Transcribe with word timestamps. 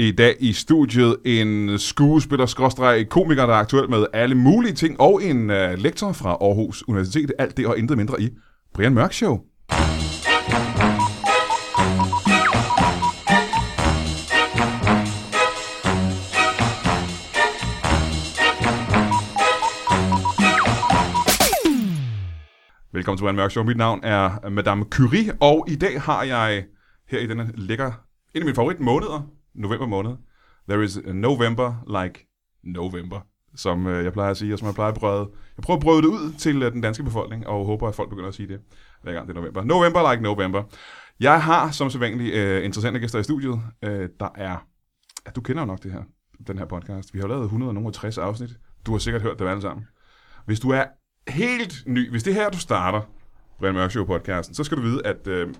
I 0.00 0.10
dag 0.12 0.36
i 0.40 0.52
studiet 0.52 1.16
en 1.24 1.78
skuespiller 1.78 3.06
komiker, 3.10 3.46
der 3.46 3.52
er 3.52 3.58
aktuel 3.58 3.90
med 3.90 4.06
alle 4.12 4.34
mulige 4.34 4.72
ting, 4.72 5.00
og 5.00 5.22
en 5.22 5.50
uh, 5.50 5.72
lektor 5.78 6.12
fra 6.12 6.30
Aarhus 6.30 6.88
Universitet. 6.88 7.32
Alt 7.38 7.56
det 7.56 7.66
og 7.66 7.78
intet 7.78 7.96
mindre 7.96 8.22
i 8.22 8.30
Brian 8.74 8.94
Mørk 8.94 9.12
Show. 9.12 9.38
Velkommen 22.92 23.18
til 23.18 23.22
Brian 23.22 23.36
Mørk 23.36 23.50
Show. 23.50 23.64
Mit 23.64 23.76
navn 23.76 24.00
er 24.02 24.50
Madame 24.50 24.84
Curie, 24.90 25.32
og 25.40 25.64
i 25.68 25.74
dag 25.74 26.00
har 26.00 26.22
jeg 26.22 26.64
her 27.10 27.18
i 27.18 27.26
denne 27.26 27.52
lækker, 27.54 27.86
en 28.34 28.40
af 28.40 28.44
mine 28.44 28.54
favorit 28.54 28.80
måneder, 28.80 29.37
november 29.58 29.86
måned. 29.86 30.16
There 30.68 30.84
is 30.84 30.96
a 30.96 31.12
November 31.12 32.02
like 32.04 32.28
November, 32.62 33.20
som 33.56 33.86
øh, 33.86 34.04
jeg 34.04 34.12
plejer 34.12 34.30
at 34.30 34.36
sige, 34.36 34.52
og 34.52 34.58
som 34.58 34.66
jeg 34.66 34.74
plejer 34.74 34.92
at 34.92 34.98
brøde. 34.98 35.30
Jeg 35.56 35.62
prøver 35.62 35.76
at 35.76 35.82
brøde 35.82 36.02
det 36.02 36.08
ud 36.08 36.32
til 36.38 36.62
øh, 36.62 36.72
den 36.72 36.80
danske 36.80 37.04
befolkning, 37.04 37.46
og 37.46 37.66
håber, 37.66 37.88
at 37.88 37.94
folk 37.94 38.08
begynder 38.08 38.28
at 38.28 38.34
sige 38.34 38.48
det, 38.48 38.60
hver 39.02 39.12
gang 39.12 39.28
det 39.28 39.36
er 39.36 39.40
november. 39.40 39.64
November 39.64 40.12
like 40.12 40.22
November. 40.22 40.62
Jeg 41.20 41.42
har 41.42 41.70
som 41.70 41.90
sædvanligt 41.90 42.34
øh, 42.34 42.64
interessante 42.64 43.00
gæster 43.00 43.18
i 43.18 43.22
studiet. 43.22 43.60
Øh, 43.82 44.08
der 44.20 44.28
er, 44.34 44.66
ja, 45.26 45.30
du 45.30 45.40
kender 45.40 45.62
jo 45.62 45.66
nok 45.66 45.82
det 45.82 45.92
her, 45.92 46.02
den 46.46 46.58
her 46.58 46.66
podcast. 46.66 47.14
Vi 47.14 47.20
har 47.20 47.26
lavet 47.26 47.44
160 47.44 48.18
afsnit. 48.18 48.50
Du 48.86 48.92
har 48.92 48.98
sikkert 48.98 49.22
hørt 49.22 49.38
det 49.38 49.48
alle 49.48 49.62
sammen. 49.62 49.86
Hvis 50.46 50.60
du 50.60 50.70
er 50.70 50.84
helt 51.28 51.82
ny, 51.86 52.10
hvis 52.10 52.22
det 52.22 52.34
her 52.34 52.50
du 52.50 52.58
starter, 52.58 53.00
Brian 53.58 53.74
Mørk 53.74 53.90
Show 53.90 54.04
podcasten, 54.04 54.54
så 54.54 54.64
skal 54.64 54.76
du 54.76 54.82
vide, 54.82 55.06
at 55.06 55.26
øh, 55.26 55.54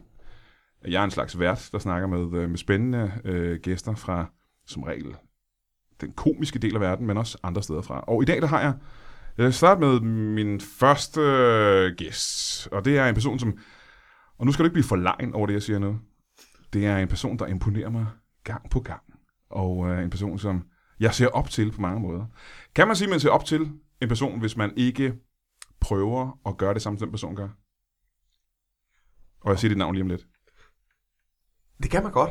jeg 0.84 1.00
er 1.00 1.04
en 1.04 1.10
slags 1.10 1.38
vært, 1.38 1.68
der 1.72 1.78
snakker 1.78 2.08
med, 2.08 2.40
øh, 2.40 2.50
med 2.50 2.58
spændende 2.58 3.12
øh, 3.24 3.60
gæster 3.60 3.94
fra, 3.94 4.30
som 4.66 4.82
regel, 4.82 5.16
den 6.00 6.12
komiske 6.12 6.58
del 6.58 6.74
af 6.74 6.80
verden, 6.80 7.06
men 7.06 7.16
også 7.16 7.38
andre 7.42 7.62
steder 7.62 7.82
fra. 7.82 8.00
Og 8.00 8.22
i 8.22 8.26
dag, 8.26 8.42
der 8.42 8.46
har 8.46 8.60
jeg, 8.60 8.74
øh, 8.74 8.80
jeg 9.38 9.44
vil 9.44 9.54
starte 9.54 9.80
med 9.80 10.00
min 10.00 10.60
første 10.60 11.20
øh, 11.20 11.96
gæst, 11.96 12.68
og 12.72 12.84
det 12.84 12.98
er 12.98 13.06
en 13.06 13.14
person, 13.14 13.38
som, 13.38 13.58
og 14.38 14.46
nu 14.46 14.52
skal 14.52 14.62
du 14.62 14.66
ikke 14.66 14.74
blive 14.74 14.84
for 14.84 14.96
lejen 14.96 15.34
over 15.34 15.46
det, 15.46 15.54
jeg 15.54 15.62
siger 15.62 15.78
nu, 15.78 16.00
det 16.72 16.86
er 16.86 16.96
en 16.96 17.08
person, 17.08 17.38
der 17.38 17.46
imponerer 17.46 17.90
mig 17.90 18.06
gang 18.44 18.70
på 18.70 18.80
gang, 18.80 19.02
og 19.50 19.90
øh, 19.90 20.04
en 20.04 20.10
person, 20.10 20.38
som 20.38 20.64
jeg 21.00 21.14
ser 21.14 21.28
op 21.28 21.50
til 21.50 21.72
på 21.72 21.80
mange 21.80 22.00
måder. 22.00 22.26
Kan 22.74 22.86
man 22.86 22.96
sige, 22.96 23.06
at 23.06 23.10
man 23.10 23.20
ser 23.20 23.30
op 23.30 23.44
til 23.44 23.72
en 24.00 24.08
person, 24.08 24.40
hvis 24.40 24.56
man 24.56 24.72
ikke 24.76 25.14
prøver 25.80 26.38
at 26.46 26.56
gøre 26.56 26.74
det 26.74 26.82
samme, 26.82 26.98
som 26.98 27.08
den 27.08 27.12
person 27.12 27.36
gør? 27.36 27.48
Og 29.40 29.50
jeg 29.50 29.58
siger 29.58 29.68
dit 29.68 29.78
navn 29.78 29.94
lige 29.94 30.02
om 30.02 30.08
lidt. 30.08 30.26
Det 31.82 31.90
kan 31.90 32.02
man 32.02 32.12
godt. 32.12 32.30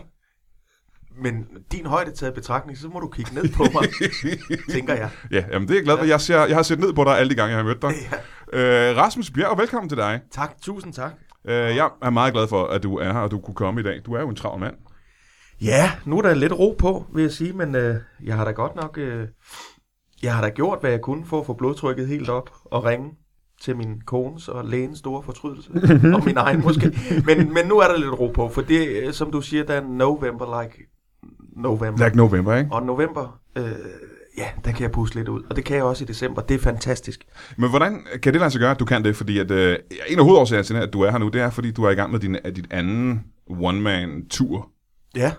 Men 1.21 1.47
din 1.71 1.85
højde 1.85 2.11
taget 2.11 2.33
betragtning, 2.33 2.77
så 2.77 2.87
må 2.87 2.99
du 2.99 3.07
kigge 3.09 3.35
ned 3.35 3.53
på 3.53 3.63
mig, 3.73 3.83
tænker 4.75 4.93
jeg. 4.93 5.09
Ja, 5.31 5.43
jamen 5.51 5.67
det 5.67 5.73
er 5.73 5.77
jeg 5.77 5.83
glad 5.83 5.97
for. 5.97 6.05
Jeg, 6.05 6.21
ser, 6.21 6.45
jeg 6.45 6.55
har 6.55 6.63
set 6.63 6.79
ned 6.79 6.93
på 6.93 7.03
dig 7.03 7.19
alle 7.19 7.29
de 7.29 7.35
gange, 7.35 7.49
jeg 7.49 7.57
har 7.57 7.63
mødt 7.63 7.81
dig. 7.81 7.91
Ja. 8.53 8.89
Øh, 8.89 8.97
Rasmus 8.97 9.31
Bjerg, 9.31 9.57
velkommen 9.57 9.89
til 9.89 9.97
dig. 9.97 10.21
Tak, 10.31 10.61
tusind 10.61 10.93
tak. 10.93 11.11
Øh, 11.47 11.75
jeg 11.75 11.89
er 12.01 12.09
meget 12.09 12.33
glad 12.33 12.47
for, 12.47 12.65
at 12.67 12.83
du 12.83 12.97
er 12.97 13.13
her, 13.13 13.19
og 13.19 13.31
du 13.31 13.39
kunne 13.39 13.55
komme 13.55 13.79
i 13.79 13.83
dag. 13.83 14.01
Du 14.05 14.13
er 14.13 14.21
jo 14.21 14.29
en 14.29 14.35
travl 14.35 14.59
mand. 14.59 14.75
Ja, 15.61 15.91
nu 16.05 16.17
er 16.17 16.21
der 16.21 16.33
lidt 16.33 16.53
ro 16.53 16.75
på, 16.79 17.05
vil 17.13 17.21
jeg 17.21 17.31
sige, 17.31 17.53
men 17.53 17.75
øh, 17.75 17.95
jeg 18.23 18.35
har 18.35 18.45
da 18.45 18.51
godt 18.51 18.75
nok... 18.75 18.97
Øh, 18.97 19.27
jeg 20.23 20.35
har 20.35 20.41
da 20.41 20.49
gjort, 20.49 20.79
hvad 20.79 20.91
jeg 20.91 21.01
kunne 21.01 21.25
for 21.25 21.39
at 21.39 21.45
få 21.45 21.53
blodtrykket 21.53 22.07
helt 22.07 22.29
op 22.29 22.49
og 22.65 22.85
ringe 22.85 23.09
til 23.61 23.75
min 23.75 24.01
kones 24.05 24.47
og 24.47 24.65
lægens 24.65 24.99
store 24.99 25.23
fortrydelse, 25.23 25.69
og 26.15 26.25
min 26.25 26.37
egen 26.37 26.61
måske. 26.61 26.99
Men, 27.25 27.53
men 27.53 27.65
nu 27.65 27.77
er 27.77 27.87
der 27.87 27.97
lidt 27.97 28.19
ro 28.19 28.27
på, 28.27 28.49
for 28.49 28.61
det, 28.61 29.15
som 29.15 29.31
du 29.31 29.41
siger, 29.41 29.63
der 29.63 29.73
er 29.73 29.83
November 29.83 30.61
like 30.61 30.87
November. 31.55 32.05
Like 32.05 32.17
November, 32.17 32.55
ikke? 32.55 32.71
Og 32.71 32.85
November, 32.85 33.39
øh, 33.57 33.63
ja, 34.37 34.47
der 34.65 34.71
kan 34.71 34.81
jeg 34.81 34.91
puste 34.91 35.15
lidt 35.15 35.27
ud. 35.27 35.43
Og 35.49 35.55
det 35.55 35.65
kan 35.65 35.75
jeg 35.75 35.83
også 35.83 36.03
i 36.03 36.07
december. 36.07 36.41
Det 36.41 36.55
er 36.55 36.59
fantastisk. 36.59 37.25
Men 37.57 37.69
hvordan 37.69 38.05
kan 38.23 38.33
det 38.33 38.39
lade 38.41 38.51
sig 38.51 38.59
gøre, 38.59 38.71
at 38.71 38.79
du 38.79 38.85
kan 38.85 39.03
det? 39.03 39.15
Fordi 39.15 39.39
at, 39.39 39.51
øh, 39.51 39.77
en 40.07 40.19
af 40.19 40.25
hovedårsagerne 40.25 40.63
til, 40.63 40.75
at 40.75 40.93
du 40.93 41.01
er 41.01 41.11
her 41.11 41.17
nu, 41.17 41.27
det 41.27 41.41
er, 41.41 41.49
fordi 41.49 41.71
du 41.71 41.83
er 41.83 41.89
i 41.89 41.95
gang 41.95 42.11
med 42.11 42.19
din, 42.19 42.37
dit 42.55 42.67
anden 42.71 43.23
one-man-tur. 43.47 44.69
Ja. 45.15 45.31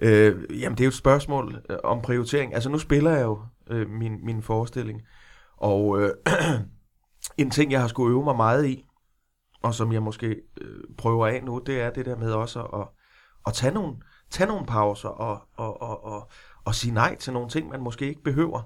Øh, 0.00 0.34
jamen, 0.60 0.78
det 0.78 0.80
er 0.80 0.84
jo 0.84 0.88
et 0.88 0.94
spørgsmål 0.94 1.56
øh, 1.70 1.76
om 1.84 2.02
prioritering. 2.02 2.54
Altså, 2.54 2.68
nu 2.68 2.78
spiller 2.78 3.10
jeg 3.10 3.22
jo 3.22 3.38
øh, 3.70 3.90
min, 3.90 4.12
min 4.24 4.42
forestilling. 4.42 5.02
Og 5.56 6.02
øh, 6.02 6.10
en 7.38 7.50
ting, 7.50 7.72
jeg 7.72 7.80
har 7.80 7.88
skulle 7.88 8.10
øve 8.10 8.24
mig 8.24 8.36
meget 8.36 8.66
i, 8.66 8.84
og 9.62 9.74
som 9.74 9.92
jeg 9.92 10.02
måske 10.02 10.26
øh, 10.60 10.80
prøver 10.98 11.26
af 11.26 11.44
nu, 11.44 11.62
det 11.66 11.80
er 11.80 11.90
det 11.90 12.06
der 12.06 12.16
med 12.16 12.32
også 12.32 12.62
at, 12.62 12.88
at 13.46 13.52
tage, 13.52 13.74
nogle, 13.74 13.96
tage 14.30 14.48
nogle 14.48 14.66
pauser 14.66 15.08
og, 15.08 15.42
og, 15.56 15.82
og, 15.82 16.04
og, 16.04 16.30
og 16.64 16.74
sige 16.74 16.94
nej 16.94 17.16
til 17.16 17.32
nogle 17.32 17.48
ting, 17.48 17.68
man 17.68 17.80
måske 17.80 18.08
ikke 18.08 18.22
behøver. 18.22 18.62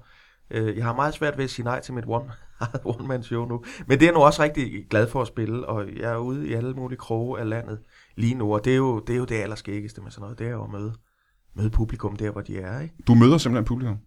Øh, 0.51 0.77
jeg 0.77 0.85
har 0.85 0.95
meget 0.95 1.13
svært 1.13 1.37
ved 1.37 1.43
at 1.43 1.49
sige 1.49 1.65
nej 1.65 1.81
til 1.81 1.93
mit 1.93 2.03
one, 2.07 2.31
one 2.95 3.07
man 3.07 3.23
show 3.23 3.45
nu, 3.45 3.63
men 3.87 3.99
det 3.99 4.05
er 4.05 4.07
jeg 4.07 4.13
nu 4.13 4.19
også 4.19 4.43
rigtig 4.43 4.87
glad 4.89 5.07
for 5.07 5.21
at 5.21 5.27
spille, 5.27 5.67
og 5.67 5.95
jeg 5.95 6.11
er 6.11 6.17
ude 6.17 6.47
i 6.47 6.53
alle 6.53 6.73
mulige 6.73 6.97
kroge 6.97 7.39
af 7.39 7.49
landet 7.49 7.79
lige 8.17 8.35
nu, 8.35 8.53
og 8.53 8.65
det 8.65 8.73
er 8.73 8.77
jo 8.77 8.99
det, 8.99 9.13
er 9.13 9.17
jo 9.17 9.25
det 9.25 9.35
allerskæggeste 9.35 10.01
med 10.01 10.11
sådan 10.11 10.21
noget, 10.21 10.39
det 10.39 10.47
er 10.47 10.51
jo 10.51 10.63
at 10.63 10.69
møde, 10.69 10.93
møde 11.55 11.69
publikum 11.69 12.15
der, 12.15 12.31
hvor 12.31 12.41
de 12.41 12.59
er. 12.59 12.79
Ikke? 12.79 12.95
Du 13.07 13.13
møder 13.13 13.37
simpelthen 13.37 13.65
publikum? 13.65 13.97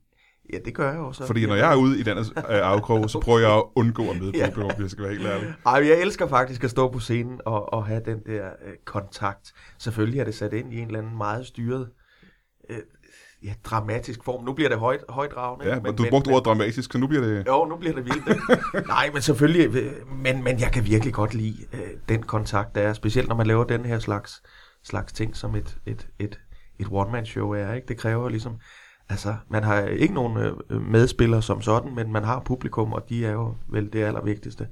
Ja, 0.52 0.58
det 0.64 0.74
gør 0.74 0.90
jeg 0.90 1.00
også. 1.00 1.26
Fordi 1.26 1.46
når 1.46 1.54
jeg 1.54 1.72
er 1.72 1.76
ude 1.76 2.00
i 2.00 2.02
den 2.02 2.18
øh, 2.18 2.24
afkrog, 2.46 3.10
så 3.10 3.20
prøver 3.20 3.38
jeg 3.38 3.56
at 3.56 3.64
undgå 3.74 4.10
at 4.10 4.20
møde 4.20 4.32
publikum, 4.32 4.70
hvis 4.70 4.80
jeg 4.80 4.90
skal 4.90 5.04
være 5.04 5.12
helt 5.12 5.26
ærlig. 5.26 5.54
Ej, 5.66 5.72
jeg 5.72 6.00
elsker 6.00 6.26
faktisk 6.26 6.64
at 6.64 6.70
stå 6.70 6.90
på 6.90 6.98
scenen 6.98 7.40
og, 7.44 7.72
og 7.72 7.86
have 7.86 8.02
den 8.04 8.18
der 8.26 8.46
øh, 8.46 8.72
kontakt. 8.84 9.52
Selvfølgelig 9.78 10.20
er 10.20 10.24
det 10.24 10.34
sat 10.34 10.52
ind 10.52 10.72
i 10.72 10.78
en 10.78 10.86
eller 10.86 10.98
anden 10.98 11.16
meget 11.16 11.46
styret, 11.46 11.88
øh, 12.70 12.78
ja, 13.44 13.54
dramatisk 13.64 14.24
form. 14.24 14.44
Nu 14.44 14.52
bliver 14.52 14.68
det 14.68 14.78
højt, 14.78 15.00
højdragende. 15.08 15.68
Ja, 15.68 15.80
men, 15.80 15.96
du 15.96 16.06
brugte 16.10 16.28
ordet 16.28 16.44
dramatisk, 16.44 16.92
så 16.92 16.98
nu 16.98 17.06
bliver 17.06 17.22
det... 17.22 17.46
Jo, 17.46 17.64
nu 17.64 17.76
bliver 17.76 17.94
det 17.94 18.04
vildt. 18.04 18.86
Nej, 18.86 19.10
men 19.12 19.22
selvfølgelig, 19.22 19.76
øh, 19.76 19.92
men, 20.08 20.44
men 20.44 20.60
jeg 20.60 20.72
kan 20.72 20.86
virkelig 20.86 21.14
godt 21.14 21.34
lide 21.34 21.56
øh, 21.72 21.80
den 22.08 22.22
kontakt, 22.22 22.74
der 22.74 22.80
er, 22.80 22.92
specielt 22.92 23.28
når 23.28 23.36
man 23.36 23.46
laver 23.46 23.64
den 23.64 23.84
her 23.84 23.98
slags, 23.98 24.42
slags 24.84 25.12
ting, 25.12 25.36
som 25.36 25.54
et, 25.54 25.78
et, 25.86 26.08
et, 26.18 26.40
et 26.78 26.86
one-man-show 26.90 27.50
er. 27.50 27.72
Ikke? 27.72 27.88
Det 27.88 27.98
kræver 27.98 28.28
ligesom 28.28 28.52
Altså, 29.08 29.34
man 29.50 29.64
har 29.64 29.80
ikke 29.80 30.14
nogen 30.14 30.36
øh, 30.36 30.82
medspillere 30.90 31.42
som 31.42 31.62
sådan, 31.62 31.94
men 31.94 32.12
man 32.12 32.24
har 32.24 32.42
publikum, 32.44 32.92
og 32.92 33.08
de 33.08 33.26
er 33.26 33.32
jo 33.32 33.54
vel 33.68 33.92
det 33.92 34.02
allervigtigste 34.02 34.66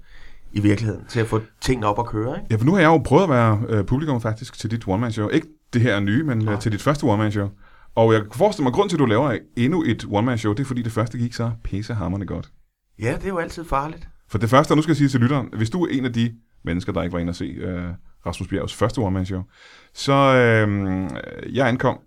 i 0.53 0.61
virkeligheden, 0.61 1.05
til 1.09 1.21
at 1.21 1.27
få 1.27 1.41
tingene 1.61 1.87
op 1.87 1.99
at 1.99 2.07
køre. 2.07 2.37
Ikke? 2.37 2.47
Ja, 2.51 2.57
for 2.57 2.65
nu 2.65 2.73
har 2.73 2.81
jeg 2.81 2.89
jo 2.89 2.99
prøvet 2.99 3.23
at 3.23 3.31
være 3.31 3.63
øh, 3.69 3.85
publikum 3.85 4.21
faktisk 4.21 4.59
til 4.59 4.71
dit 4.71 4.89
one-man-show. 4.89 5.29
Ikke 5.29 5.47
det 5.73 5.83
her 5.83 6.01
nye, 6.01 6.25
men 6.25 6.49
øh, 6.49 6.61
til 6.61 6.73
dit 6.73 6.83
første 6.83 7.05
one-man-show. 7.05 7.49
Og 7.95 8.13
jeg 8.13 8.23
kan 8.23 8.31
forestille 8.33 8.65
mig, 8.65 8.73
grund 8.73 8.89
til, 8.89 8.97
at 8.97 9.01
du 9.01 9.07
laver 9.07 9.39
endnu 9.57 9.83
et 9.83 10.07
one-man-show, 10.11 10.53
det 10.53 10.61
er 10.61 10.67
fordi 10.67 10.83
det 10.83 10.93
første 10.93 11.19
gik 11.19 11.35
så 11.35 11.51
pissehammerende 11.65 12.27
godt. 12.27 12.51
Ja, 12.99 13.13
det 13.15 13.25
er 13.25 13.29
jo 13.29 13.39
altid 13.39 13.65
farligt. 13.65 14.09
For 14.29 14.39
det 14.39 14.51
første, 14.51 14.73
og 14.73 14.77
nu 14.77 14.83
skal 14.83 14.91
jeg 14.91 14.97
sige 14.97 15.09
til 15.09 15.21
lytteren, 15.21 15.49
hvis 15.57 15.71
du 15.71 15.85
er 15.85 15.89
en 15.91 16.05
af 16.05 16.13
de 16.13 16.35
mennesker, 16.65 16.93
der 16.93 17.03
ikke 17.03 17.13
var 17.13 17.19
inde 17.19 17.31
at 17.31 17.37
se 17.37 17.45
øh, 17.45 17.89
Rasmus 18.27 18.49
Bjergs 18.49 18.75
første 18.75 18.99
one-man-show, 18.99 19.43
så 19.95 20.13
øh, 20.13 21.11
jeg 21.57 21.69
ankom 21.69 21.99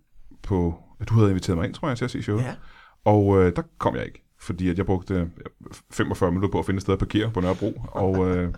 på 0.44 0.83
du 1.09 1.14
havde 1.14 1.30
inviteret 1.30 1.58
mig 1.58 1.66
ind, 1.66 1.74
tror 1.74 1.88
jeg, 1.88 1.98
til 1.98 2.06
at 2.06 2.12
se 2.12 2.24
showet. 2.24 2.42
Ja. 2.42 2.56
Og 3.06 3.42
øh, 3.42 3.56
der 3.56 3.62
kom 3.78 3.96
jeg 3.96 4.06
ikke, 4.06 4.24
fordi 4.40 4.70
at 4.70 4.78
jeg 4.78 4.86
brugte 4.86 5.30
45 5.92 6.31
minutter 6.31 6.50
på 6.50 6.59
at 6.59 6.66
finde 6.66 6.78
et 6.78 6.81
sted 6.81 6.94
at 6.94 7.00
parkere 7.00 7.31
på 7.31 7.42
Nørrebro, 7.42 7.81
og, 7.88 8.18
øh, 8.28 8.54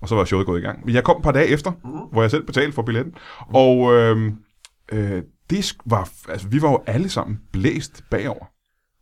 og 0.00 0.08
så 0.08 0.14
var 0.14 0.24
showet 0.24 0.46
gået 0.46 0.60
i 0.60 0.62
gang. 0.62 0.84
Men 0.84 0.94
jeg 0.94 1.04
kom 1.04 1.16
et 1.16 1.22
par 1.22 1.32
dage 1.32 1.46
efter, 1.46 1.70
mm. 1.70 1.90
hvor 2.12 2.22
jeg 2.22 2.30
selv 2.30 2.46
betalte 2.46 2.72
for 2.72 2.82
billetten, 2.82 3.14
mm. 3.48 3.54
og 3.54 3.94
øh, 3.94 4.32
øh, 4.92 5.22
det 5.50 5.76
var, 5.84 6.10
altså, 6.28 6.48
vi 6.48 6.62
var 6.62 6.70
jo 6.70 6.82
alle 6.86 7.08
sammen 7.08 7.40
blæst 7.52 8.04
bagover. 8.10 8.44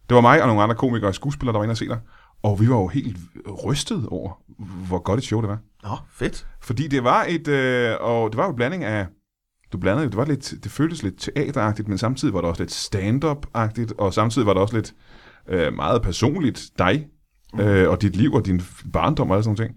Det 0.08 0.14
var 0.14 0.20
mig 0.20 0.42
og 0.42 0.46
nogle 0.46 0.62
andre 0.62 0.74
komikere 0.74 1.10
og 1.10 1.14
skuespillere, 1.14 1.52
der 1.52 1.58
var 1.58 1.64
inde 1.64 1.72
og 1.72 1.76
se 1.76 1.88
dig. 1.88 2.00
Og 2.42 2.60
vi 2.60 2.68
var 2.68 2.76
jo 2.76 2.86
helt 2.86 3.16
rystet 3.66 4.06
over, 4.08 4.42
hvor 4.88 4.98
godt 4.98 5.18
et 5.18 5.24
show 5.24 5.40
det 5.40 5.48
var. 5.48 5.58
Nå, 5.82 5.96
fedt. 6.10 6.46
Fordi 6.60 6.88
det 6.88 7.04
var 7.04 7.24
et, 7.28 7.48
øh, 7.48 7.96
og 8.00 8.30
det 8.30 8.36
var 8.36 8.44
jo 8.44 8.50
en 8.50 8.56
blanding 8.56 8.84
af 8.84 9.06
du 9.72 9.78
blandede 9.78 10.06
det 10.06 10.16
var 10.16 10.24
lidt, 10.24 10.54
det 10.64 10.72
føltes 10.72 11.02
lidt 11.02 11.20
teateragtigt, 11.20 11.88
men 11.88 11.98
samtidig 11.98 12.34
var 12.34 12.40
det 12.40 12.50
også 12.50 12.62
lidt 12.62 12.72
stand-up-agtigt, 12.72 13.92
og 13.98 14.14
samtidig 14.14 14.46
var 14.46 14.52
det 14.52 14.62
også 14.62 14.74
lidt 14.74 14.94
øh, 15.48 15.74
meget 15.74 16.02
personligt 16.02 16.70
dig, 16.78 17.06
mm. 17.54 17.60
øh, 17.60 17.90
og 17.90 18.02
dit 18.02 18.16
liv 18.16 18.32
og 18.32 18.46
din 18.46 18.62
barndom 18.92 19.30
og 19.30 19.36
alle 19.36 19.44
sådan 19.44 19.56
ting. 19.56 19.74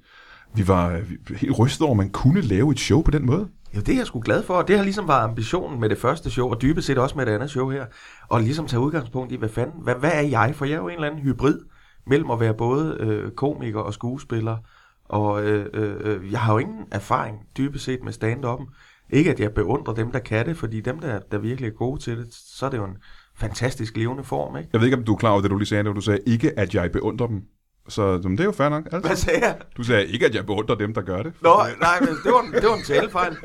Vi 0.56 0.68
var 0.68 1.00
vi, 1.00 1.36
helt 1.36 1.60
rystet 1.60 1.82
over, 1.82 1.92
at 1.92 1.98
man 1.98 2.10
kunne 2.10 2.42
lave 2.42 2.72
et 2.72 2.80
show 2.80 3.02
på 3.02 3.12
den 3.12 3.26
måde. 3.26 3.48
Jo, 3.76 3.80
det 3.80 3.90
er 3.90 3.98
jeg 3.98 4.08
sgu 4.08 4.20
glad 4.20 4.44
for, 4.44 4.54
og 4.54 4.68
det 4.68 4.78
har 4.78 4.84
ligesom 4.84 5.08
været 5.08 5.24
ambitionen 5.24 5.80
med 5.80 5.90
det 5.90 5.98
første 5.98 6.32
show, 6.32 6.50
og 6.50 6.62
dybest 6.62 6.88
set 6.88 6.98
også 6.98 7.18
med 7.18 7.26
det 7.26 7.32
andet 7.32 7.50
show 7.50 7.70
her, 7.70 7.86
og 8.28 8.42
ligesom 8.42 8.68
tage 8.68 8.80
udgangspunkt 8.80 9.32
i, 9.32 9.36
hvad 9.36 9.50
fanden, 9.50 9.84
hvad, 9.84 9.96
hvad 9.96 10.12
er 10.14 10.22
jeg? 10.22 10.56
For 10.56 10.66
jeg 10.66 10.74
er 10.74 10.78
jo 10.78 10.88
en 10.88 10.96
eller 10.96 11.08
anden 11.08 11.22
hybrid 11.22 11.60
mellem 12.08 12.32
at 12.32 12.40
være 12.40 12.54
både 12.54 12.98
øh, 13.00 13.32
komiker 13.32 13.80
og 13.80 13.94
skuespiller, 13.94 14.58
og 15.06 15.44
øh, 15.44 15.66
øh, 15.74 15.96
øh 16.00 16.32
jeg 16.32 16.40
har 16.40 16.54
jo 16.54 16.60
ingen 16.60 16.86
erfaring 16.92 17.38
dybest 17.58 17.86
set 17.86 18.00
med 18.04 18.14
stand-up'en, 18.14 18.74
ikke 19.10 19.32
at 19.32 19.40
jeg 19.40 19.54
beundrer 19.54 19.94
dem, 19.94 20.12
der 20.12 20.20
kan 20.20 20.46
det, 20.46 20.58
fordi 20.58 20.82
dem, 20.82 21.00
der, 21.00 21.20
der 21.32 21.38
virkelig 21.38 21.68
er 21.68 21.72
gode 21.74 22.02
til 22.02 22.18
det, 22.18 22.28
så 22.32 22.66
er 22.66 22.70
det 22.70 22.78
jo 22.78 22.84
en 22.86 22.98
fantastisk 23.38 23.98
levende 23.98 24.24
form. 24.24 24.58
Ikke? 24.58 24.70
Jeg 24.74 24.82
ved 24.82 24.88
ikke, 24.88 24.98
om 24.98 25.04
du 25.04 25.14
er 25.14 25.18
klar 25.18 25.30
over 25.30 25.42
det, 25.42 25.52
du 25.52 25.58
lige 25.58 25.68
sagde, 25.68 25.84
når 25.84 25.94
du 25.94 26.02
sagde 26.02 26.20
ikke, 26.26 26.60
at 26.60 26.76
jeg 26.76 26.92
beundrer 26.92 27.28
dem. 27.28 27.42
Så 27.90 28.20
men 28.24 28.32
det 28.32 28.40
er 28.40 28.44
jo 28.46 28.52
fair 28.52 28.70
nok. 28.70 28.86
Altså. 28.86 29.00
Hvad 29.08 29.16
sagde 29.16 29.40
jeg? 29.46 29.56
Du 29.78 29.84
sagde 29.84 30.06
ikke, 30.08 30.26
at 30.26 30.36
jeg 30.36 30.46
beundrer 30.46 30.76
dem, 30.76 30.94
der 30.94 31.02
gør 31.02 31.22
det. 31.24 31.34
Nå, 31.42 31.50
nej, 31.80 32.00
men 32.00 32.10
det 32.10 32.32
var, 32.34 32.42
en- 32.42 32.52
det 32.54 32.64
var 32.64 32.76
en 32.76 32.84
talefejl. 32.84 33.38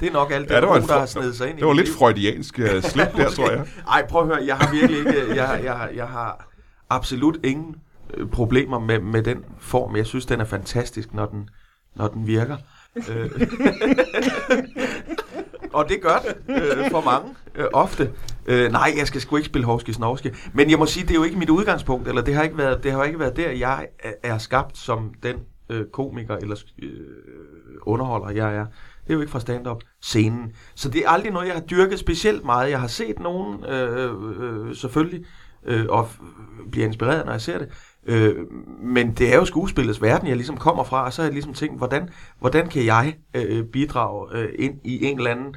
Det 0.00 0.08
er 0.08 0.12
nok 0.12 0.30
alt 0.32 0.48
det, 0.48 0.54
Ja, 0.54 0.60
det 0.60 0.68
var 0.68 0.74
der, 0.74 0.82
en 0.82 0.88
der 0.88 0.98
har 0.98 1.06
snedet 1.06 1.36
sig 1.36 1.48
ind 1.50 1.56
Det 1.58 1.66
var 1.66 1.72
i 1.72 1.76
lidt 1.76 1.86
liv. 1.88 1.94
freudiansk 1.94 2.58
uh, 2.58 2.82
slip 2.90 3.08
der, 3.16 3.30
tror 3.30 3.50
jeg. 3.50 3.66
Ej, 3.88 4.06
prøv 4.08 4.22
at 4.22 4.26
høre, 4.36 4.46
jeg 4.46 4.56
har 4.56 4.72
virkelig 4.72 4.98
ikke, 4.98 5.28
jeg, 5.34 5.60
jeg, 5.64 5.90
jeg 5.94 6.06
har 6.06 6.48
absolut 6.90 7.38
ingen 7.44 7.76
øh, 8.14 8.28
problemer 8.28 8.78
med, 8.78 8.98
med 9.00 9.22
den 9.22 9.44
form. 9.58 9.96
Jeg 9.96 10.06
synes, 10.06 10.26
den 10.26 10.40
er 10.40 10.44
fantastisk, 10.44 11.14
når 11.14 11.26
den, 11.26 11.48
når 11.96 12.08
den 12.08 12.26
virker. 12.26 12.56
Og 15.78 15.88
det 15.88 16.00
gør 16.02 16.18
det 16.18 16.54
øh, 16.54 16.90
for 16.90 17.00
mange, 17.00 17.34
øh, 17.54 17.64
ofte. 17.72 18.10
Øh, 18.46 18.72
nej, 18.72 18.94
jeg 18.98 19.06
skal 19.06 19.20
sgu 19.20 19.36
ikke 19.36 19.46
spille 19.46 19.66
hovske 19.66 19.92
snovske. 19.92 20.34
Men 20.52 20.70
jeg 20.70 20.78
må 20.78 20.86
sige, 20.86 21.02
det 21.02 21.10
er 21.10 21.14
jo 21.14 21.22
ikke 21.22 21.38
mit 21.38 21.50
udgangspunkt, 21.50 22.08
eller 22.08 22.22
det 22.22 22.34
har 22.34 22.42
ikke 22.42 22.58
været, 22.58 22.82
det 22.82 22.92
har 22.92 23.04
ikke 23.04 23.18
været 23.18 23.36
der, 23.36 23.50
jeg 23.50 23.86
er, 23.98 24.12
er 24.22 24.38
skabt 24.38 24.78
som 24.78 25.14
den 25.22 25.36
øh, 25.70 25.84
komiker 25.92 26.36
eller 26.36 26.56
øh, 26.82 26.90
underholder, 27.82 28.30
jeg 28.30 28.56
er. 28.56 28.66
Det 29.04 29.10
er 29.10 29.14
jo 29.14 29.20
ikke 29.20 29.30
fra 29.30 29.40
stand-up 29.40 29.82
scenen. 30.02 30.52
Så 30.74 30.88
det 30.88 31.04
er 31.04 31.08
aldrig 31.10 31.32
noget, 31.32 31.46
jeg 31.46 31.54
har 31.54 31.60
dyrket 31.62 31.98
specielt 31.98 32.44
meget. 32.44 32.70
Jeg 32.70 32.80
har 32.80 32.86
set 32.86 33.20
nogen, 33.20 33.64
øh, 33.64 34.04
øh, 34.04 34.68
øh 34.68 34.74
selvfølgelig, 34.74 35.24
øh, 35.66 35.86
og 35.88 36.04
f- 36.04 36.70
bliver 36.70 36.86
inspireret, 36.86 37.26
når 37.26 37.32
jeg 37.32 37.40
ser 37.40 37.58
det. 37.58 37.68
Øh, 38.06 38.36
men 38.82 39.12
det 39.12 39.32
er 39.32 39.36
jo 39.36 39.44
skuespillets 39.44 40.02
verden, 40.02 40.28
jeg 40.28 40.36
ligesom 40.36 40.56
kommer 40.56 40.84
fra, 40.84 41.04
og 41.04 41.12
så 41.12 41.22
har 41.22 41.26
jeg 41.26 41.32
ligesom 41.32 41.54
tænkt, 41.54 41.78
hvordan, 41.78 42.08
hvordan 42.38 42.68
kan 42.68 42.84
jeg 42.84 43.16
øh, 43.34 43.64
bidrage 43.64 44.26
øh, 44.32 44.48
ind 44.58 44.74
i 44.84 45.04
en 45.04 45.18
eller 45.18 45.30
anden 45.30 45.54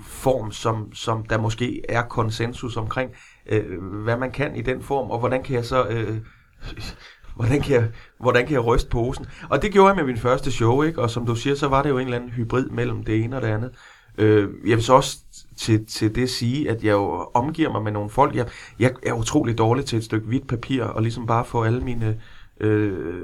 form, 0.00 0.52
som, 0.52 0.92
som 0.94 1.26
der 1.26 1.38
måske 1.38 1.82
er 1.88 2.02
konsensus 2.02 2.76
omkring, 2.76 3.10
øh, 3.46 3.82
hvad 3.82 4.16
man 4.16 4.30
kan 4.30 4.56
i 4.56 4.62
den 4.62 4.82
form, 4.82 5.10
og 5.10 5.18
hvordan 5.18 5.42
kan 5.42 5.54
jeg 5.54 5.64
så... 5.64 5.86
Øh, 5.86 6.16
Hvordan 7.36 7.60
kan, 7.60 7.74
jeg, 7.74 7.88
hvordan 8.20 8.46
kan 8.46 8.52
jeg 8.52 8.64
ryste 8.64 8.90
posen? 8.90 9.26
Og 9.50 9.62
det 9.62 9.72
gjorde 9.72 9.88
jeg 9.88 9.96
med 9.96 10.04
min 10.04 10.16
første 10.16 10.52
show, 10.52 10.82
ikke? 10.82 11.02
Og 11.02 11.10
som 11.10 11.26
du 11.26 11.34
siger, 11.34 11.56
så 11.56 11.68
var 11.68 11.82
det 11.82 11.90
jo 11.90 11.98
en 11.98 12.04
eller 12.04 12.16
anden 12.16 12.30
hybrid 12.30 12.66
mellem 12.66 13.04
det 13.04 13.24
ene 13.24 13.36
og 13.36 13.42
det 13.42 13.48
andet. 13.48 13.70
Øh, 14.18 14.48
jeg 14.66 14.76
vil 14.76 14.84
så 14.84 14.94
også 14.94 15.18
til, 15.56 15.86
til 15.86 16.14
det 16.14 16.30
sige, 16.30 16.70
at 16.70 16.84
jeg 16.84 16.92
jo 16.92 17.30
omgiver 17.34 17.72
mig 17.72 17.82
med 17.82 17.92
nogle 17.92 18.10
folk. 18.10 18.34
Jeg, 18.34 18.48
jeg 18.78 18.92
er 19.06 19.12
utrolig 19.12 19.58
dårlig 19.58 19.84
til 19.84 19.96
et 19.96 20.04
stykke 20.04 20.26
hvidt 20.26 20.48
papir, 20.48 20.84
og 20.84 21.02
ligesom 21.02 21.26
bare 21.26 21.44
få 21.44 21.62
alle 21.62 21.80
mine... 21.80 22.20
Øh, 22.60 23.14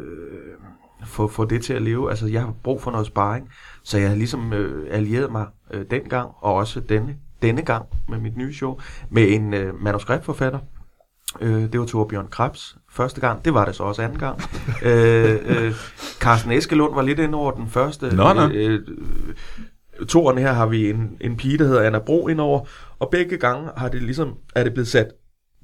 få, 1.07 1.29
få 1.29 1.45
det 1.45 1.63
til 1.63 1.73
at 1.73 1.83
leve. 1.83 2.11
Altså, 2.11 2.27
jeg 2.27 2.41
har 2.41 2.55
brug 2.63 2.83
for 2.83 2.91
noget 2.91 3.07
sparring. 3.07 3.49
Så 3.83 3.99
jeg 3.99 4.09
har 4.09 4.17
ligesom 4.17 4.53
øh, 4.53 4.87
allieret 4.91 5.33
mig 5.33 5.47
øh, 5.71 5.85
dengang, 5.91 6.31
og 6.41 6.55
også 6.55 6.81
denne, 6.81 7.17
denne 7.43 7.63
gang 7.63 7.87
med 8.09 8.19
mit 8.19 8.37
nye 8.37 8.55
show, 8.55 8.79
med 9.11 9.29
en 9.29 9.55
øh, 9.55 9.83
manuskriptforfatter, 9.83 10.59
Øh, 11.41 11.73
det 11.73 11.81
var 11.81 11.87
Torbjørn 11.87 12.27
Krebs 12.31 12.77
første 12.91 13.21
gang. 13.21 13.45
Det 13.45 13.55
var 13.55 13.65
det 13.65 13.75
så 13.75 13.83
også 13.83 14.03
anden 14.03 14.19
gang. 14.19 14.43
øh, 14.83 15.39
øh, 15.45 15.75
Carsten 16.21 16.53
Eskelund 16.53 16.95
var 16.95 17.03
lidt 17.03 17.19
ind 17.19 17.35
over 17.35 17.51
den 17.53 17.69
første. 17.69 18.17
Nå, 18.17 18.33
nå. 18.33 18.49
Øh, 18.49 18.81
øh, 19.99 20.07
toren 20.07 20.39
her 20.39 20.53
har 20.53 20.67
vi 20.67 20.91
en, 20.91 21.17
en 21.21 21.37
pige, 21.37 21.59
der 21.59 21.65
hedder 21.65 21.83
Anna 21.83 21.99
Bro 21.99 22.29
indover, 22.29 22.61
og 22.99 23.09
begge 23.11 23.37
gange 23.37 23.71
har 23.77 23.89
det 23.89 24.03
ligesom, 24.03 24.35
er 24.55 24.65
det 24.65 24.73
blevet 24.73 24.89
sat 24.89 25.07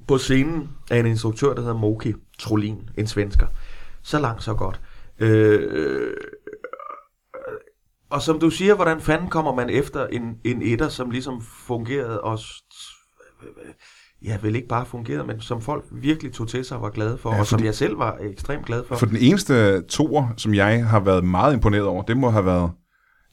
på 0.07 0.17
scenen 0.17 0.69
af 0.91 0.99
en 0.99 1.05
instruktør, 1.05 1.53
der 1.53 1.61
hedder 1.61 1.77
Moki 1.77 2.13
Trolin, 2.39 2.89
en 2.97 3.07
svensker. 3.07 3.47
Så 4.01 4.19
langt, 4.19 4.43
så 4.43 4.53
godt. 4.53 4.79
Øh, 5.19 6.13
og 8.09 8.21
som 8.21 8.39
du 8.39 8.49
siger, 8.49 8.75
hvordan 8.75 9.01
fanden 9.01 9.29
kommer 9.29 9.55
man 9.55 9.69
efter 9.69 10.07
en, 10.07 10.37
en 10.43 10.61
etter, 10.61 10.89
som 10.89 11.11
ligesom 11.11 11.41
fungerede 11.41 12.21
og 12.21 12.39
ja, 14.21 14.37
vel 14.41 14.55
ikke 14.55 14.67
bare 14.67 14.85
fungerede, 14.85 15.27
men 15.27 15.41
som 15.41 15.61
folk 15.61 15.85
virkelig 15.91 16.33
tog 16.33 16.47
til 16.47 16.65
sig 16.65 16.77
og 16.77 16.83
var 16.83 16.89
glade 16.89 17.17
for, 17.17 17.33
Ja, 17.33 17.39
og 17.39 17.47
som 17.47 17.63
jeg 17.63 17.75
selv 17.75 17.99
var 17.99 18.17
ekstremt 18.21 18.65
glad 18.65 18.83
for. 18.87 18.95
For 18.95 19.05
den 19.05 19.17
eneste 19.17 19.81
toer, 19.81 20.27
som 20.37 20.53
jeg 20.53 20.87
har 20.87 20.99
været 20.99 21.23
meget 21.23 21.53
imponeret 21.53 21.85
over, 21.85 22.03
det 22.03 22.17
må 22.17 22.29
have 22.29 22.45
været 22.45 22.71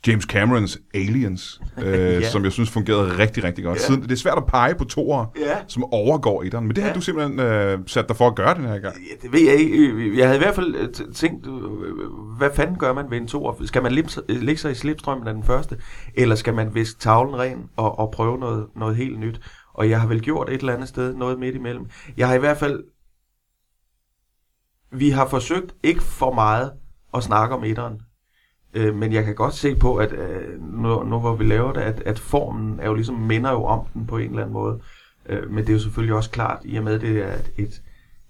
James 0.07 0.25
Camerons 0.25 0.79
Aliens, 0.95 1.61
øh, 1.85 1.93
Ja. 1.95 2.31
som 2.31 2.45
jeg 2.45 2.53
synes 2.53 2.71
fungerede 2.71 3.19
rigtig, 3.19 3.45
rigtig 3.45 3.65
godt. 3.65 3.79
Ja. 3.79 3.83
Siden, 3.83 4.03
det 4.03 4.13
er 4.13 4.17
svært 4.17 4.39
at 4.39 4.47
pege 4.47 4.75
på 4.75 4.85
toer, 4.85 5.27
Ja. 5.41 5.57
som 5.69 5.85
overgår 5.85 6.43
etteren, 6.43 6.67
men 6.67 6.77
det 6.77 6.85
har 6.85 6.93
du 6.95 7.01
simpelthen 7.01 7.41
øh, 7.41 7.79
sat 7.87 8.09
dig 8.09 8.17
for 8.17 8.27
at 8.27 8.35
gøre 8.37 8.55
den 8.55 8.65
her 8.65 8.79
gang. 8.79 8.97
Ja, 9.11 9.15
det 9.23 9.33
ved 9.33 9.41
jeg 9.41 9.55
ikke. 9.55 10.19
Jeg 10.19 10.27
havde 10.27 10.39
i 10.39 10.43
hvert 10.43 10.55
fald 10.55 10.75
øh, 10.75 11.13
tænkt, 11.15 11.47
øh, 11.47 11.53
hvad 12.39 12.51
fanden 12.55 12.79
gør 12.79 12.93
man 12.93 13.11
ved 13.11 13.19
en 13.19 13.27
toer? 13.29 13.55
Skal 13.65 13.83
man 13.83 13.93
øh, 14.29 14.43
lægge 14.43 14.61
sig 14.61 14.71
i 14.73 14.75
slipstrømmen 14.75 15.29
af 15.29 15.35
den 15.35 15.43
første, 15.43 15.77
eller 16.15 16.35
skal 16.35 16.55
man 16.55 16.75
viske 16.75 17.01
tavlen 17.01 17.39
ren 17.39 17.59
og, 17.77 17.99
og 17.99 18.11
prøve 18.11 18.39
noget, 18.39 18.67
noget 18.77 18.97
helt 18.97 19.19
nyt? 19.21 19.41
Og 19.75 19.91
jeg 19.91 20.01
har 20.01 20.09
vel 20.09 20.21
gjort 20.21 20.49
et 20.49 20.61
eller 20.61 20.75
andet 20.75 20.89
sted, 20.89 21.15
noget 21.15 21.39
midt 21.39 21.55
imellem. 21.55 21.85
Jeg 22.17 22.29
har 22.29 22.35
i 22.35 22.39
hvert 22.39 22.57
fald... 22.57 22.85
Vi 24.93 25.11
har 25.11 25.29
forsøgt 25.29 25.75
ikke 25.83 26.03
for 26.03 26.33
meget 26.35 26.73
at 27.15 27.23
snakke 27.23 27.55
om 27.55 27.65
etteren. 27.65 28.01
Øh, 28.77 28.95
men 28.95 29.13
jeg 29.13 29.25
kan 29.25 29.35
godt 29.35 29.55
se 29.55 29.75
på, 29.75 29.97
at 29.97 30.13
øh, 30.13 30.63
nu, 30.63 31.03
nu 31.05 31.19
hvor 31.19 31.37
vi 31.37 31.45
laver 31.45 31.73
det, 31.73 31.81
at, 31.81 32.03
at 32.07 32.19
formen 32.19 32.81
er 32.81 32.87
jo 32.87 32.95
ligesom 32.95 33.15
minder 33.15 33.51
jo 33.53 33.65
om 33.65 33.87
den 33.95 34.07
på 34.07 34.19
en 34.19 34.29
eller 34.29 34.43
anden 34.43 34.53
måde. 34.53 34.81
Øh, 35.29 35.51
men 35.51 35.59
det 35.59 35.69
er 35.69 35.73
jo 35.73 35.81
selvfølgelig 35.81 36.15
også 36.15 36.31
klart, 36.31 36.59
i 36.65 36.77
og 36.77 36.85
med 36.85 36.95
at 36.95 37.01
det 37.01 37.25
er 37.25 37.35
et, 37.35 37.53
et 37.57 37.83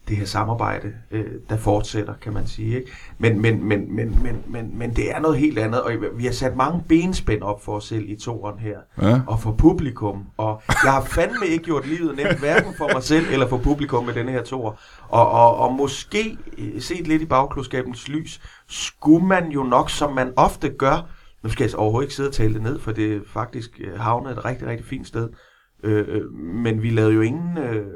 det 0.08 0.16
her 0.16 0.24
samarbejde, 0.26 0.92
øh, 1.10 1.24
der 1.50 1.56
fortsætter, 1.56 2.14
kan 2.22 2.32
man 2.32 2.46
sige. 2.46 2.76
Ikke? 2.76 2.90
Men, 3.18 3.40
men, 3.42 3.64
men, 3.64 3.96
men, 3.96 4.22
men, 4.22 4.42
men, 4.46 4.78
men 4.78 4.96
det 4.96 5.10
er 5.10 5.20
noget 5.20 5.38
helt 5.38 5.58
andet, 5.58 5.82
og 5.82 5.92
vi 6.14 6.24
har 6.24 6.32
sat 6.32 6.56
mange 6.56 6.84
benspænd 6.88 7.42
op 7.42 7.64
for 7.64 7.76
os 7.76 7.84
selv 7.84 8.04
i 8.10 8.16
toren 8.16 8.58
her, 8.58 8.78
Ja. 9.02 9.20
og 9.26 9.40
for 9.40 9.52
publikum. 9.52 10.26
Og 10.36 10.62
jeg 10.84 10.92
har 10.92 11.04
fandme 11.04 11.46
ikke 11.46 11.64
gjort 11.64 11.86
livet 11.86 12.16
nemt, 12.16 12.38
hverken 12.38 12.74
for 12.78 12.90
mig 12.92 13.02
selv 13.02 13.26
eller 13.32 13.48
for 13.48 13.58
publikum 13.58 14.04
med 14.04 14.14
denne 14.14 14.32
her 14.32 14.42
toer. 14.42 14.72
Og, 15.08 15.30
og, 15.30 15.56
og 15.56 15.72
måske, 15.74 16.38
øh, 16.58 16.80
set 16.80 17.06
lidt 17.08 17.22
i 17.22 17.26
bagklodskabens 17.26 18.08
lys, 18.08 18.40
skulle 18.68 19.26
man 19.26 19.48
jo 19.50 19.62
nok, 19.62 19.90
som 19.90 20.14
man 20.14 20.32
ofte 20.36 20.68
gør, 20.68 21.08
nu 21.42 21.50
skal 21.50 21.64
jeg 21.64 21.74
overhovedet 21.78 22.06
ikke 22.06 22.14
sidde 22.14 22.28
og 22.28 22.32
tale 22.34 22.54
det 22.54 22.62
ned, 22.62 22.78
for 22.78 22.92
det 22.92 23.12
er 23.16 23.20
faktisk 23.26 23.80
øh, 23.84 24.00
havnet 24.00 24.32
et 24.32 24.44
rigtig, 24.44 24.66
rigtig 24.68 24.86
fint 24.86 25.06
sted. 25.06 25.28
Øh, 25.86 26.04
øh, 26.08 26.32
men 26.34 26.82
vi 26.82 26.90
lavede 26.90 27.14
jo 27.14 27.20
ingen 27.20 27.58
øh, 27.58 27.86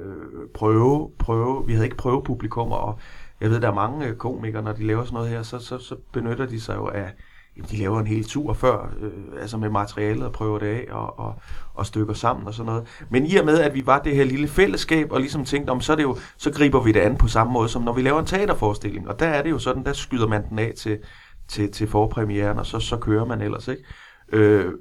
prøve, 0.54 1.10
prøve, 1.18 1.66
vi 1.66 1.72
havde 1.72 1.86
ikke 1.86 1.96
prøvepublikummer, 1.96 2.76
og 2.76 2.98
jeg 3.40 3.50
ved, 3.50 3.60
der 3.60 3.68
er 3.68 3.74
mange 3.74 4.06
øh, 4.06 4.16
komikere, 4.16 4.62
når 4.62 4.72
de 4.72 4.86
laver 4.86 5.04
sådan 5.04 5.14
noget 5.14 5.30
her, 5.30 5.42
så, 5.42 5.58
så, 5.58 5.78
så 5.78 5.96
benytter 6.12 6.46
de 6.46 6.60
sig 6.60 6.76
jo 6.76 6.88
af, 6.88 7.12
jamen, 7.56 7.68
de 7.70 7.76
laver 7.76 8.00
en 8.00 8.06
hel 8.06 8.24
tur 8.24 8.52
før, 8.52 8.94
øh, 9.00 9.40
altså 9.40 9.56
med 9.56 9.70
materialet 9.70 10.24
og 10.24 10.32
prøver 10.32 10.58
det 10.58 10.66
af, 10.66 10.86
og, 10.90 11.18
og, 11.18 11.34
og 11.74 11.86
stykker 11.86 12.14
sammen 12.14 12.46
og 12.46 12.54
sådan 12.54 12.66
noget. 12.66 12.86
Men 13.10 13.26
i 13.26 13.36
og 13.36 13.44
med, 13.44 13.60
at 13.60 13.74
vi 13.74 13.86
var 13.86 13.98
det 13.98 14.16
her 14.16 14.24
lille 14.24 14.48
fællesskab, 14.48 15.12
og 15.12 15.20
ligesom 15.20 15.44
tænkte, 15.44 15.70
om 15.70 15.80
så, 15.80 15.92
er 15.92 15.96
det 15.96 16.02
jo, 16.02 16.16
så 16.36 16.52
griber 16.52 16.80
vi 16.80 16.92
det 16.92 17.00
an 17.00 17.16
på 17.16 17.28
samme 17.28 17.52
måde, 17.52 17.68
som 17.68 17.82
når 17.82 17.92
vi 17.92 18.02
laver 18.02 18.20
en 18.20 18.26
teaterforestilling, 18.26 19.08
og 19.08 19.18
der 19.20 19.26
er 19.26 19.42
det 19.42 19.50
jo 19.50 19.58
sådan, 19.58 19.84
der 19.84 19.92
skyder 19.92 20.26
man 20.26 20.48
den 20.48 20.58
af 20.58 20.72
til, 20.76 20.98
til, 21.48 21.72
til 21.72 21.86
forpremieren, 21.86 22.58
og 22.58 22.66
så, 22.66 22.80
så 22.80 22.96
kører 22.96 23.24
man 23.24 23.40
ellers, 23.40 23.68
ikke? 23.68 23.82
Øh, 24.32 24.72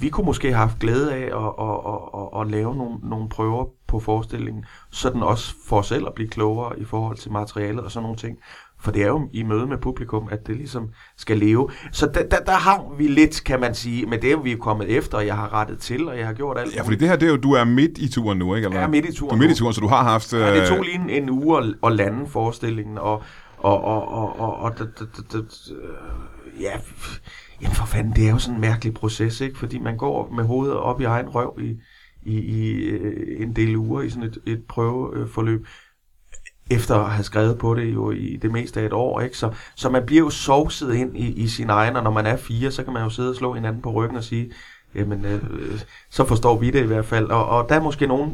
vi 0.00 0.08
kunne 0.08 0.24
måske 0.26 0.48
have 0.48 0.56
haft 0.58 0.78
glæde 0.78 1.12
af 1.14 1.22
at, 1.22 1.52
at, 1.60 1.78
at, 1.86 2.20
at, 2.20 2.40
at 2.40 2.50
lave 2.50 2.74
nogle, 2.76 2.96
nogle 3.02 3.28
prøver 3.28 3.64
på 3.88 4.00
forestillingen, 4.00 4.64
så 4.90 5.10
den 5.10 5.22
også 5.22 5.54
for 5.68 5.78
os 5.78 5.86
selv 5.86 6.06
at 6.06 6.14
blive 6.14 6.28
klogere 6.28 6.80
i 6.80 6.84
forhold 6.84 7.16
til 7.16 7.32
materialet 7.32 7.80
og 7.80 7.90
sådan 7.90 8.02
nogle 8.02 8.16
ting. 8.18 8.36
For 8.80 8.90
det 8.92 9.02
er 9.02 9.06
jo 9.06 9.28
i 9.32 9.42
møde 9.42 9.66
med 9.66 9.78
publikum, 9.78 10.28
at 10.30 10.46
det 10.46 10.56
ligesom 10.56 10.88
skal 11.16 11.38
leve. 11.38 11.68
Så 11.92 12.06
der, 12.14 12.28
der, 12.28 12.38
der 12.46 12.52
hang 12.52 12.82
vi 12.98 13.08
lidt, 13.08 13.44
kan 13.44 13.60
man 13.60 13.74
sige, 13.74 14.06
men 14.06 14.22
det 14.22 14.32
er 14.32 14.36
vi 14.36 14.52
jo 14.52 14.58
kommet 14.58 14.88
efter, 14.90 15.18
og 15.18 15.26
jeg 15.26 15.36
har 15.36 15.52
rettet 15.52 15.78
til, 15.78 16.08
og 16.08 16.18
jeg 16.18 16.26
har 16.26 16.32
gjort 16.34 16.58
alt. 16.58 16.76
Ja, 16.76 16.82
fordi 16.82 16.96
det 16.96 17.08
her, 17.08 17.16
det 17.16 17.26
er 17.26 17.30
jo, 17.30 17.36
du 17.36 17.52
er 17.52 17.64
midt 17.64 17.98
i 17.98 18.08
turen 18.08 18.38
nu, 18.38 18.54
ikke? 18.54 18.64
Eller? 18.66 18.78
Jeg 18.78 18.86
er 18.86 18.90
midt 18.90 19.06
i 19.06 19.12
turen 19.12 19.30
Du 19.30 19.34
er 19.34 19.38
midt 19.38 19.50
i 19.50 19.52
nu. 19.52 19.58
turen, 19.58 19.74
så 19.74 19.80
du 19.80 19.86
har 19.88 20.02
haft... 20.02 20.32
Øh, 20.32 20.40
Ja, 20.40 20.60
det 20.60 20.68
tog 20.68 20.82
lige 20.82 20.94
en, 20.94 21.10
en 21.10 21.30
uge 21.30 21.58
at, 21.58 21.64
at 21.84 21.92
lande 21.92 22.26
forestillingen, 22.26 22.98
og, 22.98 23.22
og, 23.58 23.84
og, 23.84 24.08
og, 24.08 24.40
og, 24.40 24.56
og 24.56 24.70
d- 24.80 25.00
d- 25.00 25.34
d- 25.36 25.72
øh, 25.74 26.62
ja, 26.62 26.72
jamen 27.62 27.74
for 27.74 27.86
fanden, 27.86 28.16
det 28.16 28.26
er 28.26 28.30
jo 28.30 28.38
sådan 28.38 28.54
en 28.54 28.60
mærkelig 28.60 28.94
proces, 28.94 29.40
ikke? 29.40 29.58
Fordi 29.58 29.78
man 29.78 29.96
går 29.96 30.32
med 30.36 30.44
hovedet 30.44 30.76
op 30.76 31.00
i 31.00 31.04
egen 31.04 31.28
røv 31.28 31.58
i, 31.60 31.76
i, 32.22 32.38
i 32.38 32.72
øh, 32.84 33.42
en 33.42 33.56
del 33.56 33.76
uger 33.76 34.02
i 34.02 34.10
sådan 34.10 34.28
et, 34.28 34.38
et 34.46 34.64
prøveforløb, 34.68 35.60
øh, 35.60 35.66
efter 36.70 36.94
at 36.94 37.10
have 37.10 37.24
skrevet 37.24 37.58
på 37.58 37.74
det 37.74 37.94
jo 37.94 38.10
i 38.10 38.36
det 38.42 38.52
meste 38.52 38.80
af 38.80 38.86
et 38.86 38.92
år, 38.92 39.20
ikke? 39.20 39.36
Så, 39.36 39.50
så 39.74 39.90
man 39.90 40.06
bliver 40.06 40.20
jo 40.20 40.30
sovset 40.30 40.94
ind 40.94 41.16
i, 41.16 41.32
i 41.32 41.48
sin 41.48 41.70
egen, 41.70 41.96
og 41.96 42.02
når 42.02 42.10
man 42.10 42.26
er 42.26 42.36
fire, 42.36 42.70
så 42.70 42.84
kan 42.84 42.92
man 42.92 43.02
jo 43.02 43.10
sidde 43.10 43.30
og 43.30 43.36
slå 43.36 43.54
hinanden 43.54 43.82
på 43.82 43.90
ryggen 43.90 44.16
og 44.16 44.24
sige, 44.24 44.52
jamen, 44.94 45.24
øh, 45.24 45.34
øh 45.34 45.80
så 46.10 46.24
forstår 46.24 46.58
vi 46.58 46.70
det 46.70 46.82
i 46.82 46.86
hvert 46.86 47.04
fald. 47.04 47.26
Og, 47.26 47.46
og 47.46 47.68
der 47.68 47.74
er 47.74 47.82
måske 47.82 48.06
nogle 48.06 48.32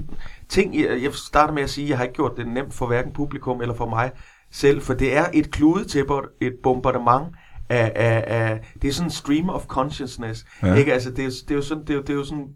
ting, 0.48 0.80
jeg, 0.80 1.02
jeg 1.02 1.14
starter 1.14 1.54
med 1.54 1.62
at 1.62 1.70
sige, 1.70 1.88
jeg 1.88 1.96
har 1.96 2.04
ikke 2.04 2.14
gjort 2.14 2.36
det 2.36 2.46
nemt 2.48 2.74
for 2.74 2.86
hverken 2.86 3.12
publikum 3.12 3.60
eller 3.60 3.74
for 3.74 3.86
mig 3.88 4.10
selv, 4.50 4.82
for 4.82 4.94
det 4.94 5.16
er 5.16 5.24
et 5.34 5.50
kludetæppe, 5.50 6.14
et 6.40 6.54
bombardement 6.62 7.26
af, 7.70 7.92
af, 7.94 8.24
af, 8.26 8.60
det 8.82 8.88
er 8.88 8.92
sådan 8.92 9.06
en 9.06 9.10
stream 9.10 9.48
of 9.48 9.66
consciousness, 9.66 10.44
Ja. 10.62 10.74
ikke? 10.74 10.92
Altså, 10.92 11.10
det 11.10 11.24
er, 11.24 11.30
det 11.48 11.50
er 11.50 11.54
jo 11.54 11.62
sådan, 11.62 11.82
det 11.82 11.90
er, 11.90 11.94
jo- 11.94 12.00
det 12.02 12.10
er 12.10 12.14
jo 12.14 12.24
sådan, 12.24 12.46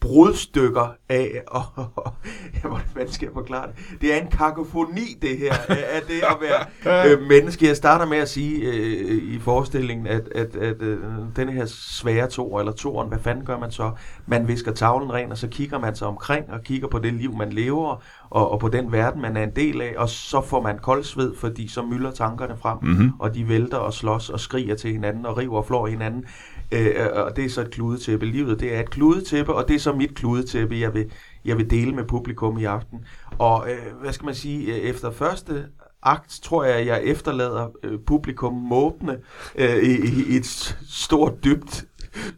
brudstykker 0.00 0.94
af, 1.08 1.42
og, 1.48 1.62
og 1.96 2.12
ja, 2.54 2.68
hvordan 2.68 3.12
skal 3.12 3.26
jeg 3.26 3.32
forklare 3.34 3.66
det? 3.66 4.00
Det 4.00 4.14
er 4.14 4.20
en 4.20 4.26
kakofoni, 4.30 5.18
det 5.22 5.38
her, 5.38 5.52
af 5.68 6.02
det 6.08 6.22
at 6.22 6.36
være 6.40 7.10
øh, 7.12 7.22
menneske. 7.28 7.66
Jeg 7.66 7.76
starter 7.76 8.06
med 8.06 8.18
at 8.18 8.28
sige 8.28 8.72
øh, 8.72 9.34
i 9.34 9.38
forestillingen, 9.38 10.06
at, 10.06 10.28
at, 10.34 10.56
at 10.56 10.82
øh, 10.82 10.98
denne 11.36 11.52
her 11.52 11.66
svære 11.66 12.28
to 12.28 12.58
eller 12.58 12.72
toren, 12.72 13.08
hvad 13.08 13.18
fanden 13.18 13.44
gør 13.44 13.58
man 13.58 13.70
så? 13.70 13.90
Man 14.26 14.48
visker 14.48 14.72
tavlen 14.72 15.12
ren, 15.12 15.30
og 15.32 15.38
så 15.38 15.48
kigger 15.48 15.78
man 15.78 15.94
sig 15.96 16.06
omkring 16.08 16.50
og 16.50 16.62
kigger 16.62 16.88
på 16.88 16.98
det 16.98 17.14
liv, 17.14 17.36
man 17.36 17.52
lever, 17.52 18.02
og, 18.30 18.50
og 18.50 18.60
på 18.60 18.68
den 18.68 18.92
verden, 18.92 19.22
man 19.22 19.36
er 19.36 19.42
en 19.42 19.56
del 19.56 19.82
af, 19.82 19.94
og 19.96 20.08
så 20.08 20.40
får 20.40 20.62
man 20.62 20.78
koldsved, 20.78 21.36
fordi 21.36 21.68
så 21.68 21.82
mylder 21.82 22.10
tankerne 22.10 22.56
frem, 22.56 22.78
mm-hmm. 22.82 23.12
og 23.18 23.34
de 23.34 23.48
vælter 23.48 23.76
og 23.76 23.92
slås 23.92 24.30
og 24.30 24.40
skriger 24.40 24.74
til 24.74 24.92
hinanden 24.92 25.26
og 25.26 25.36
river 25.38 25.56
og 25.56 25.66
flår 25.66 25.86
hinanden. 25.86 26.24
Øh, 26.72 26.94
og 27.12 27.36
det 27.36 27.44
er 27.44 27.48
så 27.48 27.60
et 27.60 27.70
kludetæppe. 27.70 28.26
Livet 28.26 28.60
det 28.60 28.76
er 28.76 28.80
et 28.80 28.90
kludetæppe, 28.90 29.54
og 29.54 29.68
det 29.68 29.74
er 29.76 29.80
så 29.80 29.92
mit 29.92 30.14
kludetæppe, 30.14 30.78
jeg 30.80 30.94
vil, 30.94 31.10
jeg 31.44 31.58
vil 31.58 31.70
dele 31.70 31.92
med 31.92 32.04
publikum 32.04 32.58
i 32.58 32.64
aften. 32.64 33.04
Og 33.38 33.70
øh, 33.70 34.00
hvad 34.00 34.12
skal 34.12 34.24
man 34.24 34.34
sige, 34.34 34.74
øh, 34.74 34.78
efter 34.78 35.10
første 35.10 35.64
akt, 36.02 36.40
tror 36.42 36.64
jeg, 36.64 36.86
jeg 36.86 37.04
efterlader 37.04 37.68
øh, 37.82 37.98
publikum 38.06 38.54
måbne 38.54 39.18
øh, 39.54 39.76
i, 39.76 40.32
i 40.32 40.36
et 40.36 40.76
stort, 40.88 41.44
dybt 41.44 41.84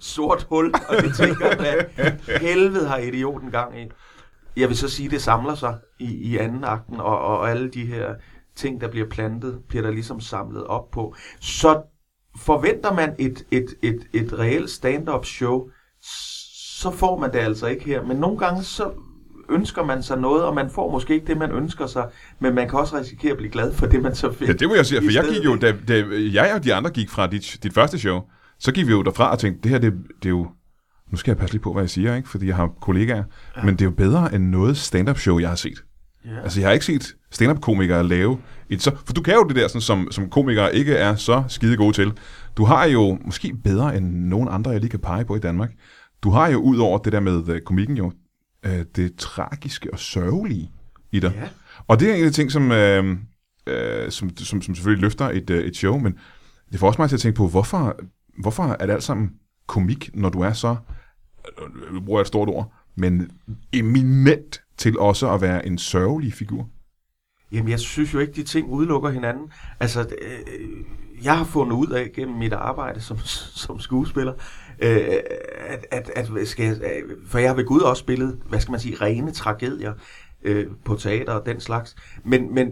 sort 0.01 0.47
hul, 0.49 0.75
og 0.89 0.97
det 1.03 1.15
tænker, 1.15 1.57
hvad 1.57 2.07
helvede 2.49 2.89
har 2.89 2.99
idioten 2.99 3.51
gang 3.51 3.81
i. 3.81 3.85
Jeg 4.57 4.69
vil 4.69 4.77
så 4.77 4.89
sige, 4.89 5.11
det 5.11 5.23
samler 5.23 5.55
sig 5.55 5.79
i, 5.99 6.15
i 6.15 6.37
anden 6.37 6.65
akten, 6.65 7.01
og, 7.01 7.19
og 7.19 7.51
alle 7.51 7.71
de 7.71 7.87
her 7.87 8.15
ting, 8.57 8.81
der 8.81 8.89
bliver 8.89 9.09
plantet, 9.09 9.59
bliver 9.69 9.83
der 9.83 9.91
ligesom 9.91 10.21
samlet 10.21 10.65
op 10.65 10.91
på. 10.91 11.15
Så 11.41 11.83
forventer 12.37 12.93
man 12.95 13.15
et, 13.19 13.45
et, 13.51 13.67
et, 13.83 14.07
et 14.13 14.39
reelt 14.39 14.71
stand-up 14.71 15.25
show, 15.25 15.69
så 16.81 16.91
får 16.91 17.19
man 17.19 17.33
det 17.33 17.39
altså 17.39 17.67
ikke 17.67 17.85
her. 17.85 18.03
Men 18.05 18.17
nogle 18.17 18.39
gange 18.39 18.63
så 18.63 18.91
ønsker 19.51 19.85
man 19.85 20.03
sig 20.03 20.19
noget, 20.19 20.45
og 20.45 20.55
man 20.55 20.71
får 20.71 20.91
måske 20.91 21.15
ikke 21.15 21.27
det, 21.27 21.37
man 21.37 21.53
ønsker 21.53 21.87
sig, 21.87 22.09
men 22.41 22.55
man 22.55 22.69
kan 22.69 22.79
også 22.79 22.99
risikere 22.99 23.31
at 23.31 23.37
blive 23.37 23.51
glad 23.51 23.73
for 23.73 23.87
det, 23.87 24.03
man 24.03 24.15
så 24.15 24.33
fik. 24.33 24.49
Ja, 24.49 24.53
det 24.53 24.69
må 24.69 24.75
jeg 24.75 24.87
sige, 24.87 25.01
for 25.03 25.13
jeg 25.13 25.25
gik 25.35 25.45
jo, 25.45 25.57
da, 25.57 25.75
da 25.89 26.05
jeg 26.33 26.55
og 26.55 26.65
de 26.65 26.75
andre 26.75 26.91
gik 26.91 27.11
fra 27.11 27.27
dit, 27.27 27.59
dit 27.63 27.75
første 27.75 27.99
show, 27.99 28.21
så 28.59 28.73
gik 28.73 28.87
vi 28.87 28.93
jo 28.93 29.03
derfra 29.03 29.33
og 29.33 29.39
tænkte, 29.39 29.63
det 29.63 29.71
her, 29.71 29.79
det, 29.79 29.93
det 30.23 30.25
er 30.25 30.31
jo, 30.31 30.49
nu 31.13 31.17
skal 31.17 31.31
jeg 31.31 31.39
passe 31.39 31.55
lidt 31.55 31.63
på, 31.63 31.73
hvad 31.73 31.83
jeg 31.83 31.91
siger, 31.91 32.17
ikke? 32.17 32.29
fordi 32.29 32.47
jeg 32.47 32.57
har 32.57 32.67
kollegaer, 32.81 33.25
ja. 33.57 33.63
men 33.63 33.75
det 33.75 33.81
er 33.81 33.85
jo 33.85 33.91
bedre 33.91 34.35
end 34.35 34.45
noget 34.45 34.77
stand-up 34.77 35.19
show, 35.19 35.39
jeg 35.39 35.49
har 35.49 35.57
set. 35.57 35.85
Yeah. 36.27 36.43
Altså, 36.43 36.61
jeg 36.61 36.69
har 36.69 36.73
ikke 36.73 36.85
set 36.85 37.15
stand-up-komikere 37.31 38.05
lave 38.05 38.39
et 38.71 38.83
så... 38.83 38.97
For 39.07 39.13
du 39.13 39.23
kan 39.23 39.35
jo 39.35 39.45
det 39.45 39.57
der, 39.57 39.69
sådan, 39.69 39.81
som, 39.81 40.09
som 40.11 40.31
komikere 40.31 40.75
ikke 40.75 40.95
er 40.95 41.15
så 41.15 41.45
skide 41.49 41.77
gode 41.77 41.93
til. 41.93 42.13
Du 42.57 42.65
har 42.65 42.85
jo 42.85 43.19
måske 43.25 43.55
bedre 43.65 43.97
end 43.97 44.15
nogen 44.15 44.49
andre, 44.51 44.71
jeg 44.71 44.81
lige 44.81 44.91
kan 44.91 45.01
pege 45.01 45.25
på 45.25 45.37
i 45.37 45.39
Danmark. 45.39 45.71
Du 46.23 46.31
har 46.31 46.49
jo 46.49 46.59
ud 46.59 46.79
over 46.79 46.99
det 46.99 47.13
der 47.13 47.21
med 47.21 47.49
uh, 47.49 47.59
komikken 47.67 47.97
jo, 47.97 48.13
uh, 48.67 48.81
det 48.97 49.17
tragiske 49.17 49.93
og 49.93 49.99
sørgelige 49.99 50.71
i 51.13 51.21
dig. 51.21 51.33
Yeah. 51.37 51.49
Og 51.89 52.01
det 52.01 52.11
er 52.11 52.15
en 52.15 52.25
af 52.25 52.31
de 52.31 52.37
ting, 52.37 52.53
som, 52.53 52.71
uh, 52.71 53.11
uh, 53.73 54.11
som, 54.11 54.37
som, 54.37 54.63
som 54.63 54.75
selvfølgelig 54.75 55.03
løfter 55.03 55.29
et, 55.29 55.51
uh, 55.51 55.57
et 55.57 55.77
show, 55.77 55.99
men 55.99 56.15
det 56.73 56.81
får 56.81 56.87
også 56.87 57.01
mig 57.01 57.09
til 57.09 57.17
at 57.17 57.21
tænke 57.21 57.37
på, 57.37 57.49
hvorfor, 57.49 57.97
hvorfor 58.39 58.77
er 58.81 58.87
det 58.87 58.93
alt 58.93 59.03
sammen 59.03 59.31
komik, 59.67 60.11
når 60.15 60.29
du 60.29 60.41
er 60.41 60.53
så, 60.53 60.77
Øh, 61.63 61.95
nu 61.95 62.01
bruger 62.01 62.19
jeg 62.19 62.23
et 62.23 62.27
stort 62.27 62.49
ord, 62.49 62.73
men 62.95 63.31
eminent 63.73 64.63
til 64.77 64.99
også 64.99 65.31
at 65.31 65.41
være 65.41 65.67
en 65.67 65.79
sørgelig 65.79 66.33
figur? 66.33 66.69
Jamen, 67.53 67.71
jeg 67.71 67.81
synes 67.81 68.15
jo 68.15 68.19
ikke, 68.19 68.33
de 68.33 68.43
ting 68.43 68.69
udelukker 68.69 69.11
hinanden. 69.11 69.53
Altså, 69.81 70.01
øh, 70.01 70.85
jeg 71.25 71.39
har 71.39 71.45
fundet 71.45 71.77
ud 71.77 71.87
af 71.87 72.13
gennem 72.15 72.37
mit 72.37 72.53
arbejde 72.53 73.01
som, 73.01 73.19
som 73.67 73.81
skuespiller, 73.81 74.33
øh, 74.79 74.99
at, 75.69 75.87
at, 75.91 76.11
at 76.17 76.49
skal 76.49 76.67
jeg, 76.67 76.77
øh, 76.83 77.17
for 77.27 77.39
jeg 77.39 77.51
har 77.51 77.57
ved 77.57 77.65
Gud 77.65 77.81
også 77.81 78.01
spillet, 78.01 78.39
hvad 78.49 78.61
skal 78.61 78.71
man 78.71 78.81
sige, 78.81 78.97
rene 78.97 79.33
tragedier 79.33 79.93
øh, 80.43 80.67
på 80.85 80.95
teater 80.95 81.33
og 81.33 81.47
den 81.47 81.61
slags. 81.61 81.97
Men, 82.25 82.55
men 82.55 82.67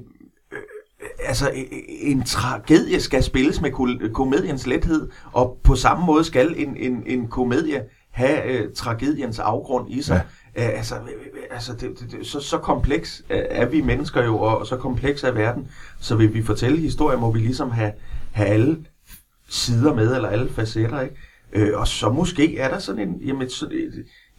øh, 0.53 0.59
altså, 1.19 1.51
øh, 1.51 1.63
en 2.01 2.23
tragedie 2.23 3.01
skal 3.01 3.23
spilles 3.23 3.61
med 3.61 3.71
komediens 4.13 4.67
lethed, 4.67 5.11
og 5.33 5.61
på 5.65 5.75
samme 5.75 6.07
måde 6.07 6.25
skal 6.25 6.55
en, 6.57 6.77
en, 6.77 7.03
en 7.07 7.29
komedie 7.29 7.85
have 8.21 8.45
øh, 8.45 8.73
tragediens 8.75 9.39
afgrund 9.39 9.91
i 9.91 10.03
sig. 10.03 10.23
Ja. 10.57 10.69
Øh, 10.69 10.79
altså, 10.79 10.95
altså 11.51 11.73
det, 11.73 12.01
det, 12.01 12.13
det, 12.13 12.27
så, 12.27 12.41
så 12.41 12.59
kompleks 12.59 13.23
er 13.29 13.67
vi 13.67 13.81
mennesker 13.81 14.25
jo, 14.25 14.39
og 14.39 14.67
så 14.67 14.77
kompleks 14.77 15.25
er 15.25 15.31
verden. 15.31 15.69
Så 16.01 16.17
vil 16.17 16.35
vi 16.35 16.43
fortælle 16.43 16.79
historier, 16.79 17.19
må 17.19 17.31
vi 17.31 17.39
ligesom 17.39 17.71
have, 17.71 17.93
have 18.33 18.49
alle 18.49 18.85
sider 19.49 19.95
med, 19.95 20.15
eller 20.15 20.29
alle 20.29 20.49
facetter, 20.49 21.01
ikke? 21.01 21.17
Øh, 21.53 21.79
og 21.79 21.89
så 21.89 22.11
måske 22.11 22.59
er 22.59 22.69
der 22.69 22.79
sådan 22.79 23.09
en, 23.09 23.21
jamen, 23.25 23.51
så, 23.51 23.71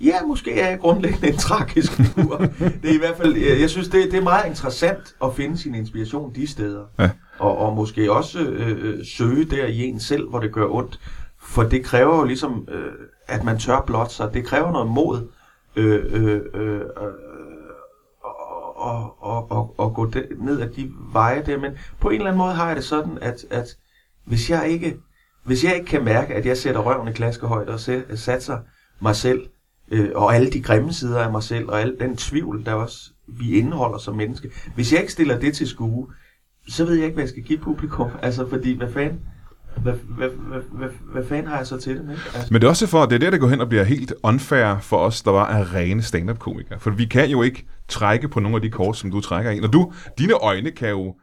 ja, 0.01 0.25
måske 0.27 0.59
er 0.59 0.69
jeg 0.69 0.79
grundlæggende 0.79 1.27
en 1.27 1.38
tragisk 1.38 1.91
figur. 1.91 2.38
det 2.81 2.89
er 2.89 2.93
i 2.93 2.97
hvert 2.97 3.17
fald, 3.17 3.35
jeg, 3.35 3.61
jeg 3.61 3.69
synes, 3.69 3.88
det, 3.88 4.11
det 4.11 4.17
er 4.17 4.23
meget 4.23 4.50
interessant 4.50 5.15
at 5.23 5.35
finde 5.35 5.57
sin 5.57 5.75
inspiration 5.75 6.35
de 6.35 6.47
steder. 6.47 6.85
Ja. 7.00 7.09
Og, 7.39 7.57
og 7.57 7.75
måske 7.75 8.11
også 8.11 8.39
øh, 8.39 8.77
øh 8.83 9.05
søge 9.05 9.45
der 9.45 9.65
i 9.65 9.83
en 9.83 10.00
selv, 10.00 10.29
hvor 10.29 10.39
det 10.39 10.51
gør 10.51 10.67
ondt. 10.69 11.00
For 11.39 11.63
det 11.63 11.83
kræver 11.83 12.17
jo 12.17 12.23
ligesom, 12.23 12.67
øh, 12.71 12.91
at 13.31 13.43
man 13.43 13.59
tør 13.59 13.83
blot 13.88 14.11
sig. 14.11 14.33
Det 14.33 14.45
kræver 14.45 14.71
noget 14.71 14.88
mod 14.88 15.27
øh, 15.75 16.05
øh, 16.09 16.41
øh, 16.53 16.75
øh 16.75 16.81
og, 18.75 19.23
og, 19.23 19.51
og, 19.51 19.75
og 19.77 19.93
gå 19.93 20.05
de, 20.05 20.27
ned 20.38 20.61
ad 20.61 20.69
de 20.69 20.91
veje 21.13 21.43
der. 21.45 21.59
Men 21.59 21.71
på 22.00 22.09
en 22.09 22.15
eller 22.15 22.27
anden 22.27 22.38
måde 22.38 22.53
har 22.53 22.67
jeg 22.67 22.75
det 22.75 22.83
sådan, 22.83 23.17
at, 23.21 23.45
at 23.50 23.77
hvis 24.25 24.50
jeg 24.50 24.69
ikke 24.69 24.97
hvis 25.43 25.63
jeg 25.63 25.75
ikke 25.75 25.85
kan 25.85 26.03
mærke, 26.03 26.33
at 26.33 26.45
jeg 26.45 26.57
sætter 26.57 26.81
røven 26.81 27.07
i 27.07 27.11
klaskehøjde 27.11 27.73
og 27.73 27.79
satser 28.19 28.57
mig 29.00 29.15
selv, 29.15 29.47
øh, 29.91 30.09
og 30.15 30.35
alle 30.35 30.50
de 30.50 30.61
grimme 30.61 30.93
sider 30.93 31.19
af 31.19 31.31
mig 31.31 31.43
selv, 31.43 31.69
og 31.69 31.81
al 31.81 31.95
den 32.00 32.17
tvivl, 32.17 32.65
der 32.65 32.73
også 32.73 33.11
vi 33.27 33.51
indeholder 33.51 33.97
som 33.97 34.15
menneske, 34.15 34.51
hvis 34.75 34.93
jeg 34.93 35.00
ikke 35.00 35.13
stiller 35.13 35.39
det 35.39 35.53
til 35.53 35.67
skue, 35.67 36.07
så 36.67 36.85
ved 36.85 36.95
jeg 36.95 37.05
ikke, 37.05 37.13
hvad 37.13 37.23
jeg 37.23 37.29
skal 37.29 37.43
give 37.43 37.59
publikum. 37.59 38.09
Altså, 38.21 38.50
fordi 38.50 38.77
hvad 38.77 38.91
fanden, 38.91 39.19
hvad, 39.77 39.93
hvad, 39.93 40.29
hvad, 40.29 40.61
hvad, 40.71 40.89
hvad 41.13 41.25
fanden 41.25 41.47
har 41.47 41.57
jeg 41.57 41.67
så 41.67 41.77
til 41.77 41.97
det 41.97 42.05
med? 42.05 42.13
Altså. 42.13 42.47
Men 42.51 42.61
det 42.61 42.67
er 42.67 42.69
også 42.69 42.87
for, 42.87 43.03
at 43.03 43.09
det 43.09 43.15
er 43.15 43.19
der, 43.19 43.29
det 43.29 43.39
går 43.39 43.47
hen 43.47 43.61
og 43.61 43.69
bliver 43.69 43.83
helt 43.83 44.13
unfair 44.23 44.79
for 44.79 44.97
os, 44.97 45.21
der 45.21 45.31
var 45.31 45.45
af 45.45 45.73
rene 45.73 46.01
stand-up-komikere. 46.01 46.79
For 46.79 46.91
vi 46.91 47.05
kan 47.05 47.29
jo 47.29 47.41
ikke 47.41 47.67
trække 47.87 48.27
på 48.27 48.39
nogle 48.39 48.55
af 48.55 48.61
de 48.61 48.69
kort, 48.69 48.97
som 48.97 49.11
du 49.11 49.21
trækker 49.21 49.51
ind. 49.51 49.65
Og 49.65 49.73
du, 49.73 49.93
dine 50.17 50.33
øjne 50.33 50.71
kan 50.71 50.89
jo 50.89 51.15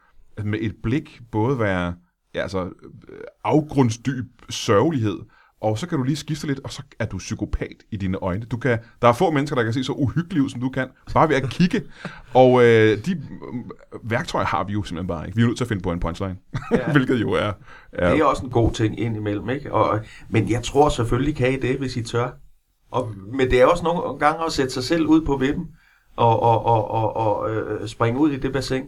med 0.45 0.59
et 0.63 0.75
blik 0.83 1.21
både 1.33 1.59
være 1.59 1.95
ja, 2.35 2.43
altså, 2.43 2.65
øh, 2.65 3.21
afgrundsdyb 3.45 4.25
sørgelighed, 4.51 5.19
og 5.61 5.79
så 5.79 5.87
kan 5.87 5.99
du 5.99 6.05
lige 6.05 6.17
skifte 6.17 6.47
lidt, 6.47 6.61
og 6.65 6.73
så 6.73 6.83
er 6.99 7.07
du 7.07 7.19
psykopat 7.19 7.77
i 7.91 7.97
dine 7.97 8.19
øjne. 8.19 8.45
Du 8.45 8.57
kan, 8.57 8.79
der 9.03 9.09
er 9.09 9.13
få 9.13 9.31
mennesker, 9.31 9.57
der 9.57 9.63
kan 9.63 9.73
se 9.73 9.85
så 9.85 9.93
uhyggeligt 9.93 10.45
ud, 10.45 10.51
som 10.51 10.61
du 10.61 10.69
kan, 10.69 10.89
bare 11.15 11.29
ved 11.29 11.37
at 11.37 11.51
kigge. 11.51 11.83
Og 12.35 12.65
øh, 12.65 13.05
de 13.07 13.13
øh, 13.13 13.21
værktøjer 14.11 14.47
har 14.47 14.65
vi 14.65 14.73
jo 14.73 14.83
simpelthen 14.83 15.09
bare 15.09 15.27
ikke. 15.27 15.37
Vi 15.37 15.43
er 15.43 15.47
nødt 15.47 15.57
til 15.57 15.65
at 15.65 15.69
finde 15.69 15.83
på 15.83 15.93
en 15.93 16.01
punchline, 16.01 16.37
ja. 16.73 16.91
hvilket 16.93 17.21
jo 17.21 17.33
er, 17.33 17.53
er... 17.93 18.11
Det 18.11 18.21
er 18.21 18.25
også 18.25 18.45
en 18.45 18.51
god 18.51 18.73
ting 18.73 19.01
indimellem, 19.01 19.51
ikke? 19.51 19.73
Og, 19.73 20.01
men 20.29 20.51
jeg 20.51 20.63
tror 20.63 20.89
selvfølgelig, 20.89 21.37
kan 21.37 21.53
I 21.53 21.57
det, 21.57 21.79
hvis 21.79 21.97
I 21.97 22.03
tør. 22.03 22.31
Og, 22.91 23.13
men 23.33 23.51
det 23.51 23.61
er 23.61 23.67
også 23.67 23.85
nogle 23.85 24.19
gange 24.19 24.45
at 24.45 24.53
sætte 24.53 24.73
sig 24.73 24.85
selv 24.85 25.07
ud 25.07 25.21
på 25.21 25.37
vippen, 25.37 25.67
og, 26.17 26.43
og, 26.43 26.67
og, 26.67 26.91
og, 26.91 27.17
og 27.17 27.51
øh, 27.51 27.89
springe 27.89 28.21
ud 28.21 28.31
i 28.31 28.37
det 28.37 28.53
bassin 28.53 28.83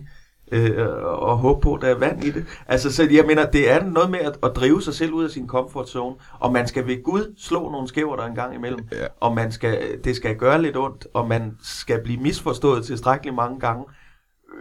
øh, 0.53 0.87
og 1.05 1.39
håbe 1.39 1.61
på, 1.61 1.75
at 1.75 1.83
der 1.83 1.89
er 1.89 1.99
vand 1.99 2.25
i 2.25 2.31
det. 2.31 2.45
Altså, 2.69 2.93
så 2.93 3.09
jeg 3.11 3.25
mener, 3.27 3.51
det 3.51 3.71
er 3.71 3.85
noget 3.85 4.11
med 4.11 4.19
at, 4.19 4.39
at 4.43 4.53
drive 4.57 4.83
sig 4.83 4.95
selv 4.95 5.13
ud 5.13 5.25
af 5.25 5.31
sin 5.31 5.47
comfort 5.47 5.89
zone, 5.89 6.17
og 6.39 6.53
man 6.53 6.67
skal 6.67 6.87
ved 6.87 7.03
Gud 7.03 7.35
slå 7.39 7.71
nogle 7.71 7.89
skæver 7.89 8.17
der 8.17 8.25
en 8.27 8.35
gang 8.35 8.55
imellem, 8.55 8.81
ja. 8.93 9.07
og 9.21 9.35
man 9.35 9.53
skal, 9.53 9.99
det 10.05 10.17
skal 10.17 10.37
gøre 10.37 10.63
lidt 10.63 10.77
ondt, 10.77 11.07
og 11.15 11.29
man 11.29 11.57
skal 11.63 12.03
blive 12.05 12.21
misforstået 12.21 12.85
tilstrækkeligt 12.85 13.37
mange 13.37 13.61
gange, 13.61 13.85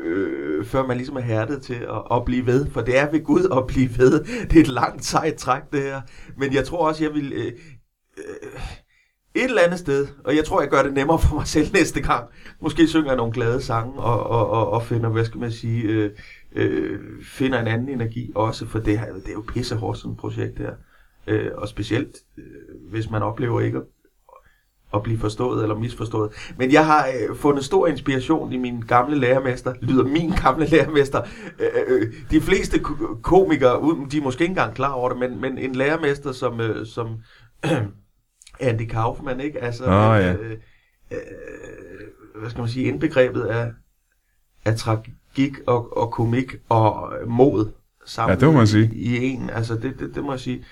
øh, 0.03 0.65
før 0.65 0.87
man 0.87 0.97
ligesom 0.97 1.15
er 1.15 1.21
hærdet 1.21 1.61
til 1.61 1.73
at, 1.73 2.17
at 2.17 2.25
blive 2.25 2.45
ved, 2.45 2.67
for 2.71 2.81
det 2.81 2.97
er 2.99 3.11
ved 3.11 3.23
Gud 3.23 3.57
at 3.57 3.67
blive 3.67 3.89
ved. 3.97 4.23
Det 4.23 4.55
er 4.55 4.61
et 4.61 4.67
langt 4.67 5.05
sejt 5.05 5.35
træk, 5.35 5.61
det 5.71 5.81
her. 5.81 6.01
Men 6.37 6.53
jeg 6.53 6.65
tror 6.65 6.87
også, 6.87 7.03
jeg 7.03 7.13
vil... 7.13 7.33
Øh, 7.33 7.51
et 9.39 9.49
eller 9.49 9.61
andet 9.61 9.79
sted, 9.79 10.07
og 10.23 10.35
jeg 10.35 10.45
tror, 10.45 10.61
jeg 10.61 10.69
gør 10.69 10.83
det 10.83 10.93
nemmere 10.93 11.19
for 11.19 11.35
mig 11.35 11.47
selv 11.47 11.73
næste 11.79 12.01
gang. 12.01 12.29
Måske 12.61 12.87
synger 12.87 13.07
jeg 13.07 13.17
nogle 13.17 13.33
glade 13.33 13.61
sange, 13.61 13.93
og, 13.99 14.23
og, 14.23 14.49
og, 14.49 14.69
og 14.69 14.83
finder, 14.83 15.09
hvad 15.09 15.25
skal 15.25 15.39
man 15.39 15.51
sige, 15.51 15.83
øh, 15.83 16.11
øh, 16.55 16.99
finder 17.23 17.59
en 17.59 17.67
anden 17.67 17.89
energi 17.89 18.31
også, 18.35 18.65
for 18.65 18.79
det, 18.79 18.99
her, 18.99 19.13
det 19.13 19.27
er 19.27 19.33
jo 19.33 19.43
pissehårdt 19.47 19.97
sådan 19.97 20.11
et 20.11 20.17
projekt 20.17 20.57
her. 20.57 20.71
Øh, 21.27 21.51
og 21.55 21.67
specielt, 21.67 22.17
øh, 22.37 22.43
hvis 22.91 23.09
man 23.09 23.23
oplever 23.23 23.61
ikke 23.61 23.77
at, 23.77 23.83
at 24.93 25.03
blive 25.03 25.19
forstået 25.19 25.61
eller 25.61 25.75
misforstået. 25.75 26.31
Men 26.57 26.71
jeg 26.71 26.85
har 26.85 27.07
øh, 27.07 27.35
fundet 27.35 27.65
stor 27.65 27.87
inspiration 27.87 28.53
i 28.53 28.57
min 28.57 28.81
gamle 28.81 29.17
lærermester, 29.17 29.73
lyder 29.81 30.03
min 30.03 30.31
gamle 30.43 30.65
lærermester. 30.65 31.21
Øh, 31.59 31.67
øh, 31.87 32.01
øh 32.01 32.13
de 32.31 32.41
fleste 32.41 32.79
komikere, 33.21 34.07
de 34.11 34.17
er 34.17 34.21
måske 34.21 34.41
ikke 34.41 34.51
engang 34.51 34.75
klar 34.75 34.91
over 34.91 35.09
det, 35.09 35.17
men, 35.17 35.41
men 35.41 35.57
en 35.57 35.75
lærermester, 35.75 36.31
som, 36.31 36.61
øh, 36.61 36.85
som 36.85 37.07
Andy 38.59 38.87
Kaufman, 38.87 39.39
ikke? 39.39 39.63
Altså, 39.63 39.83
oh, 39.83 39.89
ja. 39.89 40.33
øh, 40.33 40.57
øh, 41.11 41.19
hvad 42.39 42.49
skal 42.49 42.59
man 42.59 42.69
sige, 42.69 42.85
indbegrebet 42.85 43.41
af, 43.41 43.71
af 44.65 44.75
tragik 44.75 45.53
og, 45.67 45.97
og 45.97 46.11
komik 46.11 46.55
og 46.69 47.13
mod 47.27 47.71
sammen 48.05 48.33
ja, 48.33 48.39
det 48.39 48.53
må 48.53 48.57
man 48.57 48.67
sige. 48.67 48.89
I, 48.93 49.17
i 49.17 49.25
en. 49.25 49.49
Altså, 49.49 49.75
det, 49.75 49.99
det, 49.99 50.15
det 50.15 50.23
må 50.23 50.31
jeg 50.33 50.39
sige. 50.39 50.65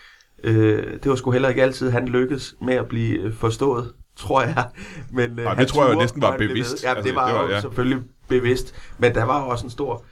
Øh, 0.44 0.94
det 0.94 1.10
var 1.10 1.16
sgu 1.16 1.32
heller 1.32 1.50
ikke 1.50 1.64
altid, 1.64 1.90
han 1.90 2.08
lykkedes 2.08 2.56
med 2.62 2.74
at 2.74 2.88
blive 2.88 3.34
forstået 3.34 3.94
tror 4.18 4.42
jeg. 4.42 4.70
Men, 5.12 5.40
øh, 5.40 5.46
det 5.46 5.58
han 5.58 5.68
tror 5.68 5.86
jeg 5.86 5.94
jo 5.94 6.00
næsten 6.00 6.22
var 6.22 6.38
bevidst. 6.38 6.84
Ja, 6.84 6.90
Altså, 6.90 7.04
det 7.04 7.16
var, 7.16 7.28
det 7.28 7.36
var- 7.36 7.44
jo 7.44 7.50
ja. 7.50 7.62
selvfølgelig 7.62 8.04
bevidst. 8.28 8.76
Men 8.98 9.16
der 9.16 9.24
var 9.24 9.42
også 9.42 9.66
en 9.66 9.70
stor... 9.70 10.04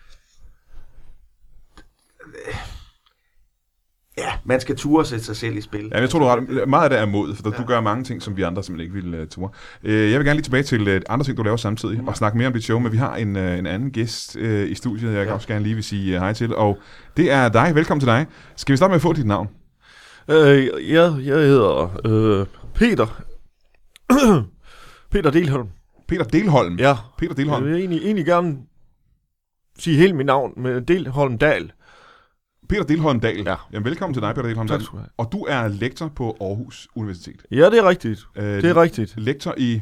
Ja, 4.17 4.31
man 4.45 4.59
skal 4.59 4.75
ture 4.75 5.05
sætte 5.05 5.25
sig 5.25 5.35
selv 5.35 5.57
i 5.57 5.61
spil. 5.61 5.89
Ja, 5.93 5.99
jeg 5.99 6.09
tror, 6.09 6.19
du 6.19 6.25
har 6.25 6.35
ret. 6.35 6.67
Meget 6.69 6.83
af 6.83 6.89
det 6.89 6.99
er 6.99 7.05
mod, 7.05 7.35
for 7.35 7.51
ja. 7.51 7.57
du 7.57 7.63
gør 7.63 7.81
mange 7.81 8.03
ting, 8.03 8.21
som 8.21 8.37
vi 8.37 8.41
andre 8.41 8.63
simpelthen 8.63 8.95
ikke 8.95 9.05
ville 9.07 9.21
uh, 9.21 9.27
ture. 9.27 9.49
Uh, 9.83 9.91
jeg 9.91 10.19
vil 10.19 10.25
gerne 10.25 10.33
lige 10.33 10.41
tilbage 10.41 10.63
til 10.63 10.95
uh, 10.95 11.01
andre 11.09 11.25
ting, 11.25 11.37
du 11.37 11.43
laver 11.43 11.57
samtidig, 11.57 12.01
Mm. 12.01 12.07
og 12.07 12.17
snakke 12.17 12.37
mere 12.37 12.47
om 12.47 12.53
dit 12.53 12.63
show, 12.63 12.79
men 12.79 12.91
vi 12.91 12.97
har 12.97 13.15
en, 13.15 13.35
uh, 13.35 13.41
en 13.59 13.65
anden 13.65 13.91
gæst 13.91 14.35
uh, 14.35 14.43
i 14.69 14.75
studiet, 14.75 15.13
jeg 15.13 15.27
ja. 15.27 15.33
Også 15.33 15.47
gerne 15.47 15.63
lige 15.63 15.75
vil 15.75 15.83
sige 15.83 16.15
uh, 16.15 16.21
hej 16.21 16.33
til, 16.33 16.55
og 16.55 16.77
det 17.17 17.31
er 17.31 17.49
dig. 17.49 17.75
Velkommen 17.75 17.99
til 18.01 18.07
dig. 18.07 18.25
Skal 18.55 18.73
vi 18.73 18.77
starte 18.77 18.89
med 18.89 18.95
at 18.95 19.01
få 19.01 19.13
dit 19.13 19.25
navn? 19.25 19.47
Øh, 20.29 20.65
ja, 20.91 21.03
jeg 21.03 21.35
hedder 21.37 22.01
øh, 22.05 22.45
Peter. 22.75 23.21
Peter 25.11 25.31
Delholm. 25.31 25.67
Peter 26.07 26.23
Delholm. 26.23 26.75
Ja, 26.79 26.93
Peter 27.17 27.29
jeg 27.31 27.37
Delholm. 27.37 27.65
vil 27.65 27.75
egentlig, 27.75 28.01
egentlig 28.03 28.25
gerne 28.25 28.57
sige 29.79 29.97
hele 29.97 30.13
mit 30.13 30.25
navn 30.25 30.53
med 30.57 30.81
Delholm 30.81 31.37
Dal. 31.37 31.71
Peter 32.69 32.83
Delholm 32.83 33.19
Dahl. 33.19 33.43
Ja. 33.45 33.55
Jamen, 33.73 33.85
velkommen 33.85 34.13
til 34.13 34.21
dig, 34.21 34.35
Peter 34.35 34.47
Delholm 34.47 34.67
Tak 34.67 34.75
Dahl. 34.77 34.85
skal 34.85 34.93
du 34.93 34.97
have. 34.97 35.09
Og 35.17 35.31
du 35.31 35.37
er 35.49 35.67
lektor 35.67 36.07
på 36.15 36.37
Aarhus 36.41 36.87
Universitet. 36.95 37.45
Ja, 37.51 37.69
det 37.69 37.79
er 37.79 37.89
rigtigt. 37.89 38.19
Uh, 38.37 38.43
Det 38.43 38.65
er 38.65 38.77
rigtigt. 38.81 39.13
Lektor 39.17 39.53
i... 39.57 39.81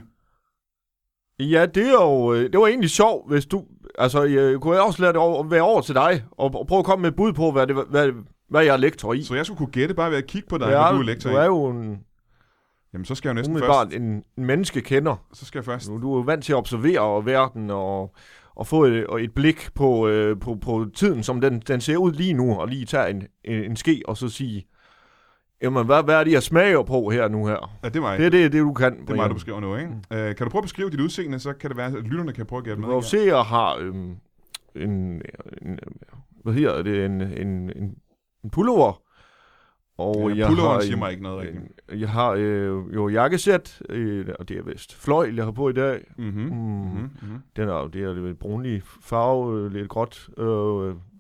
Ja, 1.40 1.66
det 1.66 1.88
er 1.88 1.92
jo, 1.92 2.34
øh, 2.34 2.52
det 2.52 2.60
var 2.60 2.68
egentlig 2.68 2.90
sjovt, 2.90 3.32
hvis 3.32 3.46
du, 3.46 3.64
altså, 3.98 4.24
jeg 4.24 4.60
kunne 4.62 4.82
også 4.82 5.02
lade 5.02 5.14
det 5.14 5.20
over, 5.22 5.44
være 5.44 5.62
over 5.62 5.82
til 5.82 5.96
dig, 5.96 6.24
og, 6.32 6.66
prøve 6.68 6.80
at 6.80 6.86
komme 6.86 7.02
med 7.02 7.10
et 7.10 7.16
bud 7.16 7.34
på, 7.34 7.52
hvad, 7.52 7.68
det, 7.68 7.76
var- 7.76 7.86
hvad, 7.90 8.12
hvad 8.50 8.64
jeg 8.64 8.74
er 8.74 8.78
lektor 8.78 9.14
i. 9.14 9.24
Så 9.24 9.36
jeg 9.36 9.46
skulle 9.46 9.58
kunne 9.58 9.72
gætte 9.72 9.94
bare 9.96 10.12
ved 10.12 10.18
at 10.18 10.28
kigge 10.28 10.48
på 10.50 10.58
dig, 10.58 10.66
ja, 10.66 10.82
hvad 10.82 10.94
du 10.94 11.00
er 11.00 11.04
lektor 11.04 11.30
du 11.30 11.36
er 11.36 11.42
i. 11.44 11.46
jo 11.46 11.66
en, 11.68 12.00
Jamen, 12.94 13.06
så 13.06 13.16
skal 13.16 13.30
jeg 13.30 13.34
jo 13.34 13.38
næsten 13.38 13.60
først... 13.60 13.94
en, 13.96 14.04
en 14.38 14.46
menneskekender. 14.46 15.16
Så 15.34 15.46
skal 15.46 15.60
jeg 15.60 15.66
først... 15.66 15.90
Nu, 15.90 16.02
du 16.02 16.14
er 16.14 16.18
jo 16.18 16.22
vant 16.24 16.44
til 16.44 16.54
at 16.54 16.58
observere 16.58 17.26
verden 17.26 17.70
og, 17.70 18.16
og 18.56 18.68
få 18.68 18.84
et, 18.84 19.08
og 19.08 19.24
et 19.24 19.34
blik 19.34 19.70
på, 19.76 20.08
øh, 20.08 20.40
på, 20.40 20.56
på 20.56 20.86
tiden, 20.96 21.24
som 21.24 21.42
den, 21.42 21.60
den 21.60 21.82
ser 21.82 21.98
ud 21.98 22.12
lige 22.12 22.34
nu, 22.34 22.56
og 22.56 22.68
lige 22.68 22.86
tage 22.86 23.10
en, 23.10 23.28
en, 23.44 23.64
en 23.64 23.76
ske 23.76 24.02
og 24.06 24.18
så 24.18 24.30
sige, 24.30 24.68
jamen, 25.62 25.86
hvad, 25.86 26.04
hvad 26.04 26.16
er 26.16 26.24
det, 26.24 26.32
jeg 26.32 26.44
smager 26.44 26.84
på 26.84 27.10
her 27.10 27.28
nu 27.28 27.46
her? 27.46 27.78
Ja, 27.84 27.90
det 27.90 27.96
er 27.96 28.02
mig. 28.02 28.18
Det 28.18 28.26
er 28.26 28.30
det, 28.30 28.52
det 28.52 28.60
du 28.60 28.74
kan. 28.74 29.02
Det 29.02 29.10
er 29.10 29.16
mig, 29.16 29.30
du 29.30 29.34
beskriver 29.34 29.60
nu, 29.60 29.76
ikke? 29.76 29.90
Uh, 29.90 30.36
kan 30.36 30.46
du 30.46 30.50
prøve 30.50 30.60
at 30.60 30.64
beskrive 30.64 30.90
dit 30.90 31.00
udseende, 31.00 31.40
så 31.40 31.54
kan 31.54 31.70
det 31.70 31.78
være, 31.78 31.88
at 31.88 31.94
lytterne 31.94 32.34
kan 32.34 32.46
prøve 32.46 32.58
at 32.58 32.64
gætte 32.64 32.82
med. 32.82 32.98
At 32.98 33.26
jeg 33.26 33.44
har 33.44 33.78
øhm, 33.82 34.16
en, 34.76 35.22
en, 35.62 35.80
hvad 36.44 36.54
hedder 36.54 36.84
det, 36.84 37.06
en, 37.06 37.22
en, 37.22 37.72
en, 37.76 37.96
en 38.44 38.50
pullover. 38.52 39.03
Og 39.98 40.30
Ja, 40.32 40.36
jeg 40.36 40.48
har 40.48 40.80
siger 40.82 40.98
mig 40.98 41.12
ikke 41.12 41.24
noget 41.24 41.40
rigtigt. 41.40 41.64
Jeg 42.02 42.10
har 42.10 42.30
øh, 42.40 42.96
jo 42.96 43.08
jakkesæt, 43.10 43.82
øh, 43.90 44.26
og 44.40 44.50
det 44.50 44.58
er 44.58 44.64
vist 44.64 44.96
fløjl, 44.96 45.36
jeg 45.36 45.44
har 45.46 45.52
på 45.52 45.70
i 45.70 45.74
dag. 45.74 46.02
Mhm. 46.18 46.26
Mm. 46.28 46.50
Mhm. 46.50 47.10
Mhm. 47.22 47.42
Den 47.56 47.70
er, 47.70 47.88
det 47.88 48.04
er 48.04 48.14
lidt 48.14 48.40
brunlig 48.40 48.82
farve, 49.02 49.60
øh, 49.60 49.72
lidt 49.72 49.90
gråt. 49.90 50.30
Øh, 50.38 50.46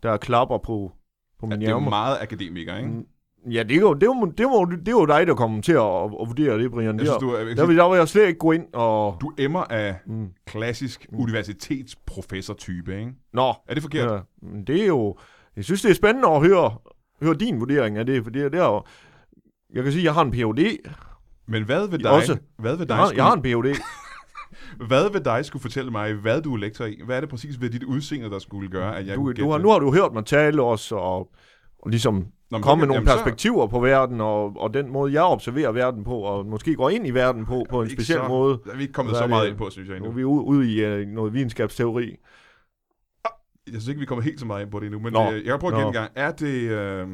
der 0.03 0.11
er 0.11 0.17
klapper 0.17 0.57
på, 0.57 0.91
på 1.39 1.45
Ja, 1.45 1.47
min 1.47 1.61
det 1.61 1.67
er 1.67 1.71
jo 1.71 1.79
meget 1.79 2.17
akademiker, 2.21 2.77
ikke? 2.77 2.89
Mm, 2.89 3.05
Ja, 3.51 3.63
det 3.63 3.77
er 3.77 3.81
jo, 3.81 3.93
det 3.93 4.03
er 4.03 4.07
jo, 4.07 4.25
det 4.25 4.39
er 4.39 4.43
jo, 4.43 4.65
det 4.65 4.87
er 4.87 4.91
jo 4.91 5.05
dig, 5.05 5.27
der 5.27 5.35
kommer 5.35 5.61
til 5.61 5.71
at, 5.71 6.03
at 6.03 6.27
vurdere 6.27 6.59
det, 6.59 6.71
Brian. 6.71 6.99
Jeg 6.99 7.05
synes, 7.07 7.17
du, 7.19 7.29
er, 7.29 7.37
der, 7.55 7.65
vil, 7.65 7.77
der 7.77 7.89
vil 7.89 7.97
jeg 7.97 8.07
slet 8.07 8.27
ikke 8.27 8.39
gå 8.39 8.51
ind 8.51 8.65
og... 8.73 9.17
du 9.21 9.31
emmer 9.37 9.59
af 9.63 9.95
Mm. 10.05 10.27
klassisk 10.45 11.07
Mm. 11.11 11.19
universitetsprofessor-type, 11.19 12.99
ikke? 12.99 13.11
Nå, 13.33 13.53
Er 13.67 13.73
det 13.73 13.83
forkert? 13.83 14.11
ja, 14.11 14.47
det 14.67 14.81
er 14.83 14.87
jo... 14.87 15.15
Jeg 15.55 15.63
synes, 15.63 15.81
det 15.81 15.91
er 15.91 15.95
spændende 15.95 16.29
at 16.29 16.41
høre, 16.47 16.71
høre 17.23 17.33
din 17.35 17.59
vurdering 17.59 17.97
af 17.97 18.05
det, 18.05 18.23
for 18.23 18.31
det, 18.31 18.41
er- 18.43 18.49
det 18.49 18.59
er 18.59 18.65
jo... 18.65 18.83
Jeg 19.73 19.83
kan 19.83 19.91
sige, 19.91 20.01
at 20.01 20.05
jeg 20.05 20.13
har 20.13 20.21
en 20.21 20.31
Ph.D. 20.31 20.77
Men 21.47 21.63
hvad 21.63 21.87
ved 21.87 21.99
dig, 21.99 22.11
Også. 22.11 22.37
hvad 22.57 22.71
ved 22.77 22.85
dig, 22.85 22.89
Jeg 22.89 22.95
har, 22.97 23.05
skulle, 23.05 23.17
jeg 23.17 23.25
har 23.25 23.33
en 23.35 23.41
Ph.D. 23.41 23.77
hvad 24.87 25.09
ved 25.11 25.21
dig 25.21 25.45
skulle 25.45 25.61
fortælle 25.61 25.91
mig, 25.91 26.13
hvad 26.13 26.41
du 26.41 26.53
er 26.53 26.57
lektor 26.57 26.85
i? 26.85 27.01
Hvad 27.05 27.15
er 27.15 27.19
det 27.19 27.29
præcis 27.29 27.61
ved 27.61 27.69
dit 27.69 27.83
udseende, 27.83 28.29
der 28.29 28.39
skulle 28.39 28.69
gøre, 28.69 28.97
at 28.97 29.07
jeg 29.07 29.15
Du, 29.15 29.31
du 29.31 29.51
har, 29.51 29.57
nu 29.57 29.69
har 29.69 29.79
du 29.79 29.93
hørt 29.93 30.13
mig 30.13 30.25
tale 30.25 30.63
også, 30.63 30.95
og, 30.95 31.31
og 31.79 31.89
ligesom? 31.89 32.25
Nå, 32.51 32.59
komme 32.59 32.81
med 32.81 32.87
nogle 32.87 32.93
jamen, 32.95 33.07
så- 33.07 33.13
perspektiver 33.13 33.67
på 33.67 33.79
verden, 33.79 34.21
og, 34.21 34.53
og 34.57 34.73
den 34.73 34.91
måde, 34.91 35.13
jeg 35.13 35.23
observerer 35.23 35.71
verden 35.71 36.03
på, 36.03 36.15
og 36.17 36.45
måske 36.45 36.75
går 36.75 36.89
ind 36.89 37.07
i 37.07 37.11
verden 37.11 37.45
på, 37.45 37.65
på 37.69 37.81
en 37.81 37.89
speciel 37.89 38.19
så- 38.19 38.27
måde. 38.27 38.59
Er 38.71 38.75
vi 38.75 38.81
ikke 38.81 38.93
kommet 38.93 39.15
så 39.15 39.23
er 39.23 39.27
meget 39.27 39.43
det? 39.43 39.49
ind 39.49 39.57
på, 39.57 39.69
synes 39.69 39.89
jeg 39.89 39.99
Nu 39.99 40.03
er 40.05 40.07
endnu. 40.09 40.17
vi 40.17 40.23
ude, 40.23 40.43
ude 40.43 40.71
i 40.73 41.01
uh, 41.03 41.07
noget 41.07 41.33
videnskabsteori. 41.33 42.15
Jeg 43.67 43.73
synes 43.73 43.87
ikke, 43.87 43.99
vi 43.99 44.05
kommer 44.05 44.23
helt 44.23 44.39
så 44.39 44.45
meget 44.45 44.61
ind 44.63 44.71
på 44.71 44.79
det 44.79 44.85
endnu, 44.85 44.99
men 44.99 45.13
Nå. 45.13 45.31
øh, 45.31 45.35
jeg 45.35 45.43
kan 45.43 45.59
prøve 45.59 45.73
at 45.73 45.79
Nå. 45.79 45.85
gætte 45.85 45.87
en 45.87 45.93
gang. 45.93 46.11
Er 46.15 46.31
det, 46.31 46.47
øh, 46.47 47.07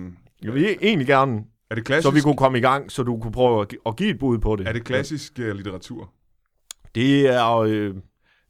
Jeg 0.44 0.54
vil 0.54 0.78
egentlig 0.82 1.08
gerne, 1.08 1.44
er 1.72 1.76
det 1.76 1.86
klassisk, 1.86 2.10
så 2.10 2.14
vi 2.14 2.22
kunne 2.22 2.38
komme 2.38 2.58
i 2.58 2.62
gang, 2.62 2.92
så 2.92 3.04
du 3.04 3.20
kunne 3.20 3.32
prøve 3.32 3.62
at, 3.62 3.68
gi- 3.68 3.78
at 3.86 3.96
give 3.96 4.10
et 4.10 4.20
bud 4.20 4.38
på 4.40 4.56
det. 4.56 4.68
er 4.68 4.74
det 4.74 4.84
klassisk 4.84 5.40
øh, 5.40 5.56
litteratur? 5.56 6.10
Det 6.96 7.28
er... 7.36 7.56
Øh, 7.58 7.96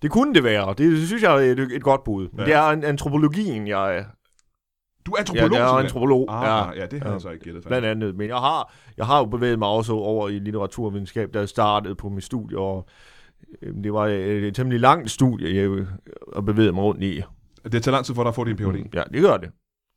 det 0.02 0.12
kunne 0.12 0.34
det 0.34 0.44
være. 0.44 0.74
Det 0.78 1.08
synes 1.08 1.24
jeg 1.24 1.32
er 1.48 1.52
et, 1.52 1.60
et 1.60 1.84
godt 1.84 2.04
bud. 2.04 2.28
Men 2.32 2.40
Ja. 2.40 2.46
det 2.46 2.54
er 2.54 2.70
en, 2.70 2.84
antropologien, 2.84 3.68
jeg 3.68 3.98
er. 3.98 4.04
Du 5.06 5.12
er 5.12 5.16
Ja, 5.18 5.20
antropolog, 5.22 5.50
det 5.50 5.58
er 5.58 5.68
simpelthen. 5.68 5.86
antropolog. 5.86 6.26
Ah, 6.30 6.76
ja, 6.78 6.82
ja, 6.82 6.86
det 6.86 7.00
har 7.02 7.08
Ja. 7.08 7.14
jeg 7.14 7.22
så 7.22 7.30
ikke 7.30 7.44
gættet. 7.46 7.64
blandt 7.68 7.88
andet. 7.88 8.16
Men 8.16 8.28
jeg 8.28 8.36
har, 8.38 8.74
jeg 8.98 9.06
har 9.06 9.18
jo 9.20 9.26
bevæget 9.26 9.60
mig 9.60 9.68
også 9.68 9.94
over 9.94 10.30
i 10.30 10.40
litteraturvidenskab, 10.40 11.34
da 11.34 11.40
jeg 11.40 11.50
startede 11.50 11.96
på 11.96 12.10
mit 12.10 12.24
studie, 12.24 12.58
og 12.58 12.88
øh, 13.62 13.74
det 13.84 13.94
var 13.94 14.08
et, 14.08 14.56
temmelig 14.56 14.80
langt 14.80 15.12
studie, 15.12 15.56
jeg 15.56 15.70
øh, 15.70 15.88
at 16.38 16.46
bevæge 16.46 16.72
mig 16.72 16.84
rundt 16.84 17.04
i. 17.04 17.22
Det 17.72 17.74
har 17.74 17.82
taget 17.82 17.94
lang 17.94 18.06
tid 18.06 18.16
for 18.16 18.24
dig 18.24 18.28
at 18.30 18.36
få 18.36 18.44
din 18.44 18.56
Ph.D. 18.56 18.94
Ja, 18.96 19.04
det 19.14 19.22
gør 19.22 19.38
det. 19.38 19.50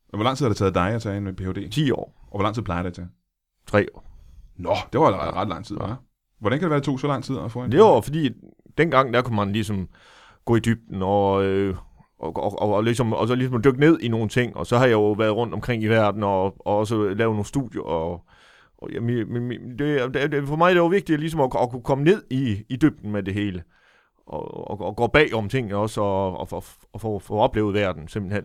Og 0.09 0.17
hvor 0.17 0.23
lang 0.23 0.37
tid 0.37 0.45
har 0.45 0.49
det 0.49 0.57
taget 0.57 0.75
dig 0.75 0.87
at 0.89 1.01
tage 1.01 1.17
en 1.17 1.35
Ph.D.? 1.35 1.71
10 1.71 1.91
år. 1.91 2.27
Og 2.31 2.37
hvor 2.37 2.43
lang 2.43 2.55
tid 2.55 2.61
plejer 2.63 2.81
det 2.83 2.87
at 2.89 2.93
tage? 2.95 3.07
3 3.67 3.85
år. 3.93 4.03
Nå, 4.57 4.75
det 4.93 4.99
var 4.99 5.27
ret, 5.27 5.33
ret 5.35 5.47
lang 5.47 5.65
tid, 5.65 5.77
Ja. 5.81 5.85
hva'? 5.85 5.93
Hvordan 6.39 6.59
kan 6.59 6.63
det 6.63 6.69
være, 6.69 6.79
det 6.79 6.85
tog 6.85 6.99
så 6.99 7.07
lang 7.07 7.23
tid 7.23 7.37
at 7.45 7.51
få 7.51 7.59
en? 7.63 7.71
Det 7.71 7.79
var 7.79 8.01
fordi, 8.01 8.29
dengang 8.77 9.13
der 9.13 9.21
kunne 9.21 9.35
man 9.35 9.51
ligesom 9.51 9.87
gå 10.45 10.55
i 10.55 10.59
dybden 10.59 11.01
og, 11.01 11.45
øh, 11.45 11.75
og, 12.19 12.35
og, 12.37 12.61
og, 12.61 12.73
og, 12.73 12.83
ligesom, 12.83 13.13
og 13.13 13.27
så 13.27 13.35
ligesom 13.35 13.61
dykke 13.63 13.79
ned 13.79 13.99
i 13.99 14.07
nogle 14.07 14.29
ting. 14.29 14.57
Og 14.57 14.67
så 14.67 14.77
har 14.77 14.85
jeg 14.85 14.91
jo 14.93 15.11
været 15.11 15.35
rundt 15.35 15.53
omkring 15.53 15.83
i 15.83 15.87
verden 15.87 16.23
og, 16.23 16.43
og 16.67 16.77
også 16.77 16.95
lavet 16.95 17.19
nogle 17.19 17.45
studier. 17.45 17.81
Og, 17.81 18.25
og 18.77 18.91
ja, 18.91 18.99
min, 18.99 19.33
min, 19.33 19.47
min- 19.47 19.77
det, 19.79 20.13
det, 20.31 20.47
for 20.47 20.55
mig 20.55 20.71
det 20.75 20.79
jo 20.81 20.87
vigtigt 20.87 21.19
ligesom 21.19 21.39
at, 21.41 21.49
at 21.61 21.69
kunne 21.69 21.83
komme 21.83 22.03
ned 22.03 22.23
i, 22.29 22.63
i 22.69 22.75
dybden 22.75 23.11
med 23.11 23.23
det 23.23 23.33
hele. 23.33 23.63
Og, 24.27 24.71
og, 24.71 24.81
og 24.81 24.95
gå 24.95 25.07
bag 25.07 25.33
om 25.33 25.49
tingene 25.49 25.75
også 25.75 26.01
og, 26.01 26.37
og, 26.37 26.47
og, 26.51 26.63
og 26.93 27.01
få, 27.01 27.19
få 27.19 27.33
oplevet 27.33 27.73
verden 27.73 28.07
simpelthen. 28.07 28.43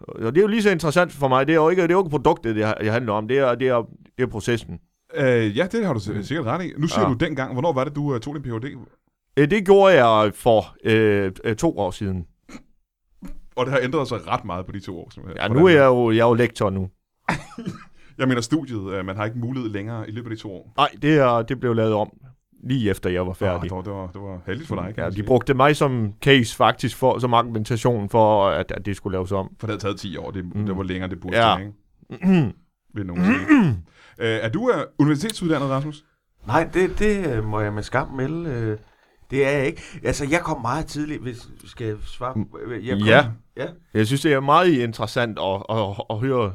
Og 0.00 0.32
det 0.34 0.36
er 0.36 0.42
jo 0.42 0.46
lige 0.48 0.62
så 0.62 0.70
interessant 0.70 1.12
for 1.12 1.28
mig. 1.28 1.46
Det 1.46 1.52
er 1.52 1.56
jo 1.56 1.68
ikke, 1.68 1.82
det 1.82 1.90
er 1.90 1.92
jo 1.94 2.00
ikke 2.00 2.10
produktet, 2.10 2.56
det, 2.56 2.74
det 2.80 2.92
handler 2.92 3.12
om. 3.12 3.28
Det 3.28 3.38
er, 3.38 3.54
det 3.54 3.68
er, 3.68 3.82
det 4.18 4.22
er 4.22 4.26
processen. 4.26 4.80
Øh, 5.14 5.56
ja, 5.56 5.66
det 5.72 5.86
har 5.86 5.92
du 5.94 6.00
s- 6.00 6.10
sikkert 6.26 6.46
ret 6.46 6.64
i. 6.64 6.72
Nu 6.78 6.86
siger 6.86 7.02
Ja. 7.02 7.08
du 7.08 7.14
dengang. 7.14 7.52
Hvornår 7.52 7.72
var 7.72 7.84
det, 7.84 7.96
du 7.96 8.14
uh, 8.14 8.18
tog 8.20 8.34
din 8.34 8.42
Ph.D.? 8.42 8.76
Øh, 9.36 9.50
Det 9.50 9.64
gjorde 9.66 10.04
jeg 10.04 10.34
for 10.34 10.76
øh, 10.84 11.32
øh, 11.44 11.56
to 11.56 11.78
år 11.78 11.90
siden. 11.90 12.26
Og 13.56 13.66
det 13.66 13.72
har 13.72 13.80
ændret 13.82 14.08
sig 14.08 14.28
ret 14.28 14.44
meget 14.44 14.66
på 14.66 14.72
de 14.72 14.80
to 14.80 14.98
år. 15.00 15.12
Ja, 15.36 15.48
nu 15.48 15.66
er 15.66 15.70
jeg 15.70 15.84
jo, 15.86 16.10
jeg 16.10 16.18
er 16.18 16.26
jo 16.28 16.34
lektor 16.34 16.70
nu. 16.70 16.88
Jeg 18.18 18.28
mener 18.28 18.40
studiet. 18.40 19.04
Man 19.04 19.16
har 19.16 19.24
ikke 19.24 19.38
mulighed 19.38 19.70
længere 19.70 20.08
i 20.08 20.12
løbet 20.12 20.30
af 20.30 20.36
de 20.36 20.42
to 20.42 20.52
år. 20.52 20.72
Nej, 20.76 20.88
det, 21.02 21.14
er, 21.18 21.42
det 21.42 21.60
blev 21.60 21.74
lavet 21.74 21.94
om 21.94 22.12
lige 22.62 22.90
efter 22.90 23.10
jeg 23.10 23.26
var 23.26 23.32
færdig. 23.32 23.62
det, 23.70 23.76
var, 23.76 23.82
det, 23.82 23.92
var, 23.92 24.06
det 24.06 24.20
var 24.22 24.40
heldigt 24.46 24.68
for 24.68 24.76
dig, 24.76 24.94
kan 24.94 25.04
Ja, 25.04 25.10
de 25.10 25.22
brugte 25.22 25.54
mig 25.54 25.76
som 25.76 26.12
case 26.24 26.56
faktisk 26.56 26.96
for, 26.96 27.18
som 27.18 27.34
argumentation 27.34 28.08
for, 28.08 28.48
at, 28.48 28.72
at 28.72 28.86
det 28.86 28.96
skulle 28.96 29.14
laves 29.16 29.32
om. 29.32 29.48
For 29.60 29.66
det 29.66 29.72
havde 29.72 29.80
taget 29.82 30.00
10 30.00 30.16
år. 30.16 30.30
Det, 30.30 30.44
Mm. 30.54 30.66
det 30.66 30.76
var 30.76 30.82
længere, 30.82 31.10
det 31.10 31.20
burde 31.20 31.36
Ja. 31.36 31.58
ja. 31.58 31.58
ikke? 31.58 32.52
Vil 32.94 33.06
nogen 33.06 33.24
sige. 33.24 33.68
uh, 33.68 33.74
er 34.44 34.48
du 34.48 34.60
uh, 34.60 34.68
universitetsuddannet, 34.98 35.70
Rasmus? 35.70 36.04
Nej, 36.46 36.68
det, 36.74 36.98
det 36.98 37.26
øh, 37.36 37.44
må 37.44 37.60
jeg 37.60 37.72
med 37.72 37.82
skam 37.82 38.08
melde. 38.08 38.50
øh, 38.50 38.78
Det 39.30 39.46
er 39.46 39.50
jeg 39.50 39.66
ikke. 39.66 39.82
Altså, 40.04 40.26
jeg 40.30 40.40
kom 40.40 40.60
meget 40.60 40.86
tidligt, 40.86 41.22
hvis 41.22 41.48
skal 41.64 41.86
jeg 41.86 41.96
svare. 42.06 42.44
øh, 42.66 42.86
Jeg 42.88 42.98
kom, 42.98 43.08
Ja. 43.08 43.26
ja. 43.56 43.66
Jeg 43.94 44.06
synes, 44.06 44.20
det 44.22 44.32
er 44.32 44.40
meget 44.40 44.68
interessant 44.72 45.38
at, 45.38 45.62
at, 45.70 46.04
at 46.10 46.18
høre 46.18 46.52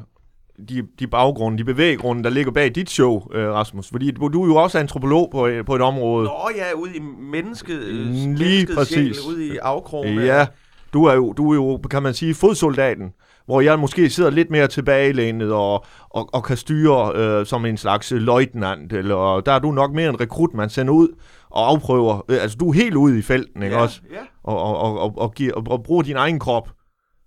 de, 0.68 0.82
de 0.98 1.06
baggrunde, 1.06 1.58
de 1.58 1.64
bevæggrunde, 1.64 2.24
der 2.24 2.30
ligger 2.30 2.52
bag 2.52 2.74
dit 2.74 2.90
show, 2.90 3.22
øh, 3.34 3.48
Rasmus. 3.48 3.88
Fordi 3.88 4.10
du, 4.10 4.42
er 4.42 4.46
jo 4.46 4.56
også 4.56 4.78
antropolog 4.78 5.28
på, 5.32 5.46
øh, 5.46 5.64
på 5.64 5.74
et 5.74 5.82
område. 5.82 6.24
Nå 6.24 6.50
ja, 6.56 6.72
ude 6.72 6.96
i 6.96 7.00
mennesket, 7.32 7.80
øh, 7.80 7.94
Lige 7.94 8.28
menneskets 8.28 8.74
præcis. 8.76 9.16
sjæl, 9.16 9.34
ude 9.34 9.46
i 9.46 9.56
afkrogen. 9.56 10.18
Ja, 10.18 10.46
du 10.92 11.04
er, 11.04 11.14
jo, 11.14 11.32
du 11.32 11.50
er 11.50 11.54
jo, 11.54 11.76
kan 11.90 12.02
man 12.02 12.14
sige, 12.14 12.34
fodsoldaten, 12.34 13.12
hvor 13.46 13.60
jeg 13.60 13.78
måske 13.78 14.10
sidder 14.10 14.30
lidt 14.30 14.50
mere 14.50 14.66
tilbagelænet 14.66 15.52
og, 15.52 15.84
og, 16.10 16.34
og 16.34 16.44
kan 16.44 16.56
styre 16.56 17.12
øh, 17.14 17.46
som 17.46 17.66
en 17.66 17.76
slags 17.76 18.12
løjtnant, 18.16 18.92
eller 18.92 19.40
der 19.40 19.52
er 19.52 19.58
du 19.58 19.70
nok 19.70 19.92
mere 19.92 20.08
en 20.08 20.20
rekrut, 20.20 20.54
man 20.54 20.70
sender 20.70 20.92
ud 20.92 21.08
og 21.50 21.68
afprøver. 21.68 22.24
Øh, 22.28 22.42
altså, 22.42 22.56
du 22.60 22.68
er 22.68 22.72
helt 22.72 22.94
ude 22.94 23.18
i 23.18 23.22
felten, 23.22 23.62
ikke 23.62 23.76
ja, 23.76 23.82
også? 23.82 24.00
Ja, 24.12 24.20
Og, 24.42 24.58
og, 24.58 24.78
og, 24.78 24.98
og, 24.98 25.14
og, 25.16 25.34
giver, 25.34 25.54
og, 25.54 25.64
og 25.70 25.82
bruger 25.82 26.02
din 26.02 26.16
egen 26.16 26.38
krop 26.38 26.70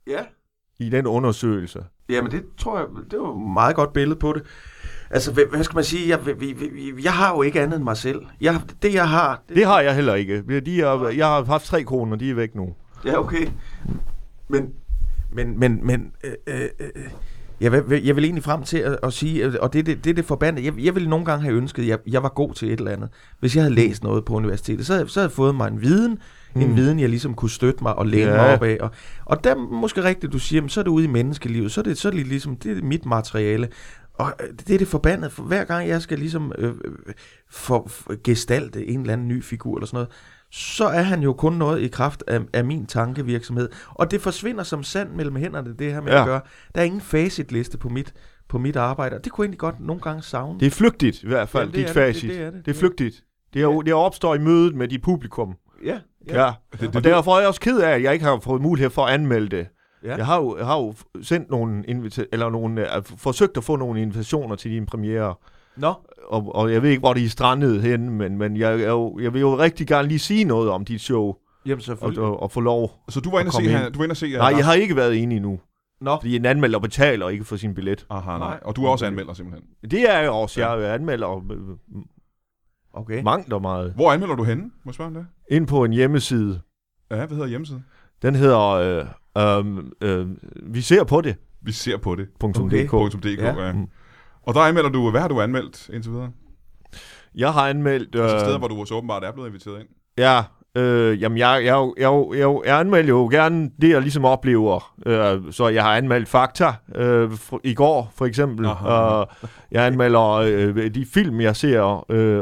ja. 0.08 0.20
i 0.80 0.90
den 0.90 1.08
undersøgelse. 1.08 1.84
Jamen, 2.12 2.32
det 2.32 2.44
tror 2.58 2.78
jeg, 2.78 2.88
det 3.12 3.20
var 3.20 3.32
et 3.32 3.54
meget 3.54 3.76
godt 3.76 3.94
billede 3.94 4.20
på 4.20 4.34
det. 4.34 4.42
Altså, 5.10 5.32
hvad, 5.34 5.44
hvad 5.52 5.64
skal 5.64 5.76
man 5.76 5.84
sige? 5.84 6.10
Jeg, 6.10 6.20
vi, 6.26 6.54
vi- 6.74 7.04
jeg 7.04 7.14
har 7.14 7.36
jo 7.36 7.42
ikke 7.42 7.62
andet 7.62 7.76
end 7.76 7.84
mig 7.84 7.98
selv. 7.98 8.22
Jeg, 8.42 8.62
det, 8.82 8.94
jeg 8.94 9.10
har... 9.10 9.42
Det 9.56 9.66
har 9.66 9.82
jeg 9.82 9.96
heller 9.96 10.16
ikke. 10.16 10.60
De 10.62 10.82
er, 10.82 11.08
jeg 11.18 11.26
har 11.28 11.44
haft 11.44 11.66
tre 11.66 11.84
koner, 11.84 12.16
de 12.16 12.30
er 12.30 12.34
væk 12.36 12.56
nu. 12.56 12.70
Ja, 13.06 13.20
okay. 13.20 13.48
Men, 14.48 14.70
men, 15.34 15.60
men, 15.60 15.80
men, 15.88 16.12
øh, 16.24 16.32
øh, 16.48 16.62
øh, 16.80 17.04
Jeg 17.62 17.72
vil, 17.72 18.04
jeg 18.04 18.16
vil 18.16 18.24
egentlig 18.24 18.44
frem 18.44 18.64
til 18.64 18.78
at, 18.78 18.98
at 19.04 19.14
sige, 19.14 19.62
og 19.62 19.74
det 19.74 19.80
er 19.80 19.84
det, 19.84 20.04
det, 20.06 20.18
det 20.18 20.26
forbandede, 20.26 20.66
jeg, 20.66 20.74
jeg 20.86 20.96
ville 20.96 21.10
nogle 21.10 21.26
gange 21.26 21.44
have 21.44 21.56
ønsket, 21.56 21.84
at 21.84 21.90
jeg, 21.90 21.98
jeg 22.08 22.24
var 22.24 22.30
god 22.30 22.54
til 22.54 22.72
et 22.74 22.80
eller 22.80 22.92
andet. 22.92 23.10
Hvis 23.40 23.56
jeg 23.56 23.64
havde 23.64 23.76
læst 23.76 24.04
noget 24.04 24.26
på 24.26 24.34
universitetet, 24.34 24.86
så, 24.86 24.94
havde- 24.94 25.10
så 25.10 25.20
havde 25.20 25.28
jeg 25.30 25.36
fået 25.36 25.56
mig 25.56 25.68
en 25.68 25.82
viden, 25.82 26.18
mm. 26.56 26.62
en 26.62 26.76
viden, 26.76 27.00
jeg 27.00 27.10
ligesom 27.10 27.34
kunne 27.34 27.50
støtte 27.50 27.84
mig 27.84 27.96
og 27.96 28.06
læne 28.06 28.32
Ja. 28.32 28.38
mig 28.38 28.54
op 28.54 28.64
af. 28.64 28.78
Og, 28.82 28.92
og 29.26 29.44
der 29.44 29.52
er 29.52 29.56
måske 29.56 30.04
rigtigt, 30.04 30.34
du 30.34 30.40
siger, 30.40 30.62
men 30.62 30.70
så 30.70 30.80
er 30.80 30.84
det 30.84 30.92
ude 30.92 31.04
i 31.06 31.08
menneskelivet, 31.08 31.72
så 31.72 31.82
er 31.82 31.84
det, 31.84 31.98
så 31.98 32.08
er 32.08 32.12
det 32.12 32.28
ligesom, 32.28 32.56
det 32.56 32.78
er 32.78 32.82
mit 32.84 33.06
materiale. 33.06 33.68
Og 34.14 34.34
øh, 34.44 34.48
det 34.68 34.74
er 34.74 34.78
det 34.78 34.88
forbandede, 34.88 35.30
for 35.32 35.44
hver 35.44 35.64
gang 35.64 35.88
jeg 35.88 36.02
skal 36.02 36.20
ligesom 36.20 36.52
øh, 36.58 36.70
øh, 36.86 37.14
for, 37.50 37.86
for 37.90 38.24
gestalte 38.24 38.88
en 38.88 39.00
eller 39.00 39.14
anden 39.14 39.28
ny 39.28 39.44
figur 39.44 39.76
eller 39.78 39.88
sådan 39.88 39.96
noget, 39.96 40.10
så 40.52 40.86
er 40.86 41.02
han 41.02 41.24
jo 41.24 41.34
kun 41.34 41.54
noget 41.54 41.82
i 41.82 41.88
kraft 41.88 42.24
af, 42.28 42.40
af 42.54 42.66
min 42.66 42.86
tankevirksomhed. 42.86 43.70
Og 43.90 44.12
det 44.12 44.22
forsvinder 44.22 44.64
som 44.64 44.84
sand 44.84 45.10
mellem 45.10 45.36
hænderne, 45.36 45.74
det 45.80 45.94
her 45.94 46.02
med 46.02 46.10
ja. 46.12 46.16
Ja. 46.16 46.22
at 46.22 46.28
gøre. 46.28 46.42
Der 46.76 46.82
er 46.82 46.86
ingen 46.86 47.02
facitliste 47.02 47.78
på 47.78 47.90
mit, 47.90 48.14
på 48.50 48.58
mit 48.58 48.76
arbejde, 48.76 49.16
og 49.16 49.24
det 49.24 49.32
kunne 49.32 49.46
egentlig 49.46 49.60
godt 49.60 49.80
nogle 49.80 50.02
gange 50.02 50.22
savne. 50.24 50.60
Det 50.60 50.66
er 50.66 50.70
flygtigt 50.72 51.24
i 51.24 51.28
hvert 51.28 51.50
fald, 51.50 51.62
Jamen, 51.64 51.74
det 51.74 51.80
dit 51.80 51.98
er 51.98 52.06
det, 52.06 52.14
facit. 52.16 52.30
det- 52.30 52.38
det 52.40 52.46
er 52.46 52.52
det. 52.52 52.66
Det 52.66 52.76
er 52.76 52.80
flygtigt. 52.80 53.24
Det, 53.54 53.60
er, 53.60 53.64
jo- 53.64 53.82
det 53.82 53.94
opstår 53.94 54.36
i 54.36 54.40
mødet 54.40 54.76
med 54.76 54.88
dit 54.88 55.02
publikum. 55.02 55.54
ja, 55.86 56.00
Ja. 56.28 56.44
ja. 56.46 56.52
Det, 56.72 56.80
det, 56.82 56.96
Og 56.96 57.04
derfor 57.04 57.36
er 57.36 57.40
jeg 57.40 57.48
også 57.48 57.60
ked 57.62 57.80
af, 57.80 57.90
at 57.90 58.04
jeg 58.04 58.14
ikke 58.14 58.26
har 58.26 58.40
fået 58.40 58.62
mulighed 58.62 58.90
for 58.90 59.06
at 59.06 59.14
anmelde 59.14 59.58
det. 59.58 59.68
Ja. 60.04 60.16
Jeg 60.16 60.26
har 60.26 60.38
jo, 60.38 60.58
jeg 60.58 60.66
har 60.66 60.78
jo 60.78 60.94
sendt 61.22 61.50
nogle 61.50 61.84
invita- 61.88 62.26
eller 62.32 62.50
nogle, 62.50 62.82
uh, 62.98 63.04
forsøgt 63.18 63.58
at 63.58 63.64
få 63.64 63.76
nogle 63.76 64.02
invitationer 64.02 64.56
til 64.56 64.72
din 64.72 64.86
premiere, 64.86 65.36
Nå, 65.78 65.94
og, 66.28 66.56
og 66.56 66.74
jeg 66.74 66.82
ved 66.84 66.90
ikke, 66.90 67.00
hvor 67.00 67.14
de 67.14 67.26
er 67.26 67.30
strandet 67.30 67.82
henne, 67.82 68.12
men, 68.12 68.38
men 68.38 68.58
jeg, 68.58 68.80
jeg, 68.80 68.88
jo- 68.90 69.20
jeg 69.22 69.34
vil 69.34 69.40
jo 69.42 69.58
rigtig 69.58 69.88
gerne 69.88 70.08
lige 70.08 70.20
sige 70.20 70.44
noget 70.44 70.70
om 70.70 70.86
dit 70.86 71.02
show, 71.02 71.36
jamen 71.66 71.78
og, 71.78 71.84
selvfølgelig. 71.84 72.24
og, 72.24 72.42
og 72.44 72.52
få 72.52 72.60
lov. 72.60 72.92
Så 73.10 73.20
du 73.20 73.32
var 73.32 73.40
inde 73.40 73.50
at 73.50 73.56
og 73.56 73.62
se, 73.64 73.70
han, 73.70 73.86
ind. 73.86 73.94
du 73.94 74.00
var 74.00 74.04
inde 74.04 74.14
og 74.14 74.18
se... 74.18 74.32
Nej, 74.32 74.54
jeg 74.58 74.66
har 74.66 74.74
ikke 74.74 74.96
været 74.96 75.18
enig 75.24 75.36
endnu, 75.36 75.60
Nå, 76.02 76.18
fordi 76.22 76.36
en 76.36 76.46
anmelder 76.46 76.80
betaler 76.80 77.30
ikke 77.30 77.44
for 77.46 77.56
sin 77.56 77.74
billet. 77.74 78.06
Aha, 78.10 78.30
nej. 78.30 78.38
Nej. 78.40 78.60
Og 78.64 78.76
du 78.76 78.86
er 78.86 78.90
også 78.90 79.06
anmelder 79.06 79.34
simpelthen. 79.34 79.92
Det 79.92 80.10
er 80.10 80.20
jeg 80.20 80.30
også. 80.30 80.62
Jeg 80.62 80.84
er 80.84 80.94
anmelder 80.94 81.38
øh, 81.52 81.58
okay. 82.94 83.24
mangt 83.24 83.54
og 83.54 83.62
meget. 83.62 83.94
Hvor 83.94 84.12
anmelder 84.12 84.36
du 84.36 84.44
henne? 84.44 84.64
Må 84.64 84.70
jeg 84.86 84.94
spørge 84.94 85.08
om 85.08 85.14
det? 85.14 85.26
Ind 85.52 85.68
på 85.68 85.84
en 85.84 85.94
hjemmeside. 85.94 86.62
Ja, 87.12 87.16
hvad 87.16 87.28
hedder 87.28 87.46
hjemmesiden? 87.48 87.86
Den 88.22 88.36
hedder 88.36 88.60
øh, 88.70 89.06
øh, 89.38 89.84
øh, 90.02 90.28
Vi 90.64 90.82
ser 90.82 91.04
på 91.04 91.22
det. 91.22 91.36
Vi 91.62 91.72
ser 91.72 91.98
på 91.98 92.16
det. 92.16 92.28
Okay. 92.44 92.88
.dk, 92.88 93.40
Ja. 93.40 93.66
ja. 93.66 93.74
Mm. 93.74 93.88
Og 94.44 94.54
der 94.54 94.60
anmelder 94.62 94.90
du, 94.90 95.12
hvad 95.12 95.22
har 95.22 95.28
du 95.28 95.42
anmeldt 95.42 95.90
indtil 95.94 96.12
videre? 96.12 96.32
Jeg 97.36 97.54
har 97.54 97.70
anmeldt... 97.70 98.16
Øh, 98.16 98.22
Øh, 98.22 98.26
altså 98.32 98.40
steder, 98.46 98.58
hvor 98.58 98.68
du 98.68 98.86
så 98.86 98.96
åbenbart 98.96 99.24
er 99.24 99.32
blevet 99.32 99.48
inviteret 99.48 99.80
ind. 99.80 99.88
Ja, 100.18 100.44
øh, 100.78 101.22
jamen 101.22 101.38
jeg, 101.38 101.62
jeg, 101.66 101.92
jeg, 101.98 102.24
jeg, 102.32 102.40
jeg, 102.40 102.60
jeg 102.66 102.80
anmelder 102.80 103.10
jo 103.10 103.28
gerne 103.32 103.72
det, 103.82 103.90
jeg 103.90 104.02
ligesom 104.02 104.26
oplever. 104.26 104.94
Øh, 105.06 105.52
så 105.54 105.68
jeg 105.68 105.84
har 105.84 105.98
anmeldt 105.98 106.30
Fakta 106.30 106.74
øh, 106.96 107.32
for, 107.32 107.62
i 107.64 107.74
går, 107.74 108.12
for 108.16 108.26
eksempel. 108.26 108.66
Og 108.66 109.28
jeg 109.72 109.86
anmelder 109.86 110.30
øh, 110.32 110.88
de 110.96 111.06
film, 111.06 111.42
jeg 111.42 111.56
ser 111.56 112.06
øh, 112.10 112.42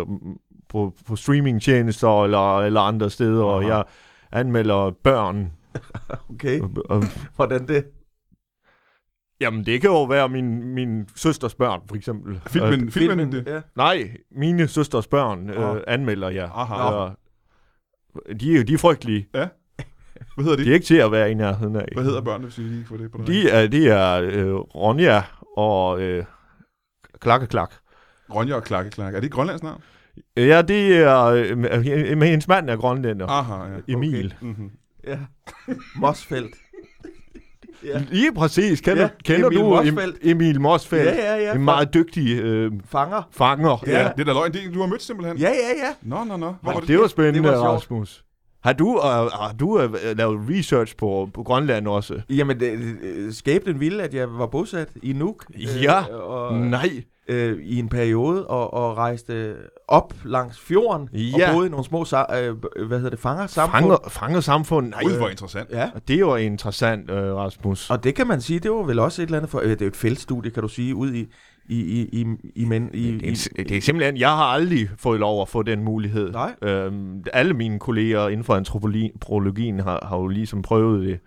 på, 0.69 0.93
på 1.07 1.15
streamingtjenester 1.15 2.23
eller, 2.23 2.59
eller 2.59 2.81
andre 2.81 3.09
steder. 3.09 3.43
Og 3.43 3.63
Aha. 3.63 3.75
jeg 3.75 3.83
anmelder 4.31 4.91
børn. 5.03 5.51
Okay, 6.29 6.61
Øh, 6.61 6.69
øh, 6.91 7.03
hvordan 7.35 7.67
det? 7.67 7.85
jamen, 9.41 9.65
det 9.65 9.81
kan 9.81 9.89
jo 9.89 10.03
være 10.03 10.29
min, 10.29 10.63
min 10.73 11.09
søsters 11.15 11.55
børn, 11.55 11.81
for 11.87 11.95
eksempel. 11.95 12.33
Øh, 12.35 12.41
Filmen, 12.47 12.91
filmen, 12.91 13.31
det. 13.31 13.43
ja. 13.47 13.61
nej, 13.75 14.09
mine 14.31 14.67
søsters 14.67 15.07
børn 15.07 15.49
øh, 15.49 15.81
anmelder 15.87 16.29
jeg. 16.29 16.49
Aha. 16.55 17.05
Øh, 17.05 17.11
de, 18.39 18.51
er 18.53 18.57
jo- 18.57 18.63
de 18.63 18.73
er 18.73 18.77
frygtelige. 18.77 19.27
Hvad 19.31 19.47
hedder 20.37 20.55
de? 20.57 20.63
De 20.65 20.69
er 20.69 20.73
ikke 20.73 20.85
til 20.85 20.95
at 20.95 21.11
være 21.11 21.31
i 21.31 21.33
nærheden 21.33 21.75
af. 21.75 21.85
Hvad 21.93 22.03
hedder 22.03 22.21
børnene, 22.21 22.47
hvis 22.47 22.57
vi 22.57 22.63
lige 22.63 22.85
får 22.85 22.97
det 22.97 23.11
på 23.11 23.17
det? 23.17 23.27
De 23.27 23.49
er, 23.49 23.67
de 23.67 23.89
er 23.89 24.21
øh, 24.21 24.53
Ronja 24.55 25.23
og 25.57 26.01
øh, 26.01 26.23
Klakkeklak. 27.19 27.73
Ronja 28.35 28.55
og 28.55 28.63
Klakke 28.63 28.91
Klakke. 28.91 29.15
Er 29.15 29.19
det 29.21 29.27
et 29.27 29.33
grønlandsk 29.33 29.63
navn? 29.63 29.81
Ja, 30.37 30.61
det 30.61 30.97
er... 30.97 31.23
Øh, 31.25 32.21
hendes 32.21 32.47
mand 32.47 32.69
er 32.69 32.75
grønlænder. 32.75 33.27
Aha, 33.27 33.73
ja. 33.73 33.79
Emil. 33.93 34.33
Mm-hmm. 34.41 34.71
Ja. 35.07 35.19
Mosfeldt. 35.95 36.55
Ja. 37.85 38.01
Lige 38.11 38.33
præcis. 38.33 38.81
Kender, 38.81 39.01
Ja, 39.01 39.09
kender 39.25 39.47
Emil 39.47 39.59
du 39.59 39.63
Morsfeldt. 39.63 40.17
Em, 40.21 40.31
Emil 40.31 40.61
Morsfeldt? 40.61 41.05
ja, 41.05 41.35
ja, 41.35 41.43
ja. 41.43 41.55
En 41.55 41.63
meget 41.63 41.93
dygtig 41.93 42.39
øh, 42.39 42.71
Fanger. 42.89 43.21
fanger. 43.31 43.83
Ja. 43.87 43.91
ja. 44.01 44.09
Det 44.17 44.21
er 44.21 44.25
da 44.25 44.33
løgn. 44.33 44.51
Det, 44.53 44.61
du 44.73 44.79
har 44.79 44.87
mødt 44.87 45.01
simpelthen. 45.03 45.37
Ja, 45.37 45.49
ja, 45.49 45.85
ja. 45.87 45.93
Nå, 46.01 46.23
nå, 46.23 46.37
nå. 46.37 46.55
Hvor 46.61 46.71
Ja, 46.71 46.73
var 46.73 46.79
det, 46.79 46.87
det? 46.87 46.99
var 46.99 47.07
spændende, 47.07 47.49
det 47.49 47.57
var. 47.57 47.67
Rasmus. 47.67 48.23
Har 48.63 48.73
du, 48.73 48.95
øh, 48.97 49.03
har 49.03 49.55
du 49.59 49.79
øh, 49.81 50.17
lavet 50.17 50.39
research 50.49 50.95
på, 50.97 51.29
på 51.33 51.43
Grønland 51.43 51.87
også? 51.87 52.21
Jamen, 52.29 52.59
det, 52.59 52.71
øh, 53.03 53.33
skæbnen 53.33 53.79
ville, 53.79 54.03
at 54.03 54.13
jeg 54.13 54.27
var 54.39 54.45
bosat 54.47 54.89
i 55.03 55.13
Nuuk. 55.13 55.45
Ja. 55.81 56.03
og, 56.15 56.57
Nej. 56.57 56.89
Øh, 57.29 57.57
i 57.63 57.79
en 57.79 57.89
periode 57.89 58.47
og, 58.47 58.73
og 58.73 58.97
rejste 58.97 59.55
op 59.87 60.13
langs 60.25 60.59
fjorden 60.59 61.09
Ja. 61.13 61.49
og 61.49 61.53
boede 61.53 61.67
i 61.67 61.69
nogle 61.69 61.85
små 61.85 62.03
sa- 62.03 62.35
øh, 62.37 62.55
b- 62.55 62.65
hvad 62.87 62.97
hedder 62.97 63.09
det, 63.09 63.19
fanger 63.19 63.47
samfund. 63.47 63.81
Fanger, 63.81 63.97
fanger 64.09 64.39
samfund. 64.39 64.89
Nej, 64.89 65.03
Gud, 65.03 65.17
hvor 65.17 65.29
interessant. 65.29 65.69
Ja. 65.71 65.89
Og 65.95 66.01
det 66.07 66.13
er 66.15 66.19
jo 66.19 66.35
interessant, 66.35 67.11
øh, 67.11 67.35
Rasmus. 67.35 67.89
Og 67.89 68.03
det 68.03 68.15
kan 68.15 68.27
man 68.27 68.41
sige, 68.41 68.59
det 68.59 68.71
var 68.71 68.83
vel 68.83 68.99
også 68.99 69.21
et 69.21 69.25
eller 69.25 69.37
andet 69.37 69.51
for, 69.51 69.59
øh, 69.59 69.69
det 69.69 69.81
er 69.81 69.85
jo 69.85 69.89
et 69.89 69.95
feltstudie, 69.95 70.51
kan 70.51 70.63
du 70.63 70.69
sige, 70.69 70.95
ud 70.95 71.13
i 71.13 71.27
i 71.71 71.75
i 71.79 72.09
i 72.21 72.25
i, 72.55 72.65
men, 72.65 72.89
i, 72.93 73.11
Det 73.11 73.21
i 73.21 73.49
er, 73.59 73.63
det 73.63 73.77
er 73.77 73.81
simpelthen, 73.81 74.17
jeg 74.17 74.29
har 74.29 74.43
aldrig 74.43 74.89
fået 74.97 75.19
lov 75.19 75.41
at 75.41 75.49
få 75.49 75.63
den 75.63 75.83
mulighed. 75.83 76.31
Nej. 76.31 76.55
Øhm, 76.61 77.23
alle 77.33 77.53
mine 77.53 77.79
kolleger 77.79 78.27
inden 78.27 78.43
for 78.43 78.55
antropologien 78.55 79.79
har, 79.79 80.05
har 80.09 80.17
jo 80.17 80.27
ligesom 80.27 80.61
prøvet 80.61 81.07
det. 81.07 81.19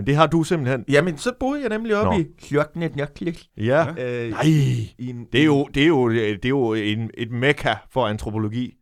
Men 0.00 0.06
det 0.06 0.16
har 0.16 0.26
du 0.26 0.42
simpelthen. 0.42 0.84
Jamen, 0.88 1.18
så 1.18 1.32
boede 1.40 1.60
jeg 1.60 1.68
nemlig 1.68 1.96
oppe 1.96 2.16
Nå. 2.18 2.22
i 2.22 2.26
Hjørknet 2.50 2.96
Njørklik. 2.96 3.46
Ja. 3.56 3.86
Øh, 3.98 4.30
Nej. 4.30 4.42
i 4.44 4.94
en, 4.98 5.26
Det 5.32 5.40
er 5.40 5.44
jo, 5.44 5.68
det 5.74 5.82
er 5.82 5.86
jo, 5.86 6.10
det 6.10 6.44
er 6.44 6.48
jo 6.48 6.74
en, 6.74 7.10
et 7.18 7.30
mekka 7.30 7.74
for 7.92 8.06
antropologi. 8.06 8.74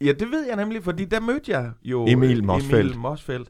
Ja, 0.00 0.12
det 0.12 0.30
ved 0.30 0.46
jeg 0.46 0.56
nemlig, 0.56 0.84
fordi 0.84 1.04
der 1.04 1.20
mødte 1.20 1.52
jeg 1.52 1.70
jo 1.84 2.06
Emil 2.08 2.38
øh, 2.38 2.44
Morsfeldt. 2.44 2.86
Emil 2.86 2.98
Morsfeldt. 2.98 3.48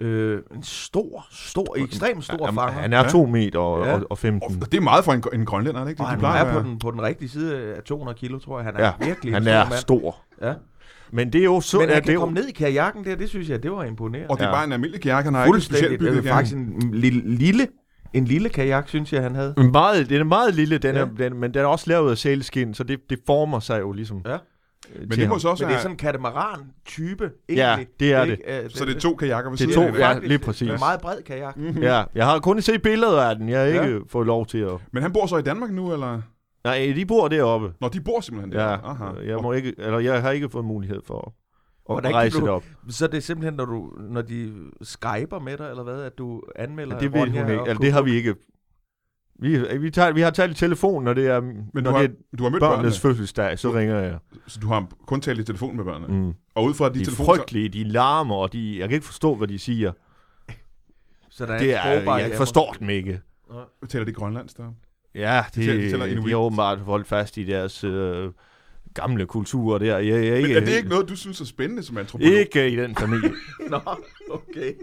Øh, 0.00 0.40
en 0.54 0.62
stor, 0.62 1.26
stor, 1.30 1.76
ekstremt 1.78 2.24
stor 2.24 2.44
Han, 2.46 2.54
fanger. 2.54 2.80
han 2.80 2.92
er 2.92 3.02
Ja. 3.02 3.08
to 3.08 3.26
meter 3.26 3.58
og, 3.58 3.86
Ja. 3.86 3.92
og, 3.94 4.06
og 4.10 4.18
15. 4.18 4.62
Og 4.62 4.72
det 4.72 4.78
er 4.78 4.82
meget 4.82 5.04
for 5.04 5.12
en, 5.12 5.22
en 5.32 5.44
grønlænder, 5.46 5.80
er 5.80 5.84
det 5.84 5.90
ikke? 5.90 6.02
og 6.02 6.06
De 6.06 6.10
han 6.10 6.18
plejer 6.18 6.44
er 6.44 6.52
på 6.62 6.68
den, 6.68 6.78
på 6.78 6.90
den 6.90 7.02
rigtige 7.02 7.28
side 7.28 7.56
af 7.76 7.82
200 7.82 8.18
kilo, 8.18 8.38
tror 8.38 8.58
jeg. 8.58 8.64
Han 8.64 8.76
er 8.76 8.84
Ja, 8.84 8.92
virkelig 9.06 9.32
Han 9.34 9.42
en 9.42 9.46
stor 9.46 9.52
er 9.52 9.64
mand. 9.68 9.78
stor. 9.78 10.16
Ja. 10.42 10.54
Men 11.12 11.32
det 11.32 11.40
er 11.40 11.44
jo 11.44 11.60
så... 11.60 11.78
Men 11.78 11.88
ja, 11.88 11.94
han 11.94 12.02
det 12.02 12.04
kan 12.04 12.10
er 12.10 12.14
jo, 12.14 12.20
komme 12.20 12.34
ned 12.34 12.48
i 12.48 12.52
kajakken 12.52 13.04
der, 13.04 13.14
det 13.16 13.28
synes 13.28 13.48
jeg, 13.48 13.62
det 13.62 13.72
var 13.72 13.84
imponerende. 13.84 14.30
Og 14.30 14.38
det 14.38 14.44
er 14.44 14.48
Ja. 14.48 14.54
bare 14.54 14.64
en 14.64 14.72
almindelig 14.72 15.00
kajak, 15.02 15.24
han 15.24 15.34
har 15.34 15.46
ikke 15.46 15.60
specielt 15.60 15.98
bygget 15.98 16.16
Det 16.22 16.26
er 16.30 16.32
faktisk 16.34 16.56
en 16.56 16.90
lille, 16.92 17.22
lille, 17.36 17.66
en 18.12 18.24
lille 18.24 18.48
kajak, 18.48 18.88
synes 18.88 19.12
jeg, 19.12 19.22
han 19.22 19.34
havde. 19.34 19.54
meget, 19.72 20.08
den 20.08 20.20
er 20.20 20.24
meget 20.24 20.54
lille, 20.54 20.78
den 20.78 20.94
Ja. 20.94 21.00
er, 21.00 21.08
den, 21.18 21.36
men 21.40 21.54
den 21.54 21.62
er 21.62 21.66
også 21.66 21.84
lavet 21.88 22.10
af 22.10 22.18
sælskin, 22.18 22.74
så 22.74 22.84
det, 22.84 22.98
det 23.10 23.18
former 23.26 23.60
sig 23.60 23.80
jo 23.80 23.92
ligesom. 23.92 24.22
Ja. 24.26 24.36
Men 25.00 25.10
det 25.10 25.28
må 25.28 25.38
så 25.38 25.48
også 25.48 25.64
Men 25.64 25.68
det 25.70 25.76
er 25.76 25.80
sådan 25.80 25.94
en 25.94 25.96
katamaran-type, 25.98 27.30
Ja, 27.48 27.68
egentlig. 27.68 27.86
det 28.00 28.12
er 28.12 28.22
Ikke? 28.24 28.62
Øh, 28.64 28.70
Så 28.70 28.84
det 28.84 28.96
er 28.96 29.00
to 29.00 29.14
kajakker 29.14 29.50
ved 29.50 29.58
Det 29.58 29.64
er 29.68 29.72
siden 29.72 29.92
to, 29.92 30.02
af 30.02 30.14
ja. 30.14 30.18
lige 30.26 30.38
præcis. 30.38 30.68
En 30.70 30.76
meget 30.78 31.00
bred 31.00 31.22
kajak. 31.26 31.56
Ja, 31.80 32.02
jeg 32.14 32.26
har 32.26 32.38
kun 32.38 32.60
set 32.62 32.82
billeder 32.82 33.22
af 33.22 33.36
den. 33.36 33.48
Jeg 33.48 33.58
har 33.60 33.66
Ja. 33.66 33.82
ikke 33.84 34.00
fået 34.08 34.26
lov 34.26 34.46
til 34.46 34.58
at... 34.58 34.70
Men 34.92 35.02
han 35.02 35.12
bor 35.12 35.26
så 35.26 35.36
i 35.36 35.42
Danmark 35.42 35.70
nu, 35.70 35.92
eller? 35.92 36.20
Nej, 36.64 36.92
de 36.96 37.06
bor 37.06 37.28
deroppe. 37.28 37.72
Nå, 37.80 37.88
de 37.88 38.00
bor 38.00 38.20
simpelthen 38.20 38.52
der. 38.52 38.64
Ja, 38.64 38.90
Aha. 38.90 39.04
jeg, 39.24 39.38
må 39.42 39.52
ikke, 39.52 39.74
eller 39.78 39.98
jeg 39.98 40.22
har 40.22 40.30
ikke 40.30 40.48
fået 40.48 40.64
mulighed 40.64 41.00
for 41.06 41.34
at 41.90 41.94
Hvordan 41.94 42.14
rejse 42.14 42.40
du- 42.40 42.46
derop. 42.46 42.64
Så 42.88 43.06
det 43.06 43.16
er 43.16 43.20
simpelthen, 43.20 43.54
når, 43.54 43.64
du, 43.64 43.92
når 44.00 44.22
de 44.22 44.52
skyper 44.82 45.38
med 45.38 45.56
dig, 45.58 45.70
eller 45.70 45.82
hvad, 45.82 46.02
at 46.02 46.18
du 46.18 46.42
anmelder 46.56 46.98
Det 46.98 47.12
ved 47.12 47.20
hun 47.20 47.28
ikke. 47.28 47.60
og 47.60 47.68
Eller 47.68 47.80
det 47.80 47.92
har 47.92 48.02
vi 48.02 48.12
ikke. 48.12 48.34
Vi, 49.38 49.78
vi, 49.78 49.90
tager, 49.90 50.12
vi 50.12 50.20
har 50.20 50.30
talt 50.30 50.52
i 50.52 50.54
telefon, 50.60 51.04
når 51.04 51.14
det 51.14 51.26
er, 51.26 51.40
Men 51.40 51.66
når 51.74 51.80
du 51.82 51.90
har, 51.90 51.98
det 52.02 52.10
er 52.32 52.36
du 52.36 52.42
har 52.42 52.50
mødt 52.50 52.60
børnene, 52.60 52.76
børnenes 52.76 53.00
fødselsdag, 53.00 53.58
så 53.58 53.70
ringer 53.74 53.98
jeg. 53.98 54.18
så 54.46 54.60
du 54.60 54.66
har 54.68 54.88
kun 55.06 55.20
talt 55.20 55.40
i 55.40 55.44
telefon 55.44 55.76
med 55.76 55.84
børnene. 55.84 56.26
Mm. 56.26 56.32
Og 56.54 56.64
ud 56.64 56.74
fra 56.74 56.88
de, 56.88 56.94
De 56.94 57.00
er 57.00 57.04
telefoner, 57.04 57.34
frygtelige, 57.34 57.68
de 57.68 57.84
larmer, 57.84 58.34
og 58.36 58.52
de, 58.52 58.78
jeg 58.78 58.88
kan 58.88 58.94
ikke 58.94 59.06
forstå, 59.06 59.34
hvad 59.34 59.48
de 59.48 59.58
siger. 59.58 59.92
Så 61.30 61.46
der 61.46 61.52
er 61.54 61.58
Det 61.58 61.74
er, 61.74 62.16
jeg 62.16 62.32
forstår 62.36 62.72
dem 62.80 62.88
ikke. 62.90 63.20
taler 63.88 64.04
de 64.04 64.12
grønlandsk 64.12 64.56
der. 64.56 64.72
Ja, 65.14 65.44
det, 65.54 65.64
Tæller- 65.64 65.90
tæller 65.90 66.06
inuit. 66.06 66.24
de 66.26 66.30
har 66.30 66.36
åbenbart 66.38 66.78
holdt 66.78 67.06
fast 67.06 67.36
i 67.36 67.44
deres 67.44 67.84
øh, 67.84 68.30
gamle 68.94 69.26
kulturer 69.26 69.78
der. 69.78 69.98
Jeg, 69.98 70.04
jeg, 70.24 70.32
Men 70.32 70.36
ikke, 70.44 70.54
er 70.56 70.60
det 70.60 70.76
ikke 70.76 70.88
noget, 70.88 71.08
du 71.08 71.16
synes 71.16 71.40
er 71.40 71.44
spændende 71.44 71.82
som 71.82 71.98
antropolog? 71.98 72.32
Ikke 72.32 72.68
i 72.70 72.76
den 72.76 72.96
familie. 72.96 73.30
Nå, 73.70 73.80
okay. 74.30 74.74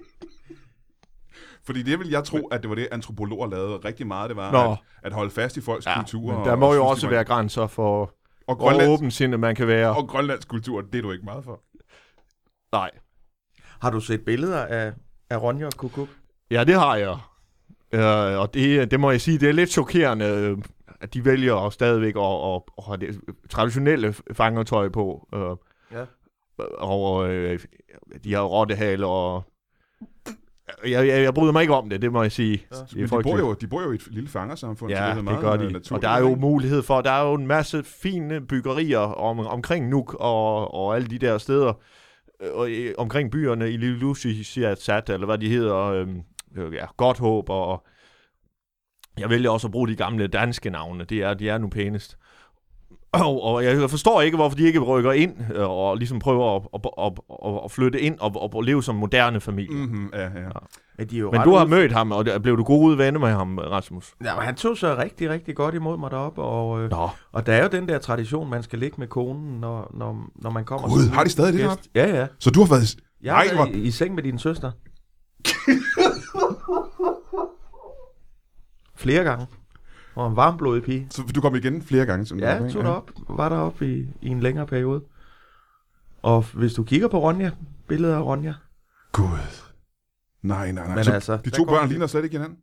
Fordi 1.65 1.84
det 1.84 2.00
vil 2.00 2.10
jeg 2.10 2.24
tro, 2.24 2.48
at 2.48 2.62
det 2.62 2.70
var 2.70 2.76
det, 2.76 2.88
antropologer 2.92 3.48
lavede 3.48 3.78
rigtig 3.78 4.08
meget. 4.08 4.30
Det 4.30 4.38
var 4.38 4.52
Nå. 4.52 4.72
at, 4.72 4.78
at 5.04 5.13
holde 5.13 5.32
fast 5.32 5.58
i 5.58 5.62
folks 5.62 5.86
ja, 5.86 5.96
kultur. 5.96 6.38
men 6.38 6.46
der 6.48 6.56
må 6.56 6.65
og 6.70 6.76
jo 6.76 6.86
også 6.86 7.10
være 7.10 7.24
grænser 7.24 7.68
for, 7.68 8.02
Og 8.02 8.56
hvor 8.56 8.56
grønlandsk, 8.56 8.89
åbensindet 8.89 9.39
man 9.39 9.56
kan 9.56 9.68
være. 9.68 9.96
og 9.96 10.08
grønlandsk 10.08 10.48
kultur, 10.48 10.82
det 10.82 10.96
er 10.98 11.02
du 11.02 11.12
ikke 11.12 11.26
meget 11.26 11.44
for. 11.44 11.62
Nej. 12.72 12.89
Har 13.82 13.89
du 13.89 14.00
set 14.00 14.26
billeder 14.26 14.65
af, 14.65 14.94
af 15.30 15.42
Ronja 15.42 15.65
og 15.65 15.72
Kukuk? 15.74 16.08
Ja, 16.52 16.63
det 16.63 16.76
har 16.76 16.96
jeg. 16.96 17.18
Øh, 17.91 18.39
og 18.39 18.54
det, 18.54 18.91
det 18.91 18.99
må 18.99 19.12
jeg 19.12 19.21
sige, 19.21 19.38
det 19.38 19.49
er 19.49 19.54
lidt 19.54 19.69
chokerende, 19.69 20.25
øh, 20.25 20.58
at 21.02 21.13
de 21.13 21.25
vælger 21.25 21.56
at 21.56 21.73
stadigvæk 21.73 22.15
at, 22.15 22.54
at, 22.56 22.62
at 22.78 22.84
have 22.84 22.97
det 22.97 23.19
traditionelle 23.49 24.15
fangertøj 24.34 24.89
på. 24.89 25.28
Øh, 25.34 25.56
Ja. 25.91 26.06
Og 26.78 27.30
øh, 27.30 27.60
de 28.23 28.34
har 28.34 28.41
rottehaler 28.41 29.08
og... 29.08 29.43
Jeg, 30.84 31.08
jeg, 31.08 31.23
jeg 31.23 31.34
bryder 31.34 31.52
mig 31.52 31.62
ikke 31.62 31.73
om 31.73 31.89
det, 31.89 32.02
det 32.02 32.12
må 32.12 32.21
jeg 32.21 32.32
sige. 32.32 32.65
Ja. 32.71 32.75
Det 32.75 32.93
er 32.93 32.95
Men 32.95 33.04
de 33.04 33.23
bor, 33.23 33.38
jo, 33.38 33.54
de 33.54 33.67
bor 33.67 33.82
jo 33.82 33.91
i 33.91 33.95
et 33.95 34.08
lille 34.12 34.30
fangersamfund, 34.30 34.91
så 34.91 34.97
Ja, 34.97 35.04
det, 35.04 35.12
er 35.12 35.15
det, 35.15 35.23
meget 35.23 35.39
gør 35.39 35.52
øh, 35.52 35.60
de. 35.60 35.65
Og 35.65 35.71
naturligt, 35.71 36.04
der 36.04 36.10
er 36.10 36.19
jo 36.19 36.36
mulighed 36.36 36.84
for, 36.84 37.02
der 37.02 37.12
er 37.12 37.28
jo 37.28 37.34
en 37.34 37.47
masse 37.47 37.84
fine 37.84 38.41
byggerier 38.41 38.99
om, 38.99 39.39
omkring 39.39 39.89
Nuuk 39.89 40.13
og, 40.13 40.73
og 40.73 40.95
alle 40.95 41.08
de 41.08 41.19
der 41.19 41.38
steder, 41.38 41.73
øh, 42.41 42.54
og, 42.54 42.71
øh, 42.71 42.93
omkring 42.97 43.32
byerne 43.32 43.71
i 43.71 43.78
Lille 43.78 43.97
Lucy, 43.99 44.28
Sat, 44.75 45.10
eller 45.10 45.25
hvad 45.25 45.38
de 45.38 45.49
hedder, 45.49 45.78
øhm, 45.78 46.21
øh, 46.57 46.73
ja, 46.73 46.85
Godt 46.97 47.17
Håb, 47.19 47.49
og 47.49 47.83
jeg 49.17 49.29
vælger 49.29 49.49
også 49.49 49.67
at 49.67 49.71
bruge 49.71 49.88
de 49.88 49.95
gamle 49.95 50.27
danske 50.27 50.69
navne, 50.69 51.03
det 51.03 51.17
er, 51.17 51.33
de 51.33 51.49
er 51.49 51.57
nu 51.57 51.67
pænest. 51.69 52.17
Og, 53.12 53.43
og 53.43 53.63
jeg 53.63 53.89
forstår 53.89 54.21
ikke, 54.21 54.38
hvorfor 54.38 54.55
de 54.57 54.63
ikke 54.63 54.79
rykker 54.79 55.12
ind 55.12 55.35
øh, 55.55 55.69
og 55.69 55.97
ligesom 55.97 56.19
prøver 56.19 56.55
at, 56.55 56.62
at, 56.73 56.79
at, 57.05 57.12
at, 57.45 57.59
at 57.65 57.71
flytte 57.71 58.01
ind 58.01 58.19
og, 58.19 58.53
og 58.53 58.62
leve 58.63 58.83
som 58.83 58.95
moderne 58.95 59.39
familie. 59.41 59.75
Mm. 59.75 59.81
Mm-hmm, 59.81 60.09
ja, 60.13 60.21
ja. 60.23 60.49
Men, 60.97 61.07
de 61.09 61.15
er 61.15 61.19
jo 61.19 61.31
Men 61.31 61.41
du 61.41 61.55
har 61.55 61.62
ude- 61.65 61.69
mødt 61.69 61.91
ham, 61.91 62.12
og 62.12 62.25
blev 62.43 62.57
du 62.57 62.63
gode 62.63 62.97
venner 62.97 63.19
med 63.19 63.29
ham, 63.29 63.57
Rasmus? 63.57 64.13
Ja, 64.23 64.35
men 64.35 64.43
han 64.43 64.55
tog 64.55 64.77
sig 64.77 64.97
rigtig, 64.97 65.29
rigtig 65.29 65.55
godt 65.55 65.75
imod 65.75 65.97
mig 65.97 66.12
deroppe, 66.12 66.41
og, 66.41 66.81
øh, 66.81 66.89
Nå. 66.91 67.09
og 67.31 67.45
der 67.45 67.53
er 67.53 67.63
jo 67.63 67.69
den 67.71 67.88
der 67.88 67.99
tradition, 67.99 68.49
man 68.49 68.63
skal 68.63 68.79
ligge 68.79 68.95
med 68.99 69.07
konen, 69.07 69.59
når, 69.59 69.91
når, 69.93 70.25
når 70.35 70.49
man 70.49 70.65
kommer. 70.65 70.88
Gud, 70.88 71.09
har 71.09 71.23
de 71.23 71.29
stadig 71.29 71.53
det 71.53 71.62
gæst. 71.62 71.89
Ja, 71.95 72.19
ja. 72.19 72.27
Så 72.39 72.49
du 72.49 72.59
har 72.63 72.67
været... 72.69 72.95
Jeg 73.21 73.33
Nej, 73.33 73.43
været 73.45 73.55
hvor- 73.55 73.65
i, 73.77 73.81
i 73.81 73.91
seng 73.91 74.15
med 74.15 74.23
din 74.23 74.39
søster. 74.39 74.71
Flere 78.96 79.24
gange. 79.24 79.48
Og 80.15 80.28
en 80.30 80.36
varmblodig 80.36 80.84
pige. 80.84 81.08
Så 81.10 81.24
du 81.36 81.42
kom 81.42 81.56
igen 81.56 81.82
flere 81.82 82.06
gange? 82.06 82.26
Sådan 82.26 82.44
Ja, 82.44 82.70
tog 82.70 82.84
derop. 82.84 83.12
Var 83.30 83.50
deroppe 83.50 83.98
i, 83.98 84.08
i 84.22 84.28
en 84.28 84.39
længere 84.39 84.68
periode. 84.68 85.04
Og 86.22 86.46
hvis 86.54 86.74
du 86.74 86.84
kigger 86.84 87.08
på 87.08 87.20
Ronja, 87.20 87.52
billeder 87.88 88.18
af 88.18 88.22
Ronja. 88.22 88.54
Gud. 89.12 89.26
Nej, 90.42 90.72
nej, 90.72 90.86
nej. 90.88 90.96
Men 90.96 91.04
så 91.04 91.12
altså, 91.12 91.38
de 91.38 91.50
der 91.50 91.58
to 91.58 91.65
børn 91.65 91.89
ligner 91.89 92.08
slet 92.08 92.24
ikke 92.24 92.38
hinanden? 92.38 92.58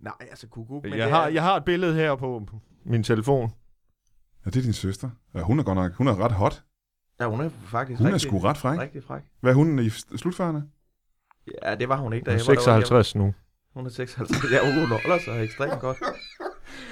Nej, 0.00 0.12
altså 0.30 0.46
kukuk. 0.48 0.84
Men 0.84 0.94
Jeg 0.98 1.10
har, 1.10 1.22
er, 1.24 1.28
jeg 1.28 1.42
har 1.42 1.56
et 1.56 1.64
billede 1.64 1.94
her 1.94 2.14
på 2.14 2.42
min 2.84 3.02
telefon. 3.02 3.52
Ja, 4.44 4.50
det 4.50 4.56
er 4.58 4.62
din 4.62 4.72
søster. 4.72 5.10
Ja, 5.34 5.40
hun 5.42 5.58
er 5.58 5.62
godt 5.64 5.76
nok... 5.76 5.92
Hun 5.94 6.08
er 6.08 6.16
ret 6.24 6.32
hot. 6.32 6.62
Ja, 7.20 7.26
hun 7.28 7.40
er 7.40 7.48
faktisk 7.64 7.98
Hun 7.98 8.06
er 8.08 8.12
rigtig, 8.12 8.28
sgu 8.28 8.38
ret 8.38 8.56
fræk. 8.56 8.78
rigtig 8.80 9.04
fræk. 9.04 9.22
Hvad 9.40 9.50
er 9.52 9.54
hun 9.56 9.78
i 9.78 9.88
s- 9.90 10.06
slutfærende? 10.16 10.64
Ja, 11.62 11.74
det 11.74 11.88
var 11.88 11.96
hun 11.96 12.12
ikke, 12.12 12.24
da 12.24 12.30
Hun 12.30 12.34
er 12.40 12.42
jeg 12.42 12.46
var 12.48 12.54
deroppe. 12.54 12.86
56 12.86 13.14
nu. 13.14 13.34
Hun 13.74 13.86
er 13.86 13.90
56. 13.90 14.52
Ja, 14.52 14.74
hun 14.80 14.88
holder 14.88 15.18
sig 15.24 15.44
ekstremt 15.44 15.80
godt. 15.80 15.98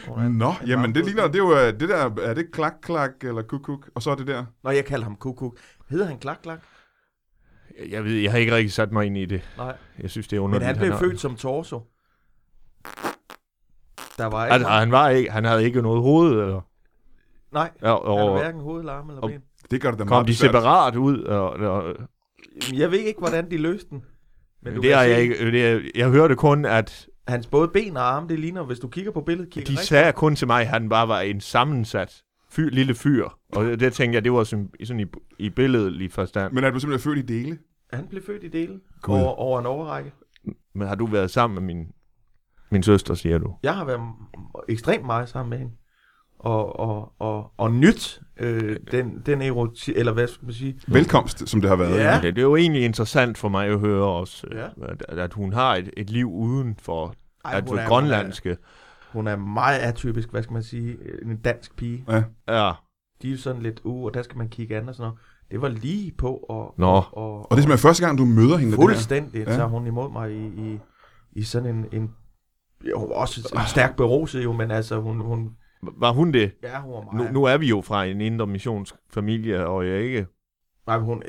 Hun 0.09 0.19
er 0.19 0.29
Nå, 0.29 0.53
en 0.63 0.69
jamen 0.69 0.95
det 0.95 1.05
ligner... 1.05 1.27
Det 1.27 1.35
er 1.35 1.39
jo 1.39 1.53
øh, 1.57 1.81
det 1.81 1.89
der... 1.89 2.11
Er 2.23 2.35
det 2.35 2.53
klak, 2.53 2.75
klak 2.83 3.11
eller 3.23 3.43
kuk, 3.43 3.63
kuk? 3.63 3.91
Og 3.95 4.03
så 4.03 4.11
er 4.11 4.15
det 4.15 4.27
der... 4.27 4.45
Nå, 4.65 4.71
jeg 4.71 4.85
kalder 4.85 5.05
ham 5.05 5.17
kukuk. 5.17 5.59
Hedder 5.91 6.07
han 6.07 6.19
klak 6.19 6.39
klak? 6.43 6.59
Jeg- 7.79 7.91
Jeg 7.93 8.05
ved, 8.05 8.13
jeg 8.13 8.31
har 8.31 8.39
ikke 8.39 8.55
rigtig 8.55 8.73
sat 8.73 8.93
mig 8.93 9.07
ind 9.07 9.17
i 9.17 9.25
det. 9.25 9.43
Nej. 9.57 9.77
Jeg 10.03 10.11
synes, 10.11 10.29
det 10.29 10.37
er 10.37 10.41
Men 10.41 10.45
underligt. 10.45 10.67
han 10.67 10.77
blev 10.77 10.91
har- 10.93 10.99
født 10.99 11.21
som 11.21 11.37
torso. 11.37 11.81
Der 14.19 14.27
var 14.27 14.45
ikke... 14.47 14.53
Altså, 14.55 14.69
han, 14.69 14.91
var 14.91 15.09
ikke, 15.09 15.31
han 15.31 15.45
havde 15.45 15.65
ikke 15.65 15.83
noget 15.83 16.03
hoved, 16.03 16.31
eller? 16.31 16.61
Nej, 17.53 17.71
Ja, 17.83 17.87
han 17.87 17.97
har 17.97 17.97
og 17.99 18.39
hverken 18.39 18.61
hoved, 18.61 18.81
eller 18.81 18.93
og- 18.93 19.31
ben. 19.31 19.43
Det 19.71 19.81
gør 19.81 19.91
det 19.91 19.99
da 19.99 20.05
kom 20.05 20.15
meget 20.15 20.29
de 20.29 20.37
separat 20.37 20.97
ud? 20.97 21.23
Og, 21.23 21.51
og, 21.53 21.95
Jeg 22.73 22.91
ved 22.91 22.99
ikke, 22.99 23.19
hvordan 23.19 23.51
de 23.51 23.57
løste 23.59 23.91
den. 23.91 24.05
Men 24.65 24.83
det 24.83 24.95
har 24.95 25.03
jeg 25.03 25.21
ikke. 25.21 25.51
Det 25.51 25.67
er, 25.67 25.81
jeg 25.95 26.11
hørte 26.11 26.37
kun, 26.37 26.65
at 26.65 27.07
Hans 27.29 27.47
både 27.47 27.69
ben 27.69 27.97
og 27.97 28.03
arme, 28.15 28.29
det 28.29 28.39
ligner, 28.41 28.65
hvis 28.65 28.79
du 28.79 28.89
kigger 28.89 29.13
på 29.13 29.21
billedet, 29.21 29.51
kigger 29.53 29.67
de 29.67 29.73
rigtig- 29.73 29.87
sagde 29.89 30.13
kun 30.13 30.37
til 30.37 30.47
mig, 30.47 30.61
at 30.61 30.67
han 30.67 30.89
bare 30.89 31.09
var 31.09 31.21
en 31.21 31.41
sammensat 31.41 32.23
fyr, 32.51 32.71
lille 32.71 32.95
fyr. 32.95 33.29
Og 33.53 33.65
det 33.65 33.93
tænkte 33.93 34.15
jeg, 34.17 34.25
det 34.25 34.33
var 34.33 34.45
sådan, 34.45 34.71
sådan 34.85 35.01
i, 35.01 35.05
i 35.39 35.51
billedlig 35.51 36.13
forstand. 36.13 36.53
Men 36.53 36.65
er 36.65 36.71
du 36.71 36.79
simpelthen 36.81 37.11
født 37.13 37.31
i 37.31 37.43
dele? 37.43 37.59
Han 37.93 38.07
blev 38.09 38.23
født 38.27 38.45
i 38.45 38.49
dele 38.49 38.81
Gud. 39.03 39.15
over, 39.15 39.33
over 39.33 39.61
en 39.61 39.67
overrække. 39.67 40.13
Men 40.75 40.89
har 40.89 40.95
du 40.95 41.07
været 41.07 41.31
sammen 41.31 41.55
med 41.55 41.75
min, 41.75 41.87
min 42.71 42.83
søster, 42.83 43.15
siger 43.15 43.39
du? 43.39 43.55
Jeg 43.63 43.75
har 43.75 43.85
været 43.85 44.01
ekstremt 44.69 45.07
meget 45.07 45.29
sammen 45.29 45.51
med 45.51 45.59
hende. 45.59 45.73
Og, 46.39 46.81
og, 46.81 47.13
og, 47.19 47.53
og 47.57 47.73
nyt 47.73 48.21
øh, 48.37 48.77
den, 48.93 49.23
den 49.27 49.43
eroti, 49.43 49.93
eller 49.97 50.13
hvad 50.13 50.27
skal 50.29 50.45
man 50.45 50.55
sige? 50.55 50.81
Velkomst, 50.89 51.49
som 51.49 51.61
det 51.61 51.71
har 51.71 51.77
været. 51.77 51.99
Ja. 51.99 52.15
Det, 52.23 52.37
det 52.37 52.39
er 52.39 52.47
jo 52.47 52.57
egentlig 52.57 52.85
interessant 52.85 53.39
for 53.39 53.49
mig 53.49 53.67
at 53.69 53.79
høre 53.81 54.05
også, 54.05 54.47
Ja. 54.53 54.61
ja. 54.63 54.93
at, 55.09 55.19
at 55.19 55.33
hun 55.33 55.53
har 55.53 55.77
et, 55.77 55.91
et 55.97 56.11
liv 56.11 56.33
uden 56.33 56.77
for 56.83 57.15
Ej, 57.45 57.55
at 57.57 57.69
hun 57.69 57.79
er- 57.79 57.89
grønlandske. 57.89 58.57
Hun 59.13 59.27
er 59.27 59.37
meget 59.37 59.79
atypisk, 59.79 60.31
hvad 60.31 60.43
skal 60.43 60.53
man 60.53 60.63
sige, 60.63 60.97
en 61.23 61.37
dansk 61.37 61.77
pige. 61.77 62.05
Ja. 62.09 62.23
De 63.23 63.29
er 63.29 63.33
jo 63.33 63.39
sådan 63.39 63.63
lidt, 63.63 63.81
uh, 63.85 64.05
og 64.05 64.15
der 64.15 64.23
skal 64.23 64.39
man 64.39 64.49
kigge 64.49 64.77
an 64.77 64.89
og 64.89 64.95
sådan 64.95 65.03
noget. 65.09 65.19
Det 65.51 65.63
var 65.63 65.69
lige 65.69 66.13
på, 66.19 66.37
og, 66.49 66.75
Nå. 66.79 66.87
og, 66.87 67.05
og, 67.13 67.39
Og 67.39 67.47
det 67.51 67.57
er 67.57 67.63
simpelthen 67.63 67.89
første 67.89 68.07
gang, 68.07 68.19
du 68.19 68.25
møder 68.25 68.57
hende. 68.57 68.75
fuldstændig 68.75 69.35
Ja. 69.45 69.51
ja. 69.51 69.57
tager 69.57 69.69
hun 69.69 69.87
imod 69.87 70.13
mig 70.13 70.33
i, 70.33 70.47
i, 70.47 70.79
i 71.33 71.43
sådan 71.43 71.75
en, 71.77 71.87
en 71.93 72.11
ja, 72.85 72.91
hun 72.97 73.09
var 73.09 73.15
også 73.15 73.51
en 73.55 73.61
stærk 73.69 73.97
beruset 73.97 74.45
jo, 74.45 74.53
men 74.53 74.71
altså 74.71 75.01
hun, 75.01 75.21
hun 75.21 75.51
Var 75.99 76.13
hun 76.13 76.33
det? 76.33 76.51
ja, 76.63 76.81
hun 76.81 76.93
var 76.93 77.01
Nu, 77.01 77.17
meget, 77.19 77.33
nu 77.33 77.45
er 77.45 77.57
vi 77.57 77.69
jo 77.69 77.81
fra 77.81 78.05
en 78.05 78.21
indre 78.21 78.47
missionsk 78.47 78.95
familie, 79.11 79.67
og 79.67 79.87
jeg 79.89 80.03
ikke... 80.03 80.27
nej, 80.87 80.99
hun, 80.99 81.23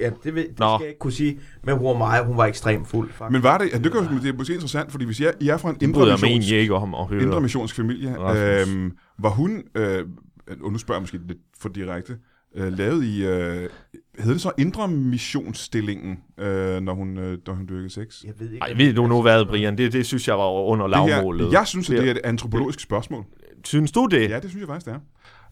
ja, 0.00 0.10
det, 0.24 0.34
ved, 0.34 0.48
det 0.48 0.58
Nå. 0.58 0.66
skal 0.76 0.84
jeg 0.84 0.88
ikke 0.88 0.98
kunne 0.98 1.12
sige, 1.12 1.40
men 1.64 1.76
hun 1.76 1.86
var 1.86 1.98
meget, 1.98 2.26
hun 2.26 2.36
var 2.36 2.44
ekstremt 2.46 2.88
fuld, 2.88 3.12
faktisk. 3.12 3.32
Men 3.32 3.42
var 3.42 3.58
det, 3.58 3.72
ja, 3.72 3.78
det, 3.78 3.92
kan, 3.92 4.00
jo- 4.02 4.18
det 4.22 4.28
er 4.28 4.36
måske 4.36 4.52
interessant, 4.54 4.92
fordi 4.92 5.04
hvis 5.04 5.20
er, 5.20 5.30
I 5.40 5.48
er 5.48 5.56
fra 5.56 5.70
en 5.70 5.76
indre, 5.80 6.06
jeg 6.06 6.12
missions, 6.22 6.50
ikke 6.50 6.74
om 6.74 6.94
at 6.94 7.06
høre. 7.06 7.22
indre 7.22 7.40
missionsk 7.40 7.76
familie, 7.76 8.16
Rasmus. 8.18 8.74
øhm, 8.74 8.92
var 9.18 9.30
hun, 9.30 9.62
øh, 9.74 10.04
og 10.62 10.72
nu 10.72 10.78
spørger 10.78 10.98
jeg 10.98 11.02
måske 11.02 11.18
lidt 11.28 11.38
for 11.58 11.68
direkte, 11.68 12.16
øh, 12.56 12.72
lavet 12.78 13.04
i, 13.04 13.24
øh, 13.26 13.68
hedder 14.18 14.32
det 14.32 14.40
så 14.40 14.50
indre 14.58 14.88
missionsstillingen, 14.88 16.18
øh, 16.38 16.80
når, 16.80 16.94
hun, 16.94 17.18
øh, 17.18 17.38
når 17.46 17.54
hun 17.54 17.66
dyrkede 17.68 17.90
sex? 17.90 18.24
jeg 18.24 18.32
ved 18.38 18.50
ikke, 18.52 18.62
Ej, 18.62 18.72
ved 18.76 18.94
du 18.94 19.06
nu 19.06 19.22
hvad, 19.22 19.44
Brian? 19.46 19.78
Det, 19.78 19.92
det 19.92 20.06
synes 20.06 20.28
jeg 20.28 20.38
var 20.38 20.50
under 20.50 20.86
Det 20.86 20.96
her, 20.98 21.06
lavmålet. 21.06 21.52
jeg 21.52 21.66
synes, 21.66 21.90
at 21.90 21.96
det 21.98 22.06
er 22.06 22.10
et 22.10 22.20
antropologisk 22.24 22.80
spørgsmål. 22.80 23.24
Synes 23.64 23.92
du 23.92 24.06
det? 24.06 24.30
Ja, 24.30 24.40
det 24.40 24.50
synes 24.50 24.60
jeg 24.60 24.68
faktisk, 24.68 24.86
det 24.86 24.94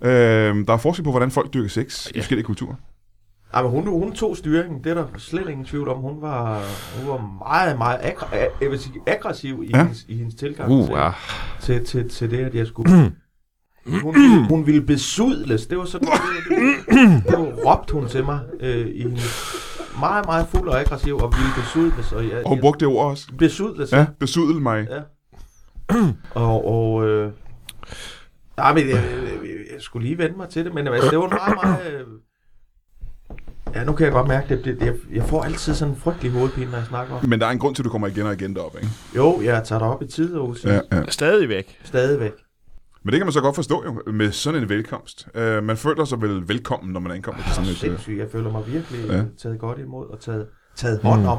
er. 0.03 0.51
Øh, 0.51 0.67
der 0.67 0.73
er 0.73 0.77
forskel 0.77 1.05
på, 1.05 1.11
hvordan 1.11 1.31
folk 1.31 1.55
dyrker 1.55 1.69
sex 1.69 2.07
i 2.07 2.11
Ja. 2.15 2.21
forskellige 2.21 2.45
kulturer. 2.47 2.75
Ja, 3.55 3.63
men 3.63 3.71
hun, 3.71 3.87
hun 3.87 4.13
tog 4.13 4.37
styringen, 4.37 4.85
det 4.85 4.91
er 4.91 4.95
der 4.95 5.07
slet 5.19 5.49
ingen 5.49 5.65
tvivl 5.67 5.89
om. 5.89 5.99
Hun 6.01 6.23
var, 6.23 6.63
hun 7.01 7.09
var 7.11 7.39
meget, 7.49 7.79
meget 7.79 7.99
aggr- 7.99 8.37
jeg 8.61 8.71
vil 8.71 8.79
sige, 8.79 8.95
aggressiv 9.07 9.63
i, 9.65 9.71
Ja. 9.75 9.79
hendes, 9.83 10.05
i 10.09 10.17
hendes 10.17 10.35
tilgang 10.35 10.71
Uh, 10.71 10.87
til, 10.87 10.95
ja. 10.95 11.11
til, 11.61 11.85
til, 11.85 12.09
til 12.09 12.31
det, 12.31 12.39
at 12.39 12.55
jeg 12.55 12.67
skulle... 12.67 12.91
hun, 14.03 14.45
hun 14.49 14.67
ville 14.67 14.83
besudles. 14.83 15.67
Det 15.67 15.79
var 15.79 15.85
sådan, 15.85 16.09
det, 16.09 16.17
det, 16.89 17.25
det 17.29 17.65
råbte 17.67 17.93
hun 17.95 18.09
til 18.09 18.25
mig 18.25 18.41
øh, 18.61 18.87
i 18.87 19.03
hendes 19.03 19.55
meget, 20.01 20.27
meget 20.27 20.47
fuld 20.55 20.69
og 20.69 20.81
aggressiv 20.81 21.17
og 21.17 21.33
ville 21.37 21.51
besudles. 21.57 22.13
Og 22.13 22.25
jeg, 22.25 22.43
Og 22.45 22.49
hun 22.49 22.61
brugte 22.61 22.85
det 22.87 22.95
ord 22.95 23.11
også. 23.11 23.27
besudles. 23.39 23.93
Ja, 23.93 24.07
besudel 24.21 24.63
mig. 24.63 24.87
Ja. 24.91 25.01
Og, 26.35 26.67
og 26.69 27.09
øh, 27.09 27.33
nej, 28.59 28.75
men 28.75 28.89
jeg, 28.89 28.95
jeg, 28.95 29.39
jeg, 29.73 29.81
skulle 29.81 30.07
lige 30.09 30.19
vende 30.19 30.37
mig 30.37 30.49
til 30.49 30.65
det, 30.65 30.75
men 30.75 30.87
altså, 30.89 31.11
det 31.11 31.19
var 31.19 31.29
meget, 31.29 31.59
meget... 31.65 31.93
Øh, 32.01 32.07
ja, 33.75 33.85
nu 33.85 33.93
kan 33.93 34.05
jeg 34.05 34.13
godt 34.13 34.29
mærke 34.29 34.57
det. 34.57 34.65
det 34.65 34.87
jeg, 34.87 34.95
jeg 35.13 35.25
får 35.25 35.43
altid 35.43 35.75
sådan 35.75 35.95
en 35.95 36.01
frygtelig 36.01 36.33
hovedpine, 36.33 36.71
når 36.71 36.79
jeg 36.79 36.87
snakker 36.87 37.15
om. 37.15 37.29
Men 37.29 37.41
der 37.41 37.47
er 37.47 37.51
en 37.51 37.59
grund 37.59 37.75
til, 37.75 37.83
at 37.83 37.85
du 37.85 37.91
kommer 37.91 38.07
igen 38.07 38.27
og 38.27 38.33
igen 38.33 38.55
derop, 38.55 38.75
ikke? 38.77 38.89
Jo, 39.17 39.41
jeg 39.45 39.65
tager 39.65 39.79
dig 39.79 39.89
op 39.89 40.03
i 40.03 40.07
tid 40.07 40.35
og 40.35 40.57
Ja, 40.65 40.81
ja. 40.93 41.03
Stadigvæk. 41.09 41.79
Stadigvæk. 41.85 42.33
Men 43.03 43.13
det 43.13 43.19
kan 43.21 43.27
man 43.27 43.33
så 43.33 43.41
godt 43.41 43.55
forstå 43.55 43.85
jo, 43.85 44.13
med 44.13 44.33
sådan 44.33 44.63
en 44.63 44.69
velkomst. 44.69 45.29
Uh, 45.35 45.41
man 45.65 45.77
føler 45.77 46.05
sig 46.05 46.23
vel 46.23 46.49
velkommen, 46.49 46.93
når 46.93 47.01
man 47.01 47.13
ankommer 47.13 47.43
til 47.43 47.53
sådan 47.53 47.65
et... 47.65 47.71
øh, 47.71 47.77
Sindssygt. 47.77 48.19
Jeg 48.19 48.27
føler 48.33 48.53
mig 48.53 48.67
virkelig 48.67 49.07
Ja. 49.09 49.17
ja. 49.17 49.25
taget 49.43 49.59
godt 49.59 49.79
imod 49.79 50.07
og 50.11 50.21
taget, 50.21 50.47
taget 50.77 51.01
hånd 51.03 51.21
Mm. 51.23 51.29
om. 51.29 51.39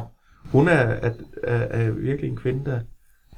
Hun 0.52 0.68
er, 0.68 0.72
er, 0.72 1.10
er, 1.44 1.56
er 1.56 1.90
virkelig 1.90 2.30
en 2.30 2.36
kvinde, 2.36 2.70
der, 2.70 2.80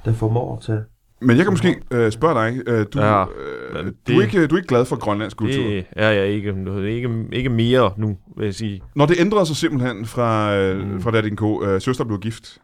der 0.05 0.13
formår 0.13 0.55
at 0.57 0.61
tage... 0.63 0.83
Men 1.21 1.37
jeg 1.37 1.45
kan 1.45 1.53
måske 1.53 1.81
uh, 1.95 2.09
spørge 2.11 2.45
dig, 2.45 2.73
uh, 2.79 2.85
du, 2.93 2.99
Ja, 2.99 3.19
ja, 3.19 3.23
uh, 3.25 3.29
men 3.73 3.85
du, 4.07 4.11
er 4.13 4.17
det- 4.17 4.23
ikke, 4.25 4.47
du 4.47 4.55
er 4.55 4.59
ikke 4.59 4.67
glad 4.67 4.85
for 4.85 4.95
grønlandsk 4.95 5.37
kultur. 5.37 5.63
Det 5.63 5.85
er 5.91 6.09
jeg 6.11 6.27
ikke. 6.27 6.49
Ikke, 6.85 7.25
ikke 7.31 7.49
mere 7.49 7.93
nu, 7.97 8.17
vil 8.37 8.45
jeg 8.45 8.55
sige. 8.55 8.81
Når 8.95 9.05
det 9.05 9.15
ændrede 9.19 9.45
sig 9.45 9.55
simpelthen 9.55 10.05
fra, 10.05 10.59
uh, 10.71 10.77
Mm. 10.91 11.01
fra 11.01 11.11
da 11.11 11.21
din 11.21 11.35
ko, 11.35 11.73
uh, 11.73 11.81
søster 11.81 12.03
blev 12.03 12.19
gift, 12.19 12.57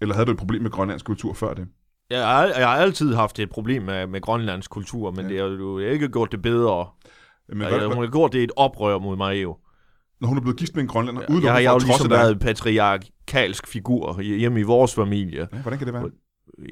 eller 0.00 0.14
havde 0.14 0.26
du 0.26 0.32
et 0.32 0.38
problem 0.38 0.62
med 0.62 0.70
grønlandsk 0.70 1.06
kultur 1.06 1.34
før 1.34 1.54
det? 1.54 1.66
Jeg 2.10 2.26
har, 2.26 2.44
jeg 2.46 2.68
har 2.68 2.76
altid 2.76 3.14
haft 3.14 3.38
et 3.38 3.50
problem 3.50 3.82
med, 3.82 4.06
med 4.06 4.20
grønlandsk 4.20 4.70
kultur, 4.70 5.10
men 5.10 5.18
Ja. 5.30 5.34
ja. 5.34 5.42
det 5.44 5.50
har 5.50 5.56
jo 5.58 5.78
ikke 5.78 6.08
gjort 6.08 6.32
det 6.32 6.42
bedre. 6.42 6.86
Men 7.48 7.58
hvad, 7.58 7.68
jeg, 7.70 7.86
hun 7.86 8.04
har 8.04 8.10
gjort 8.10 8.32
det 8.32 8.42
et 8.42 8.52
oprør 8.56 8.98
mod 8.98 9.16
mig 9.16 9.42
jo. 9.42 9.56
når 10.20 10.28
hun 10.28 10.36
er 10.36 10.40
blevet 10.42 10.58
gift 10.58 10.74
med 10.74 10.82
en 10.82 10.88
grønlænder, 10.88 11.22
uden 11.30 11.44
Jeg 11.44 11.52
har 11.52 11.60
jo 11.60 11.78
ligesom 11.78 12.10
været 12.10 12.32
en 12.32 12.38
patriarkalsk 12.38 13.66
figur 13.66 14.20
hjemme 14.20 14.60
i 14.60 14.62
vores 14.62 14.94
familie. 14.94 15.48
Ja, 15.52 15.58
hvordan 15.62 15.78
kan 15.78 15.86
det 15.86 15.94
være? 15.94 16.10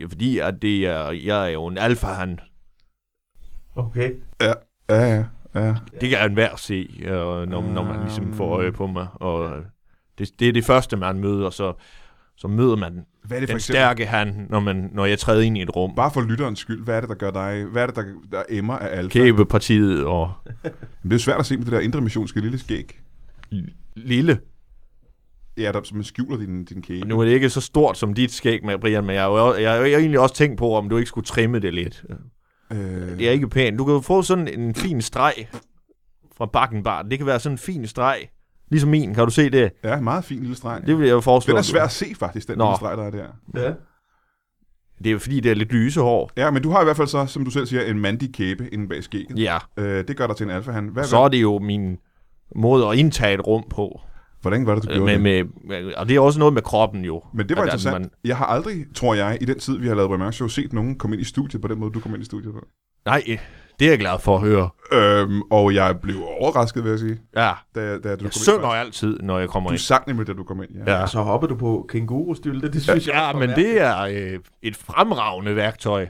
Ja, 0.01 0.07
Fordi 0.07 0.39
at 0.39 0.55
det 0.63 0.87
er, 0.87 1.11
jeg 1.11 1.45
er 1.45 1.49
jo 1.49 1.67
en 1.67 1.79
alfahan. 1.79 2.41
Okay. 3.77 4.13
Ja, 4.41 4.53
ja, 4.91 5.25
ja. 5.55 5.75
Det 6.01 6.11
kan 6.11 6.25
enhver 6.31 6.57
se, 6.57 7.01
når, 7.05 7.47
når 7.47 7.85
man 7.85 8.01
ligesom 8.01 8.33
får 8.35 8.55
Ah. 8.55 8.61
øje 8.61 8.73
på 8.73 8.87
mig. 8.87 9.07
Og 9.15 9.63
det, 10.19 10.31
det 10.41 10.49
er 10.49 10.53
det 10.53 10.65
første, 10.65 10.97
man 10.97 11.19
møder, 11.21 11.51
så, 11.51 11.73
så 12.37 12.49
møder 12.49 12.77
man 12.77 13.07
Hvad 13.25 13.37
er 13.37 13.41
det 13.41 13.49
for 13.49 13.53
den 13.53 13.57
eksempel? 13.57 13.63
stærke 13.63 14.07
han, 14.07 14.47
når, 14.51 14.61
man, 14.61 14.91
når 14.93 15.05
jeg 15.05 15.19
træder 15.19 15.43
ind 15.43 15.59
i 15.59 15.63
et 15.63 15.77
rum. 15.77 15.95
Bare 15.95 16.11
for 16.11 16.21
lytterens 16.21 16.59
skyld, 16.59 16.85
hvad 16.85 16.97
er 16.97 17.01
det, 17.01 17.09
der 17.09 17.15
gør 17.15 17.31
dig... 17.31 17.65
Hvad 17.65 17.83
er 17.83 17.87
det, 17.87 17.97
der, 17.97 18.05
der 18.33 18.43
emmer 18.49 18.79
af 18.79 18.99
alfa? 18.99 19.19
Kæbepartiet 19.19 20.05
og 20.05 20.33
Men 21.03 21.11
det 21.11 21.15
er 21.15 21.19
svært 21.21 21.41
at 21.41 21.47
se 21.47 21.57
med 21.57 21.65
det 21.65 21.73
der 21.73 21.81
indre 21.81 22.01
missionske 22.01 22.41
lille 22.41 22.59
skæg. 22.59 23.01
lille. 23.97 24.39
Ja, 25.59 25.73
der, 25.73 25.81
så 25.85 25.95
man 25.95 26.05
skjuler 26.05 26.37
din, 26.37 26.65
din 26.65 26.83
kæbe. 26.83 27.09
Nu 27.09 27.21
er 27.21 27.25
det 27.25 27.33
ikke 27.33 27.51
så 27.51 27.61
stort 27.61 27.99
som 27.99 28.15
dit 28.15 28.33
skæg 28.33 28.65
med, 28.65 28.79
Brian, 28.79 29.05
men 29.05 29.15
jeg 29.15 29.23
har 29.23 29.31
jo 29.31 29.55
jeg 29.55 29.71
har 29.73 29.79
jo 29.79 29.85
egentlig 29.85 30.21
også 30.21 30.35
tænkt 30.35 30.59
på, 30.59 30.75
om 30.75 30.89
du 30.89 30.97
ikke 30.97 31.09
skulle 31.09 31.25
trimme 31.27 31.59
det 31.59 31.75
lidt. 31.75 32.05
Øh, 32.73 32.79
Det 33.19 33.29
er 33.29 33.31
ikke 33.31 33.49
pænt. 33.49 33.79
Du 33.79 33.85
kan 33.85 33.95
jo 33.95 34.01
få 34.01 34.23
sådan 34.23 34.49
en 34.61 34.75
fin 34.75 35.03
streg 35.03 35.35
fra 36.37 36.47
Bakkenbar. 36.47 37.03
Det 37.03 37.19
kan 37.19 37.27
være 37.27 37.41
sådan 37.41 37.55
en 37.55 37.59
fin 37.59 37.87
streg. 37.87 38.29
Ligesom 38.71 38.91
min, 38.91 39.15
kan 39.15 39.25
du 39.25 39.31
se 39.31 39.51
det? 39.51 39.73
Ja, 39.85 40.01
meget 40.01 40.25
fin 40.25 40.41
lille 40.41 40.57
streg. 40.57 40.83
Det 40.87 40.99
vil 40.99 41.07
jeg 41.07 41.13
jo 41.15 41.21
foreslå. 41.21 41.53
Den 41.53 41.59
er 41.59 41.63
svær 41.63 41.85
at 41.85 41.91
se, 41.93 42.07
faktisk, 42.19 42.49
den 42.49 42.59
Nå. 42.59 42.65
lille 42.65 42.77
streg, 42.77 42.97
der 42.97 43.05
er 43.05 43.11
der. 43.11 43.63
Ja. 43.63 43.73
Det 44.99 45.07
er 45.07 45.11
jo 45.13 45.19
fordi, 45.19 45.41
det 45.41 45.51
er 45.51 45.55
lidt 45.55 45.73
lyse 45.73 46.01
hår. 46.01 46.31
Ja, 46.37 46.51
men 46.51 46.63
du 46.63 46.71
har 46.71 46.81
i 46.81 46.85
hvert 46.85 46.97
fald 46.97 47.09
så, 47.09 47.27
som 47.27 47.45
du 47.45 47.51
selv 47.51 47.67
siger, 47.67 47.83
en 47.83 47.99
mandig 47.99 48.35
kæbe 48.35 48.69
inde 48.73 48.89
bag 48.89 49.05
skægget. 49.05 49.39
Ja, 49.39 49.59
Øh, 49.77 50.09
det 50.09 50.17
gør 50.17 50.27
dig 50.27 50.37
til 50.37 50.45
en 50.45 50.51
alfahan. 50.51 50.89
Hvad, 50.89 51.05
så 51.05 51.19
er 51.19 51.29
det 51.29 51.43
jo 51.43 51.59
min 51.59 51.97
måde 52.57 52.87
at 52.87 52.97
indtage 52.99 53.35
et 53.35 53.47
rum 53.47 53.65
på. 53.71 54.01
Hvordan 54.49 54.67
var 54.67 54.75
det, 54.75 54.85
du 54.85 54.89
Øh, 54.91 54.97
gjorde 54.97 55.19
Med, 55.19 55.33
det? 55.39 55.47
med, 55.69 55.95
og 55.95 56.09
det 56.09 56.17
er 56.17 56.21
også 56.21 56.39
noget 56.39 56.55
med 56.55 56.63
kroppen 56.63 57.05
jo. 57.05 57.23
Men 57.35 57.49
det 57.49 57.57
var 57.57 57.63
At- 57.63 57.69
at 57.69 57.75
interessant. 57.75 58.01
man- 58.03 58.11
Jeg 58.25 58.37
har 58.37 58.47
aldrig, 58.47 58.85
tror 58.95 59.15
jeg, 59.15 59.39
i 59.41 59.45
den 59.45 59.59
tid, 59.59 59.79
vi 59.79 59.89
har 59.89 59.95
lavet 59.95 60.11
Brian 60.19 60.33
Show, 60.33 60.49
set 60.49 60.73
nogen 60.73 60.99
komme 60.99 61.17
ind 61.17 61.21
i 61.23 61.25
studiet 61.29 61.63
på 61.63 61.69
den 61.69 61.79
måde, 61.81 61.93
du 61.93 62.01
kom 62.01 62.13
ind 62.15 62.23
i 62.23 62.27
studiet 62.27 62.55
på. 62.55 62.61
Nej, 63.07 63.23
det 63.79 63.85
er 63.87 63.91
jeg 63.91 63.99
glad 63.99 64.19
for 64.21 64.35
at 64.37 64.43
høre. 64.43 64.69
Øhm, 64.93 65.43
og 65.51 65.75
jeg 65.75 65.97
blev 66.03 66.17
overrasket, 66.41 66.85
vil 66.85 66.91
jeg 66.91 66.99
sige, 66.99 67.19
Ja, 67.37 67.51
da, 67.75 67.99
da 67.99 68.11
du 68.13 68.17
kom 68.17 68.25
jeg 68.25 68.33
synger 68.33 68.59
ind. 68.59 68.75
altid, 68.87 69.19
når 69.23 69.39
jeg 69.39 69.49
kommer 69.49 69.71
Du 69.71 69.75
ind. 69.75 69.79
sang 69.79 70.05
nemlig, 70.07 70.27
da 70.27 70.33
du 70.33 70.45
kom 70.45 70.63
ind. 70.63 70.71
Ja. 70.87 70.99
Ja. 71.01 71.07
Så 71.07 71.21
hoppede 71.21 71.51
du 71.51 71.57
på 71.57 71.87
kængurustylde, 71.89 72.73
det 72.73 72.83
synes 72.83 73.07
jeg 73.07 73.15
Ja, 73.35 73.39
men 73.39 73.51
det 73.51 73.81
er 73.81 74.01
øh, 74.03 74.39
et 74.63 74.77
fremragende 74.77 75.57
værktøj 75.57 76.07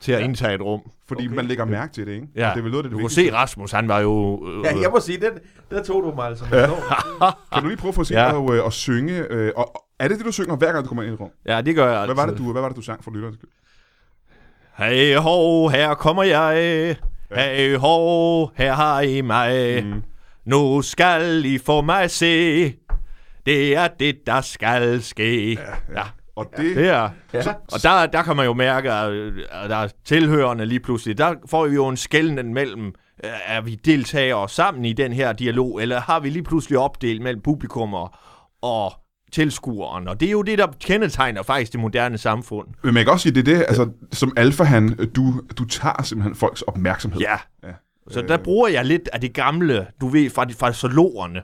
til 0.00 0.12
at 0.12 0.20
Ja. 0.20 0.24
indtage 0.24 0.54
et 0.54 0.60
rum. 0.62 0.80
Fordi 1.08 1.26
Okay. 1.26 1.36
man 1.36 1.44
lægger 1.46 1.64
mærke 1.64 1.92
til 1.92 2.06
det, 2.06 2.12
ikke? 2.12 2.26
Ja. 2.36 2.48
Og 2.48 2.54
det 2.54 2.60
er 2.60 2.62
vel 2.62 2.70
noget 2.70 2.84
det, 2.84 2.92
Du 2.92 2.98
kunne 2.98 3.10
se, 3.10 3.32
Rasmus, 3.32 3.72
han 3.72 3.88
var 3.88 4.00
jo... 4.00 4.42
Øh, 4.48 4.64
Ja, 4.64 4.80
jeg 4.82 4.90
må 4.90 5.00
sige, 5.00 5.18
den, 5.20 5.30
der 5.70 5.82
tog 5.82 6.02
du 6.02 6.12
mig 6.16 6.26
altså 6.26 6.44
ja. 6.52 6.66
Kan 7.52 7.62
du 7.62 7.68
lige 7.68 7.76
prøve 7.78 7.88
at 7.88 7.94
få 7.94 8.04
se 8.04 8.14
Ja. 8.14 8.24
ja. 8.26 8.32
og, 8.32 8.54
øh, 8.56 8.66
at 8.66 8.72
synge? 8.72 9.18
Øh, 9.30 9.52
og, 9.56 9.76
og 9.76 9.82
er 9.98 10.08
det 10.08 10.18
det, 10.18 10.26
du 10.26 10.32
synger, 10.32 10.56
hver 10.56 10.72
gang 10.72 10.84
du 10.84 10.88
kommer 10.88 11.02
ind 11.02 11.10
i 11.10 11.14
et 11.14 11.20
rum? 11.20 11.30
ja, 11.46 11.60
det 11.60 11.74
gør 11.74 11.86
jeg 11.96 12.04
Hvad 12.06 12.14
var 12.14 12.22
altid. 12.22 12.36
det, 12.36 12.44
du, 12.46 12.52
hvad 12.52 12.62
var 12.62 12.68
det, 12.68 12.76
du 12.76 12.82
sang 12.82 13.04
for 13.04 13.10
lytterne? 13.10 13.36
Hey 14.78 15.16
ho, 15.16 15.68
her 15.68 15.94
kommer 15.94 16.22
jeg. 16.22 16.96
Hey 17.34 17.76
ho, 17.76 18.46
her 18.46 18.72
har 18.72 19.00
I 19.00 19.20
mig. 19.20 19.84
Mm. 19.84 20.02
Nu 20.44 20.82
skal 20.82 21.44
I 21.44 21.58
få 21.58 21.80
mig 21.80 22.10
se. 22.10 22.64
Det 23.46 23.76
er 23.76 23.88
det, 24.00 24.16
der 24.26 24.40
skal 24.40 25.02
ske. 25.02 25.52
Ja, 25.52 25.60
ja. 26.00 26.02
Og 26.36 26.46
det, 26.56 26.76
det 26.76 26.88
er. 26.88 27.08
Ja. 27.32 27.42
Og 27.72 27.82
der, 27.82 28.06
der 28.06 28.22
kan 28.22 28.36
man 28.36 28.44
jo 28.46 28.52
mærke, 28.52 28.92
at 28.92 29.10
der 29.70 29.76
er 29.76 29.88
tilhørende 30.04 30.66
lige 30.66 30.80
pludselig. 30.80 31.18
Der 31.18 31.34
får 31.50 31.66
vi 31.66 31.74
jo 31.74 31.88
en 31.88 31.96
skældning 31.96 32.52
mellem, 32.52 32.86
øh, 33.24 33.30
er 33.46 33.60
vi 33.60 33.74
deltagere 33.74 34.48
sammen 34.48 34.84
i 34.84 34.92
den 34.92 35.12
her 35.12 35.32
dialog, 35.32 35.82
eller 35.82 36.00
har 36.00 36.20
vi 36.20 36.30
lige 36.30 36.42
pludselig 36.42 36.78
opdelt 36.78 37.22
mellem 37.22 37.42
publikum 37.42 37.94
og, 37.94 38.10
og 38.62 38.92
tilskueren. 39.32 40.08
Og 40.08 40.20
det 40.20 40.26
er 40.26 40.30
jo 40.32 40.42
det, 40.42 40.58
der 40.58 40.66
kendetegner 40.80 41.42
faktisk 41.42 41.72
det 41.72 41.80
moderne 41.80 42.18
samfund. 42.18 42.68
Men 42.82 42.94
man 42.94 43.04
kan 43.04 43.12
også 43.12 43.22
sige, 43.22 43.34
det 43.42 43.48
er 43.48 43.56
det, 43.56 43.64
altså, 43.68 43.88
som 44.12 44.32
alfahan, 44.36 44.88
du, 45.16 45.34
du 45.58 45.64
tager 45.64 46.02
simpelthen 46.02 46.34
folks 46.34 46.62
opmærksomhed. 46.62 47.20
Ja. 47.20 47.36
Ja. 47.64 47.72
Så 48.10 48.22
der 48.28 48.36
bruger 48.36 48.68
jeg 48.68 48.84
lidt 48.84 49.08
af 49.12 49.20
det 49.20 49.34
gamle, 49.34 49.86
du 50.00 50.08
ved, 50.08 50.30
fra, 50.30 50.44
de- 50.44 50.54
fra 50.54 50.72
zoologerne. 50.72 51.42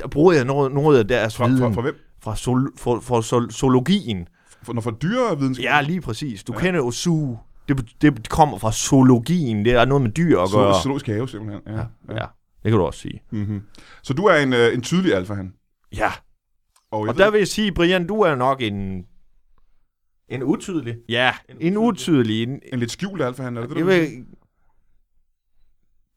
Der 0.00 0.08
bruger 0.08 0.32
jeg 0.32 0.44
noget, 0.44 0.72
noget 0.72 0.98
af 0.98 1.08
deres 1.08 1.36
Fra, 1.36 1.46
viden. 1.46 1.58
fra, 1.60 1.70
fra 1.70 1.80
hvem? 1.82 1.96
Fra, 2.24 2.36
sol, 2.36 2.72
fra, 2.78 3.00
fra 3.00 3.22
sol, 3.22 3.50
zoologien. 3.52 4.28
For, 4.62 4.72
når 4.72 4.80
fra 4.80 4.92
dyrevidenskab? 5.02 5.64
Ja, 5.64 5.80
lige 5.80 6.00
præcis. 6.00 6.44
Du 6.44 6.52
Ja. 6.52 6.58
ja. 6.58 6.64
kender 6.64 6.80
jo 6.80 6.90
zoo. 6.90 7.38
Det, 7.68 7.94
det 8.02 8.28
kommer 8.28 8.58
fra 8.58 8.72
zoologien. 8.72 9.64
Det 9.64 9.72
er 9.72 9.84
noget 9.84 10.02
med 10.02 10.10
dyr 10.10 10.40
at 10.40 10.48
gøre. 10.54 10.74
Så, 10.74 10.80
zoologisk 10.82 11.06
have, 11.06 11.28
simpelthen. 11.28 11.60
Ja. 11.66 11.72
Ja, 11.72 11.86
ja. 12.08 12.26
det 12.62 12.70
kan 12.70 12.72
du 12.72 12.82
også 12.82 13.00
sige. 13.00 13.22
Mm-hmm. 13.30 13.62
Så 14.02 14.14
du 14.14 14.24
er 14.24 14.36
en, 14.36 14.52
øh, 14.52 14.74
en 14.74 14.82
tydelig 14.82 15.14
alfahan. 15.14 15.52
Ja, 15.96 16.12
Og, 16.90 17.00
og 17.00 17.06
ved, 17.06 17.14
der 17.14 17.30
vil 17.30 17.38
jeg 17.38 17.48
sige, 17.48 17.72
Brian, 17.72 18.06
du 18.06 18.20
er 18.20 18.34
nok 18.34 18.62
en... 18.62 19.04
En 20.28 20.42
utydelig. 20.42 20.96
Ja, 21.08 21.32
En 21.48 21.56
en 21.60 21.76
utydelig... 21.76 22.42
En, 22.42 22.60
en 22.72 22.78
lidt 22.78 22.90
skjult 22.90 23.22
alfahan, 23.22 23.56
er 23.56 23.60
det 23.60 23.70
det, 23.70 23.78
du 23.78 23.84
vil 23.84 24.24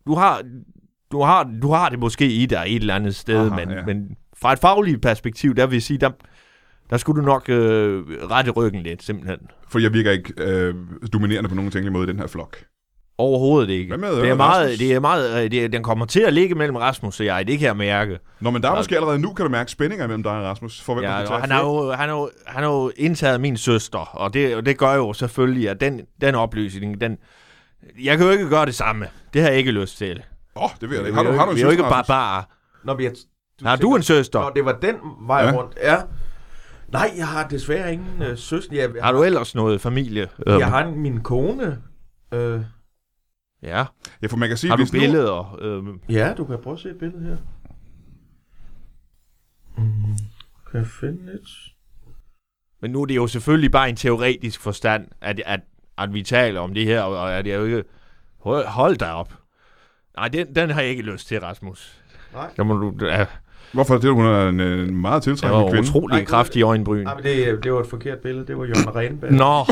du 0.08 0.16
har... 0.16 0.44
Du 1.12 1.22
har, 1.22 1.44
du 1.62 1.72
har 1.72 1.90
det 1.90 2.00
måske 2.00 2.32
i 2.32 2.46
dig 2.46 2.64
et 2.68 2.76
eller 2.76 2.96
andet 2.96 3.16
sted, 3.16 3.46
Aha, 3.52 3.56
men, 3.56 3.70
ja. 3.70 3.76
ja. 3.76 3.86
men 3.86 4.18
fra 4.42 4.54
et 4.54 4.60
fagligt 4.60 5.02
perspektiv, 5.02 5.56
der 5.56 5.66
vil 5.68 5.76
jeg 5.76 5.84
sige, 5.84 5.98
der, 5.98 6.10
der 6.90 6.98
skulle 6.98 7.22
du 7.22 7.26
nok 7.26 7.50
øh, 7.50 8.04
rette 8.32 8.52
ryggen 8.52 8.82
lidt, 8.84 9.04
simpelthen. 9.04 9.40
For 9.70 9.80
jeg 9.80 9.94
virker 9.94 10.12
ikke 10.12 10.34
øh, 10.38 10.76
dominerende 11.14 11.50
på 11.50 11.56
nogen 11.56 11.72
tænkelig 11.72 11.94
måde 11.94 12.04
i 12.04 12.08
den 12.12 12.20
her 12.20 12.28
flok. 12.28 12.58
Overhovedet 13.20 13.70
ikke. 13.70 13.88
Hvad 13.88 13.98
med, 13.98 14.16
det 14.18 14.24
øh, 14.24 14.30
er 14.30 14.36
meget, 14.36 14.64
Rasmus? 14.64 14.78
det 14.80 14.94
er 14.94 15.00
meget, 15.00 15.44
øh, 15.44 15.52
det 15.52 15.64
er, 15.64 15.68
den 15.68 15.84
kommer 15.84 16.06
til 16.06 16.20
at 16.20 16.34
ligge 16.34 16.56
mellem 16.56 16.76
Rasmus 16.76 17.20
og 17.20 17.26
jeg, 17.26 17.48
det 17.48 17.60
kan 17.60 17.66
jeg 17.66 17.78
mærke. 17.78 18.20
Nå, 18.40 18.50
men 18.52 18.62
der 18.64 18.72
er 18.72 18.76
måske 18.76 18.96
allerede 18.96 19.20
nu, 19.20 19.34
kan 19.34 19.46
du 19.46 19.52
mærke 19.52 19.72
spændinger 19.72 20.08
mellem 20.08 20.24
dig 20.24 20.32
og 20.32 20.44
Rasmus. 20.44 20.82
For 20.82 20.94
hvem 20.94 21.04
Ja, 21.04 21.18
kan 21.18 21.28
tage 21.28 21.36
og 21.36 21.42
han, 21.42 21.52
har 21.52 21.62
jo, 21.62 21.92
han, 21.92 22.10
har 22.10 22.16
jo, 22.16 22.30
han 22.48 22.64
har 22.64 22.72
jo 22.72 22.92
indtaget 22.98 23.42
min 23.42 23.58
søster, 23.58 23.98
og 23.98 24.34
det, 24.34 24.56
og 24.56 24.66
det 24.66 24.78
gør 24.78 24.94
jo 24.94 25.14
selvfølgelig, 25.14 25.70
at 25.70 25.82
den, 25.82 26.02
den 26.22 26.36
opløsning, 26.36 27.02
den... 27.02 27.18
Jeg 28.04 28.18
kan 28.18 28.26
jo 28.26 28.32
ikke 28.32 28.50
gøre 28.50 28.66
det 28.66 28.76
samme. 28.76 29.08
Det 29.34 29.42
har 29.42 29.50
jeg 29.50 29.58
ikke 29.58 29.72
lyst 29.72 29.98
til. 29.98 30.24
Åh, 30.56 30.64
oh, 30.64 30.70
det 30.82 30.90
ved 30.90 30.98
jeg 30.98 31.08
ikke. 31.08 31.16
Har 31.16 31.24
du, 31.24 31.30
er 31.30 31.34
jo 31.34 31.40
har 31.40 31.46
du 31.46 31.52
en 31.52 31.56
vi 31.56 31.62
er 31.62 31.66
jo 31.66 31.72
ikke 31.72 31.84
Rasmus? 31.84 32.08
barbarer. 32.08 32.44
Nå, 32.84 32.96
vi 33.60 33.64
har, 33.64 33.70
Har 33.70 33.76
du 33.78 33.96
en 33.96 34.04
søster? 34.04 34.40
Nå, 34.40 34.52
det 34.56 34.66
var 34.66 34.72
den 34.82 34.96
vej 35.28 35.42
Ja. 35.42 35.52
rundt. 35.52 35.76
Ja. 35.84 35.98
Nej, 36.88 37.12
jeg 37.18 37.28
har 37.28 37.48
desværre 37.48 37.94
ingen 37.94 38.22
øh, 38.22 38.38
søster. 38.38 38.76
Jeg, 38.76 39.04
Har 39.04 39.12
du 39.12 39.24
ellers 39.24 39.56
noget 39.56 39.82
familie? 39.82 40.30
Jeg 40.46 40.68
har 40.68 40.86
en, 40.86 41.00
min 41.00 41.22
kone. 41.22 41.82
Øh, 42.32 42.62
Ja. 43.64 43.86
Ja, 44.22 44.28
for 44.28 44.38
man 44.38 44.50
kan 44.50 44.58
sige, 44.58 44.70
Har 44.70 44.78
du 44.78 44.84
hvis 44.84 44.94
nu, 44.94 45.00
billeder? 45.00 45.58
Øh, 45.62 45.84
ja, 46.16 46.34
du 46.38 46.46
kan 46.46 46.58
prøve 46.64 46.74
at 46.74 46.80
se 46.80 46.90
et 46.90 46.98
billede 47.00 47.24
her. 47.24 47.38
Mm, 49.78 50.16
kan 50.72 50.80
jeg 50.80 50.88
finde 50.88 51.34
et? 51.34 51.48
men 52.82 52.92
nu 52.92 53.02
er 53.02 53.06
det 53.06 53.16
jo 53.16 53.28
selvfølgelig 53.28 53.72
bare 53.72 53.90
en 53.90 53.96
teoretisk 53.96 54.62
forstand, 54.62 55.08
at, 55.22 55.42
at, 55.46 55.60
at 55.98 56.14
vi 56.14 56.24
taler 56.24 56.60
om 56.62 56.74
det 56.74 56.86
her, 56.86 57.02
og 57.02 57.34
at 57.34 57.48
jeg 57.48 57.56
jo 57.60 57.66
ikke... 57.66 57.84
Hold, 58.40 58.66
hold 58.66 58.96
da 58.98 59.12
op. 59.12 59.34
Nej, 60.18 60.28
den, 60.28 60.56
den 60.56 60.70
har 60.70 60.82
jeg 60.82 60.90
ikke 60.90 61.02
lyst 61.04 61.28
til, 61.28 61.40
Rasmus. 61.40 62.02
Nej. 62.34 62.50
Der 62.58 62.64
må 62.64 62.78
du... 62.78 63.06
Ja, 63.06 63.26
Hvorfor 63.74 63.98
det? 63.98 64.14
Hun 64.14 64.26
er 64.26 64.50
en, 64.50 64.60
en 64.60 65.02
meget 65.02 65.16
det 65.16 65.24
tiltrækkende 65.24 65.64
var 65.64 65.72
kvinde. 65.72 65.90
utrolig 65.90 66.16
Nej, 66.18 66.26
kraftig 66.26 66.64
øjenbryn. 66.64 67.04
Nej, 67.04 67.16
men 67.16 67.24
det, 67.24 67.64
det 67.64 67.74
var 67.74 67.80
et 67.80 67.88
forkert 67.88 68.20
billede. 68.20 68.48
Det 68.48 68.58
var 68.58 68.66
Jørgen 68.66 68.96
Renberg. 68.96 69.32
Nå, 69.32 69.66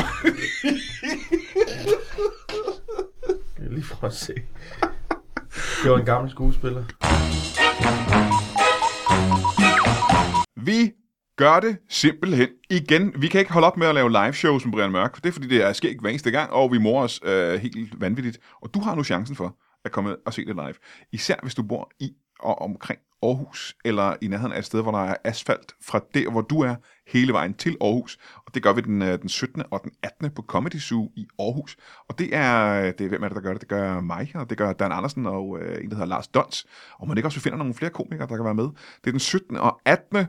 lige 3.70 3.84
prøve 3.92 4.10
at 4.10 4.16
se. 4.16 4.34
Det 5.82 5.90
var 5.90 5.98
en 5.98 6.04
gammel 6.04 6.30
skuespiller. 6.30 6.84
Vi 10.56 10.92
gør 11.36 11.60
det 11.60 11.76
simpelthen 11.88 12.48
igen. 12.70 13.12
Vi 13.16 13.28
kan 13.28 13.40
ikke 13.40 13.52
holde 13.52 13.66
op 13.66 13.76
med 13.76 13.86
at 13.86 13.94
lave 13.94 14.10
live 14.10 14.32
shows 14.32 14.64
med 14.64 14.72
Brian 14.72 14.90
Mørk. 14.90 15.16
Det 15.16 15.26
er 15.26 15.32
fordi, 15.32 15.48
det 15.48 15.64
er 15.64 15.72
sket 15.72 15.96
hver 16.00 16.10
eneste 16.10 16.30
gang, 16.30 16.50
og 16.52 16.72
vi 16.72 16.78
morer 16.78 17.04
os 17.04 17.20
øh, 17.24 17.60
helt 17.60 18.00
vanvittigt. 18.00 18.38
Og 18.62 18.74
du 18.74 18.80
har 18.80 18.94
nu 18.94 19.04
chancen 19.04 19.36
for 19.36 19.56
at 19.84 19.92
komme 19.92 20.16
og 20.26 20.32
se 20.32 20.44
det 20.44 20.54
live. 20.54 20.74
Især 21.12 21.34
hvis 21.42 21.54
du 21.54 21.62
bor 21.62 21.90
i 22.00 22.12
og 22.40 22.62
omkring 22.62 23.00
Aarhus, 23.22 23.76
eller 23.84 24.16
i 24.20 24.28
nærheden 24.28 24.52
af 24.52 24.58
et 24.58 24.64
sted, 24.64 24.82
hvor 24.82 24.92
der 24.92 24.98
er 24.98 25.16
asfalt 25.24 25.72
fra 25.82 26.00
der, 26.14 26.30
hvor 26.30 26.40
du 26.40 26.60
er, 26.60 26.74
hele 27.06 27.32
vejen 27.32 27.54
til 27.54 27.76
Aarhus. 27.80 28.18
Og 28.46 28.54
det 28.54 28.62
gør 28.62 28.72
vi 28.72 28.80
den, 28.80 29.02
øh, 29.02 29.20
den 29.20 29.28
17. 29.28 29.62
og 29.70 29.80
den 29.84 29.92
18. 30.02 30.30
på 30.30 30.42
Comedy 30.42 30.78
Zoo 30.78 31.10
i 31.16 31.26
Aarhus. 31.38 31.76
Og 32.08 32.18
det 32.18 32.36
er, 32.36 32.82
det 32.92 33.04
er 33.04 33.08
hvem 33.08 33.22
er 33.22 33.28
det, 33.28 33.34
der 33.34 33.42
gør 33.42 33.52
det? 33.52 33.60
Det 33.60 33.68
gør 33.68 34.00
mig, 34.00 34.32
og 34.34 34.50
det 34.50 34.58
gør 34.58 34.72
Dan 34.72 34.92
Andersen 34.92 35.26
og 35.26 35.58
øh, 35.60 35.84
en, 35.84 35.90
der 35.90 35.96
hedder 35.96 36.08
Lars 36.08 36.28
Dons. 36.28 36.66
Og 36.98 37.08
man 37.08 37.16
ikke 37.16 37.26
også 37.26 37.38
vi 37.38 37.42
finder 37.42 37.58
nogle 37.58 37.74
flere 37.74 37.90
komikere, 37.90 38.28
der 38.28 38.36
kan 38.36 38.44
være 38.44 38.54
med. 38.54 38.64
Det 38.64 39.06
er 39.06 39.10
den 39.10 39.20
17. 39.20 39.56
og 39.56 39.80
18 39.84 40.26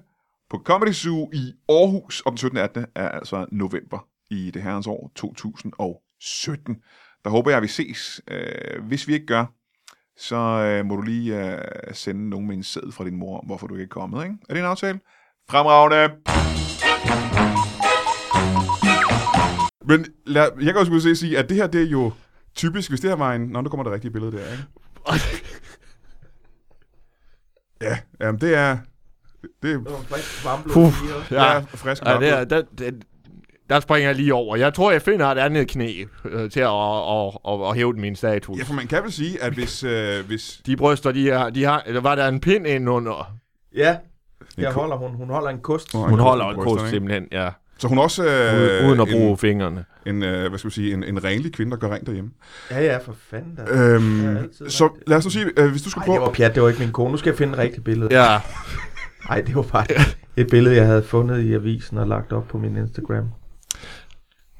på 0.50 0.62
Comedy 0.66 0.92
Zoo 0.92 1.30
i 1.34 1.54
Aarhus, 1.70 2.22
og 2.22 2.32
den 2.32 2.38
17. 2.38 2.58
18. 2.58 2.86
er 2.96 3.10
altså 3.10 3.46
november 3.52 4.08
i 4.30 4.52
det 4.52 4.64
herrens 4.64 4.88
år 4.88 5.12
2017. 5.16 6.78
Der 7.24 7.30
håber 7.30 7.52
jeg, 7.52 7.58
at 7.58 7.64
vi 7.64 7.68
ses. 7.68 8.22
Øh, 8.28 8.84
hvis 8.84 9.08
vi 9.08 9.14
ikke 9.14 9.26
gør, 9.26 9.46
så 10.18 10.36
øh, 10.36 10.86
må 10.86 10.96
du 10.96 11.02
lige 11.02 11.52
øh, 11.52 11.62
sende 11.94 12.30
nogen 12.30 12.48
med 12.48 12.56
en 12.56 12.64
sæd 12.64 12.92
fra 12.92 13.04
din 13.04 13.16
mor 13.16 13.44
hvorfor 13.46 13.68
du 13.68 13.74
ikke 13.74 13.84
er 13.84 13.88
kommet. 13.88 14.24
Ikke? 14.24 14.36
Er 14.50 14.54
det 14.54 14.60
en 14.60 14.66
aftale? 14.66 15.00
Fremragende! 15.50 16.16
Men 19.86 20.06
lad, 20.26 20.50
jeg 20.62 20.74
kan 20.74 20.78
også 20.78 21.16
sige, 21.16 21.38
at 21.38 21.50
det 21.50 21.58
her, 21.58 21.68
det 21.68 21.82
er 21.82 21.90
jo 21.90 22.12
typisk, 22.56 22.90
hvis 22.90 23.00
det 23.00 23.10
her 23.10 23.18
var 23.18 23.34
en... 23.34 23.42
Nå, 23.42 23.62
nu 23.62 23.70
kommer 23.70 23.84
det 23.84 23.94
rigtige 23.94 24.12
billede 24.12 24.32
der, 24.32 24.52
ikke? 24.52 24.64
Ja, 27.82 27.98
jamen 28.20 28.42
det 28.42 28.56
er... 28.56 28.78
Det 29.62 29.72
er, 29.72 29.78
Det 29.78 30.72
Puh. 30.74 30.94
ja. 31.32 31.54
ja. 31.54 31.60
det 31.60 31.80
frisk 31.80 32.06
Ja, 32.06 32.20
det 32.20 32.30
er, 32.30 32.44
der, 32.44 32.64
der, 32.78 32.92
der 33.70 33.80
springer 33.80 34.10
jeg 34.10 34.16
lige 34.16 34.34
over. 34.34 34.56
Jeg 34.56 34.74
tror, 34.74 34.92
jeg 34.92 35.02
finder 35.02 35.26
et 35.26 35.38
andet 35.38 35.68
knæ 35.68 36.04
øh, 36.26 36.52
til 36.52 36.60
at, 36.60 36.68
at, 36.70 37.38
at, 37.48 37.70
at 37.70 37.76
hæve 37.76 37.94
min 37.94 38.16
status. 38.16 38.58
Ja, 38.60 38.64
for 38.64 38.74
man 38.74 38.88
kan 38.88 39.04
vel 39.04 39.12
sige, 39.12 39.44
at 39.44 39.54
hvis... 39.54 39.84
Øh, 39.84 40.26
hvis 40.28 40.62
De 40.66 40.76
bryster, 40.78 41.12
de, 41.12 41.30
er, 41.30 41.50
de 41.50 41.64
har... 41.64 41.84
Eller 41.86 42.02
var 42.02 42.16
der 42.16 42.28
en 42.28 42.40
pind 42.40 42.68
ind 42.68 42.90
under? 42.90 43.34
Ja, 43.76 43.98
En 44.58 44.64
jeg 44.64 44.72
holder 44.72 44.96
hun. 44.96 45.12
Hun 45.16 45.30
holder 45.30 45.50
en 45.50 45.60
kost. 45.60 45.92
Hun 45.94 46.14
en 46.14 46.20
holder 46.20 46.46
en 46.46 46.56
kost 46.56 46.82
ikke? 46.82 46.90
simpelthen, 46.90 47.28
ja. 47.32 47.50
så 47.78 47.88
hun 47.88 47.98
også 47.98 48.26
øh, 48.26 48.88
uden 48.90 49.00
at 49.00 49.08
bruge 49.12 49.32
en, 49.32 49.38
fingrene. 49.38 49.86
en, 50.06 50.24
øh, 50.24 50.50
hvad 50.50 50.60
skal 50.60 50.70
vi 50.70 50.74
sige, 50.74 50.94
en, 50.94 51.04
en 51.04 51.24
renlig 51.24 51.54
kvinde, 51.54 51.72
der 51.72 51.78
gør 51.78 51.90
rent 51.90 52.08
derhjemme. 52.08 52.32
Ja, 52.72 52.84
ja, 52.84 52.98
for 52.98 53.16
fanden 53.30 53.56
da. 53.56 53.64
Øhm, 53.72 54.38
så 54.70 54.90
lad 55.08 55.18
os 55.18 55.26
nu 55.26 55.30
sige, 55.32 55.46
øh, 55.58 55.72
hvis 55.72 55.82
du 55.82 55.90
skal 55.90 56.00
Nej, 56.00 56.06
prøve... 56.06 56.16
det 56.16 56.26
var 56.28 56.32
pjat. 56.34 56.56
Det 56.56 56.64
var 56.64 56.70
ikke 56.70 56.80
min 56.82 56.92
kone. 56.92 57.12
Nu 57.12 57.18
skal 57.18 57.30
jeg 57.30 57.38
finde 57.38 57.54
et 57.54 57.60
rigtigt 57.60 57.84
billede. 57.84 58.22
Ja. 58.24 58.40
Nej, 59.30 59.42
det 59.42 59.56
var 59.56 59.62
bare 59.62 59.86
et 60.38 60.48
billede, 60.50 60.76
jeg 60.76 60.86
havde 60.86 61.04
fundet 61.04 61.42
i 61.42 61.54
avisen 61.54 61.98
og 61.98 62.08
lagt 62.08 62.34
op 62.34 62.48
på 62.48 62.58
min 62.58 62.78
Instagram. 62.78 63.26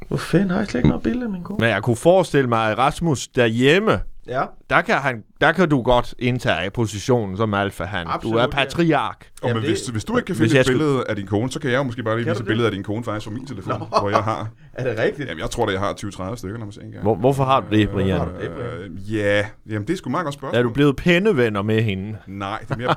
Hvor 0.08 0.18
fanden 0.18 0.50
har 0.50 0.58
jeg 0.58 0.68
slet 0.68 0.80
ikke 0.80 0.88
noget 0.90 1.04
billede 1.04 1.26
af 1.26 1.32
min 1.32 1.44
kone? 1.44 1.58
Men 1.60 1.70
jeg 1.70 1.84
kunne 1.84 1.96
forestille 1.96 2.50
mig, 2.50 2.72
at 2.72 2.78
Rasmus 2.78 3.28
derhjemme, 3.28 4.00
Ja. 4.28 4.44
der 4.70 4.82
kan, 4.82 4.96
han, 4.96 5.24
der 5.42 5.52
kan 5.52 5.70
du 5.70 5.82
godt 5.82 6.16
indtage 6.20 6.70
positionen 6.72 7.38
som 7.38 7.54
alfa 7.54 7.84
han. 7.84 8.06
Du 8.06 8.12
Absolut, 8.12 8.38
er 8.38 8.42
ja. 8.42 8.48
patriark. 8.50 9.28
Og 9.42 9.48
Ja, 9.48 9.54
men 9.54 9.64
det- 9.64 9.72
hvis, 9.72 9.88
hvis 9.88 10.06
du 10.06 10.18
ikke 10.18 10.26
kan 10.26 10.36
hvis 10.36 10.42
finde 10.42 10.54
jeg 10.56 10.60
et 10.60 10.66
skulle- 10.66 10.80
billede 10.80 11.04
af 11.10 11.16
din 11.16 11.28
kone, 11.28 11.52
så 11.52 11.60
kan 11.60 11.72
jeg 11.72 11.78
jo 11.78 11.84
måske 11.84 12.04
bare 12.04 12.16
lige 12.18 12.26
vise 12.26 12.36
du 12.36 12.40
et 12.44 12.48
billede 12.48 12.66
af 12.68 12.72
din 12.72 12.84
kone 12.84 13.04
faktisk 13.04 13.28
på 13.28 13.34
min 13.34 13.48
telefon, 13.48 13.80
Nå. 13.80 13.86
hvor 14.00 14.10
jeg 14.10 14.20
har... 14.24 14.50
Er 14.74 14.84
det 14.84 15.00
rigtigt? 15.04 15.30
Jamen, 15.30 15.42
jeg 15.42 15.50
tror, 15.50 15.66
at 15.66 15.72
jeg 15.74 15.80
har 15.82 15.94
20-30 15.94 16.36
stykker, 16.36 16.58
når 16.58 16.66
man 16.66 16.72
ser 16.74 16.82
en 16.82 16.92
gang. 16.92 17.04
Hvor, 17.04 17.16
hvorfor 17.16 17.44
har 17.44 17.60
du 17.60 17.66
det, 17.76 17.90
Brian? 17.90 18.18
har 18.18 18.26
du 18.26 18.32
det, 18.42 18.52
Brian? 18.52 18.92
Øh, 18.92 19.14
ja, 19.16 19.46
jamen 19.70 19.88
det 19.88 19.94
er 19.94 19.98
sgu 19.98 20.10
meget 20.10 20.24
godt 20.24 20.34
spørgsmål. 20.34 20.60
Er 20.60 20.64
du 20.64 20.70
blevet 20.70 20.96
pennevenner 20.96 21.62
med 21.62 21.82
hende? 21.82 22.18
Nej, 22.28 22.60
det 22.62 22.72
er 22.72 22.78
mere... 22.78 22.96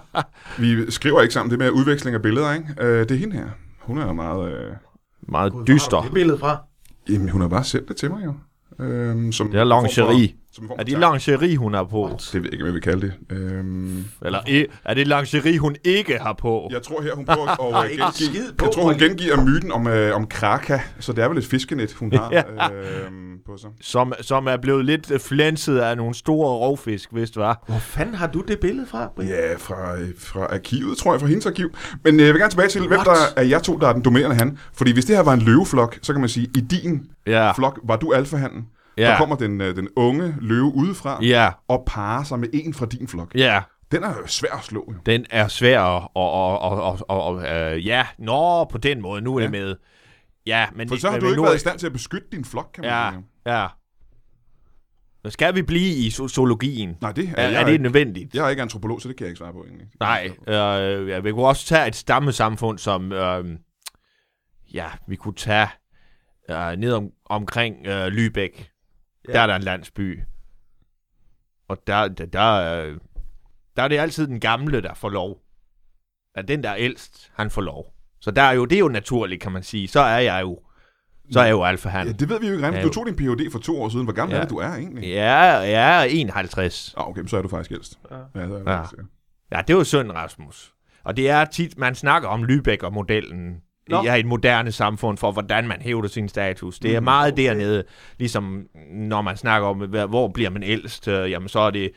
vi 0.58 0.90
skriver 0.90 1.20
ikke 1.22 1.34
sammen, 1.34 1.50
det 1.50 1.56
er 1.56 1.64
mere 1.64 1.72
udveksling 1.72 2.14
af 2.14 2.22
billeder, 2.22 2.52
ikke? 2.54 2.66
Øh, 2.80 2.98
det 3.00 3.10
er 3.10 3.14
hende 3.18 3.36
her. 3.36 3.46
Hun 3.80 3.98
er 3.98 4.12
meget... 4.12 4.52
Øh, 4.52 4.72
Meget 5.28 5.52
Gud, 5.52 5.58
hvor 5.58 5.60
har 5.60 5.66
du 5.66 5.72
dyster. 5.72 6.00
Det 6.02 6.12
billede 6.12 6.38
fra? 6.38 6.56
Jamen, 7.12 7.28
hun 7.28 7.40
har 7.40 7.48
bare 7.48 7.64
sendt 7.64 7.88
det 7.88 7.96
til 7.96 8.10
mig, 8.10 8.24
jo. 8.24 8.34
Øh, 8.84 9.32
som 9.32 9.50
Det 9.50 9.60
er 9.60 9.64
lingerie. 9.64 10.34
Som 10.52 10.66
form 10.68 10.76
Er 10.78 10.84
det 10.84 10.98
lingerie, 10.98 11.56
hun 11.56 11.74
har 11.74 11.84
på? 11.84 12.10
Det 12.18 12.34
ved 12.34 12.42
jeg 12.42 12.52
ikke, 12.52 12.62
hvad 12.64 12.72
vi 12.72 12.80
kalder 12.80 12.98
det. 13.00 13.12
Øhm, 13.36 14.04
Eller 14.22 14.38
e- 14.40 14.80
er 14.84 14.94
det 14.94 15.06
lingerie, 15.06 15.58
hun 15.58 15.76
ikke 15.84 16.18
har 16.18 16.32
på? 16.32 16.68
jeg 16.72 16.82
tror 16.82 17.02
her, 17.02 17.14
hun 17.14 17.24
prøver 17.24 17.46
at 17.76 17.84
øh, 17.90 17.98
gengive... 17.98 18.42
på, 18.58 18.64
Jeg 18.64 18.72
tror, 18.74 18.82
hun 18.82 18.94
gengiver 18.98 19.44
myten 19.44 19.72
om, 19.72 19.86
øh, 19.86 20.16
om 20.16 20.26
Kraka, 20.26 20.78
så 21.00 21.12
det 21.12 21.24
er 21.24 21.28
vel 21.28 21.38
et 21.38 21.44
fiskenet, 21.44 21.92
hun 21.92 22.12
har 22.12 22.30
Ja. 22.36 22.42
øhm, 22.72 23.38
på 23.46 23.56
sig. 23.56 23.70
Som, 23.80 24.12
som 24.20 24.46
er 24.46 24.56
blevet 24.56 24.84
lidt 24.84 25.10
øh, 25.10 25.20
flænset 25.20 25.78
af 25.78 25.96
nogle 25.96 26.14
store 26.14 26.48
rovfisk, 26.48 27.12
hvis 27.12 27.30
det 27.30 27.40
var. 27.40 27.64
Hvor 27.66 27.78
fanden 27.78 28.14
har 28.14 28.26
du 28.26 28.40
det 28.48 28.60
billede 28.60 28.86
fra, 28.86 29.08
Brian? 29.16 29.30
Ja, 29.30 29.54
fra, 29.58 29.96
øh, 29.98 30.08
fra 30.18 30.40
arkivet, 30.44 30.98
tror 30.98 31.12
jeg, 31.12 31.20
fra 31.20 31.28
hendes 31.28 31.46
arkiv. 31.46 31.70
Men 32.04 32.20
øh, 32.20 32.26
jeg 32.26 32.34
vil 32.34 32.40
gerne 32.40 32.50
tilbage 32.52 32.68
til, 32.68 32.80
hvem 32.80 32.90
What? 32.92 33.06
der 33.06 33.42
er 33.42 33.44
jer 33.44 33.58
to, 33.58 33.76
der 33.78 33.88
er 33.88 33.92
den 33.92 34.02
dominerende 34.04 34.36
han. 34.36 34.58
Fordi 34.74 34.92
hvis 34.92 35.04
det 35.04 35.16
her 35.16 35.22
var 35.22 35.32
en 35.32 35.40
løveflok, 35.42 35.98
så 36.02 36.12
kan 36.12 36.20
man 36.20 36.28
sige, 36.28 36.46
i 36.56 36.60
din 36.60 37.02
Ja, 37.26 37.52
flok 37.52 37.78
var 37.84 37.96
du 37.96 38.12
alfahanden. 38.12 38.66
Ja. 39.00 39.12
Så 39.14 39.18
kommer 39.18 39.36
den, 39.36 39.60
øh, 39.60 39.76
den 39.76 39.88
unge 39.96 40.34
løve 40.40 40.74
udefra 40.74 41.24
ja, 41.24 41.50
og 41.68 41.82
parer 41.86 42.24
sig 42.24 42.38
med 42.38 42.48
en 42.52 42.74
fra 42.74 42.86
din 42.86 43.08
flok. 43.08 43.34
ja. 43.34 43.62
Den 43.92 44.02
er 44.04 44.14
svær 44.26 44.52
at 44.58 44.64
slå, 44.64 44.84
jo. 44.92 44.98
Den 45.06 45.26
er 45.30 45.48
svær 45.48 45.80
at... 45.80 46.08
Og, 46.14 46.30
og, 46.32 46.58
og, 46.58 46.98
og, 47.08 47.22
og, 47.22 47.42
øh, 47.48 47.86
ja, 47.86 48.06
nå, 48.18 48.64
på 48.64 48.78
den 48.78 49.00
måde. 49.02 49.20
Nu 49.20 49.34
er 49.36 49.38
det 49.40 49.46
Ja. 49.46 49.50
med... 49.50 49.76
Ja, 50.46 50.66
men... 50.76 50.88
For 50.88 50.96
så 50.96 51.06
har 51.06 51.12
men, 51.12 51.20
du 51.20 51.26
men 51.26 51.32
ikke 51.32 51.42
været 51.42 51.52
er- 51.52 51.56
i 51.56 51.58
stand 51.58 51.78
til 51.78 51.86
at 51.86 51.92
beskytte 51.92 52.26
din 52.32 52.44
flok, 52.44 52.70
kan 52.74 52.82
man 52.84 52.90
Ja, 52.90 53.10
sige. 53.12 53.54
ja. 53.56 53.66
Men 55.22 55.30
skal 55.32 55.54
vi 55.54 55.62
blive 55.62 55.94
i 56.06 56.08
zo- 56.10 56.28
zoologien? 56.28 56.96
Nej, 57.00 57.12
det 57.12 57.30
er, 57.36 57.42
Er, 57.42 57.58
er 57.60 57.64
det 57.64 57.72
ikke, 57.72 57.82
nødvendigt? 57.82 58.34
jeg 58.34 58.44
er 58.44 58.48
ikke 58.48 58.62
antropolog, 58.62 59.00
så 59.00 59.08
det 59.08 59.16
kan 59.16 59.24
jeg 59.24 59.30
ikke 59.30 59.38
svare 59.38 59.52
på, 59.52 59.64
egentlig. 59.64 59.86
Nej, 60.00 60.30
øh, 60.48 61.08
ja, 61.08 61.18
vi 61.20 61.32
kunne 61.32 61.46
også 61.46 61.66
tage 61.66 61.88
et 61.88 61.96
stammesamfund 61.96 62.78
som, 62.78 63.12
øh, 63.12 63.44
ja, 64.74 64.86
vi 65.08 65.16
kunne 65.16 65.34
tage 65.34 65.68
øh, 66.50 66.72
ned 66.76 66.92
om, 66.92 67.08
omkring 67.26 67.86
øh, 67.86 68.06
Lübeck. 68.06 68.69
Ja. 69.28 69.32
Der 69.32 69.40
er 69.40 69.46
der 69.46 69.56
en 69.56 69.62
landsby. 69.62 70.20
Og 71.68 71.78
der, 71.86 72.08
der, 72.08 72.26
der, 72.26 72.82
øh, 72.84 72.98
der 73.76 73.82
er 73.82 73.88
det 73.88 73.98
altid 73.98 74.26
den 74.26 74.40
gamle, 74.40 74.82
der 74.82 74.94
får 74.94 75.08
lov. 75.08 75.38
At 76.34 76.48
den, 76.48 76.62
der 76.62 76.70
er 76.70 76.76
ældst, 76.78 77.30
han 77.34 77.50
får 77.50 77.62
lov. 77.62 77.94
Så 78.20 78.30
der 78.30 78.42
er 78.42 78.52
jo, 78.52 78.64
det 78.64 78.76
er 78.76 78.80
jo 78.80 78.88
naturligt, 78.88 79.40
kan 79.42 79.52
man 79.52 79.62
sige. 79.62 79.88
Så 79.88 80.00
er 80.00 80.18
jeg 80.18 80.42
jo, 80.42 80.60
så 81.30 81.40
er 81.40 81.44
jeg 81.44 81.52
jo 81.52 81.64
alfa 81.64 81.88
han. 81.88 82.06
Ja, 82.06 82.12
det 82.12 82.28
ved 82.28 82.40
vi 82.40 82.46
jo 82.46 82.52
ikke 82.52 82.66
rigtigt. 82.66 82.82
Ja, 82.82 82.88
Du 82.88 82.92
tog 82.92 83.06
din 83.06 83.16
Ph.D. 83.16 83.52
for 83.52 83.58
to 83.58 83.82
år 83.82 83.88
siden. 83.88 84.04
Hvor 84.04 84.12
gammel 84.14 84.34
Ja. 84.34 84.38
er 84.38 84.42
det, 84.44 84.50
du 84.50 84.56
er 84.58 84.74
egentlig? 84.74 85.08
Ja, 85.08 85.34
jeg 85.56 86.00
er 86.00 86.02
51. 86.02 86.94
Ah, 86.96 87.08
okay, 87.08 87.26
så 87.26 87.36
er 87.36 87.42
du 87.42 87.48
faktisk 87.48 87.72
ældst. 87.72 87.98
Ja. 88.10 88.16
Ja, 88.16 88.48
så 88.48 88.54
er 88.54 88.58
Ja. 88.58 88.78
faktisk, 88.80 88.98
ja. 88.98 89.56
Ja, 89.56 89.62
det 89.62 89.76
var 89.76 89.82
synd, 89.82 90.10
Rasmus. 90.12 90.74
Og 91.04 91.16
det 91.16 91.30
er 91.30 91.44
tit, 91.44 91.78
man 91.78 91.94
snakker 91.94 92.28
om 92.28 92.44
Lübeck 92.44 92.78
og 92.82 92.92
modellen 92.92 93.60
Nå. 93.90 94.02
i 94.02 94.20
et 94.20 94.26
moderne 94.26 94.72
samfund 94.72 95.18
for, 95.18 95.32
hvordan 95.32 95.68
man 95.68 95.80
hævder 95.80 96.08
sin 96.08 96.28
status. 96.28 96.78
Det 96.78 96.94
er 96.96 97.00
Mm, 97.00 97.04
meget 97.04 97.32
okay. 97.32 97.42
dernede, 97.44 97.84
ligesom 98.18 98.62
når 98.92 99.22
man 99.22 99.36
snakker 99.36 99.68
om, 99.68 99.76
hvor 100.08 100.28
bliver 100.28 100.50
man 100.50 100.62
ældst, 100.62 101.08
øh, 101.08 101.30
jamen 101.30 101.48
så 101.48 101.58
er 101.60 101.70
det 101.70 101.90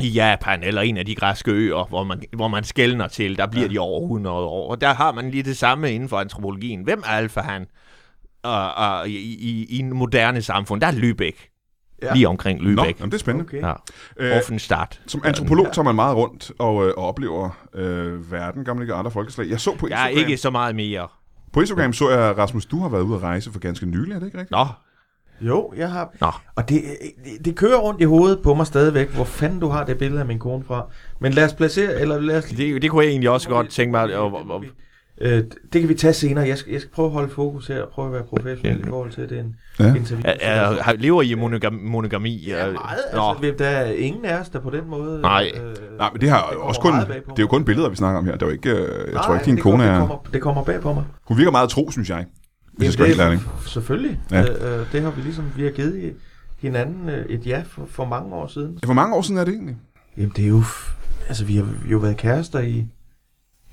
i 0.00 0.08
Japan 0.08 0.62
eller 0.62 0.82
en 0.82 0.96
af 0.96 1.06
de 1.06 1.14
græske 1.14 1.50
øer, 1.50 1.88
hvor 1.88 2.04
man, 2.04 2.22
hvor 2.36 2.48
man 2.48 2.64
skældner 2.64 3.08
til, 3.08 3.36
der 3.38 3.46
bliver 3.46 3.64
Ja. 3.64 3.68
ja. 3.68 3.74
de 3.74 3.78
over 3.78 4.00
100 4.02 4.36
år. 4.36 4.70
Og 4.70 4.80
der 4.80 4.94
har 4.94 5.12
man 5.12 5.30
lige 5.30 5.42
det 5.42 5.56
samme 5.56 5.92
inden 5.92 6.08
for 6.08 6.18
antropologien. 6.18 6.82
Hvem 6.82 7.02
er 7.06 7.10
alfa 7.10 7.40
han? 7.40 7.66
Og, 8.42 8.74
og 8.74 9.08
i, 9.08 9.16
i, 9.16 9.66
I 9.70 9.78
en 9.78 9.94
moderne 9.94 10.42
samfund, 10.42 10.80
der 10.80 10.86
er 10.86 10.92
Lübeck. 10.92 11.49
Ja. 12.02 12.06
Ja. 12.08 12.14
Lige 12.14 12.28
omkring 12.28 12.62
Nå, 12.62 12.82
Lübeck. 12.82 12.94
jamen, 12.98 13.10
det 13.10 13.14
er 13.14 13.18
spændende. 13.18 13.46
Okay. 13.48 13.62
Ja. 13.62 13.72
Øh, 14.16 14.36
Offenstadt. 14.36 15.00
som 15.06 15.22
antropolog 15.24 15.72
tager 15.72 15.84
man 15.84 15.94
meget 15.94 16.16
rundt 16.16 16.52
og, 16.58 16.86
øh, 16.86 16.92
og 16.96 17.04
oplever 17.08 17.50
øh, 17.74 18.32
verden, 18.32 18.64
gamle 18.64 18.82
ikke 18.84 18.94
andre 18.94 19.10
folkeslag. 19.10 19.48
Jeg 19.50 19.60
så 19.60 19.76
på 19.76 19.88
Jeg 19.88 20.04
er 20.04 20.08
Instagram, 20.08 20.28
ikke 20.30 20.36
så 20.40 20.50
meget 20.50 20.76
mere. 20.76 21.08
på 21.52 21.60
Instagram 21.60 21.92
så 21.92 22.10
jeg, 22.10 22.38
Rasmus, 22.38 22.66
du 22.66 22.80
har 22.80 22.88
været 22.88 23.02
ude 23.02 23.16
at 23.16 23.22
rejse 23.22 23.52
for 23.52 23.58
ganske 23.60 23.86
nylig, 23.86 24.12
er 24.14 24.18
det 24.18 24.26
ikke 24.26 24.38
rigtigt? 24.38 24.50
Nå, 24.50 24.66
Jo, 25.42 25.72
jeg 25.76 25.90
har... 25.90 26.10
Nå. 26.20 26.30
Og 26.56 26.68
det, 26.68 26.82
det, 27.24 27.44
det 27.44 27.56
kører 27.56 27.78
rundt 27.78 28.00
i 28.00 28.04
hovedet 28.04 28.40
på 28.42 28.54
mig 28.54 28.66
stadigvæk, 28.66 29.08
hvor 29.08 29.24
fanden 29.24 29.60
du 29.60 29.68
har 29.68 29.84
det 29.84 29.98
billede 29.98 30.20
af 30.20 30.26
min 30.26 30.38
kone 30.38 30.64
fra. 30.64 30.86
Men 31.20 31.32
lad 31.32 31.44
os 31.44 31.54
placere, 31.54 32.00
eller 32.00 32.20
lad 32.20 32.38
os... 32.38 32.44
Det, 32.44 32.82
det 32.82 32.90
kunne 32.90 33.04
jeg 33.04 33.10
egentlig 33.10 33.30
også 33.30 33.48
godt 33.48 33.68
tænke 33.68 33.90
mig. 33.90 34.02
at- 34.02 34.10
at- 34.10 34.16
at- 34.16 34.70
Øh, 35.20 35.44
det 35.72 35.80
kan 35.80 35.88
vi 35.88 35.94
tage 35.94 36.12
senere. 36.12 36.46
Jeg 36.48 36.58
skal, 36.58 36.72
jeg 36.72 36.80
skal 36.80 36.90
prøve 36.92 37.06
at 37.06 37.12
holde 37.12 37.28
fokus 37.30 37.66
her 37.66 37.82
og 37.82 37.88
prøve 37.88 38.06
at 38.06 38.12
være 38.12 38.22
professionel 38.22 38.80
i 38.80 38.82
forhold 38.88 39.10
til 39.12 39.28
den 39.30 39.56
Ja. 39.80 39.94
interview. 39.94 40.20
at- 40.24 40.38
har- 40.84 40.92
Lever 40.98 41.22
I 41.22 41.34
monogam, 41.34 41.72
monogami? 41.74 42.44
Ja, 42.46 42.66
Øh, 42.66 42.72
meget. 42.72 42.98
Nå, 43.14 43.20
Altså, 43.44 43.54
der 43.64 43.68
er 43.70 43.92
ingen 43.92 44.24
af 44.24 44.40
os, 44.40 44.48
der 44.48 44.60
på 44.60 44.70
den 44.70 44.88
måde... 44.88 45.20
Nej. 45.20 45.50
Øh, 45.54 45.98
Nej, 45.98 46.08
men 46.12 46.20
det 46.20 46.30
har 46.30 46.48
det 46.50 46.58
også 46.58 46.80
kun, 46.80 46.92
det 46.94 47.02
er 47.38 47.40
jo 47.40 47.46
kun 47.46 47.64
billeder, 47.64 47.88
vi 47.88 47.96
snakker 47.96 48.18
om 48.18 48.24
her. 48.26 48.32
Det 48.32 48.42
er 48.42 48.46
jo 48.46 48.52
ikke, 48.52 48.70
øh, 48.70 48.76
jeg 48.78 49.12
Nej, 49.12 49.22
tror 49.22 49.34
ikke, 49.34 49.44
din 49.46 49.54
det 49.54 49.62
kone 49.62 49.76
kommer, 49.76 49.94
er... 49.94 49.98
Det 50.00 50.08
kommer, 50.08 50.18
det 50.32 50.40
kommer 50.40 50.64
bag 50.64 50.80
på 50.80 50.92
mig. 50.92 51.04
Hun 51.24 51.38
virker 51.38 51.50
meget 51.50 51.70
tro, 51.70 51.90
synes 51.90 52.10
jeg. 52.10 52.26
Hvis 52.76 52.86
jeg 52.86 52.92
skal 52.92 53.04
Jamen, 53.18 53.38
det 53.38 53.44
er 53.64 53.68
Selvfølgelig. 53.68 54.20
Ja. 54.30 54.40
Ja. 54.40 54.74
Øh, 54.74 54.80
øh, 54.80 54.86
det 54.92 55.02
har 55.02 55.10
vi 55.10 55.22
ligesom, 55.22 55.44
vi 55.56 55.62
har 55.62 55.70
givet 55.70 56.12
hinanden 56.58 57.08
øh, 57.08 57.24
et 57.28 57.46
ja 57.46 57.62
for, 57.66 57.82
for 57.90 58.04
mange 58.04 58.34
år 58.34 58.46
siden. 58.46 58.78
Hvor 58.84 58.94
mange 58.94 59.14
år 59.16 59.22
siden 59.22 59.38
er 59.40 59.44
det 59.44 59.54
egentlig? 59.54 59.76
Jamen 60.16 60.32
det 60.36 60.44
er 60.44 60.48
jo, 60.48 60.60
f- 60.60 60.92
altså 61.28 61.44
vi 61.44 61.56
har 61.56 61.62
vi 61.62 61.70
har 61.84 61.90
jo 61.90 61.98
været 61.98 62.16
kærester 62.16 62.58
i, 62.60 62.86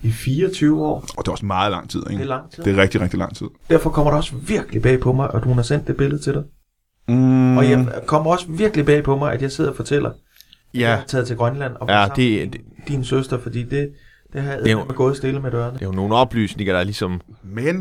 i 0.03 0.11
24 0.11 0.85
år. 0.85 0.95
Og 1.17 1.23
det 1.25 1.27
er 1.27 1.31
også 1.31 1.45
meget 1.45 1.71
lang 1.71 1.89
tid, 1.89 1.99
Det 1.99 2.07
er 2.07 2.11
ikke? 2.11 2.23
lang 2.23 2.51
tid. 2.51 2.63
Det 2.63 2.77
er 2.77 2.81
rigtig, 2.81 3.01
rigtig 3.01 3.19
lang 3.19 3.35
tid. 3.35 3.47
Derfor 3.69 3.89
kommer 3.89 4.11
det 4.11 4.17
også 4.17 4.35
virkelig 4.35 4.81
bag 4.81 4.99
på 4.99 5.13
mig, 5.13 5.29
at 5.33 5.43
hun 5.43 5.53
har 5.55 5.61
sendt 5.63 5.87
det 5.87 5.97
billede 5.97 6.21
til 6.21 6.33
dig. 6.33 6.43
Mm. 7.07 7.57
Og 7.57 7.69
jeg 7.69 7.87
kommer 8.05 8.31
også 8.31 8.45
virkelig 8.49 8.85
bag 8.85 9.03
på 9.03 9.17
mig, 9.17 9.33
at 9.33 9.41
jeg 9.41 9.51
sidder 9.51 9.69
og 9.69 9.75
fortæller, 9.75 10.09
at 10.09 10.15
jeg 10.73 10.79
ja, 10.81 10.95
har 10.95 11.03
taget 11.05 11.27
til 11.27 11.35
Grønland 11.35 11.73
og 11.75 11.87
Ja, 11.89 12.01
ja, 12.01 12.07
det- 12.15 12.15
din, 12.53 12.53
din 12.87 13.03
søster, 13.03 13.39
fordi 13.39 13.63
det, 13.63 13.89
det 14.33 14.41
har 14.41 14.51
er 14.51 14.71
jo- 14.71 14.77
jeg 14.87 14.95
gået 14.95 15.17
stille 15.17 15.39
med 15.41 15.51
dørene. 15.51 15.73
det 15.73 15.81
er 15.81 15.85
jo 15.85 15.91
nogle 15.91 16.15
oplysninger, 16.15 16.73
der 16.73 16.83
ligesom... 16.83 17.21
Men, 17.43 17.75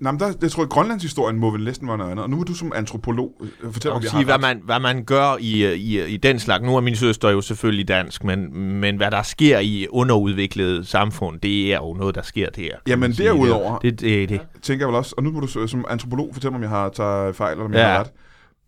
nej, 0.00 0.12
men 0.12 0.20
der, 0.20 0.32
jeg 0.42 0.50
tror, 0.50 0.62
at 0.62 0.68
Grønlandshistorien 0.68 1.38
må 1.38 1.50
vel 1.50 1.64
næsten 1.64 1.88
være 1.88 1.98
noget 1.98 2.10
andet. 2.10 2.22
Og 2.22 2.30
nu 2.30 2.40
er 2.40 2.44
du 2.44 2.54
som 2.54 2.72
antropolog 2.74 3.42
øh, 3.62 3.72
fortælle, 3.72 3.94
om 3.94 4.02
jeg 4.02 4.10
sige, 4.10 4.16
har 4.18 4.24
hvad 4.24 4.34
ret. 4.34 4.40
man, 4.40 4.60
hvad 4.64 4.80
man 4.80 5.04
gør 5.04 5.36
i, 5.40 5.74
i, 5.74 6.04
i 6.06 6.16
den 6.16 6.38
slags. 6.38 6.64
Nu 6.64 6.76
er 6.76 6.80
min 6.80 6.96
søster 6.96 7.30
jo 7.30 7.40
selvfølgelig 7.40 7.88
dansk, 7.88 8.24
men, 8.24 8.58
men 8.80 8.96
hvad 8.96 9.10
der 9.10 9.22
sker 9.22 9.58
i 9.58 9.86
underudviklede 9.90 10.84
samfund, 10.84 11.40
det 11.40 11.72
er 11.72 11.76
jo 11.76 11.94
noget, 11.94 12.14
der 12.14 12.22
sker 12.22 12.50
der. 12.50 12.68
Jamen, 12.86 13.14
sige. 13.14 13.28
derudover- 13.28 13.78
Det, 13.78 14.00
det, 14.00 14.28
det, 14.28 14.40
tænker 14.62 14.84
jeg 14.86 14.88
vel 14.88 14.96
også, 14.96 15.14
og 15.16 15.22
nu 15.22 15.30
må 15.32 15.40
du 15.40 15.66
som 15.66 15.84
antropolog 15.88 16.30
fortælle 16.32 16.50
mig, 16.50 16.56
om 16.58 16.62
jeg 16.62 16.70
har 16.70 16.88
taget 16.88 17.36
fejl, 17.36 17.52
eller 17.52 17.64
om 17.64 17.72
jeg 17.72 17.78
Ja. 17.80 17.86
har 17.88 18.00
ret. 18.00 18.10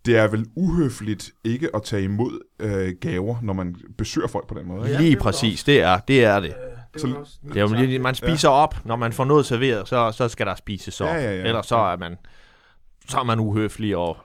Det 0.07 0.17
er 0.19 0.29
vel 0.29 0.45
uhøfligt 0.57 1.31
ikke 1.45 1.69
at 1.75 1.83
tage 1.83 2.03
imod 2.03 2.39
øh, 2.61 2.93
gaver, 3.01 3.37
når 3.43 3.53
man 3.53 3.75
besøger 3.99 4.29
folk 4.29 4.49
på 4.49 4.55
den 4.59 4.69
måde. 4.69 4.91
Ikke? 4.91 5.03
Lige 5.03 5.17
præcis, 5.17 5.65
det 5.65 5.83
er 5.83 5.99
det. 5.99 6.25
Er 6.25 6.41
det. 6.41 6.53
Det 6.93 7.01
Så- 7.01 7.15
også 7.21 7.33
Det 7.49 7.57
er 7.57 7.61
jo 7.61 7.75
lige, 7.87 7.99
man 7.99 8.15
spiser 8.15 8.49
op, 8.49 8.75
når 8.85 8.97
man 8.97 9.13
får 9.13 9.25
noget 9.25 9.47
serveret, 9.47 9.89
så, 9.89 10.13
så 10.13 10.29
skal 10.29 10.47
der 10.47 10.55
spises 10.55 11.01
op. 11.01 11.09
Ja, 11.09 11.15
ja, 11.15 11.35
ja. 11.37 11.45
Ellers 11.47 11.67
så 11.67 11.77
er 11.77 11.97
man, 11.97 12.17
så 13.09 13.19
er 13.19 13.25
man 13.25 13.39
uhøflig, 13.41 13.97
og, 13.97 14.17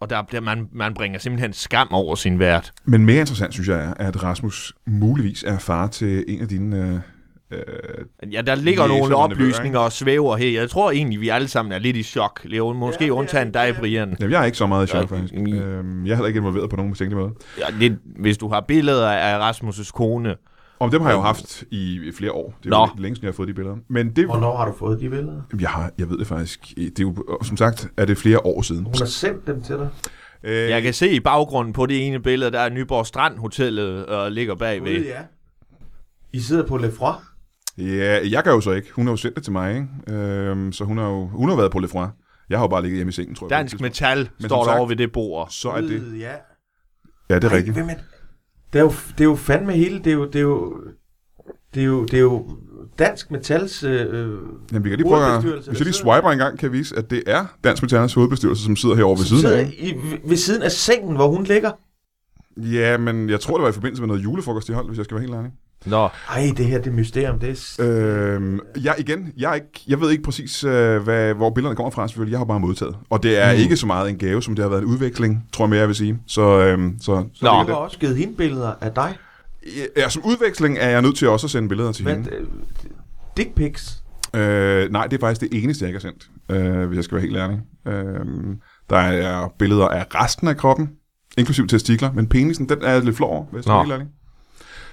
og 0.00 0.10
der 0.10 0.22
bliver 0.22 0.40
man, 0.40 0.68
man 0.72 0.94
bringer 0.94 1.18
simpelthen 1.18 1.52
skam 1.52 1.88
over 1.92 2.14
sin 2.14 2.38
vært. 2.38 2.72
Men 2.84 3.06
mere 3.06 3.20
interessant, 3.20 3.52
synes 3.54 3.68
jeg, 3.68 3.78
er, 3.84 3.94
at 3.94 4.22
Rasmus 4.22 4.72
muligvis 4.86 5.42
er 5.42 5.58
far 5.58 5.86
til 5.86 6.24
en 6.28 6.40
af 6.42 6.48
dine... 6.48 7.02
Øh, 7.50 7.58
øh, 7.58 8.32
Ja, 8.32 8.42
der 8.42 8.54
ligger 8.54 8.86
nogle 8.86 9.16
oplysninger 9.16 9.78
og 9.78 9.92
svæver 9.92 10.36
her. 10.36 10.60
Jeg 10.60 10.70
tror 10.70 10.90
egentlig, 10.90 11.20
vi 11.20 11.28
alle 11.28 11.48
sammen 11.48 11.72
er 11.72 11.78
lidt 11.78 11.96
i 11.96 12.02
chok. 12.02 12.40
Leo, 12.44 12.72
måske 12.72 13.04
Ja, 13.04 13.06
ja, 13.06 13.12
undtagen 13.12 13.46
det, 13.46 13.54
dig, 13.54 13.68
er- 13.68 13.78
Brian. 13.78 14.16
jamen, 14.20 14.32
jeg 14.32 14.40
er 14.40 14.44
ikke 14.44 14.58
så 14.58 14.66
meget 14.66 14.84
i 14.84 14.88
chok, 14.88 15.10
Ja, 15.10 15.16
faktisk. 15.16 15.34
Øhm, 15.34 16.06
jeg 16.06 16.12
er 16.12 16.16
heller 16.16 16.26
ikke 16.26 16.38
involveret 16.38 16.70
på 16.70 16.76
nogen 16.76 16.92
bestemt 16.92 17.12
måde. 17.12 17.30
Ja, 17.58 17.64
det, 17.80 17.98
hvis 18.20 18.38
du 18.38 18.48
har 18.48 18.60
billeder 18.60 19.10
af 19.10 19.50
Rasmus' 19.50 19.90
kone, 19.92 20.34
Og 20.78 20.92
dem 20.92 21.02
har 21.02 21.08
jeg 21.08 21.16
jo 21.16 21.20
haft 21.22 21.64
i, 21.70 22.12
flere 22.16 22.32
år. 22.32 22.54
Det 22.62 22.66
er 22.66 22.70
Nå. 22.70 22.76
jo 22.96 23.02
længe 23.02 23.16
siden, 23.16 23.24
jeg 23.24 23.32
har 23.32 23.34
fået 23.36 23.48
de 23.48 23.54
billeder. 23.54 23.76
Men 23.88 24.16
det, 24.16 24.24
Hvornår 24.26 24.56
har 24.56 24.66
du 24.66 24.72
fået 24.78 25.00
de 25.00 25.08
billeder? 25.10 25.42
jeg, 25.60 25.68
har, 25.70 25.90
jeg 25.98 26.10
ved 26.10 26.18
det 26.18 26.26
faktisk. 26.26 26.72
Det 26.76 26.98
er 26.98 27.02
jo, 27.02 27.16
som 27.42 27.56
sagt, 27.56 27.88
er 27.96 28.04
det 28.04 28.18
flere 28.18 28.46
år 28.46 28.62
siden. 28.62 28.84
Hun 28.84 28.94
har 28.98 29.04
sendt 29.04 29.46
dem 29.46 29.62
til 29.62 29.74
dig. 29.74 29.88
Øh, 30.44 30.54
jeg 30.70 30.82
kan 30.82 30.94
se 30.94 31.08
i 31.10 31.20
baggrunden 31.20 31.72
på 31.72 31.86
det 31.86 32.06
ene 32.06 32.20
billede, 32.22 32.50
der 32.50 32.60
er 32.60 32.68
Nyborg 32.70 33.06
Strand 33.06 33.38
Hotellet 33.38 34.06
og 34.06 34.32
ligger 34.32 34.54
bagved. 34.54 34.92
Ude, 34.98 35.06
ja. 35.08 35.20
I 36.32 36.40
sidder 36.40 36.66
på 36.66 36.76
Lefroy. 36.76 37.12
Ja, 37.78 38.18
jeg 38.30 38.44
kan 38.44 38.52
jo 38.52 38.60
så 38.60 38.70
ikke. 38.70 38.88
Hun 38.92 39.06
har 39.06 39.12
jo 39.12 39.16
sendt 39.16 39.34
det 39.36 39.44
til 39.44 39.52
mig, 39.52 39.74
ikke? 39.74 40.18
Øhm, 40.18 40.72
så 40.72 40.84
hun 40.84 40.98
har 40.98 41.08
jo 41.08 41.26
hun 41.26 41.48
har 41.48 41.56
været 41.56 41.72
på 41.72 41.78
Lefroy. 41.78 42.06
Jeg 42.50 42.58
har 42.58 42.64
jo 42.64 42.68
bare 42.68 42.82
ligget 42.82 42.96
hjemme 42.98 43.08
i 43.08 43.12
sengen, 43.12 43.34
tror 43.34 43.46
jeg. 43.46 43.48
på 43.48 43.54
Dansk 43.58 43.72
tidspunkt. 43.72 44.00
Metal 44.00 44.18
Men 44.18 44.48
står 44.48 44.48
som 44.48 44.58
der 44.58 44.64
sagt- 44.72 44.78
over 44.78 44.88
ved 44.88 44.96
det 44.96 45.12
bord. 45.12 45.46
Så 45.50 45.70
er 45.70 45.80
det... 45.80 46.00
Ude, 46.02 46.18
ja. 46.18 46.32
Ja, 47.30 47.34
det 47.34 47.44
er 47.44 47.48
Ej, 47.50 47.56
rigtigt. 47.56 47.76
Hvem 47.76 47.88
er 47.88 47.94
det? 47.94 48.04
Det 48.74 48.80
er, 48.80 48.84
jo, 48.84 48.92
det 49.18 49.20
er 49.20 49.24
jo 49.24 49.34
fandme 49.34 49.72
hele, 49.72 49.98
det 49.98 50.06
er 50.06 50.12
jo, 50.12 50.24
det 50.26 50.36
er 50.36 50.40
jo, 50.40 50.76
Det 51.74 51.80
er 51.80 51.86
jo, 51.86 52.04
det 52.04 52.14
er 52.14 52.20
jo 52.20 52.48
Dansk 52.98 53.30
Metals... 53.30 53.84
Øh, 53.84 53.98
Jamen, 54.72 54.84
vi 54.84 54.88
kan 54.88 54.98
lige 54.98 55.08
prøve 55.08 55.36
at... 55.36 55.42
Hvis 55.42 55.66
jeg 55.66 55.80
lige 55.80 55.92
swiper 55.92 56.30
en 56.30 56.38
gang, 56.38 56.58
kan 56.58 56.66
jeg 56.66 56.72
vise, 56.72 56.96
at 56.96 57.10
det 57.10 57.22
er 57.26 57.46
Dansk 57.64 57.82
Metallers 57.82 58.14
hovedbestyrelse, 58.14 58.64
som 58.64 58.76
sidder 58.76 58.94
herovre 58.94 59.18
ved 59.18 59.24
siden 59.24 59.58
af. 59.58 59.74
i, 59.78 59.94
ved 60.24 60.36
siden 60.36 60.62
af 60.62 60.72
sengen, 60.72 61.16
hvor 61.16 61.28
hun 61.28 61.44
ligger. 61.44 61.70
Ja, 62.56 62.98
men 62.98 63.30
jeg 63.30 63.40
tror, 63.40 63.56
det 63.56 63.62
var 63.62 63.68
i 63.68 63.72
forbindelse 63.72 64.02
med 64.02 64.08
noget 64.08 64.22
julefrokost, 64.24 64.68
de 64.68 64.72
holdt, 64.74 64.88
hvis 64.88 64.98
jeg 64.98 65.04
skal 65.04 65.14
være 65.14 65.22
helt 65.22 65.34
ærlig. 65.34 65.50
Nå, 65.86 66.08
Ej, 66.30 66.52
det 66.56 66.66
her, 66.66 66.80
det 66.80 66.92
mysterium, 66.92 67.38
det 67.38 67.76
er... 67.78 67.84
Øhm, 67.84 68.60
jeg 68.82 68.94
igen, 68.98 69.32
jeg, 69.36 69.50
er 69.50 69.54
ikke, 69.54 69.66
jeg 69.88 70.00
ved 70.00 70.10
ikke 70.10 70.22
præcis, 70.22 70.64
øh, 70.64 71.02
hvad, 71.02 71.34
hvor 71.34 71.50
billederne 71.50 71.76
kommer 71.76 71.90
fra, 71.90 72.08
selvfølgelig. 72.08 72.32
Jeg 72.32 72.38
har 72.40 72.44
bare 72.44 72.60
modtaget. 72.60 72.96
Og 73.10 73.22
det 73.22 73.38
er 73.38 73.52
Mm. 73.52 73.58
ikke 73.58 73.76
så 73.76 73.86
meget 73.86 74.10
en 74.10 74.18
gave, 74.18 74.42
som 74.42 74.54
det 74.54 74.62
har 74.62 74.70
været 74.70 74.80
en 74.82 74.86
udveksling, 74.88 75.48
tror 75.52 75.64
jeg 75.64 75.70
mere, 75.70 75.78
jeg 75.80 75.88
vil 75.88 75.96
sige. 75.96 76.18
Så, 76.26 76.58
øhm, 76.60 76.96
så, 77.00 77.24
så 77.34 77.44
Nå. 77.44 77.50
Du 77.50 77.54
har 77.68 77.74
også 77.74 77.98
givet 77.98 78.16
hende 78.16 78.34
billeder 78.36 78.72
af 78.80 78.92
dig. 78.92 79.16
Ja, 79.96 80.08
som 80.08 80.22
udveksling 80.24 80.78
er 80.80 80.88
jeg 80.88 81.02
nødt 81.02 81.16
til 81.16 81.28
også 81.28 81.46
at 81.46 81.50
sende 81.50 81.68
billeder 81.68 81.92
til 81.92 82.04
Men, 82.04 82.14
hende. 82.14 82.30
øh, 82.30 82.46
dick 83.36 83.54
pics. 83.54 84.02
Øh, 84.34 84.92
nej, 84.92 85.06
det 85.06 85.16
er 85.16 85.20
faktisk 85.20 85.40
det 85.52 85.62
eneste, 85.64 85.84
jeg 85.84 85.88
ikke 85.94 86.00
har 86.06 86.10
sendt, 86.10 86.28
øh, 86.80 86.86
hvis 86.86 86.96
jeg 86.96 87.04
skal 87.04 87.14
være 87.14 87.22
helt 87.22 87.36
ærlig. 87.36 87.58
Øh, 87.86 88.26
der 88.90 88.96
er 88.96 89.48
billeder 89.58 89.88
af 89.88 90.06
resten 90.14 90.48
af 90.48 90.56
kroppen, 90.56 90.90
inklusiv 91.38 91.66
testikler, 91.66 92.12
men 92.12 92.26
penisen, 92.26 92.68
den 92.68 92.78
er 92.82 93.00
lidt 93.00 93.16
flov 93.16 93.30
over, 93.30 93.44
hvis 93.44 93.56
jeg 93.56 93.62
skal 93.62 93.72
være 93.72 93.82
helt 93.82 93.92
ærlig. 93.92 94.06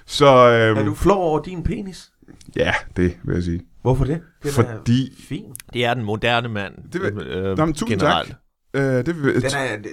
Så 0.06 0.26
øh, 0.50 0.78
Er 0.78 0.86
du 0.86 0.94
flov 0.94 1.24
over 1.24 1.40
din 1.42 1.64
penis? 1.64 2.12
ja, 2.56 2.74
det 2.98 3.18
vil 3.24 3.34
jeg 3.34 3.44
sige. 3.44 3.62
Hvorfor 3.82 4.06
det? 4.06 4.22
Den 4.44 4.52
Fordi, 4.52 5.08
er 5.08 5.12
fin. 5.30 5.46
det 5.74 5.86
er 5.86 5.94
den 5.94 6.04
moderne 6.04 6.50
mand. 6.50 6.74
Det 6.94 7.02
vil- 7.02 7.28
øh, 7.28 7.58
Nå, 7.58 7.66
men 7.66 7.74
tusind 7.74 8.00
tak. 8.00 8.26
øh, 8.74 8.84
det 8.84 9.24
vil, 9.24 9.36
Den 9.36 9.44
er 9.58 9.74
øh, 9.78 9.84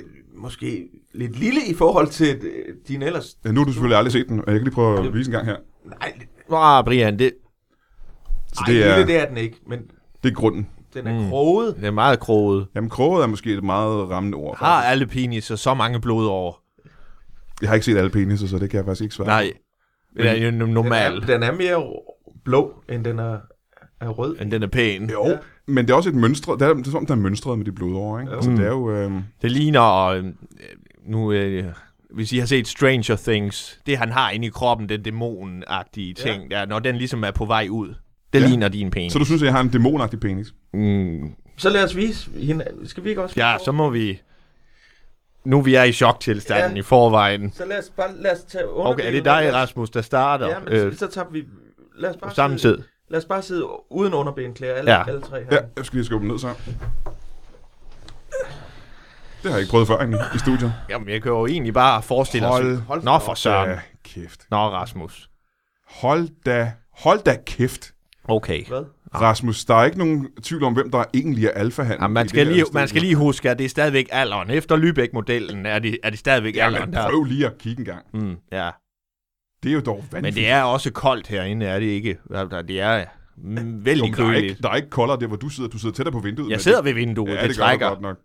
måske 0.43 0.89
lidt 1.15 1.39
lille 1.39 1.61
i 1.69 1.75
forhold 1.75 2.09
til 2.09 2.37
øh, 2.37 2.75
din 2.89 3.03
ellers... 3.03 3.37
Ja, 3.45 3.53
nu 3.53 3.61
har 3.61 3.65
du 3.65 3.73
selvfølgelig 3.73 3.97
aldrig 3.99 4.13
set 4.13 4.29
den, 4.29 4.39
og 4.41 4.45
jeg 4.47 4.55
kan 4.55 4.65
lige 4.65 4.75
prøve 4.75 5.07
at 5.07 5.15
vise 5.15 5.29
en 5.29 5.33
gang 5.33 5.47
her. 5.47 5.57
Nej, 5.85 6.13
Nå, 6.51 6.83
Brian, 6.83 7.19
det, 7.19 7.33
Så 8.53 8.61
Ej, 8.67 8.73
det 8.73 8.87
er, 8.87 8.97
lille 8.97 9.13
det 9.13 9.23
er 9.23 9.29
den 9.29 9.37
ikke, 9.37 9.57
men 9.67 9.79
det 10.23 10.31
er 10.31 10.35
grunden. 10.35 10.67
den 10.95 11.07
er 11.07 11.23
Mm. 11.23 11.29
kroget. 11.29 11.77
det 11.77 11.85
er 11.85 11.91
meget 11.91 12.21
kroget. 12.21 12.67
Jamen, 12.75 12.91
kroget 12.91 13.23
er 13.23 13.27
måske 13.27 13.55
et 13.55 13.65
meget 13.65 14.11
rammende 14.11 14.37
ord. 14.37 14.59
Har 14.59 14.77
faktisk. 14.77 14.91
alle 14.91 15.07
peniser 15.07 15.57
så 15.57 15.75
mange 15.75 16.01
blod 16.01 16.27
over? 16.27 16.53
Jeg 17.63 17.71
har 17.71 17.75
ikke 17.75 17.85
set 17.85 17.97
alle 17.97 18.11
peniser, 18.11 18.47
så 18.47 18.59
det 18.59 18.71
kan 18.71 18.77
jeg 18.77 18.85
faktisk 18.85 19.03
ikke 19.03 19.15
svare. 19.15 19.27
Nej, 19.29 19.53
det 20.19 20.31
er 20.31 20.45
jo 20.45 20.51
Den 20.51 20.93
er, 20.93 21.21
den 21.27 21.43
er 21.43 21.53
mere 21.53 21.83
blå, 22.45 22.83
end 22.89 23.05
den 23.05 23.19
er, 23.19 23.37
er 24.01 24.09
rød. 24.09 24.37
end 24.41 24.51
den 24.51 24.62
er 24.62 24.66
pæn. 24.66 25.11
Jo, 25.11 25.27
Ja. 25.29 25.37
men 25.66 25.85
det 25.85 25.91
er 25.91 25.95
også 25.95 26.09
et 26.09 26.14
mønstre. 26.14 26.53
Det 26.53 26.62
er, 26.62 26.75
det 26.75 26.87
er 26.87 26.91
som, 26.91 27.07
der 27.07 27.14
er 27.14 27.19
mønstret 27.19 27.59
med 27.59 27.66
de 27.66 27.73
blodår, 27.73 28.19
ikke? 28.21 28.31
Jo. 28.33 28.37
Altså, 28.37 28.51
det 28.51 28.61
er 28.61 28.69
jo... 28.69 28.91
Øh, 28.95 29.12
Det 29.43 29.53
ligner, 29.53 30.05
øh, 30.07 30.25
nu, 31.07 31.33
øh, 31.33 31.64
hvis 32.14 32.33
I 32.33 32.39
har 32.39 32.47
set 32.47 32.69
Stranger 32.69 33.16
Things, 33.16 33.79
det 33.87 33.99
han 33.99 34.09
har 34.12 34.31
inde 34.31 34.47
i 34.47 34.51
kroppen, 34.51 34.89
den 34.89 35.03
dæmonagtige 35.03 36.14
ting, 36.14 36.43
ja. 36.51 36.57
der, 36.59 36.66
når 36.66 36.79
den 36.79 36.97
ligesom 36.97 37.25
er 37.25 37.31
på 37.31 37.45
vej 37.45 37.66
ud, 37.71 37.89
det 38.33 38.41
Ja. 38.43 38.47
ligner 38.47 38.69
din 38.69 38.91
penis. 38.91 39.12
så 39.12 39.19
du 39.19 39.25
synes, 39.25 39.43
at 39.43 39.47
jeg 39.47 39.55
har 39.55 39.61
en 39.61 39.69
dæmonagtig 39.69 40.21
penis? 40.21 40.55
Mm, 40.75 41.31
Så 41.57 41.71
lad 41.71 41.85
os 41.85 41.97
vise 41.97 42.31
hende. 42.41 42.64
Skal 42.85 43.05
vi 43.05 43.09
ikke 43.09 43.23
også... 43.23 43.35
ja, 43.39 43.57
så 43.64 43.73
må 43.73 43.91
vi... 43.91 44.21
Nu 45.45 45.61
vi 45.61 45.74
er 45.74 45.82
i 45.82 45.93
choktilstanden 45.93 46.72
Ja. 46.76 46.78
i 46.78 46.82
forvejen. 46.82 47.53
Så 47.53 47.64
lad 47.64 47.78
os 47.78 47.91
bare 47.97 48.16
lad 48.16 48.32
os 48.32 48.43
tage 48.45 48.68
under 48.70 48.91
Okay, 48.93 49.07
er 49.07 49.11
det 49.11 49.24
dig, 49.24 49.51
Rasmus, 49.55 49.91
der 49.91 50.03
starter? 50.03 50.49
Ja, 50.49 50.59
men 50.61 50.68
øh, 50.72 50.97
så, 50.97 51.07
tager 51.07 51.28
vi... 51.30 51.45
Lad 51.97 52.11
os 52.11 52.16
bare 52.16 52.34
samme 52.34 52.59
sidde, 52.59 52.76
tid. 52.76 52.84
Lad 53.09 53.18
os 53.18 53.24
bare 53.24 53.43
sidde 53.43 53.66
uden 53.91 54.14
underbenklæder, 54.14 54.74
alle, 54.74 54.93
Ja. 54.93 55.09
alle 55.09 55.20
tre 55.20 55.39
her. 55.45 55.47
Ja, 55.51 55.59
jeg 55.76 55.84
skal 55.84 55.97
lige 55.97 56.07
skubbe 56.07 56.24
den 56.26 56.32
ned 56.32 56.39
så. 56.39 56.55
Det 59.43 59.51
har 59.51 59.51
jeg 59.51 59.61
ikke 59.61 59.70
prøvet 59.70 59.86
før 59.86 60.01
i, 60.03 60.34
i 60.34 60.39
studiet. 60.39 60.74
Jamen, 60.89 61.09
jeg 61.09 61.22
kan 61.22 61.32
jo 61.32 61.47
egentlig 61.47 61.74
bare 61.74 62.03
forestille 62.03 62.47
os... 62.47 62.53
Hold, 62.53 62.76
hold 62.76 63.03
Nå, 63.03 63.18
for 63.18 63.34
søren. 63.34 63.68
da 63.70 63.80
kæft. 64.05 64.41
Nå, 64.51 64.57
Rasmus. 64.57 65.30
Hold 65.91 66.28
da, 66.47 66.72
hold 66.99 67.22
da 67.22 67.36
kæft. 67.47 67.93
Okay. 68.28 68.66
Hvad? 68.66 68.84
Rasmus, 69.15 69.65
der 69.65 69.75
er 69.75 69.85
ikke 69.85 69.99
nogen 69.99 70.29
tvivl 70.43 70.65
om, 70.65 70.73
hvem 70.75 70.91
der 70.91 71.05
egentlig 71.15 71.45
er 71.47 71.51
alfahanden. 71.51 72.01
Ja, 72.03 72.09
man, 72.09 72.27
i 72.27 72.29
skal 72.29 72.47
lige, 72.47 72.65
man 72.73 72.89
skal 72.89 73.01
lige 73.03 73.15
huske, 73.15 73.51
at 73.51 73.59
det 73.59 73.65
er 73.65 73.69
stadigvæk 73.69 74.09
alderen. 74.13 74.51
Efter 74.51 74.77
Lübeck-modellen 74.77 75.69
er 75.69 75.79
det, 75.79 75.99
er 76.03 76.11
det 76.11 76.19
stadigvæk 76.19 76.57
Ja, 76.57 76.67
alderen. 76.67 76.91
men 76.91 76.95
Der. 76.97 77.11
prøv 77.11 77.25
lige 77.25 77.47
at 77.47 77.59
kigge 77.59 77.81
en 77.81 77.85
gang. 77.85 78.07
Mm, 78.15 78.37
ja. 78.53 78.71
Det 79.63 79.69
er 79.69 79.73
jo 79.75 79.81
dog 79.81 80.05
vanvittigt. 80.13 80.23
Men 80.23 80.35
det 80.35 80.51
er 80.51 80.63
også 80.63 80.91
koldt 80.93 81.27
herinde, 81.27 81.67
er 81.67 81.79
det 81.79 81.87
ikke? 81.87 82.19
Der- 82.29 82.63
Det 82.63 82.81
er 82.81 83.05
mm, 83.37 83.85
vældig 83.85 84.11
jo, 84.11 84.15
der, 84.17 84.31
er 84.31 84.35
ikke, 84.35 84.41
køligt. 84.41 84.63
der 84.63 84.71
er 84.71 84.77
ikke 84.77 84.91
koldere 84.91 85.21
der, 85.21 85.27
hvor 85.27 85.37
du 85.37 85.49
sidder. 85.49 85.71
Du 85.71 85.79
sidder 85.79 85.95
tættere 85.95 86.13
på 86.13 86.21
vinduet. 86.21 86.49
Jeg 86.51 86.55
men 86.57 86.61
sidder 86.61 86.79
det, 86.79 86.85
ved 86.85 86.93
vinduet, 86.93 87.35
ja, 87.35 87.41
det, 87.41 87.49
det 87.49 87.57
trækker. 87.57 87.89
godt 87.89 88.01
nok. 88.01 88.17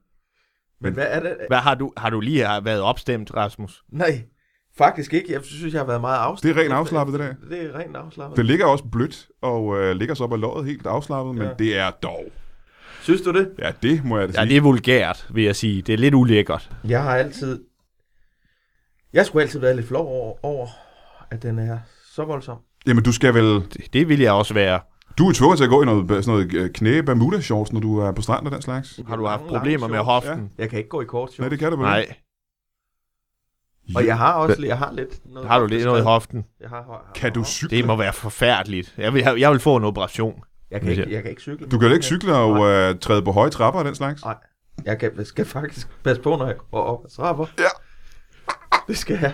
Men 0.81 0.93
hvad 0.93 1.05
er 1.09 1.19
det? 1.19 1.37
Hvad 1.47 1.57
har 1.57 1.75
du, 1.75 1.91
har 1.97 2.09
du 2.09 2.19
lige 2.19 2.45
har 2.45 2.61
været 2.61 2.81
opstemt, 2.81 3.35
Rasmus? 3.35 3.83
Nej, 3.91 4.23
faktisk 4.77 5.13
ikke. 5.13 5.33
Jeg 5.33 5.39
synes, 5.43 5.73
jeg 5.73 5.79
har 5.81 5.87
været 5.87 6.01
meget 6.01 6.17
afslappet. 6.17 6.55
Det 6.55 6.61
er 6.61 6.63
rent 6.65 6.73
afslappet, 6.73 7.19
det 7.19 7.35
der. 7.49 7.55
Det 7.57 7.65
er 7.75 7.79
rent 7.79 7.95
afslappet. 7.95 8.37
Det 8.37 8.45
ligger 8.45 8.65
også 8.65 8.83
blødt, 8.91 9.27
og 9.41 9.77
øh, 9.81 9.95
ligger 9.95 10.15
så 10.15 10.23
op 10.23 10.33
ad 10.33 10.37
låret 10.37 10.65
helt 10.65 10.85
afslappet, 10.87 11.35
men 11.35 11.43
Ja. 11.43 11.53
det 11.59 11.77
er 11.77 11.91
dog. 11.91 12.23
Synes 13.01 13.21
du 13.21 13.31
det? 13.33 13.49
Ja, 13.59 13.71
det 13.83 14.05
må 14.05 14.19
jeg 14.19 14.27
da 14.27 14.33
Ja, 14.33 14.41
sige. 14.41 14.49
det 14.49 14.57
er 14.57 14.61
vulgært, 14.61 15.27
vil 15.33 15.43
jeg 15.43 15.55
sige. 15.55 15.81
Det 15.81 15.93
er 15.93 15.97
lidt 15.97 16.13
ulækkert. 16.13 16.69
Jeg 16.87 17.03
har 17.03 17.15
altid... 17.15 17.63
Jeg 19.13 19.25
skulle 19.25 19.43
altid 19.43 19.59
være 19.59 19.75
lidt 19.75 19.87
flov 19.87 20.07
over, 20.07 20.45
over 20.45 20.67
at 21.31 21.43
den 21.43 21.59
er 21.59 21.77
så 22.15 22.23
voldsom. 22.25 22.57
Jamen, 22.87 23.03
du 23.03 23.11
skal 23.11 23.33
vel... 23.33 23.45
Det, 23.73 23.93
det 23.93 24.09
vil 24.09 24.19
jeg 24.19 24.31
også 24.31 24.53
være. 24.53 24.79
Du 25.17 25.29
er 25.29 25.33
tvunget 25.33 25.57
til 25.57 25.63
at 25.63 25.69
gå 25.69 25.81
i 25.81 25.85
noget, 25.85 26.25
sådan 26.25 26.39
noget 26.39 26.53
øh, 26.53 26.69
knæ 26.69 27.01
bermuda 27.01 27.41
shorts, 27.41 27.73
når 27.73 27.79
du 27.79 27.99
er 27.99 28.11
på 28.11 28.21
stranden 28.21 28.47
og 28.47 28.53
den 28.53 28.61
slags. 28.61 28.99
Har 29.07 29.15
du 29.15 29.25
haft 29.25 29.43
problemer 29.43 29.87
med 29.87 29.99
hoften? 29.99 30.49
Jeg 30.57 30.69
kan 30.69 30.77
ikke 30.77 30.89
gå 30.89 31.01
i 31.01 31.05
kort 31.05 31.29
shorts. 31.29 31.39
Nej, 31.39 31.49
det 31.49 31.59
kan 31.59 31.71
du 31.71 31.77
vel 31.77 31.85
Nej. 31.85 32.05
Og 33.95 34.05
jeg 34.05 34.17
har 34.17 34.33
også 34.33 34.61
jeg 34.65 34.77
har 34.77 34.91
lidt 34.91 35.33
noget 35.33 35.47
Har 35.49 35.59
du 35.59 35.65
lidt 35.65 35.85
noget 35.85 35.99
i 36.01 36.03
hoften? 36.03 36.45
Jeg 36.61 36.69
har, 36.69 36.75
har, 36.75 37.11
Kan 37.15 37.33
du 37.33 37.39
har- 37.39 37.45
cykle? 37.45 37.77
Det 37.77 37.85
må 37.85 37.95
være 37.95 38.13
forfærdeligt. 38.13 38.93
Jeg 38.97 39.13
vil, 39.13 39.23
jeg 39.37 39.51
vil 39.51 39.59
få 39.59 39.75
en 39.75 39.83
operation. 39.83 40.43
Jeg 40.71 40.81
kan, 40.81 40.89
ikke, 40.89 41.07
jeg 41.13 41.21
kan 41.21 41.29
ikke 41.29 41.41
cykle. 41.41 41.67
Du 41.67 41.77
kan 41.79 41.87
jo 41.87 41.93
ikke 41.93 42.05
cykle 42.05 42.35
og 42.35 42.65
øh, 42.69 42.99
træde 42.99 43.21
på 43.21 43.31
høje 43.31 43.49
trapper 43.49 43.79
og 43.79 43.85
den 43.85 43.95
slags. 43.95 44.25
Nej. 44.25 44.35
Jeg 44.85 44.99
kan, 44.99 45.11
jeg 45.17 45.25
skal 45.25 45.45
faktisk 45.45 45.87
passe 46.03 46.21
på, 46.21 46.29
når 46.35 46.45
jeg 46.45 46.55
går 46.71 46.81
op 46.83 46.99
ad 47.05 47.09
trapper. 47.09 47.45
Ja. 47.59 47.63
Det 48.87 48.97
skal 48.97 49.17
jeg. 49.21 49.33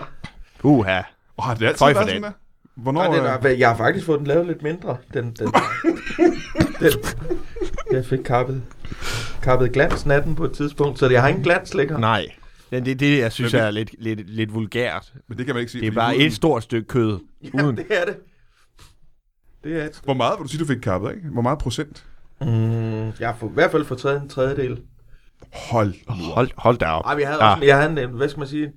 Uha. 0.62 1.00
Og 1.36 1.44
har 1.44 1.54
det 1.54 1.66
altid 1.66 1.78
Føj 1.78 1.92
været 1.92 1.96
for 1.96 2.08
sådan 2.08 2.22
den. 2.22 2.22
der? 2.22 2.30
Hvornår? 2.76 3.02
Nej, 3.02 3.16
den 3.16 3.26
øh, 3.46 3.52
er, 3.52 3.56
jeg 3.58 3.68
har 3.68 3.76
faktisk 3.76 4.06
fået 4.06 4.18
den 4.18 4.26
lavet 4.26 4.46
lidt 4.46 4.62
mindre. 4.62 4.96
Den, 5.14 5.24
den, 5.32 5.52
den, 6.80 6.92
jeg 7.92 8.04
fik 8.04 8.18
kappet, 8.18 8.62
kappet 9.42 9.72
glans 9.72 10.06
natten 10.06 10.34
på 10.34 10.44
et 10.44 10.52
tidspunkt, 10.52 10.98
så 10.98 11.08
jeg 11.08 11.20
har 11.22 11.28
ingen 11.28 11.44
glans 11.44 11.74
længere. 11.74 12.00
Nej. 12.00 12.26
Det, 12.70 12.86
det, 12.86 13.00
det 13.00 13.18
jeg 13.18 13.32
synes 13.32 13.52
Men 13.52 13.62
er 13.62 13.70
lidt, 13.70 13.94
lidt, 13.98 14.30
lidt 14.30 14.54
vulgært. 14.54 15.12
Men 15.28 15.38
det 15.38 15.46
kan 15.46 15.54
man 15.54 15.60
ikke 15.60 15.72
sige. 15.72 15.80
Det 15.80 15.88
er 15.88 15.92
bare 15.92 16.12
huden- 16.14 16.26
et 16.26 16.32
stort 16.32 16.62
stykke 16.62 16.88
kød. 16.88 17.18
Ja, 17.54 17.64
Uden. 17.64 17.76
det 17.76 17.86
er 17.90 18.04
det. 18.04 18.16
Det 19.64 19.80
er 19.80 19.84
et. 19.84 20.00
Hvor 20.04 20.14
meget 20.14 20.38
vil 20.38 20.44
du 20.44 20.48
sige, 20.48 20.60
du 20.60 20.66
fik 20.66 20.76
kappet 20.80 21.08
af? 21.08 21.14
Hvor 21.32 21.42
meget 21.42 21.58
procent? 21.58 22.06
Mm, 22.40 22.46
jeg 23.20 23.28
har 23.28 23.36
for, 23.36 23.48
i 23.48 23.52
hvert 23.54 23.70
fald 23.70 23.84
fået 23.84 24.00
taget 24.00 24.22
en 24.22 24.28
tredjedel. 24.28 24.80
Hold. 25.70 25.94
Hold, 26.08 26.50
hold 26.56 26.78
da 26.78 26.86
op. 26.86 27.04
Ej, 27.04 27.14
vi 27.14 27.22
havde 27.22 27.44
Ja. 27.44 27.54
også, 27.54 27.64
jeg 27.66 27.76
havde 27.82 28.02
en, 28.02 28.10
hvad 28.10 28.28
skal 28.28 28.38
man 28.38 28.48
sige, 28.48 28.72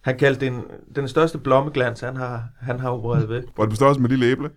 han 0.00 0.18
kaldte 0.18 0.46
den, 0.46 0.60
den 0.94 1.08
største 1.08 1.38
blommeglans, 1.38 2.00
han 2.00 2.16
har, 2.16 2.44
han 2.60 2.80
har 2.80 2.88
opereret 2.90 3.28
ved. 3.28 3.42
Var 3.56 3.64
det 3.64 3.70
på 3.70 3.76
størrelse 3.76 4.00
med 4.00 4.08
lille 4.10 4.26
æble? 4.26 4.50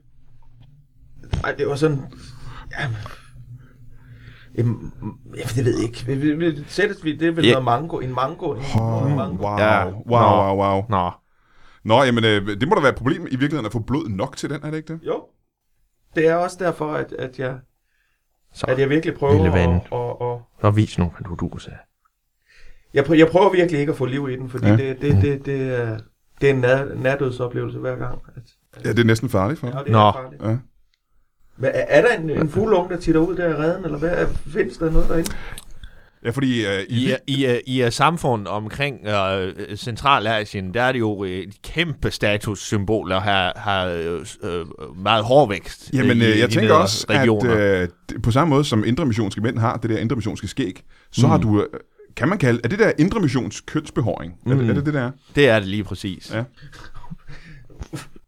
Nej, 1.42 1.52
det 1.52 1.68
var 1.68 1.76
sådan, 1.76 2.02
ja, 2.80 2.88
Jamen, 4.58 4.94
jeg 5.38 5.44
det 5.56 5.66
ved 5.66 5.76
jeg 5.78 5.84
ikke. 5.88 6.06
Vi, 6.06 6.16
vi, 6.16 6.32
vi, 6.36 6.64
sættes 6.68 7.04
vi, 7.04 7.16
det 7.18 7.28
er 7.28 7.32
vel 7.32 7.46
Ja. 7.46 7.52
noget 7.52 7.66
mango, 7.66 7.98
en 8.00 8.14
mango, 8.16 8.54
en, 8.54 8.62
Oh, 8.82 9.12
mango. 9.12 9.44
wow, 9.48 9.58
Ja. 9.58 9.86
wow, 9.86 9.94
Nå. 10.06 10.18
wow, 10.18 10.58
wow. 10.74 10.86
Nå. 10.90 11.12
Nå, 11.84 12.04
jamen, 12.04 12.24
øh, 12.24 12.48
det 12.48 12.68
må 12.68 12.76
da 12.76 12.82
være 12.82 12.90
et 12.90 12.96
problem 12.98 13.22
i 13.22 13.30
virkeligheden 13.30 13.66
at 13.66 13.72
få 13.72 13.80
blod 13.80 14.10
nok 14.10 14.38
til 14.38 14.50
den, 14.50 14.60
er 14.64 14.70
det 14.72 14.78
ikke 14.78 14.94
det? 14.94 15.00
Jo. 15.08 15.24
Det 16.16 16.28
er 16.28 16.36
også 16.36 16.58
derfor, 16.60 16.94
at, 16.94 17.12
at, 17.20 17.40
jeg, 17.40 17.56
Så, 18.54 18.66
at 18.70 18.80
jeg 18.80 18.90
virkelig 18.90 19.16
prøver 19.16 19.34
lille 19.34 19.52
ven. 19.54 19.70
at, 19.70 19.82
at, 19.92 20.16
at, 20.22 20.38
så 20.62 20.72
vis 20.72 20.98
nu, 21.00 21.06
hvad 21.18 21.38
du 21.38 21.48
du 21.54 21.58
sagde. 21.58 21.78
jeg, 22.94 23.06
prøver, 23.06 23.18
jeg 23.18 23.28
prøver 23.32 23.52
virkelig 23.52 23.80
ikke 23.80 23.92
at 23.92 23.98
få 23.98 24.06
liv 24.06 24.30
i 24.30 24.36
den, 24.36 24.50
fordi 24.50 24.66
Ja. 24.68 24.72
ja. 24.76 24.78
det, 24.78 25.02
det, 25.02 25.22
det, 25.22 25.46
det, 25.46 25.74
er, 25.82 25.98
det 26.42 26.50
er 26.50 26.54
en 26.54 26.60
nær, 26.60 26.86
nærdødsoplevelse 26.96 27.80
hver 27.80 27.96
gang. 27.96 28.20
At, 28.36 28.42
Ja, 28.86 28.90
det 28.90 29.00
er 29.00 29.04
næsten 29.04 29.30
farligt 29.30 29.60
for 29.60 29.68
ja, 29.68 29.74
dig. 29.74 29.84
det 29.86 29.92
Nå. 29.92 30.00
er 30.08 30.14
farligt. 30.14 30.42
Ja. 30.44 30.58
Men 31.58 31.70
er, 31.74 31.86
er 31.88 32.02
der 32.02 32.22
en, 32.22 32.30
en 32.30 32.50
fuglunge, 32.50 32.90
der 32.96 33.00
titter 33.02 33.22
ud 33.22 33.36
der 33.36 33.50
i 33.50 33.54
redden, 33.54 33.86
eller 33.86 33.98
hvad? 33.98 34.10
Er, 34.10 34.28
findes 34.54 34.78
der 34.78 34.92
noget 34.92 35.10
derinde? 35.10 35.32
Ja, 36.26 36.30
fordi 36.30 36.66
øh, 36.66 36.84
i, 36.90 37.10
I, 37.10 37.16
i, 37.28 37.46
i, 37.46 37.60
i 37.66 37.82
et 37.82 37.94
samfund 37.94 38.48
omkring 38.48 39.08
øh, 39.08 39.54
Centralasien, 39.78 40.74
der 40.74 40.82
er 40.84 40.92
det 40.92 41.00
jo 41.00 41.24
øh, 41.24 41.44
kæmpe 41.64 42.12
statussymboler 42.12 43.20
har, 43.20 43.54
har 43.56 43.86
øh, 43.86 44.26
øh, 44.44 44.66
meget 45.04 45.24
hård 45.24 45.50
vækst. 45.50 45.90
Jamen, 45.94 46.18
i, 46.18 46.26
i 46.26 46.40
jeg 46.40 46.50
de 46.50 46.54
tænker 46.54 46.62
nedre 46.62 46.78
også, 46.82 47.06
regioner. 47.10 47.54
at 47.84 47.90
det- 48.10 48.22
på 48.22 48.32
samme 48.32 48.50
måde 48.50 48.64
som 48.64 48.84
indre 48.86 49.06
missionske 49.06 49.42
mænd 49.42 49.58
har 49.60 49.78
det 49.78 49.90
der 49.90 49.98
indre 49.98 50.16
missionske 50.16 50.48
skæg, 50.48 50.84
så 51.12 51.26
Mm. 51.26 51.32
har 51.32 51.38
du, 51.38 51.62
øh, 51.62 51.68
kan 52.16 52.30
man 52.30 52.38
kalde, 52.38 52.62
er 52.64 52.68
det 52.68 52.80
der 52.80 52.92
indre 53.00 53.20
missions 53.20 53.62
kønsbehåring? 53.62 54.34
Mm. 54.46 54.52
Er, 54.52 54.56
Mm. 54.56 54.62
det- 54.62 54.70
er 54.70 54.74
det 54.74 54.86
det 54.86 54.94
der? 54.94 55.12
Det 55.36 55.50
er 55.50 55.60
det 55.60 55.68
lige 55.68 55.84
præcis. 55.84 56.32
Ja. 56.34 56.44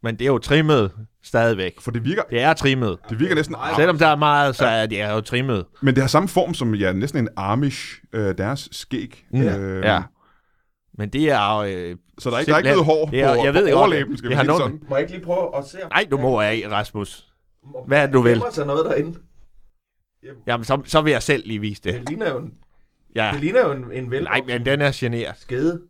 Men 0.04 0.16
det 0.16 0.22
er 0.22 0.26
jo 0.32 0.38
trimmet 0.38 0.92
stadigvæk. 1.30 1.82
For 1.82 1.92
det 1.92 2.04
virker, 2.06 2.22
Det 2.30 2.42
er 2.42 2.54
trimmet. 2.54 2.98
det 3.10 3.20
virker 3.20 3.36
næsten, 3.36 3.56
Selvom 3.76 3.98
der 3.98 4.08
er 4.08 4.16
meget, 4.16 4.56
så 4.56 4.66
er 4.66 4.86
det 4.86 5.02
er 5.02 5.14
jo 5.14 5.22
trimmet. 5.22 5.66
men 5.82 5.96
det 5.96 6.04
har 6.04 6.08
samme 6.08 6.30
form 6.30 6.54
som, 6.54 6.76
ja, 6.76 6.94
næsten 6.94 7.20
en 7.20 7.30
Amish, 7.38 8.00
øh, 8.14 8.38
deres 8.38 8.70
skæg. 8.72 9.26
Mm. 9.32 9.42
Øh, 9.42 9.84
Ja. 9.86 10.02
Men 10.98 11.10
det 11.10 11.30
er... 11.32 11.56
Øh, 11.58 11.96
Så 12.20 12.30
der 12.30 12.36
er 12.36 12.40
ikke, 12.40 12.50
der 12.50 12.56
er 12.56 12.58
ikke 12.60 12.70
noget 12.70 12.86
hår 12.86 13.06
Det 13.06 13.22
er- 13.22 13.36
på, 13.36 13.44
jeg 13.46 13.54
ved 13.54 13.72
på 13.72 13.78
overlæben, 13.80 14.18
skal 14.18 14.30
det 14.30 14.30
vi 14.30 14.36
har 14.36 14.44
sige 14.44 14.58
sådan. 14.58 14.80
Må 14.90 14.96
jeg 14.96 15.02
ikke 15.04 15.14
lige 15.14 15.26
prøve 15.26 15.58
at 15.58 15.66
se 15.68 15.84
om... 15.84 15.90
nej, 15.92 16.08
du 16.12 16.18
må 16.18 16.40
af, 16.42 16.64
Rasmus. 16.72 17.28
Hvad 17.88 18.02
er 18.02 18.06
det, 18.06 18.14
du 18.14 18.22
vil? 18.22 18.44
Sig 18.52 18.66
noget 18.66 18.86
derinde. 18.86 19.18
Jamen, 20.48 20.64
så, 20.64 20.82
så 20.86 21.02
vil 21.02 21.12
jeg 21.12 21.24
selv 21.24 21.44
lige 21.48 21.60
vise 21.60 21.82
det. 21.84 21.94
Det 21.94 22.10
ligner 22.10 22.30
jo 22.30 22.38
en, 22.38 22.52
Ja. 23.16 23.30
det 23.34 23.40
ligner 23.42 23.62
jo 23.68 23.72
en, 23.72 23.86
en 23.94 24.12
vel... 24.12 24.24
Nej, 24.24 24.42
men 24.48 24.66
den 24.66 24.82
er 24.82 24.92
generet. 24.96 25.36
Skede. 25.38 25.82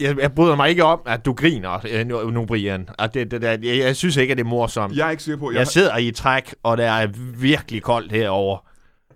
Jeg, 0.00 0.18
jeg 0.18 0.34
bryder 0.34 0.56
mig 0.56 0.68
ikke 0.70 0.84
om, 0.84 1.00
at 1.06 1.24
du 1.24 1.32
griner 1.32 1.86
øh, 1.90 2.06
nu, 2.32 2.46
Brian. 2.46 2.88
At 2.98 3.14
det, 3.14 3.30
det, 3.30 3.42
der, 3.42 3.50
jeg, 3.50 3.78
jeg 3.78 3.96
synes 3.96 4.16
ikke, 4.16 4.30
at 4.32 4.38
det 4.38 4.44
er 4.44 4.48
morsomt. 4.48 4.96
Jeg 4.96 5.06
er 5.06 5.10
ikke 5.10 5.22
sikker 5.22 5.38
på, 5.38 5.50
jeg, 5.50 5.58
Jeg 5.58 5.66
sidder 5.66 5.96
i 5.96 6.10
træk, 6.10 6.54
og 6.62 6.76
der 6.78 6.90
er 6.90 7.06
virkelig 7.38 7.82
koldt 7.82 8.12
herovre. 8.12 8.60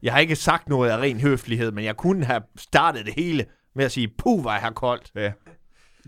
Jeg 0.03 0.13
har 0.13 0.21
ikke 0.21 0.37
sagt 0.37 0.69
noget 0.69 0.91
af 0.91 0.99
ren 0.99 1.21
høflighed, 1.21 1.73
men 1.73 1.85
jeg 1.85 1.97
kunne 1.97 2.25
have 2.25 2.43
startet 2.59 3.07
det 3.07 3.15
hele 3.17 3.45
med 3.75 3.85
at 3.85 3.93
sige, 3.93 4.09
puh, 4.19 4.41
hvor 4.41 4.51
er 4.51 4.61
her 4.61 4.71
koldt. 4.71 5.11
Ja. 5.15 5.33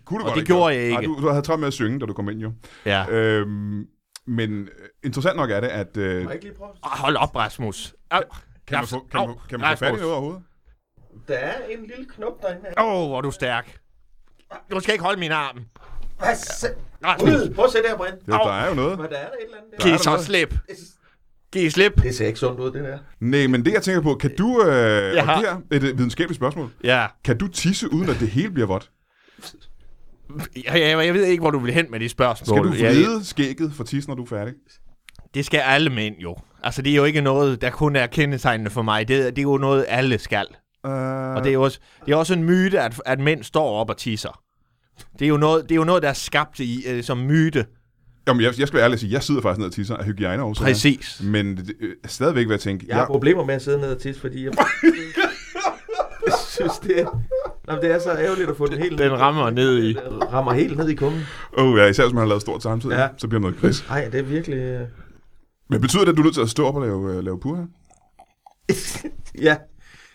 Kunne 0.04 0.18
du 0.18 0.24
Og 0.24 0.26
godt 0.28 0.34
det 0.34 0.40
ikke 0.40 0.52
gjorde 0.52 0.74
jeg 0.74 0.88
Nej, 0.90 1.00
ikke. 1.00 1.12
du, 1.12 1.20
du 1.22 1.28
havde 1.28 1.42
travlt 1.42 1.60
med 1.60 1.68
at 1.68 1.72
synge, 1.74 2.00
da 2.00 2.06
du 2.06 2.12
kom 2.12 2.28
ind 2.28 2.40
jo. 2.40 2.52
Ja. 2.86 3.06
Øhm, 3.10 3.86
men 4.26 4.62
øh, 4.62 4.68
interessant 5.04 5.36
nok 5.36 5.50
er 5.50 5.60
det, 5.60 5.68
at... 5.68 5.96
Øh, 5.96 6.22
Må 6.22 6.28
jeg 6.30 6.34
ikke 6.34 6.44
lige 6.46 6.56
prøve? 6.58 6.70
Ah, 6.82 6.98
Hold 6.98 7.16
op, 7.16 7.36
Rasmus. 7.36 7.94
Au. 8.10 8.20
kan 8.66 8.78
man 8.78 8.86
få, 8.86 8.98
kan 9.10 9.20
man, 9.20 9.28
Au, 9.28 9.34
kan 9.48 9.60
man 9.60 9.76
få 9.76 9.84
fat 9.84 9.92
i 9.92 9.96
noget 9.96 10.12
overhovedet? 10.12 10.42
Der 11.28 11.34
er 11.34 11.54
en 11.70 11.80
lille 11.80 12.06
knop 12.16 12.42
derinde. 12.42 12.66
Åh, 12.78 12.84
oh, 12.84 13.08
hvor 13.08 13.16
er 13.16 13.20
du 13.20 13.30
stærk. 13.30 13.76
Du 14.70 14.80
skal 14.80 14.92
ikke 14.94 15.04
holde 15.04 15.20
min 15.20 15.30
arm. 15.32 15.56
Hvad? 16.18 16.28
Rasmus, 17.04 17.30
Ud! 17.30 17.54
Prøv 17.54 17.64
at 17.64 17.70
se 17.70 17.78
der, 17.78 17.96
Brian. 17.96 18.12
Jo, 18.28 18.32
der 18.32 18.52
er 18.52 18.68
jo 18.68 18.74
noget. 18.74 18.98
Hvad 18.98 19.08
der 19.08 19.16
er 19.16 19.26
der 19.28 19.32
et 19.32 19.44
eller 19.44 19.56
andet 19.56 19.70
der? 19.80 19.86
er 19.86 19.90
giv 19.90 19.98
så 19.98 20.24
slip. 20.24 20.54
Giv 21.52 21.70
slip. 21.70 22.02
Det 22.02 22.14
ser 22.14 22.26
ikke 22.26 22.38
sundt 22.38 22.60
ud, 22.60 22.72
det 22.72 22.84
der. 22.84 22.98
Nej, 23.20 23.46
men 23.46 23.64
det 23.64 23.72
jeg 23.72 23.82
tænker 23.82 24.00
på, 24.02 24.14
kan 24.14 24.36
du... 24.38 24.62
Øh, 24.66 24.68
Jeg 25.14 25.18
og 25.22 25.24
har- 25.28 25.40
det 25.40 25.48
her 25.48 25.56
er 25.70 25.76
et 25.90 25.98
videnskabeligt 25.98 26.36
spørgsmål. 26.36 26.70
Ja. 26.84 27.06
Kan 27.24 27.38
du 27.38 27.48
tisse, 27.48 27.92
uden 27.92 28.08
at 28.10 28.16
det 28.20 28.28
hele 28.28 28.50
bliver 28.50 28.66
vådt? 28.66 28.90
Jeg, 30.56 30.64
jeg, 30.80 31.06
jeg 31.06 31.14
ved 31.14 31.24
ikke, 31.24 31.40
hvor 31.40 31.50
du 31.50 31.58
vil 31.58 31.74
hen 31.74 31.86
med 31.90 32.00
de 32.00 32.08
spørgsmål. 32.08 32.58
Skal 32.72 32.78
du 32.80 32.84
Jeg- 32.84 32.94
vride 32.94 33.24
skægget 33.24 33.72
for 33.76 33.84
tisse, 33.84 34.08
når 34.10 34.16
du 34.16 34.22
er 34.22 34.26
færdig? 34.26 34.54
Det 35.34 35.46
skal 35.46 35.58
alle 35.58 35.90
mænd 35.90 36.16
jo. 36.18 36.36
Altså, 36.64 36.82
det 36.82 36.90
er 36.92 36.96
jo 36.96 37.04
ikke 37.04 37.20
noget, 37.20 37.60
der 37.62 37.70
kun 37.70 37.96
er 37.96 38.06
kendetegnende 38.06 38.70
for 38.70 38.82
mig. 38.82 39.08
Det, 39.08 39.36
det 39.36 39.38
er 39.38 39.42
jo 39.42 39.56
noget, 39.58 39.84
alle 39.88 40.18
skal. 40.18 40.46
Uh, 40.84 40.90
Og 41.36 41.42
det 41.44 41.48
er 41.48 41.52
jo 41.52 41.62
også, 41.62 41.78
det 42.06 42.12
er 42.12 42.16
også 42.16 42.34
en 42.34 42.44
myte, 42.44 42.80
at, 42.80 43.00
at 43.06 43.20
mænd 43.20 43.42
står 43.42 43.70
op 43.80 43.90
og 43.90 43.96
tisser. 43.96 44.40
Det 45.18 45.24
er 45.24 45.28
jo 45.28 45.36
noget, 45.36 45.62
det 45.62 45.70
er 45.72 45.76
jo 45.76 45.84
noget 45.84 46.02
der 46.02 46.08
er 46.08 46.12
skabt 46.12 46.60
i, 46.60 46.84
øh, 46.88 47.02
som 47.04 47.18
myte. 47.18 47.66
Jamen, 48.28 48.42
jeg, 48.42 48.58
jeg 48.58 48.68
skal 48.68 48.76
være 48.76 48.84
ærlig 48.84 48.94
og 48.96 49.00
sige, 49.00 49.12
jeg 49.12 49.22
sidder 49.22 49.40
faktisk 49.42 49.58
ned 49.58 49.66
og 49.66 49.72
tisser 49.72 49.96
af 49.96 50.04
hygiejneårsager. 50.04 50.68
Præcis. 50.68 51.20
Men 51.24 51.56
det, 51.56 51.72
øh, 51.80 51.94
stadigvæk 52.06 52.46
vil 52.46 52.52
jeg 52.52 52.60
tænke, 52.60 52.86
Jeg 52.88 52.96
har 52.96 53.06
problemer 53.06 53.44
med 53.44 53.54
at 53.54 53.62
sidde 53.62 53.78
ned 53.80 53.92
og 53.94 53.98
tisse, 54.00 54.20
fordi 54.20 54.44
jeg... 54.44 54.52
jeg 56.26 56.34
synes, 56.48 56.72
det 56.78 57.00
er... 57.00 57.22
Nå, 57.68 57.74
det 57.82 57.90
er 57.90 57.98
så 57.98 58.10
ærgerligt 58.12 58.50
at 58.50 58.56
få 58.56 58.66
den 58.66 58.78
helt... 58.78 58.98
Den 58.98 59.12
rammer 59.20 59.50
ned 59.50 59.84
i. 59.84 59.96
Rammer 60.32 60.52
helt 60.52 60.76
ned 60.78 60.88
i 60.88 60.94
kummen. 60.94 61.20
oh, 61.58 61.78
ja, 61.78 61.86
især 61.86 62.04
hvis 62.04 62.12
man 62.14 62.20
har 62.20 62.28
lavet 62.28 62.42
stort 62.42 62.62
samtidig, 62.62 62.94
Ja. 62.96 63.08
så 63.18 63.28
bliver 63.28 63.38
det 63.38 63.42
noget 63.42 63.60
gris. 63.60 63.84
Nej, 63.88 64.08
det 64.08 64.20
er 64.20 64.24
virkelig... 64.24 64.56
øh, 64.58 64.86
Men 65.70 65.80
betyder 65.80 66.04
det, 66.04 66.10
at 66.12 66.16
du 66.16 66.22
er 66.22 66.24
nødt 66.24 66.34
til 66.34 66.42
at 66.42 66.50
stå 66.50 66.66
op 66.66 66.74
og 66.76 66.82
lave, 66.82 67.16
øh, 67.16 67.24
lave 67.24 67.40
pur 67.40 67.56
her? 67.56 67.64
ja, 69.42 69.56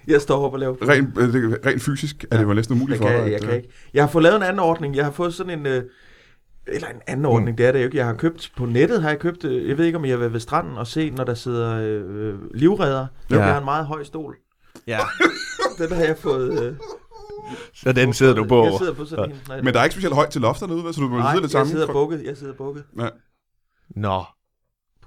jeg 0.07 0.21
står 0.21 0.45
op 0.45 0.53
og 0.53 0.59
laver... 0.59 0.75
Rent, 0.89 1.17
øh, 1.17 1.53
rent 1.65 1.81
fysisk 1.81 2.25
er 2.31 2.37
det 2.37 2.43
jo 2.43 2.53
næsten 2.53 2.75
umuligt 2.75 2.99
Jeg 3.01 3.07
for 3.09 3.15
kan, 3.15 3.23
dig. 3.23 3.31
jeg 3.31 3.41
kan 3.41 3.55
ikke. 3.55 3.69
Jeg 3.93 4.03
har 4.03 4.09
fået 4.09 4.23
lavet 4.23 4.35
en 4.35 4.43
anden 4.43 4.59
ordning. 4.59 4.95
Jeg 4.95 5.03
har 5.05 5.11
fået 5.11 5.33
sådan 5.33 5.59
en... 5.59 5.65
Øh, 5.65 5.83
eller 6.67 6.87
en 6.87 7.01
anden 7.07 7.25
ordning, 7.25 7.57
det 7.57 7.65
er 7.65 7.71
det 7.71 7.79
jo 7.79 7.85
ikke. 7.85 7.97
Jeg 7.97 8.05
har 8.05 8.13
købt 8.13 8.51
på 8.57 8.65
nettet, 8.65 9.01
har 9.01 9.09
jeg 9.09 9.19
købt... 9.19 9.43
Øh, 9.43 9.69
jeg 9.69 9.77
ved 9.77 9.85
ikke, 9.85 9.97
om 9.97 10.05
jeg 10.05 10.11
har 10.13 10.17
været 10.17 10.33
ved 10.33 10.39
stranden 10.39 10.77
og 10.77 10.87
se, 10.87 11.09
når 11.09 11.23
der 11.23 11.33
sidder 11.33 11.77
øh, 11.81 12.35
livredder. 12.53 13.07
Ja. 13.29 13.35
Ja. 13.35 13.41
Jeg 13.41 13.51
har 13.53 13.59
en 13.59 13.65
meget 13.65 13.85
høj 13.85 14.03
stol. 14.03 14.35
Ja. 14.87 14.99
Den 15.79 15.91
har 15.95 16.03
jeg 16.03 16.17
fået... 16.17 16.63
Øh, 16.67 16.73
Så 17.73 17.91
den 17.93 18.13
sidder 18.13 18.33
du 18.33 18.43
på. 18.45 18.63
Jeg 18.63 18.73
sidder 18.79 18.93
på 18.93 19.05
sådan 19.05 19.31
en... 19.31 19.37
Nej, 19.47 19.61
Men 19.61 19.73
der 19.73 19.79
er 19.79 19.83
ikke 19.83 19.93
specielt 19.93 20.15
højt 20.15 20.29
til 20.29 20.41
loftet 20.41 20.69
derude, 20.69 20.83
vel? 20.83 20.93
så 20.93 21.01
du 21.01 21.07
må 21.07 21.17
sidde 21.21 21.33
lidt 21.33 21.41
jeg 21.43 21.49
sammen. 21.49 21.71
sidder 21.71 21.87
bukket. 21.93 22.23
Jeg 22.25 22.37
sidder 22.37 22.53
bukket 22.53 22.83
Ja, 22.99 23.07
Nå. 23.95 24.23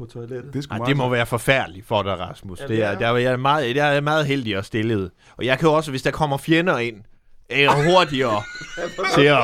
På 0.01 0.07
toilettet. 0.13 0.55
det 0.55 0.67
er 0.71 0.75
Ej, 0.81 0.87
det 0.87 0.97
må 0.97 1.09
være 1.09 1.27
forfærdeligt 1.27 1.87
for 1.87 2.03
dig, 2.03 2.19
Rasmus. 2.21 2.61
Ja, 2.61 2.67
det 2.67 2.83
er, 2.83 2.95
det 2.95 3.07
er. 3.07 3.11
er 3.11 3.17
jeg 3.17 3.41
meget, 3.41 3.77
der 3.77 3.85
er 3.85 3.93
jeg 3.93 4.05
meget 4.05 4.27
heldig 4.27 4.59
og 4.59 4.65
stillet. 4.65 5.11
Og 5.37 5.45
jeg 5.45 5.59
kan 5.59 5.69
jo 5.69 5.75
også, 5.75 5.91
hvis 5.91 6.03
der 6.03 6.11
kommer 6.11 6.37
fjender 6.39 6.79
ind, 6.79 6.97
er 7.51 7.61
jeg 7.61 7.93
hurtigere 7.93 8.43
til 9.15 9.25
at... 9.25 9.43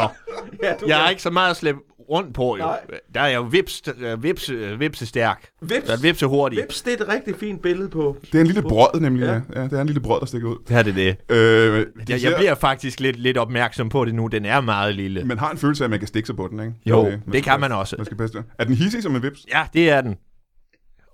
Jeg 0.86 1.04
er 1.04 1.08
ikke 1.10 1.22
så 1.22 1.30
meget 1.30 1.50
at 1.50 1.56
slæbe 1.56 1.78
rundt 2.10 2.34
på, 2.34 2.56
jo. 2.56 2.64
Nej. 2.64 2.78
Der 3.14 3.20
er 3.20 3.26
jeg 3.26 3.36
jo 3.36 3.42
vips, 3.42 3.82
øh, 3.98 4.22
vips, 4.22 4.50
øh, 4.50 4.80
vipse 4.80 5.06
stærk. 5.06 5.46
Vips. 5.62 5.86
Der 5.86 5.92
er 5.92 6.00
vipse 6.00 6.26
hurtigt. 6.26 6.62
Vips, 6.62 6.82
det 6.82 7.00
er 7.00 7.04
et 7.04 7.08
rigtig 7.12 7.34
fint 7.36 7.62
billede 7.62 7.88
på. 7.88 8.16
Det 8.22 8.34
er 8.34 8.40
en 8.40 8.46
lille 8.46 8.62
brød, 8.62 9.00
nemlig. 9.00 9.24
Ja. 9.24 9.60
Ja. 9.60 9.64
det 9.68 9.72
er 9.72 9.80
en 9.80 9.86
lille 9.86 10.00
brød, 10.00 10.20
der 10.20 10.26
stikker 10.26 10.48
ud. 10.48 10.56
Det 10.68 10.76
er 10.76 10.82
det 10.82 10.94
det. 10.94 11.16
Øh, 11.36 11.38
de 11.38 11.86
Jeg, 11.98 12.08
jeg 12.08 12.20
ser- 12.20 12.36
bliver 12.36 12.54
faktisk 12.54 13.00
lidt, 13.00 13.16
lidt 13.16 13.38
opmærksom 13.38 13.88
på 13.88 14.04
det 14.04 14.14
nu. 14.14 14.26
Den 14.26 14.44
er 14.44 14.60
meget 14.60 14.94
lille. 14.94 15.24
Man 15.24 15.38
har 15.38 15.50
en 15.50 15.58
følelse 15.58 15.84
af, 15.84 15.86
at 15.86 15.90
man 15.90 15.98
kan 15.98 16.08
stikke 16.08 16.26
sig 16.26 16.36
på 16.36 16.48
den, 16.50 16.60
ikke? 16.60 16.72
Jo, 16.86 16.98
Okay, 16.98 17.18
det 17.32 17.42
kan 17.42 17.60
man 17.60 17.72
også. 17.72 17.96
Man 17.98 18.04
skal 18.06 18.16
passe 18.16 18.38
det. 18.38 18.44
Er 18.58 18.64
den 18.64 18.74
hissig 18.74 19.02
som 19.02 19.16
en 19.16 19.22
vips? 19.22 19.40
Ja, 19.54 19.62
det 19.74 19.90
er 19.90 20.00
den. 20.00 20.16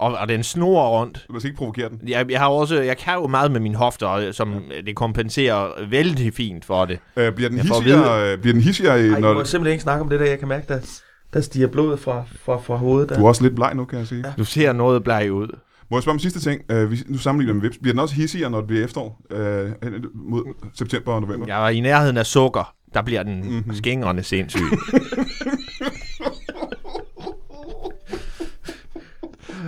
Og, 0.03 0.13
og 0.19 0.29
den 0.29 0.43
snor 0.43 0.89
rundt. 1.01 1.27
Man 1.31 1.41
skal 1.41 1.49
ikke 1.49 1.59
provokere 1.59 1.89
den. 1.89 2.01
Jeg, 2.09 2.31
jeg, 2.31 2.41
har 2.41 2.49
også, 2.49 2.81
jeg 2.81 2.97
kan 2.97 3.15
jo 3.15 3.27
meget 3.27 3.51
med 3.53 3.61
mine 3.61 3.77
hofter, 3.77 4.33
som 4.33 4.53
ja. 4.71 4.81
det 4.87 4.97
kompenserer 4.97 5.69
vældig 5.91 6.35
fint 6.35 6.65
for 6.65 6.85
det. 6.85 6.99
Øh, 7.17 7.33
bliver 7.33 7.49
den 7.51 7.59
hissigere, 7.59 8.33
øh, 8.33 8.39
bliver 8.39 8.53
den 8.53 8.63
hissigere 8.63 9.07
i, 9.07 9.09
Ej, 9.09 9.21
når... 9.21 9.29
jeg 9.29 9.37
må 9.37 9.45
simpelthen 9.45 9.73
ikke 9.73 9.83
snakke 9.83 10.03
om 10.03 10.09
det 10.11 10.21
der. 10.21 10.27
Jeg 10.27 10.39
kan 10.39 10.49
mærke, 10.49 10.65
der, 10.69 10.79
der 11.35 11.41
stiger 11.41 11.67
blodet 11.67 12.01
fra, 12.01 12.23
fra, 12.45 12.57
fra 12.57 12.77
hovedet. 12.77 13.09
Der. 13.09 13.17
Du 13.19 13.25
er 13.25 13.29
også 13.29 13.43
lidt 13.43 13.55
bleg 13.55 13.75
nu, 13.75 13.85
kan 13.85 13.99
jeg 13.99 14.07
sige. 14.07 14.23
Ja. 14.27 14.33
Du 14.39 14.45
ser 14.45 14.73
noget 14.73 15.05
bleg 15.05 15.33
ud. 15.33 15.49
Må 15.91 15.97
jeg 15.97 16.03
spørge 16.03 16.15
om 16.15 16.19
sidste 16.19 16.41
ting? 16.41 16.61
Uh, 16.73 16.91
vi, 16.91 16.99
nu 17.09 17.19
sammenligner 17.19 17.55
med 17.55 17.63
vips. 17.63 17.79
Bliver 17.79 17.93
den 17.93 18.01
også 18.01 18.15
hissigere, 18.15 18.51
når 18.51 18.59
det 18.59 18.67
bliver 18.67 18.85
efterår? 18.85 19.21
Uh, 19.31 19.39
mod 20.15 20.45
september 20.79 21.13
og 21.13 21.21
november? 21.21 21.47
Jeg 21.47 21.65
er 21.65 21.69
i 21.69 21.81
nærheden 21.81 22.17
af 22.17 22.27
sukker. 22.27 22.75
Der 22.95 23.03
bliver 23.03 23.23
den 23.23 23.41
Mhm. 23.41 23.53
mm-hmm. 23.53 23.75
skængrende 23.75 24.23
sindssyg. 24.23 24.61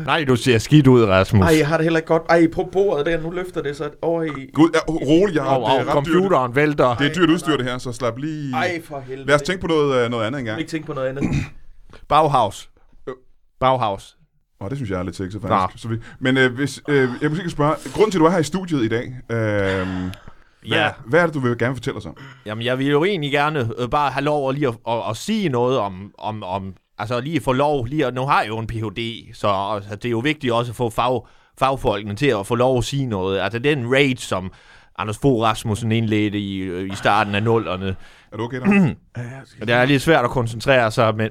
Nej, 0.04 0.24
du 0.24 0.36
ser 0.36 0.58
skidt 0.58 0.86
ud, 0.86 1.04
Rasmus. 1.04 1.46
Ej, 1.46 1.58
jeg 1.58 1.68
har 1.68 1.76
det 1.76 1.84
heller 1.84 1.98
ikke 1.98 2.06
godt. 2.06 2.22
Ej, 2.28 2.46
på 2.52 2.68
bordet 2.72 3.06
der, 3.06 3.20
nu 3.20 3.30
løfter 3.30 3.62
det 3.62 3.76
så 3.76 3.90
over 4.02 4.22
i... 4.22 4.28
Gud, 4.54 4.70
ja, 4.74 4.78
rolig, 4.92 5.34
jeg 5.34 5.42
har, 5.42 5.50
og, 5.50 5.60
det 5.60 5.68
og 5.70 5.74
er 5.92 5.96
ret 5.96 6.06
dyrt. 6.06 6.14
computeren 6.14 6.54
vælter. 6.56 6.94
Det 6.96 7.06
er 7.10 7.14
dyrt 7.14 7.30
udstyr, 7.30 7.56
det 7.56 7.66
her, 7.66 7.78
så 7.78 7.92
slap 7.92 8.18
lige... 8.18 8.54
Ej, 8.54 8.82
for 8.84 9.00
helvede. 9.00 9.26
Lad 9.26 9.34
os 9.34 9.42
tænke 9.42 9.60
på 9.60 9.66
noget, 9.66 10.04
øh, 10.04 10.10
noget 10.10 10.24
andet 10.26 10.38
engang. 10.38 10.58
Ikke 10.60 10.70
tænke 10.70 10.86
på 10.86 10.92
noget 10.92 11.08
andet. 11.08 11.24
Bauhaus. 12.08 12.70
Jo. 13.08 13.14
Bauhaus. 13.60 14.16
Åh, 14.60 14.68
det 14.70 14.78
synes 14.78 14.90
jeg 14.90 14.98
er 14.98 15.02
lidt 15.02 15.16
sexet, 15.16 15.42
Nå. 15.42 15.48
faktisk. 15.48 15.82
Så 15.82 15.88
vi, 15.88 15.96
men 16.20 16.36
øh, 16.36 16.54
hvis, 16.54 16.80
øh, 16.88 17.08
jeg 17.22 17.30
måske 17.30 17.42
kan 17.42 17.50
spørge, 17.50 17.74
grunden 17.94 18.10
til, 18.10 18.18
at 18.18 18.20
du 18.20 18.26
er 18.26 18.30
her 18.30 18.38
i 18.38 18.42
studiet 18.42 18.82
i 18.84 18.88
dag, 18.88 19.04
øh, 19.30 19.36
hvad, 19.36 20.78
Ja, 20.78 20.90
hvad 21.06 21.20
er 21.20 21.26
det, 21.26 21.34
du 21.34 21.40
vil 21.40 21.58
gerne 21.58 21.74
fortælle 21.74 21.96
os 21.96 22.06
om? 22.06 22.16
jamen 22.46 22.64
jeg 22.64 22.78
vil 22.78 22.86
jo 22.86 23.04
egentlig 23.04 23.30
gerne 23.32 23.70
øh, 23.78 23.88
bare 23.88 24.10
have 24.10 24.24
lov 24.24 24.48
at, 24.48 24.54
lige 24.54 24.68
at, 24.68 24.74
at, 24.88 25.02
at 25.10 25.16
sige 25.16 25.48
noget 25.48 25.78
om, 25.78 26.12
om, 26.18 26.42
om, 26.42 26.74
altså 26.98 27.20
lige 27.20 27.40
få 27.40 27.52
lov, 27.52 27.84
lige 27.84 28.06
at, 28.06 28.14
nu 28.14 28.26
har 28.26 28.40
jeg 28.40 28.48
jo 28.48 28.58
en 28.58 28.66
Ph.D., 28.66 29.34
så 29.34 29.48
altså, 29.48 29.96
det 29.96 30.04
er 30.04 30.10
jo 30.10 30.18
vigtigt 30.18 30.52
også 30.52 30.72
at 30.72 30.76
få 30.76 30.90
fag, 30.90 31.20
fagfolkene 31.58 32.14
til 32.16 32.26
at 32.26 32.46
få 32.46 32.54
lov 32.54 32.78
at 32.78 32.84
sige 32.84 33.06
noget. 33.06 33.40
Altså 33.40 33.58
den 33.58 33.92
rage, 33.94 34.16
som 34.16 34.52
Anders 34.98 35.18
Fogh 35.18 35.42
Rasmussen 35.42 35.92
indledte 35.92 36.38
i, 36.38 36.56
øh, 36.58 36.92
i 36.92 36.94
starten 36.94 37.34
af 37.34 37.42
nullerne, 37.42 37.96
Er 38.32 38.36
du 38.36 38.42
okay 38.42 38.60
der? 38.60 38.94
det 39.66 39.70
er 39.70 39.84
lidt 39.84 40.02
svært 40.02 40.24
at 40.24 40.30
koncentrere 40.30 40.90
sig, 40.90 41.16
men 41.16 41.28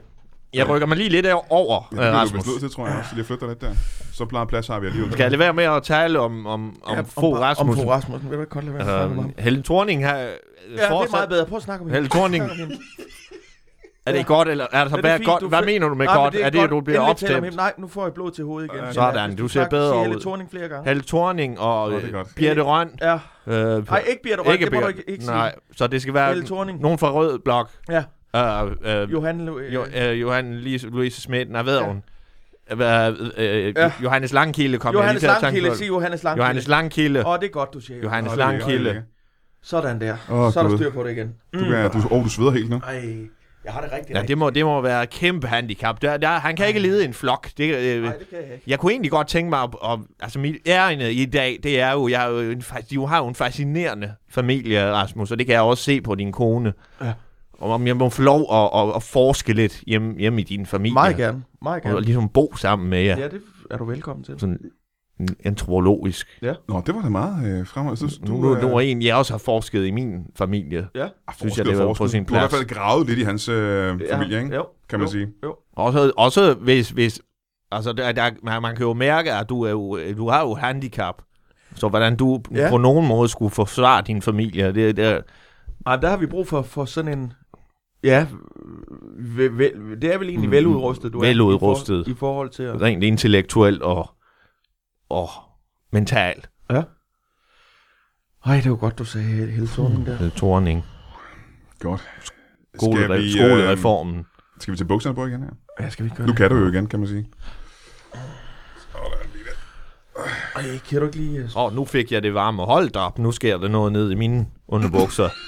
jeg 0.54 0.70
rykker 0.70 0.88
mig 0.88 0.98
lige 0.98 1.10
lidt 1.10 1.26
over, 1.50 1.90
Ja, 1.92 1.98
øh, 1.98 2.06
det 2.06 2.14
du 2.14 2.18
Rasmus. 2.18 2.60
til, 2.60 2.70
tror 2.72 2.88
jeg 2.88 2.98
også. 2.98 3.16
Lige 3.16 3.26
flytter 3.26 3.48
lidt 3.48 3.62
der. 3.62 3.74
Så 4.14 4.26
plejer 4.26 4.46
plads 4.46 4.68
har 4.68 4.80
vi 4.80 4.86
alligevel. 4.88 5.12
Skal 5.14 5.24
jeg 5.24 5.32
lade 5.32 5.40
være 5.40 5.54
med 5.54 5.64
at 5.64 5.84
tale 5.84 6.20
om, 6.20 6.46
om, 6.48 6.76
om 6.84 6.96
Ja, 6.96 7.02
Fogh 7.02 7.26
Om 7.38 7.42
Rasmussen? 7.44 7.84
Fogh 7.84 7.96
Rasmussen. 7.96 8.30
Vil 8.30 8.38
du 8.38 8.42
ikke 8.42 8.54
godt 8.54 8.66
lade 8.66 8.76
være 8.78 8.86
med 8.86 8.94
at 8.94 9.00
snakke 9.00 9.12
om 9.18 9.24
ham? 9.24 9.34
Øh, 9.38 9.44
Helle 9.44 9.64
Thorning 9.64 10.06
har 10.08 10.18
øh, 10.18 10.26
Ja, 10.26 10.30
det 10.76 10.84
er 10.84 10.90
fortsat... 10.90 11.12
meget 11.12 11.30
bedre. 11.30 11.46
Prøv 11.46 11.58
at 11.58 11.64
snakke 11.64 11.82
om 11.82 11.88
hende. 11.88 11.96
Helle 11.96 12.10
Thorning, 12.10 12.44
om. 12.44 12.50
Er 14.06 14.12
det 14.12 14.26
godt, 14.26 14.48
eller 14.48 14.66
er 14.72 14.84
det 14.84 14.90
så 14.92 14.96
Ja, 14.98 15.02
det 15.02 15.10
hvad, 15.10 15.18
fint, 15.18 15.26
godt, 15.30 15.50
hvad 15.50 15.60
fik- 15.60 15.66
mener 15.66 15.88
du 15.88 15.96
med 15.96 16.06
Nej, 16.06 16.16
godt? 16.16 16.36
Er 16.36 16.50
det, 16.50 16.60
at 16.60 16.70
du 16.70 16.82
bliver 16.82 17.00
opstemt? 17.00 17.56
Nej, 17.56 17.74
nu 17.78 17.88
får 17.88 18.04
jeg 18.06 18.14
blod 18.14 18.32
til 18.32 18.44
hovedet 18.46 18.70
igen. 18.74 18.84
Ja. 18.86 18.92
Sådan, 18.94 19.36
du 19.36 19.48
ser 19.48 19.68
bedre 19.70 19.98
ud. 20.00 20.06
Helle 20.06 20.22
Thorning 20.22 20.50
flere 20.52 20.68
gange. 20.68 20.88
Helle 20.90 21.04
Thorning 21.08 21.60
og 21.60 21.94
er 21.94 21.98
øh, 22.04 22.12
godt. 22.12 22.28
Birte 22.36 22.62
Røn. 22.62 22.90
Ja. 23.02 23.14
Øh, 23.48 23.88
Nej, 23.90 24.04
ikke 24.10 24.24
Birte 24.24 24.42
Røn. 24.42 24.54
ikke 24.54 24.66
Det 24.66 24.74
må 24.74 24.80
du 24.82 24.88
ikke, 24.88 25.04
ikke 25.10 25.24
sige. 25.24 25.34
Nej, 25.36 25.56
så 25.78 25.88
det 25.88 26.02
skal 26.02 26.14
være 26.14 26.36
nogen 26.80 26.98
fra 27.00 27.12
Rød 27.12 27.40
Blok. 27.40 27.70
Ja. 27.90 28.04
Øh, 28.36 29.02
øh, 29.02 29.12
Johan 29.12 29.50
Lu- 29.50 29.74
jo, 29.74 29.86
øh, 29.96 30.22
Johan 30.22 30.54
Louise, 30.54 30.88
Louise 30.88 31.22
Schmidt, 31.22 31.52
nej, 31.52 31.62
ved 31.62 31.80
Ja. 31.80 31.86
hun? 31.88 32.04
Øh, 32.72 32.80
øh, 33.38 33.74
Ja. 33.78 33.92
Johannes 34.04 34.34
Langkilde 34.34 34.78
kom 34.78 34.88
jeg 34.88 34.94
lige 34.94 35.02
Johannes 35.04 35.22
til 35.22 35.28
at 35.28 35.34
tænke 35.34 35.44
Langkilde. 35.44 35.70
på. 35.70 35.76
Sig 35.76 35.88
Johannes 35.88 36.24
Langkilde. 36.24 36.44
Johannes 36.44 36.68
Langkilde. 36.68 37.26
Åh, 37.28 37.36
det 37.40 37.46
er 37.46 37.50
godt, 37.52 37.74
du 37.74 37.80
siger. 37.80 38.00
Johannes 38.04 38.34
er- 38.34 38.38
Langkilde. 38.38 38.90
er- 38.90 39.02
Sådan 39.64 40.02
der. 40.02 40.12
Åh, 40.32 40.52
Så 40.54 40.60
er 40.60 40.68
der 40.68 40.78
styr 40.78 40.92
på 40.92 41.04
det 41.04 41.12
igen. 41.12 41.34
Du, 41.54 41.60
kan, 41.60 41.92
du, 41.92 42.02
oh, 42.12 42.24
du 42.24 42.30
sveder 42.30 42.52
helt 42.52 42.70
nu. 42.70 42.82
Ej, 42.88 43.02
jeg 43.66 43.74
har 43.74 43.82
det 43.82 43.92
rigtig 43.92 44.16
Ja, 44.16 44.22
det 44.22 44.38
må, 44.38 44.50
det 44.50 44.66
må 44.66 44.82
være 44.82 45.04
et 45.04 45.10
kæmpe 45.10 45.48
handicap. 45.48 46.02
Der, 46.02 46.18
der, 46.18 46.28
han 46.28 46.56
kan 46.56 46.68
ikke 46.68 46.80
lede 46.80 47.06
en 47.06 47.14
flok. 47.14 47.50
Det, 47.58 47.76
øh, 47.76 48.04
Nej, 48.04 48.14
det 48.18 48.30
kan 48.30 48.38
jeg 48.38 48.54
ikke. 48.54 48.64
Jeg 48.68 48.80
kunne 48.80 48.92
egentlig 48.92 49.12
godt 49.12 49.28
tænke 49.28 49.50
mig, 49.50 49.60
at, 49.60 49.70
at 49.84 50.00
altså 50.20 50.40
mit 50.40 50.56
ærende 50.68 51.14
i 51.14 51.26
dag, 51.26 51.60
det 51.64 51.80
er 51.80 51.92
jo, 51.92 52.08
jeg 52.08 52.26
er 52.26 52.30
jo 52.30 52.40
en, 52.52 52.64
du 52.96 53.06
har 53.06 53.18
jo 53.18 53.28
en 53.28 53.36
fascinerende 53.36 54.14
familie, 54.30 54.92
Rasmus, 54.92 55.32
og 55.32 55.40
det 55.40 55.46
kan 55.46 55.54
jeg 55.54 55.62
også 55.62 55.84
se 55.84 56.02
på 56.02 56.16
din 56.16 56.32
kone. 56.32 56.74
Ja. 57.02 57.14
Og 57.54 57.72
om 57.72 57.88
jeg 57.88 57.98
må 57.98 58.10
få 58.10 58.22
lov 58.22 58.40
at, 58.54 58.82
at, 58.82 58.96
at 58.96 59.04
forske 59.04 59.54
lidt 59.54 59.82
hjemme, 59.88 60.16
hjemme 60.20 60.42
i 60.42 60.44
din 60.44 60.66
familie. 60.66 60.94
Meget 60.94 61.18
gerne. 61.18 61.44
Meget 61.62 61.76
Og 61.86 61.92
gerne. 61.92 62.02
ligesom 62.06 62.30
bo 62.30 62.56
sammen 62.56 62.90
med 62.90 63.02
jer. 63.02 63.18
Ja, 63.18 63.28
det 63.28 63.42
er 63.72 63.78
du 63.78 63.86
velkommen 63.86 64.24
til. 64.24 64.36
Sådan 64.40 64.60
antropologisk. 65.46 66.28
Nå, 66.42 66.82
det 66.86 66.96
var 66.96 67.02
da 67.02 67.10
meget 67.10 67.60
øh, 67.60 67.68
fremad. 67.68 67.96
Så, 67.96 68.20
Nu, 68.28 68.42
nu, 68.42 68.56
nu 68.62 68.76
er 68.76 68.82
en, 68.82 69.02
jeg 69.02 69.16
også 69.16 69.34
har 69.34 69.38
forsket 69.38 69.86
i 69.86 69.92
min 69.92 70.26
familie. 70.36 70.88
Ja. 70.96 71.08
synes 71.38 71.58
jeg, 71.58 71.66
det 71.66 71.78
var 71.78 71.94
på 71.94 72.08
sin 72.08 72.24
Du 72.24 72.34
har 72.34 72.40
i 72.40 72.42
hvert 72.42 72.50
plads. 72.50 72.60
fald 72.62 72.70
gravet 72.70 73.08
lidt 73.08 73.20
i 73.20 73.24
hans 73.24 73.50
øh, 73.50 74.00
familie, 74.12 74.44
ikke? 74.44 74.56
Jo, 74.56 74.66
kan 74.90 75.00
man 75.00 75.08
jo, 75.08 75.12
sige. 75.12 75.28
Jo. 75.44 75.56
Også, 75.76 76.12
også 76.18 76.54
hvis, 76.54 76.90
hvis 76.90 77.22
altså 77.72 77.94
der, 77.94 78.12
der, 78.12 78.30
man, 78.44 78.62
man 78.62 78.76
kan 78.76 78.86
jo 78.86 78.94
mærke, 78.94 79.34
at 79.34 79.50
du, 79.50 79.62
er 79.62 79.70
jo, 79.72 80.00
du 80.18 80.30
har 80.30 80.42
jo 80.42 80.54
handicap. 80.54 81.22
Så 81.76 81.88
hvordan 81.88 82.16
du 82.16 82.42
Ja. 82.52 82.62
ja. 82.64 82.70
på 82.70 82.78
nogen 82.78 83.08
måde 83.08 83.30
skulle 83.30 83.52
forsvare 83.52 84.04
din 84.08 84.22
familie, 84.22 84.72
det, 84.74 84.98
det, 84.98 85.22
Ej, 85.86 85.96
der 85.96 86.10
har 86.10 86.18
vi 86.18 86.26
brug 86.26 86.48
for, 86.48 86.62
for 86.62 86.86
sådan 86.86 87.20
en... 87.20 87.34
Ja, 88.04 88.28
ve, 89.38 89.58
ve, 89.58 89.72
det 90.02 90.14
er 90.14 90.18
vel 90.18 90.28
egentlig 90.30 90.48
Mm, 90.50 90.52
veludrustet, 90.52 91.14
du 91.14 91.20
veludrustet. 91.20 91.96
er. 91.96 92.02
I, 92.02 92.04
for, 92.04 92.12
I 92.12 92.14
forhold 92.20 92.50
til 92.50 92.64
at... 92.64 92.82
rent 92.82 93.04
intellektuelt 93.04 93.82
og, 93.82 94.10
og 95.14 95.30
mentalt. 95.92 96.50
Ej, 98.46 98.60
det 98.64 98.72
var 98.72 98.78
godt, 98.78 98.98
du 98.98 99.06
sagde 99.06 99.26
hele 99.52 99.68
tonen 99.68 100.06
der. 100.06 100.30
Torning. 100.30 100.84
Godt. 101.80 102.02
Skole, 102.76 102.98
Skal 103.04 103.10
vi, 103.20 103.24
øh, 103.26 103.32
skolereformen. 103.32 104.26
Skal 104.60 104.72
vi 104.72 104.78
tage 104.78 104.88
bukserne 104.88 105.16
på 105.16 105.26
igen 105.28 105.44
her? 105.44 105.50
Ja, 105.80 105.90
skal 105.90 106.06
vi 106.06 106.10
gøre 106.10 106.28
Nu 106.28 106.32
det? 106.32 106.38
kan 106.38 106.50
du 106.50 106.56
jo 106.58 106.68
igen, 106.68 106.88
kan 106.88 107.00
man 107.00 107.08
sige. 107.08 107.30
Ej, 110.56 110.64
kan 110.90 111.00
du 111.00 111.06
ikke 111.06 111.18
lige... 111.18 111.38
øh, 111.40 111.46
Åh, 111.58 111.64
oh, 111.64 111.74
nu 111.76 111.86
fik 111.86 112.12
jeg 112.12 112.24
det 112.24 112.34
varme. 112.34 112.64
Hold 112.64 112.90
da 112.90 113.00
op, 113.00 113.20
nu 113.20 113.32
sker 113.32 113.58
der 113.58 113.68
noget 113.68 113.92
ned 113.94 114.12
i 114.12 114.16
mine 114.16 114.48
underbukser. 114.68 115.30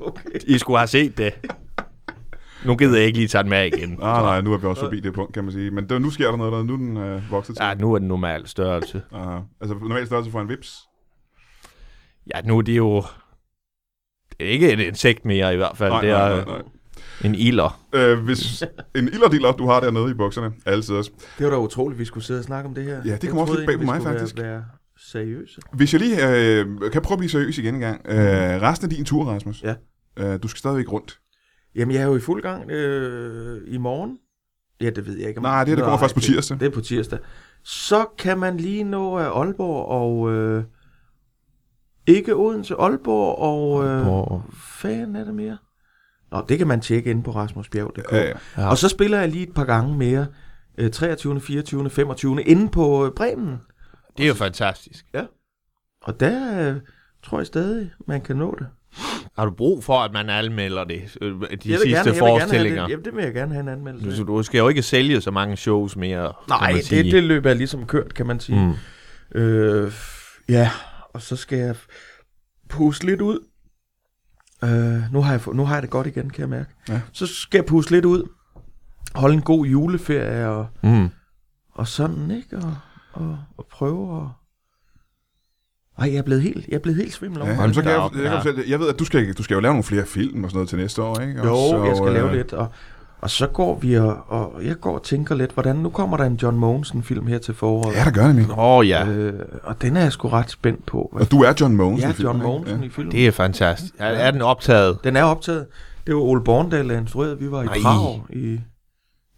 Okay. 0.00 0.30
I 0.46 0.58
skulle 0.58 0.78
have 0.78 0.86
set 0.88 1.18
det. 1.18 1.34
Nu 2.64 2.76
gider 2.76 2.96
jeg 2.96 3.06
ikke 3.06 3.18
lige 3.18 3.28
tage 3.28 3.42
den 3.42 3.50
med 3.50 3.66
igen. 3.66 3.98
Ah, 4.02 4.22
nej, 4.22 4.40
nu 4.40 4.52
er 4.52 4.58
vi 4.58 4.66
også 4.66 4.82
forbi 4.82 5.00
det 5.00 5.14
punkt, 5.14 5.34
kan 5.34 5.44
man 5.44 5.52
sige. 5.52 5.70
Men 5.70 5.88
der, 5.88 5.98
nu 5.98 6.10
sker 6.10 6.30
der 6.30 6.36
noget, 6.36 6.52
der 6.52 6.62
nu 6.62 6.72
er 6.72 6.76
den 6.76 6.96
øh, 6.96 7.30
vokset 7.30 7.56
til. 7.56 7.64
Ja, 7.64 7.74
nu 7.74 7.94
er 7.94 7.98
den 7.98 8.08
normal 8.08 8.46
størrelse. 8.46 9.02
Uh, 9.12 9.20
altså 9.60 9.74
normal 9.80 10.06
størrelse 10.06 10.30
for 10.30 10.40
en 10.40 10.48
vips. 10.48 10.78
Ja, 12.34 12.40
nu 12.40 12.58
er 12.58 12.62
det 12.62 12.76
jo... 12.76 13.04
Det 14.30 14.46
er 14.46 14.50
ikke 14.50 14.72
et 14.72 14.80
insekt 14.80 15.24
mere 15.24 15.54
i 15.54 15.56
hvert 15.56 15.76
fald. 15.76 15.90
Nej, 15.90 16.00
det 16.00 16.10
nej, 16.10 16.28
er 16.30 16.36
nej, 16.36 16.44
nej. 16.44 16.62
en 17.24 17.34
ilder. 17.34 17.80
Øh, 17.92 18.18
hvis 18.18 18.62
en 18.96 19.08
ilderdiller, 19.08 19.52
du 19.52 19.66
har 19.66 19.80
dernede 19.80 20.10
i 20.10 20.14
bukserne, 20.14 20.52
altid 20.66 20.94
også. 20.94 21.10
Det 21.38 21.46
var 21.46 21.52
da 21.52 21.58
utroligt, 21.58 21.98
vi 21.98 22.04
skulle 22.04 22.24
sidde 22.24 22.40
og 22.40 22.44
snakke 22.44 22.68
om 22.68 22.74
det 22.74 22.84
her. 22.84 22.92
Ja, 22.92 23.00
det 23.00 23.22
Jeg 23.22 23.30
kom 23.30 23.38
også 23.38 23.54
lidt 23.54 23.66
bag 23.66 23.78
på 23.78 23.84
mig, 23.84 24.02
faktisk. 24.02 24.36
Være, 24.36 24.52
være 24.52 24.64
seriøse. 24.98 25.60
Hvis 25.72 25.92
jeg 25.92 26.00
lige 26.00 26.28
øh, 26.28 26.66
kan 26.92 27.02
prøve 27.02 27.14
at 27.14 27.18
blive 27.18 27.30
seriøs 27.30 27.58
igen 27.58 27.74
en 27.74 27.80
gang. 27.80 28.00
Øh, 28.08 28.62
resten 28.62 28.90
af 28.90 28.96
din 28.96 29.04
tur, 29.04 29.24
Rasmus. 29.24 29.62
Ja. 29.62 29.74
Øh, 30.16 30.42
du 30.42 30.48
skal 30.48 30.58
stadigvæk 30.58 30.92
rundt. 30.92 31.18
Jamen, 31.76 31.94
jeg 31.94 32.02
er 32.02 32.06
jo 32.06 32.16
i 32.16 32.20
fuld 32.20 32.42
gang 32.42 32.70
øh, 32.70 33.62
i 33.66 33.78
morgen. 33.78 34.18
Ja, 34.80 34.90
det 34.90 35.06
ved 35.06 35.18
jeg 35.18 35.28
ikke. 35.28 35.38
om- 35.38 35.42
Nej, 35.42 35.64
det 35.64 35.76
det 35.76 35.84
kommer 35.84 35.98
først 35.98 36.14
på 36.14 36.20
det- 36.20 36.26
tirsdag. 36.26 36.60
Det 36.60 36.66
er 36.66 36.70
på 36.70 36.80
tirsdag. 36.80 37.18
Så 37.64 38.06
kan 38.18 38.38
man 38.38 38.56
lige 38.56 38.84
nå 38.84 39.18
af 39.18 39.38
Aalborg 39.40 39.86
og... 39.88 40.32
Øh, 40.32 40.64
ikke 42.06 42.34
Odense, 42.36 42.74
Aalborg 42.74 43.38
og... 43.38 43.84
Øh, 43.84 44.02
Hvor- 44.02 44.46
fanden 44.78 45.16
er 45.16 45.24
det 45.24 45.34
mere? 45.34 45.58
Nå, 46.30 46.44
det 46.48 46.58
kan 46.58 46.66
man 46.66 46.80
tjekke 46.80 47.10
inde 47.10 47.22
på 47.22 47.30
rasmusbjerg.dk. 47.30 48.12
Ja, 48.12 48.18
ja. 48.24 48.32
Ja. 48.58 48.68
Og 48.70 48.78
så 48.78 48.88
spiller 48.88 49.18
jeg 49.18 49.28
lige 49.28 49.48
et 49.48 49.54
par 49.54 49.64
gange 49.64 49.96
mere. 49.98 50.26
Øh, 50.78 50.90
23., 50.90 51.40
24., 51.40 51.90
25. 51.90 52.42
inde 52.42 52.68
på 52.68 53.06
øh, 53.06 53.12
Bremen. 53.12 53.60
Det 54.16 54.24
er 54.24 54.28
jo 54.28 54.34
fantastisk. 54.34 55.06
Og 56.02 56.20
der 56.20 56.70
øh, 56.74 56.80
tror 57.22 57.38
jeg 57.38 57.46
stadig, 57.46 57.90
man 58.06 58.20
kan 58.20 58.36
nå 58.36 58.56
det. 58.58 58.66
Har 59.38 59.44
du 59.44 59.50
brug 59.50 59.84
for, 59.84 59.98
at 59.98 60.12
man 60.12 60.30
anmelder 60.30 60.84
det? 60.84 61.16
øh, 61.20 61.32
De 61.32 61.38
jeg 61.40 61.50
vil 61.50 61.60
sidste 61.70 61.88
gerne, 61.88 61.96
jeg 61.96 62.04
vil 62.04 62.12
gerne 62.14 62.20
have 62.20 62.38
forestillinger? 62.38 62.82
det, 62.82 62.90
jamen, 62.90 63.04
det 63.04 63.16
vil 63.16 63.24
jeg 63.24 63.34
gerne 63.34 63.52
have 63.52 63.62
en 63.62 63.68
anmeldelse. 63.68 64.16
Så 64.16 64.22
du 64.24 64.42
skal 64.42 64.58
jo 64.58 64.68
ikke 64.68 64.82
sælge 64.82 65.20
så 65.20 65.30
mange 65.30 65.56
shows 65.56 65.96
mere, 65.96 66.32
Nej, 66.48 66.66
kan 66.66 66.74
man 66.74 66.82
sige. 66.82 67.02
det, 67.02 67.12
det 67.12 67.22
løb 67.24 67.46
er 67.46 67.54
ligesom 67.54 67.86
kørt, 67.86 68.14
kan 68.14 68.26
man 68.26 68.40
sige. 68.40 68.66
Mm. 69.34 69.38
Øh, 69.40 69.92
ja, 70.48 70.70
og 71.14 71.22
så 71.22 71.36
skal 71.36 71.58
jeg 71.58 71.76
puste 72.68 73.06
lidt 73.06 73.20
ud. 73.20 73.38
Øh, 74.64 75.12
nu, 75.12 75.22
har 75.22 75.32
jeg, 75.32 75.40
nu 75.54 75.64
har 75.64 75.74
jeg 75.74 75.82
det 75.82 75.90
godt 75.90 76.06
igen, 76.06 76.30
kan 76.30 76.40
jeg 76.40 76.48
mærke. 76.48 76.70
Ja. 76.88 77.00
Så 77.12 77.26
skal 77.26 77.58
jeg 77.58 77.66
puste 77.66 77.90
lidt 77.92 78.04
ud. 78.04 78.28
Holde 79.14 79.34
en 79.34 79.42
god 79.42 79.66
juleferie 79.66 80.48
og, 80.48 80.66
Mm. 80.82 81.08
og 81.74 81.88
sådan, 81.88 82.30
ikke? 82.30 82.56
Og, 82.56 82.76
og, 83.12 83.38
og 83.58 83.66
prøve 83.70 84.16
at... 84.22 84.28
Ej, 85.98 86.10
jeg 86.12 86.18
er 86.18 86.22
blevet 86.22 86.42
helt, 86.42 86.66
jeg 86.68 86.74
er 86.74 86.78
blevet 86.78 86.96
helt 86.96 87.12
svimmel 87.12 87.40
over. 87.40 87.50
Ja, 87.50 87.60
jamen, 87.60 87.74
så 87.74 87.82
kan 87.82 87.90
jeg, 87.90 88.00
jeg, 88.00 88.10
kan 88.12 88.22
ja. 88.22 88.38
fortælle, 88.38 88.62
jeg 88.68 88.80
ved, 88.80 88.88
at 88.88 88.98
du 88.98 89.04
skal, 89.04 89.32
du 89.32 89.42
skal 89.42 89.54
jo 89.54 89.60
lave 89.60 89.72
nogle 89.72 89.84
flere 89.84 90.04
film 90.06 90.44
og 90.44 90.50
sådan 90.50 90.56
noget 90.56 90.68
til 90.68 90.78
næste 90.78 91.02
år, 91.02 91.20
ikke? 91.20 91.34
Jo, 91.44 91.52
Og 91.54 91.68
så, 91.70 91.84
jeg 91.84 91.96
skal 91.96 92.12
lave 92.12 92.28
øh, 92.30 92.34
lidt, 92.36 92.52
og, 92.52 92.68
og 93.20 93.30
så 93.30 93.46
går 93.46 93.78
vi 93.78 93.94
og, 93.98 94.16
og 94.28 94.60
jeg 94.64 94.80
går 94.80 94.94
og 94.94 95.02
tænker 95.02 95.34
lidt, 95.34 95.52
hvordan, 95.52 95.76
nu 95.76 95.88
kommer 95.90 96.16
der 96.16 96.24
en 96.24 96.34
John 96.42 96.56
Mogensen-film 96.58 97.26
her 97.26 97.38
til 97.38 97.54
foråret. 97.54 97.94
Ja, 97.94 98.04
der 98.04 98.10
gør 98.10 98.26
det. 98.32 98.46
Åh 98.50 98.58
oh, 98.58 98.88
ja, 98.88 99.06
Øh, 99.06 99.32
og 99.62 99.82
den 99.82 99.96
er 99.96 100.00
jeg 100.00 100.12
sgu 100.12 100.28
ret 100.28 100.50
spændt 100.50 100.86
på. 100.86 101.08
Og 101.12 101.30
du 101.30 101.42
er 101.42 101.52
John 101.60 101.76
Mogensen 101.76 102.04
Ja, 102.08 102.10
i 102.10 102.14
filmen, 102.16 102.32
John? 102.36 102.42
Mogensen 102.42 102.80
Ja. 102.80 102.86
i 102.86 102.88
filmen. 102.88 103.12
det 103.12 103.26
er 103.26 103.30
fantastisk. 103.30 103.94
Er, 103.98 104.06
er 104.06 104.30
den 104.30 104.42
optaget? 104.42 104.98
Den 105.04 105.16
er 105.16 105.22
optaget. 105.22 105.66
Det 106.06 106.14
var 106.14 106.20
Ole 106.20 106.44
Borndal, 106.44 106.88
der 106.88 106.98
instruerede. 106.98 107.38
Vi 107.38 107.50
var 107.50 107.62
i 107.62 107.66
Nej. 107.66 107.78
Prag 107.82 108.22
i, 108.30 108.60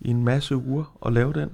i 0.00 0.11
en 0.11 0.24
masse 0.24 0.56
uger 0.56 0.84
og 1.00 1.12
lavede 1.12 1.40
den. 1.40 1.48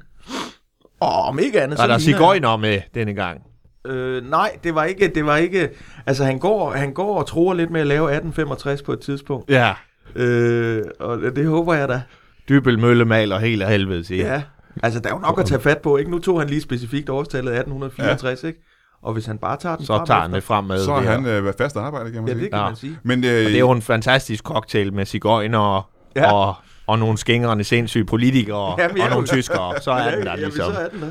Og 1.00 1.22
om 1.22 1.38
ikke 1.38 1.62
andet, 1.62 1.78
Er 1.78 1.86
der 1.86 1.98
ligner- 1.98 2.18
cigøjner 2.18 2.56
med 2.56 2.78
denne 2.94 3.14
gang? 3.14 3.40
Øh, 3.86 4.30
nej, 4.30 4.50
det 4.64 4.74
var 4.74 4.84
ikke, 4.84 5.08
det 5.14 5.26
var 5.26 5.36
ikke, 5.36 5.68
altså 6.06 6.24
han 6.24 6.38
går, 6.38 6.70
han 6.70 6.92
går 6.92 7.18
og 7.18 7.26
tror 7.26 7.54
lidt 7.54 7.70
med 7.70 7.80
at 7.80 7.86
lave 7.86 8.02
1865 8.04 8.82
på 8.82 8.92
et 8.92 9.00
tidspunkt. 9.00 9.50
Ja. 9.50 9.72
Øh, 10.16 10.82
og 11.00 11.18
det 11.36 11.46
håber 11.46 11.74
jeg 11.74 11.88
da. 11.88 12.02
Dybel 12.48 12.78
Mølle 12.78 13.04
maler 13.04 13.38
helt 13.38 13.62
af 13.62 13.70
helvede 13.70 14.02
til. 14.02 14.16
Ja. 14.16 14.42
Altså, 14.82 15.00
der 15.00 15.08
er 15.08 15.14
jo 15.14 15.18
nok 15.20 15.40
at 15.40 15.46
tage 15.46 15.60
fat 15.60 15.78
på, 15.78 15.96
ikke? 15.96 16.10
Nu 16.10 16.18
tog 16.18 16.40
han 16.40 16.48
lige 16.50 16.60
specifikt 16.60 17.08
årstallet 17.10 17.52
1864, 17.52 18.44
ikke? 18.44 18.58
Og 19.02 19.12
hvis 19.12 19.26
han 19.26 19.38
bare 19.38 19.56
tager 19.56 19.76
den 19.76 19.86
Så 19.86 19.96
frem 19.96 20.06
tager 20.06 20.20
han 20.20 20.26
efter- 20.30 20.34
det 20.36 20.44
frem 20.44 20.64
med. 20.64 20.78
Så 20.78 20.92
er 20.92 21.00
han 21.00 21.26
øh, 21.26 21.44
været 21.44 21.54
fast 21.58 21.76
arbejde, 21.76 22.12
kan 22.12 22.22
man 22.22 22.28
Ja, 22.28 22.34
sige. 22.34 22.42
det 22.44 22.50
kan 22.52 22.60
Ja. 22.60 22.66
man 22.66 22.76
sige. 22.76 22.98
Men 23.02 23.24
øh, 23.24 23.30
Og 23.30 23.34
det 23.50 23.54
er 23.54 23.58
jo 23.58 23.70
en 23.70 23.82
fantastisk 23.82 24.44
cocktail 24.44 24.92
med 24.92 25.06
cigøjner 25.06 25.58
og, 25.58 25.82
Ja. 26.16 26.22
ja. 26.22 26.32
og, 26.32 26.54
og 26.86 26.98
nogle 26.98 27.18
skængrende 27.18 27.64
sindssyge 27.64 28.04
politikere 28.04 28.80
Jamen, 28.82 29.00
og 29.02 29.10
nogle 29.10 29.26
tyskere. 29.26 29.74
Så 29.80 29.90
er 29.90 30.14
den 30.16 30.26
der 30.26 30.30
ja, 30.30 30.36
ligesom 30.36 30.72
så 30.72 30.78
er 30.80 30.88
den 30.88 31.00
der. 31.00 31.10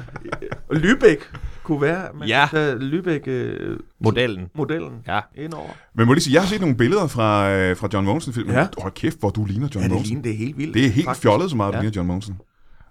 Og 0.69 0.75
Lübeck 0.75 1.23
kunne 1.63 1.81
være, 1.81 2.07
man 2.19 2.27
Ja. 2.27 2.39
ja. 2.39 2.47
tage 2.51 2.75
Lübeck-modellen 2.75 4.49
modellen. 4.55 4.93
Ja. 5.07 5.19
indover. 5.35 5.69
men 5.95 6.05
må 6.05 6.11
jeg 6.11 6.15
lige 6.15 6.23
sige, 6.23 6.33
jeg 6.33 6.41
har 6.41 6.47
set 6.49 6.61
nogle 6.61 6.77
billeder 6.77 7.07
fra, 7.07 7.51
øh, 7.51 7.77
fra 7.77 7.87
John 7.93 8.05
Mogensen-filmen. 8.05 8.55
Ja. 8.55 8.67
Hold 8.77 8.93
kæft, 8.93 9.19
hvor 9.19 9.29
du 9.29 9.45
ligner 9.45 9.67
John 9.75 9.81
Ja, 9.81 9.83
det 9.83 9.91
Mogensen. 9.91 10.07
ligner, 10.09 10.21
det 10.23 10.31
er 10.31 10.37
helt 10.37 10.57
vildt. 10.57 10.73
Det 10.73 10.85
er 10.85 10.89
helt 10.89 11.05
faktisk. 11.05 11.21
fjollet, 11.23 11.49
så 11.49 11.55
meget 11.57 11.73
du 11.73 11.77
Ja. 11.77 11.81
ligner 11.81 11.95
John 11.95 12.07
Mogensen. 12.07 12.35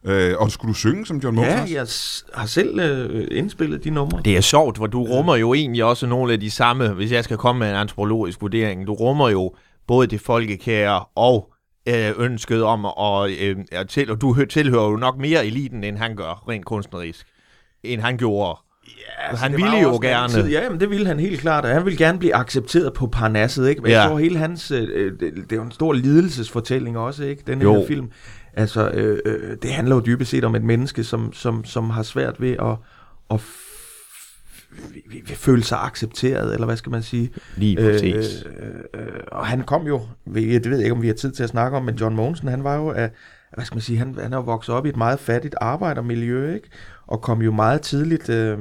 Øh, 0.04 0.34
og 0.38 0.50
skulle 0.50 0.68
du 0.68 0.74
synge 0.78 1.06
som 1.06 1.16
John 1.18 1.36
Mogensen 1.36 1.68
Ja, 1.68 1.74
jeg 1.74 1.86
har 2.34 2.46
selv 2.46 2.80
øh, 2.80 3.28
indspillet 3.30 3.84
de 3.84 3.90
numre. 3.90 4.20
Det 4.24 4.36
er 4.36 4.40
sjovt, 4.40 4.76
for 4.78 4.86
du 4.86 5.02
rummer 5.04 5.36
jo 5.36 5.54
egentlig 5.54 5.84
også 5.84 6.06
nogle 6.06 6.32
af 6.32 6.40
de 6.40 6.50
samme, 6.50 6.88
hvis 6.88 7.12
jeg 7.12 7.24
skal 7.24 7.36
komme 7.36 7.58
med 7.58 7.68
en 7.70 7.74
antropologisk 7.76 8.40
vurdering, 8.40 8.86
du 8.86 8.92
rummer 8.94 9.28
jo 9.28 9.54
både 9.86 10.06
det 10.06 10.20
folkekære 10.20 11.04
og 11.14 11.52
øh, 11.88 12.10
ønsket 12.18 12.62
om 12.64 12.86
at, 12.86 13.30
øh, 13.40 13.56
at 13.72 13.88
til, 13.88 14.10
og 14.10 14.20
du 14.20 14.32
hø- 14.34 14.44
tilhører 14.44 14.90
jo 14.90 14.96
nok 14.96 15.18
mere 15.18 15.46
eliten, 15.46 15.84
end 15.84 15.96
han 15.96 16.16
gør, 16.16 16.42
rent 16.48 16.64
kunstnerisk, 16.64 17.26
end 17.84 18.00
han 18.00 18.16
gjorde. 18.16 18.58
Ja, 18.86 19.28
Altså, 19.28 19.42
han 19.42 19.52
ville 19.56 19.78
jo 19.82 19.98
gerne. 20.02 20.32
Tid. 20.32 20.44
Ja, 20.48 20.70
men 20.70 20.80
det 20.80 20.90
ville 20.90 21.06
han 21.06 21.20
helt 21.20 21.40
klart. 21.40 21.64
Han 21.64 21.84
ville 21.84 21.98
gerne 21.98 22.18
blive 22.18 22.34
accepteret 22.34 22.92
på 22.92 23.06
Parnasset, 23.06 23.68
ikke? 23.68 23.82
Men 23.82 23.90
Ja. 23.90 24.00
jeg 24.00 24.08
tror 24.08 24.18
hele 24.18 24.38
hans... 24.38 24.70
Øh, 24.70 24.88
øh, 24.92 25.12
det, 25.20 25.34
det 25.36 25.52
er 25.52 25.56
jo 25.56 25.62
en 25.62 25.72
stor 25.72 25.92
lidelsesfortælling 25.92 26.98
også, 26.98 27.24
ikke? 27.24 27.42
Den 27.46 27.62
Jo. 27.62 27.74
her 27.74 27.86
film. 27.86 28.10
Altså, 28.54 28.90
øh, 28.90 29.18
øh, 29.24 29.56
det 29.62 29.72
handler 29.72 29.94
jo 29.96 30.02
dybest 30.06 30.30
set 30.30 30.44
om 30.44 30.54
et 30.54 30.64
menneske, 30.64 31.04
som, 31.04 31.32
som, 31.32 31.64
som 31.64 31.90
har 31.90 32.02
svært 32.02 32.40
ved 32.40 32.50
at, 32.50 32.76
at 33.30 33.40
føle 35.26 35.64
sig 35.64 35.78
accepteret, 35.82 36.54
eller 36.54 36.66
hvad 36.66 36.76
skal 36.76 36.90
man 36.90 37.02
sige? 37.02 37.30
Lige 37.56 37.76
præcis. 37.76 38.44
Øh, 38.60 39.00
øh, 39.02 39.06
og 39.32 39.46
han 39.46 39.62
kom 39.62 39.86
jo, 39.86 40.00
det 40.34 40.70
ved 40.70 40.76
jeg 40.76 40.82
ikke, 40.84 40.92
om 40.96 41.02
vi 41.02 41.06
har 41.06 41.14
tid 41.14 41.32
til 41.32 41.42
at 41.42 41.48
snakke 41.48 41.76
om, 41.76 41.84
men 41.84 41.94
John 41.94 42.16
Mogensen, 42.16 42.48
han 42.48 42.64
var 42.64 42.76
jo 42.76 42.90
af, 42.90 43.10
hvad 43.54 43.64
skal 43.64 43.74
man 43.76 43.82
sige, 43.82 43.98
han, 43.98 44.16
han 44.22 44.32
er 44.32 44.38
vokset 44.42 44.74
op 44.74 44.86
i 44.86 44.88
et 44.88 44.96
meget 44.96 45.20
fattigt 45.20 45.54
arbejdermiljø, 45.60 46.54
ikke? 46.54 46.68
Og 47.12 47.20
kom 47.20 47.42
jo 47.42 47.52
meget 47.52 47.80
tidligt, 47.80 48.28
øh, 48.28 48.58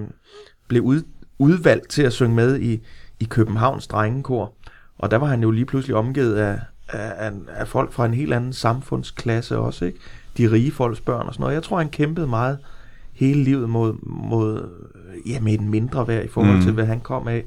blev 0.67 0.81
ud, 0.83 1.01
udvalgt 1.39 1.89
til 1.89 2.03
at 2.03 2.13
synge 2.13 2.35
med 2.35 2.59
i, 2.59 2.81
i 3.19 3.23
Københavns 3.23 3.87
drengekor. 3.87 4.53
Og 4.97 5.11
der 5.11 5.17
var 5.17 5.27
han 5.27 5.41
jo 5.41 5.51
lige 5.51 5.65
pludselig 5.65 5.95
omgivet 5.95 6.35
af, 6.35 6.59
af, 6.89 7.31
af, 7.47 7.67
folk 7.67 7.91
fra 7.91 8.05
en 8.05 8.13
helt 8.13 8.33
anden 8.33 8.53
samfundsklasse 8.53 9.57
også, 9.57 9.85
ikke? 9.85 9.99
De 10.37 10.51
rige 10.51 10.71
folks 10.71 11.01
børn 11.01 11.27
og 11.27 11.33
sådan 11.33 11.41
noget. 11.41 11.53
Jeg 11.53 11.63
tror, 11.63 11.77
han 11.77 11.89
kæmpede 11.89 12.27
meget 12.27 12.57
hele 13.13 13.43
livet 13.43 13.69
mod, 13.69 13.93
mod 14.03 14.69
ja, 15.25 15.39
med 15.39 15.53
en 15.53 15.69
mindre 15.69 16.07
værd 16.07 16.25
i 16.25 16.27
forhold 16.27 16.55
Mm. 16.55 16.61
til, 16.61 16.71
hvad 16.71 16.85
han 16.85 16.99
kom 16.99 17.27
af. 17.27 17.45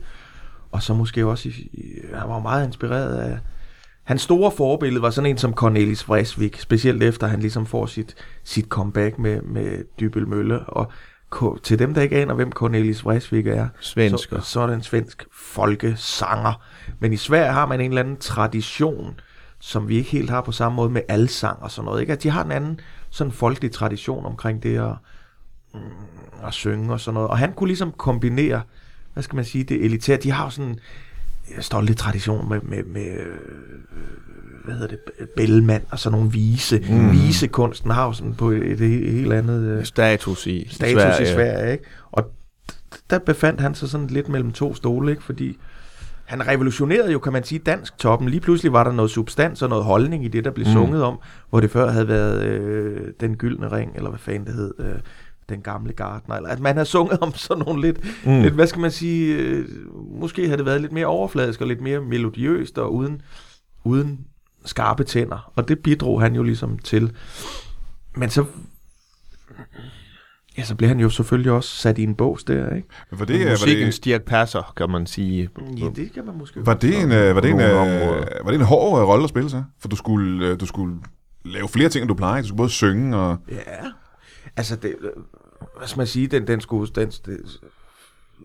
Og 0.73 0.83
så 0.83 0.95
måske 0.95 1.27
også, 1.27 1.49
i, 1.49 1.71
han 2.15 2.29
var 2.29 2.41
meget 2.41 2.67
inspireret 2.67 3.17
af, 3.17 3.39
hans 4.05 4.23
store 4.23 4.51
forbillede 4.51 5.03
var 5.03 5.11
sådan 5.11 5.31
en 5.31 5.39
som 5.39 5.55
Cornelis 5.55 6.09
Vreeswijk, 6.09 6.61
specielt 6.61 7.03
efter 7.03 7.27
han 7.27 7.41
ligesom 7.41 7.67
får 7.67 7.87
sit, 7.87 8.15
sit 8.45 8.67
comeback 8.67 9.19
med, 9.19 9.43
med 9.43 9.85
Dybel 10.01 10.29
Mølle. 10.29 10.61
Og 10.61 10.93
til 11.63 11.79
dem, 11.79 11.95
der 11.95 12.03
ikke 12.03 12.17
aner, 12.17 12.35
hvem 12.35 12.53
Cornelis 12.53 13.05
Vreeswijk 13.05 13.47
er, 13.47 13.69
Svensker. 13.81 14.41
så, 14.41 14.51
så 14.51 14.61
er 14.61 14.67
det 14.67 14.75
en 14.75 14.83
svensk 14.83 15.27
folkesanger. 15.33 16.63
Men 16.99 17.13
i 17.13 17.17
Sverige 17.17 17.53
har 17.53 17.67
man 17.67 17.81
en 17.81 17.91
eller 17.91 18.03
anden 18.03 18.17
tradition, 18.17 19.21
som 19.59 19.89
vi 19.89 19.97
ikke 19.97 20.11
helt 20.11 20.31
har 20.31 20.41
på 20.41 20.53
samme 20.53 20.77
måde 20.77 20.91
med 20.91 21.03
alsang 21.09 21.63
og 21.63 21.71
sådan 21.71 21.85
noget. 21.85 22.01
Ikke? 22.01 22.13
At 22.13 22.23
de 22.23 22.31
har 22.31 22.45
en 22.45 22.53
anden 22.53 22.81
sådan 23.11 23.33
folkelig 23.33 23.73
tradition 23.73 24.27
omkring 24.27 24.63
det 24.63 24.79
at, 24.79 24.95
mm, 25.75 25.81
at 26.47 26.55
synge 26.55 26.93
og 26.93 27.01
sådan 27.01 27.15
noget. 27.15 27.31
Og 27.31 27.39
han 27.39 27.53
kunne 27.53 27.69
ligesom 27.69 27.93
kombinere, 27.93 28.63
hvad 29.13 29.23
skal 29.23 29.37
man 29.37 29.45
sige, 29.45 29.65
det 29.65 29.85
elitære. 29.85 30.17
De 30.17 30.31
har 30.31 30.49
sådan 30.49 30.79
stolte 31.61 31.95
tradition 31.95 32.49
med, 32.49 32.61
med, 32.61 32.85
med 32.85 33.07
hvad 34.65 34.75
hedder 34.75 34.89
det, 34.89 35.29
Bellman 35.37 35.83
og 35.91 35.99
sådan 35.99 36.19
nogle 36.19 36.33
vise. 36.33 36.85
Mm. 36.89 37.13
Visekunsten 37.13 37.91
har 37.91 38.07
jo 38.07 38.13
sådan 38.13 38.35
på 38.35 38.51
et, 38.51 38.81
et 38.81 39.13
helt 39.13 39.33
andet 39.33 39.63
øh, 39.63 39.85
Status 39.85 40.47
i 40.47 40.69
status 40.71 41.03
Sverige. 41.03 41.23
i 41.23 41.27
Sverige, 41.27 41.73
ikke? 41.73 41.85
Og 42.13 42.31
der 43.11 43.19
befandt 43.19 43.61
han 43.61 43.75
sig 43.75 43.89
sådan 43.89 44.07
lidt 44.07 44.29
mellem 44.29 44.53
to 44.53 44.75
stole, 44.75 45.11
ikke? 45.11 45.23
Fordi 45.23 45.59
han 46.25 46.47
revolutionerede 46.49 47.13
jo, 47.13 47.19
kan 47.19 47.33
man 47.33 47.45
sige, 47.45 47.59
dansk 47.59 47.99
toppen. 47.99 48.29
Lige 48.29 48.41
pludselig 48.41 48.73
var 48.73 48.85
der 48.85 48.93
noget 48.93 49.11
substans 49.11 49.63
og 49.63 49.69
noget 49.69 49.85
holdning 49.85 50.25
i 50.25 50.29
det, 50.29 50.45
der 50.45 50.51
blev 50.51 50.67
mm. 50.67 50.73
sunget 50.73 51.03
om, 51.03 51.19
hvor 51.51 51.61
det 51.61 51.71
før 51.71 51.91
havde 51.91 52.09
været 52.09 52.43
øh, 52.43 53.01
den 53.21 53.37
gyldne 53.37 53.73
ring, 53.73 53.93
eller 53.97 54.11
hvad 54.11 54.19
fanden 54.19 54.47
det 54.47 54.55
hed, 54.55 54.75
øh, 54.79 54.95
den 55.49 55.61
gamle 55.61 55.93
gardner, 55.93 56.35
eller 56.35 56.49
at 56.49 56.61
man 56.61 56.77
har 56.77 56.85
sunget 56.85 57.19
om 57.21 57.35
sådan 57.35 57.65
nogle 57.65 57.81
lidt, 57.81 58.25
mm. 58.27 58.43
lidt 58.43 58.55
hvad 58.55 58.67
skal 58.67 58.81
man 58.81 58.91
sige, 58.91 59.37
øh, 59.37 59.69
måske 60.21 60.45
havde 60.45 60.57
det 60.57 60.67
været 60.67 60.81
lidt 60.81 60.93
mere 60.93 61.07
overfladisk 61.07 61.61
og 61.61 61.67
lidt 61.67 61.81
mere 61.81 62.01
melodiøst 62.01 62.79
og 62.79 62.95
uden, 62.95 63.23
uden 63.85 64.21
skarpe 64.65 65.05
tænder, 65.05 65.53
og 65.57 65.69
det 65.69 65.79
bidrog 65.79 66.21
han 66.21 66.35
jo 66.35 66.43
ligesom 66.43 66.79
til. 66.79 67.13
Men 68.17 68.31
så, 68.31 68.45
ja, 70.59 70.65
så 70.65 70.75
blev 70.75 70.89
han 70.89 71.01
jo 71.01 71.11
selvfølgelig 71.11 71.53
også 71.53 71.69
sat 71.77 71.99
i 71.99 72.03
en 72.03 72.15
bås 72.15 72.45
der, 72.45 72.75
ikke? 72.75 72.89
Men 73.11 73.21
Var 73.21 73.27
det, 73.27 73.45
var 73.45 73.51
Musikkens 73.51 73.99
det, 73.99 74.05
Dirk 74.05 74.23
Passer, 74.23 74.73
kan 74.77 74.91
man 74.91 75.07
sige. 75.07 75.49
Ja, 75.79 75.89
det 75.97 76.13
kan 76.13 76.27
man 76.27 76.39
måske 76.39 76.67
var 76.67 76.75
det 76.75 77.03
en, 77.03 77.13
øh, 77.13 77.35
var 77.35 77.41
det 77.41 77.51
en, 77.51 77.61
øh, 77.61 77.77
var 78.45 78.51
det 78.51 78.55
en 78.55 78.67
hård 78.67 79.01
øh, 79.01 79.09
rolle 79.09 79.25
at 79.25 79.31
spille 79.31 79.51
så? 79.51 79.63
For 79.81 79.89
du 79.89 79.97
skulle, 79.97 80.49
øh, 80.49 80.61
du 80.61 80.67
skulle 80.67 80.97
lave 81.45 81.69
flere 81.69 81.89
ting, 81.89 82.03
end 82.03 82.09
du 82.09 82.15
plejer. 82.15 82.41
Du 82.43 82.49
skulle 82.49 82.59
både 82.59 82.71
synge 82.71 83.17
og... 83.17 83.37
Ja, 83.51 83.57
altså 84.57 84.77
det, 84.77 84.97
hvad 85.79 85.89
skal 85.89 85.99
man 86.01 86.07
sige, 86.07 86.27
den, 86.27 86.47
den 86.47 86.61
skulle, 86.61 86.93
den, 86.95 87.09
det, 87.09 87.61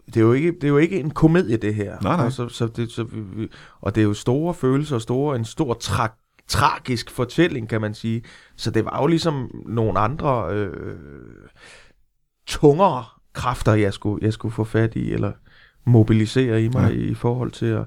det 0.05 0.17
er, 0.17 0.21
jo 0.21 0.33
ikke, 0.33 0.51
det 0.51 0.63
er 0.63 0.67
jo 0.67 0.77
ikke 0.77 0.99
en 0.99 1.11
komedie, 1.11 1.57
det 1.57 1.75
her. 1.75 1.97
Nej, 2.01 2.15
nej. 2.17 2.25
Og, 2.25 2.31
så, 2.31 2.49
så 2.49 2.67
det, 2.67 2.91
så 2.91 3.03
vi, 3.03 3.49
og 3.81 3.95
det 3.95 4.01
er 4.01 4.05
jo 4.05 4.13
store 4.13 4.53
følelser, 4.53 4.95
og 4.95 5.01
store, 5.01 5.35
en 5.35 5.45
stor 5.45 5.77
tra- 5.83 6.43
tragisk 6.47 7.11
fortælling, 7.11 7.69
kan 7.69 7.81
man 7.81 7.93
sige. 7.93 8.23
Så 8.55 8.71
det 8.71 8.85
var 8.85 9.01
jo 9.01 9.07
ligesom 9.07 9.51
nogle 9.65 9.99
andre 9.99 10.53
øh, 10.55 10.97
tungere 12.47 13.05
kræfter, 13.33 13.73
jeg 13.73 13.93
skulle, 13.93 14.25
jeg 14.25 14.33
skulle 14.33 14.53
få 14.53 14.63
fat 14.63 14.95
i, 14.95 15.13
eller 15.13 15.31
mobilisere 15.85 16.63
i 16.63 16.67
mig 16.69 16.91
Ja. 16.91 16.97
ja. 16.99 17.09
i 17.11 17.13
forhold 17.13 17.51
til 17.51 17.65
at, 17.65 17.85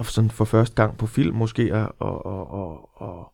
at 0.00 0.06
sådan 0.06 0.30
for 0.30 0.44
første 0.44 0.74
gang 0.74 0.98
på 0.98 1.06
film 1.06 1.36
måske, 1.36 1.74
og, 1.74 1.94
og, 1.98 2.50
og, 2.50 2.90
og, 3.02 3.32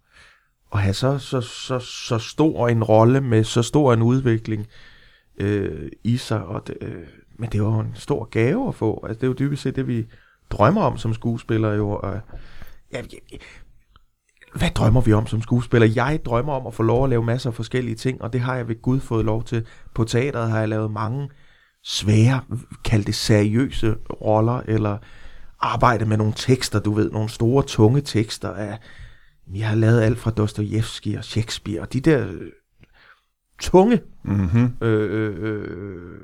og 0.71 0.79
have 0.79 0.95
så, 0.95 1.18
så, 1.18 1.41
så, 1.41 1.79
så 1.79 2.18
stor 2.18 2.68
en 2.68 2.85
rolle 2.85 3.21
med 3.21 3.45
så 3.45 3.62
stor 3.62 3.93
en 3.93 4.03
udvikling 4.03 4.66
øh, 5.37 5.91
i 6.05 6.16
sig. 6.16 6.45
Og 6.45 6.66
det, 6.66 6.77
øh, 6.81 7.07
men 7.39 7.51
det 7.51 7.62
var 7.62 7.68
jo 7.68 7.81
en 7.81 7.93
stor 7.95 8.25
gave 8.25 8.68
at 8.68 8.75
få. 8.75 9.05
Altså, 9.07 9.21
det 9.21 9.23
er 9.23 9.29
jo 9.29 9.37
dybest 9.39 9.62
set 9.62 9.77
det, 9.77 9.87
vi 9.87 10.07
drømmer 10.51 10.83
om 10.83 10.99
som 10.99 11.14
skuespillere. 11.14 11.73
Jo, 11.73 11.91
og, 11.91 12.21
ja, 12.93 13.03
ja, 13.12 13.37
hvad 14.55 14.71
drømmer 14.71 15.01
vi 15.01 15.12
om 15.12 15.27
som 15.27 15.43
skuespiller? 15.43 15.89
Jeg 15.95 16.21
drømmer 16.25 16.53
om 16.53 16.66
at 16.66 16.75
få 16.75 16.83
lov 16.83 17.05
at 17.05 17.11
lave 17.11 17.25
masser 17.25 17.51
af 17.51 17.55
forskellige 17.55 17.95
ting, 17.95 18.23
og 18.23 18.33
det 18.33 18.41
har 18.41 18.57
jeg 18.57 18.68
ved 18.68 18.83
Gud 18.83 19.01
fået 19.01 19.25
lov 19.25 19.45
til. 19.45 19.66
På 19.95 20.05
teateret 20.05 20.51
har 20.51 20.59
jeg 20.59 20.68
lavet 20.68 20.91
mange 20.91 21.31
svære, 21.85 22.41
kald 22.85 23.05
det 23.05 23.14
seriøse 23.14 23.97
roller, 24.23 24.62
eller 24.66 24.99
arbejde 25.61 26.07
med 26.07 26.16
nogle 26.16 26.33
tekster, 26.37 26.81
du 26.81 26.93
ved, 26.93 27.11
nogle 27.11 27.29
store, 27.29 27.62
tunge 27.62 28.01
tekster 28.01 28.51
af, 28.51 28.79
jeg 29.55 29.68
har 29.68 29.76
lavet 29.76 30.01
alt 30.01 30.18
fra 30.18 30.30
Dostojevski 30.30 31.14
og 31.14 31.24
Shakespeare, 31.24 31.80
og 31.80 31.92
de 31.92 32.01
der 32.01 32.28
øh, 32.28 32.51
tunge 33.61 34.01
Mm-hmm. 34.22 34.72
øh, 34.82 35.11
øh, 35.11 35.36
øh, 35.40 36.20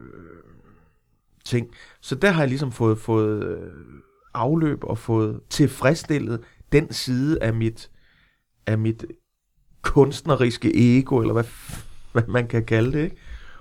ting. 1.45 1.69
Så 2.01 2.15
der 2.15 2.31
har 2.31 2.43
jeg 2.43 2.49
ligesom 2.49 2.73
fået, 2.73 2.99
fået 2.99 3.45
øh, 3.45 3.71
afløb 4.35 4.85
og 4.85 4.99
fået 4.99 5.41
tilfredsstillet 5.51 6.41
den 6.73 6.93
side 6.93 7.43
af 7.43 7.55
mit, 7.55 7.91
af 8.67 8.79
mit 8.79 9.05
kunstneriske 9.83 10.99
ego, 10.99 11.21
eller 11.21 11.33
hvad, 11.33 11.45
hvad 12.13 12.23
man 12.29 12.47
kan 12.47 12.65
kalde 12.65 12.93
det. 12.93 13.05
Ikke? 13.05 13.17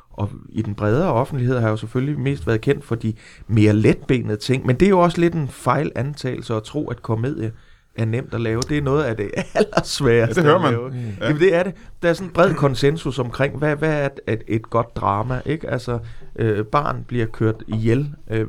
Og 0.09 0.31
i 0.49 0.61
den 0.61 0.75
bredere 0.75 1.13
offentlighed 1.13 1.55
har 1.55 1.61
jeg 1.61 1.71
jo 1.71 1.77
selvfølgelig 1.77 2.19
mest 2.19 2.47
været 2.47 2.61
kendt 2.61 2.85
for 2.85 2.95
de 2.95 3.13
mere 3.47 3.73
letbenede 3.73 4.37
ting, 4.37 4.65
men 4.65 4.79
det 4.79 4.85
er 4.85 4.89
jo 4.89 4.99
også 4.99 5.21
lidt 5.21 5.33
en 5.33 5.47
fejlantagelse 5.47 6.53
at 6.53 6.63
tro, 6.63 6.87
at 6.87 7.01
komedie 7.01 7.51
er 7.97 8.05
nemt 8.05 8.33
at 8.33 8.41
lave. 8.41 8.61
Det 8.61 8.77
er 8.77 8.81
noget 8.81 9.03
af 9.03 9.17
det 9.17 9.31
allersværeste 9.55 10.41
Ja, 10.41 10.47
det 10.47 10.51
hører 10.51 10.55
at 10.55 10.61
man. 10.61 10.71
lave. 10.71 10.89
Mm. 10.89 10.95
Ja. 11.19 11.25
Jamen, 11.27 11.41
det 11.41 11.55
er 11.55 11.63
det. 11.63 11.73
Der 12.01 12.09
er 12.09 12.13
sådan 12.13 12.27
en 12.29 12.33
bred 12.33 12.53
konsensus 12.53 13.19
omkring, 13.19 13.57
hvad, 13.57 13.75
hvad 13.75 13.93
er 14.03 14.09
et, 14.33 14.43
et, 14.47 14.69
godt 14.69 14.95
drama, 14.95 15.41
ikke? 15.45 15.69
Altså, 15.69 15.99
øh, 16.35 16.65
barn 16.65 17.03
bliver 17.07 17.25
kørt 17.25 17.63
ihjel, 17.67 18.11
øh, 18.31 18.47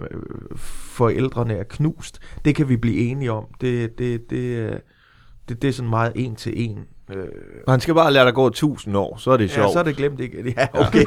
forældrene 0.57 1.55
er 1.55 1.65
knust. 1.65 2.19
Det 2.45 2.55
kan 2.55 2.69
vi 2.69 2.77
blive 2.77 2.97
enige 2.99 3.33
om. 3.33 3.45
Det, 3.61 3.99
det, 3.99 4.31
det, 4.31 4.59
er- 4.59 4.79
det, 5.49 5.63
det 5.63 5.69
er 5.69 5.73
sådan 5.73 5.91
meget 5.91 6.13
en 6.15 6.37
til 6.37 6.53
en. 6.71 6.79
Øh, 7.13 7.25
Man 7.67 7.81
skal 7.81 7.95
bare 7.95 8.13
lade 8.13 8.25
der 8.27 8.33
gå 8.33 8.51
tusind 8.51 8.97
år, 8.97 9.17
så 9.17 9.31
er 9.31 9.37
det 9.37 9.49
ja, 9.49 9.55
sjovt. 9.55 9.73
så 9.73 9.79
er 9.79 9.83
det 9.83 9.97
glemt 9.97 10.21
ikke. 10.21 10.55
Ja, 10.57 10.67
okay. 10.87 11.05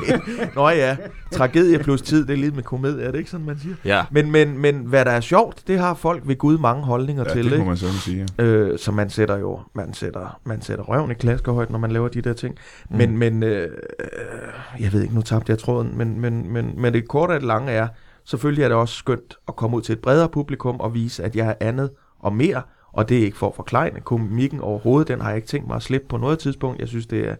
Nå 0.56 0.70
ja, 0.70 0.97
tragedie 1.32 1.80
plus 1.80 2.02
tid, 2.02 2.26
det 2.26 2.34
er 2.34 2.38
lidt 2.38 2.56
med 2.56 2.64
komedie, 2.64 3.04
er 3.06 3.12
det 3.12 3.18
ikke 3.18 3.30
sådan, 3.30 3.45
man 3.45 3.60
siger? 3.60 3.76
Ja. 3.86 4.06
Men, 4.12 4.32
men, 4.32 4.58
men 4.58 4.76
hvad 4.76 5.06
der 5.06 5.12
er 5.12 5.22
sjovt, 5.22 5.64
det 5.68 5.80
har 5.80 5.93
folk 5.93 6.24
ved 6.28 6.36
Gud 6.38 6.58
mange 6.58 6.84
holdninger 6.84 7.24
Ja, 7.28 7.34
til, 7.34 7.52
det 7.52 7.60
må 7.60 7.66
man 7.66 7.78
sådan 7.78 7.93
sige. 7.95 8.28
ja. 8.38 8.43
Øh, 8.43 8.80
så 8.80 8.91
man 8.91 9.10
sætter 9.10 9.38
jo, 9.38 9.60
man 9.74 9.93
sætter, 9.93 10.39
man 10.43 10.62
sætter 10.62 10.84
røven 10.84 11.12
i 11.12 11.14
klaskehøjt, 11.14 11.70
når 11.70 11.80
man 11.80 11.91
laver 11.91 12.08
de 12.08 12.22
der 12.22 12.34
ting. 12.34 12.56
Men, 12.89 13.18
men 13.18 13.43
øh, 13.43 13.70
øh, 14.00 14.84
jeg 14.84 14.93
ved 14.93 15.02
ikke, 15.02 15.16
nu 15.16 15.22
tabte 15.22 15.52
jeg 15.52 15.60
tråden, 15.60 15.97
men, 15.97 16.20
men, 16.22 16.54
men, 16.54 16.74
men 16.78 16.93
det 16.93 17.08
korte 17.08 17.34
af 17.34 17.39
det 17.39 17.47
lange 17.47 17.72
er, 17.72 17.88
selvfølgelig 18.26 18.64
er 18.64 18.68
det 18.68 18.78
også 18.78 18.95
skønt 18.95 19.38
at 19.47 19.56
komme 19.56 19.78
ud 19.78 19.82
til 19.82 19.93
et 19.93 20.00
bredere 20.00 20.30
publikum 20.30 20.80
og 20.80 20.93
vise, 20.93 21.24
at 21.24 21.36
jeg 21.36 21.47
er 21.47 21.68
andet 21.68 21.89
og 22.20 22.34
mere, 22.34 22.62
og 22.92 23.10
det 23.10 23.20
er 23.20 23.26
ikke 23.26 23.38
for 23.38 23.48
at 23.48 23.56
forklejne 23.56 24.00
komikken 24.02 24.60
overhovedet, 24.60 25.08
den 25.08 25.22
har 25.22 25.30
jeg 25.30 25.36
ikke 25.36 25.48
tænkt 25.48 25.68
mig 25.68 25.76
at 25.76 25.84
slippe 25.84 26.08
på 26.08 26.18
noget 26.18 26.40
tidspunkt. 26.40 26.80
Jeg 26.80 26.88
synes, 26.88 27.08
det 27.08 27.30
er 27.30 27.36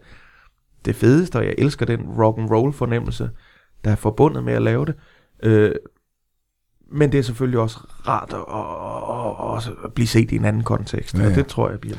det 0.84 0.96
fedeste, 0.96 1.36
og 1.36 1.44
jeg 1.44 1.54
elsker 1.58 1.86
den 1.86 2.00
rock 2.00 2.38
and 2.38 2.50
roll 2.50 2.72
fornemmelse, 2.72 3.30
der 3.84 3.90
er 3.90 3.96
forbundet 3.96 4.44
med 4.44 4.52
at 4.52 4.62
lave 4.62 4.86
det. 4.86 4.94
Øh, 5.42 5.72
men 6.92 7.12
det 7.12 7.18
er 7.18 7.22
selvfølgelig 7.22 7.60
også 7.60 7.78
rart 8.08 8.32
at, 8.32 9.68
at, 9.68 9.70
at, 9.70 9.84
at, 9.84 9.94
blive 9.94 10.06
set 10.06 10.32
i 10.32 10.36
en 10.36 10.44
anden 10.44 10.62
kontekst, 10.62 11.14
Ja, 11.14 11.22
ja, 11.22 11.28
og 11.28 11.34
det 11.34 11.46
tror 11.46 11.70
jeg 11.70 11.80
bliver... 11.80 11.96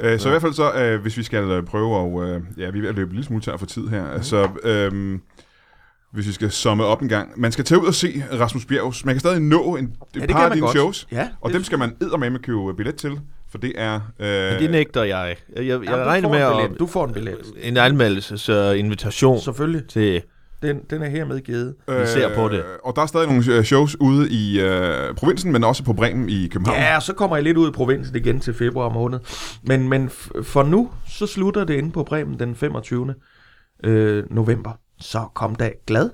Øh, 0.00 0.18
så 0.18 0.28
i 0.28 0.30
hvert 0.30 0.42
fald 0.42 0.52
så, 0.52 0.72
øh, 0.72 1.02
hvis 1.02 1.16
vi 1.16 1.22
skal 1.22 1.44
øh, 1.44 1.64
prøve 1.64 2.22
at... 2.22 2.28
Øh, 2.28 2.42
ja, 2.58 2.70
vi 2.70 2.78
er 2.78 2.82
ved 2.82 2.88
at 2.88 2.94
løbe 2.94 3.08
en 3.10 3.14
lille 3.14 3.26
smule 3.26 3.42
tør 3.42 3.56
for 3.56 3.66
tid 3.66 3.88
her. 3.88 4.14
Mhm. 4.14 4.22
Så 4.22 4.48
øh, 4.64 5.18
hvis 6.12 6.26
vi 6.26 6.32
skal 6.32 6.50
summe 6.50 6.84
op 6.84 7.02
en 7.02 7.08
gang. 7.08 7.40
Man 7.40 7.52
skal 7.52 7.64
tage 7.64 7.80
ud 7.82 7.86
og 7.86 7.94
se 7.94 8.24
Rasmus 8.32 8.64
Bjergs. 8.64 9.04
Man 9.04 9.14
kan 9.14 9.20
stadig 9.20 9.40
nå 9.40 9.76
en, 9.76 9.84
et 9.84 9.90
Ja, 10.16 10.20
det 10.20 10.30
par 10.30 10.44
af 10.44 10.50
dine 10.50 10.60
godt. 10.60 10.76
shows. 10.76 11.06
Ja, 11.12 11.28
Og 11.40 11.52
dem 11.52 11.64
skal 11.64 11.78
man 11.78 11.94
eddermame 12.02 12.38
købe 12.38 12.74
billet 12.76 12.94
til, 12.96 13.20
for 13.50 13.58
det 13.58 13.72
er... 13.76 13.94
Øh, 14.20 14.26
Men 14.52 14.62
det 14.62 14.70
nægter 14.70 15.02
jeg. 15.02 15.36
Jeg, 15.56 15.66
jeg, 15.66 15.80
jeg 15.84 15.90
Ja, 15.90 16.04
regner 16.04 16.28
med 16.28 16.38
at... 16.38 16.78
Du 16.78 16.86
får 16.86 17.06
en 17.06 17.12
billet. 17.12 17.36
En 17.62 17.76
anmeldelsesinvitation 17.76 19.40
Selvfølgelig. 19.40 19.88
til... 19.88 20.22
Den, 20.62 20.80
den 20.90 21.02
er 21.02 21.08
hermed 21.08 21.40
givet. 21.40 21.74
vi 21.88 22.06
ser 22.06 22.34
på 22.34 22.48
det. 22.48 22.62
Og 22.84 22.96
der 22.96 23.02
er 23.02 23.06
stadig 23.06 23.26
nogle 23.28 23.44
øh, 23.56 23.64
shows 23.64 23.96
ude 24.00 24.30
i 24.30 24.60
øh, 24.60 25.14
provinsen, 25.14 25.52
men 25.52 25.64
også 25.64 25.84
på 25.84 25.92
Bremen 25.92 26.28
i 26.28 26.46
København. 26.48 26.78
Ja, 26.78 27.00
så 27.00 27.12
kommer 27.12 27.36
jeg 27.36 27.42
lidt 27.44 27.56
ud 27.56 27.68
i 27.68 27.72
provinsen 27.72 28.16
igen 28.16 28.40
til 28.40 28.54
februar 28.54 28.88
måned. 28.88 29.18
Men, 29.62 29.88
men 29.88 30.06
f- 30.08 30.42
for 30.42 30.62
nu, 30.62 30.90
så 31.08 31.26
slutter 31.26 31.64
det 31.64 31.74
inde 31.74 31.90
på 31.92 32.04
Bremen 32.04 32.38
den 32.38 32.54
25. 32.56 33.14
Øh, 33.84 34.24
november. 34.30 34.70
Så 35.02 35.24
kom 35.34 35.54
da 35.54 35.70
glad. 35.86 36.10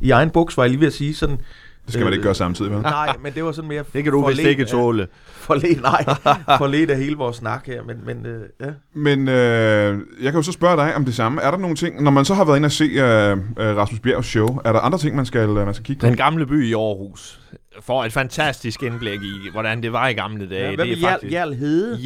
I 0.00 0.10
egen 0.10 0.30
buks 0.30 0.56
var 0.56 0.62
jeg 0.62 0.70
lige 0.70 0.80
ved 0.80 0.86
at 0.86 0.92
sige 0.92 1.14
sådan... 1.14 1.38
Det 1.86 1.92
skal 1.92 2.04
man 2.04 2.12
ikke 2.12 2.22
gøre 2.22 2.34
samtidig, 2.34 2.70
vel? 2.72 2.80
Nej, 2.82 3.16
men 3.22 3.32
det 3.34 3.44
var 3.44 3.52
sådan 3.52 3.68
mere 3.68 3.84
Det 3.92 4.02
kan 4.04 4.12
du 4.12 4.26
vist 4.26 4.40
ikke 4.40 4.62
af- 4.62 4.68
tåle. 4.68 5.08
Forledt, 5.46 5.82
nej. 5.82 6.04
Forledt 6.58 6.90
af 6.90 6.96
hele 6.98 7.16
vores 7.16 7.36
snak 7.36 7.66
her. 7.66 7.82
Men, 7.82 7.96
men 8.06 8.26
øh, 8.26 8.42
ja. 8.60 8.66
Men 8.94 9.28
øh, 9.28 10.00
jeg 10.22 10.32
kan 10.32 10.38
jo 10.38 10.42
så 10.42 10.52
spørge 10.52 10.76
dig 10.76 10.94
om 10.96 11.04
det 11.04 11.14
samme. 11.14 11.40
Er 11.42 11.50
der 11.50 11.58
nogle 11.58 11.76
ting, 11.76 12.02
når 12.02 12.10
man 12.10 12.24
så 12.24 12.34
har 12.34 12.44
været 12.44 12.56
inde 12.56 12.66
og 12.66 12.72
se 12.72 12.84
øh, 12.84 13.30
øh, 13.32 13.76
Rasmus 13.76 14.00
Bjergs 14.00 14.26
show, 14.26 14.60
er 14.64 14.72
der 14.72 14.80
andre 14.80 14.98
ting, 14.98 15.16
man 15.16 15.26
skal, 15.26 15.48
øh, 15.48 15.54
man 15.64 15.74
skal 15.74 15.84
kigge 15.84 16.00
på? 16.00 16.06
Den 16.06 16.16
gamle 16.16 16.46
by 16.46 16.66
i 16.66 16.72
Aarhus 16.74 17.40
får 17.80 18.04
et 18.04 18.12
fantastisk 18.12 18.82
indblik 18.82 19.22
i, 19.22 19.50
hvordan 19.52 19.82
det 19.82 19.92
var 19.92 20.08
i 20.08 20.12
gamle 20.12 20.48
dage. 20.50 20.68
ja 20.70 20.76
hvem 20.76 20.86
det 20.88 21.02
er 21.04 21.08
faktisk 21.08 21.32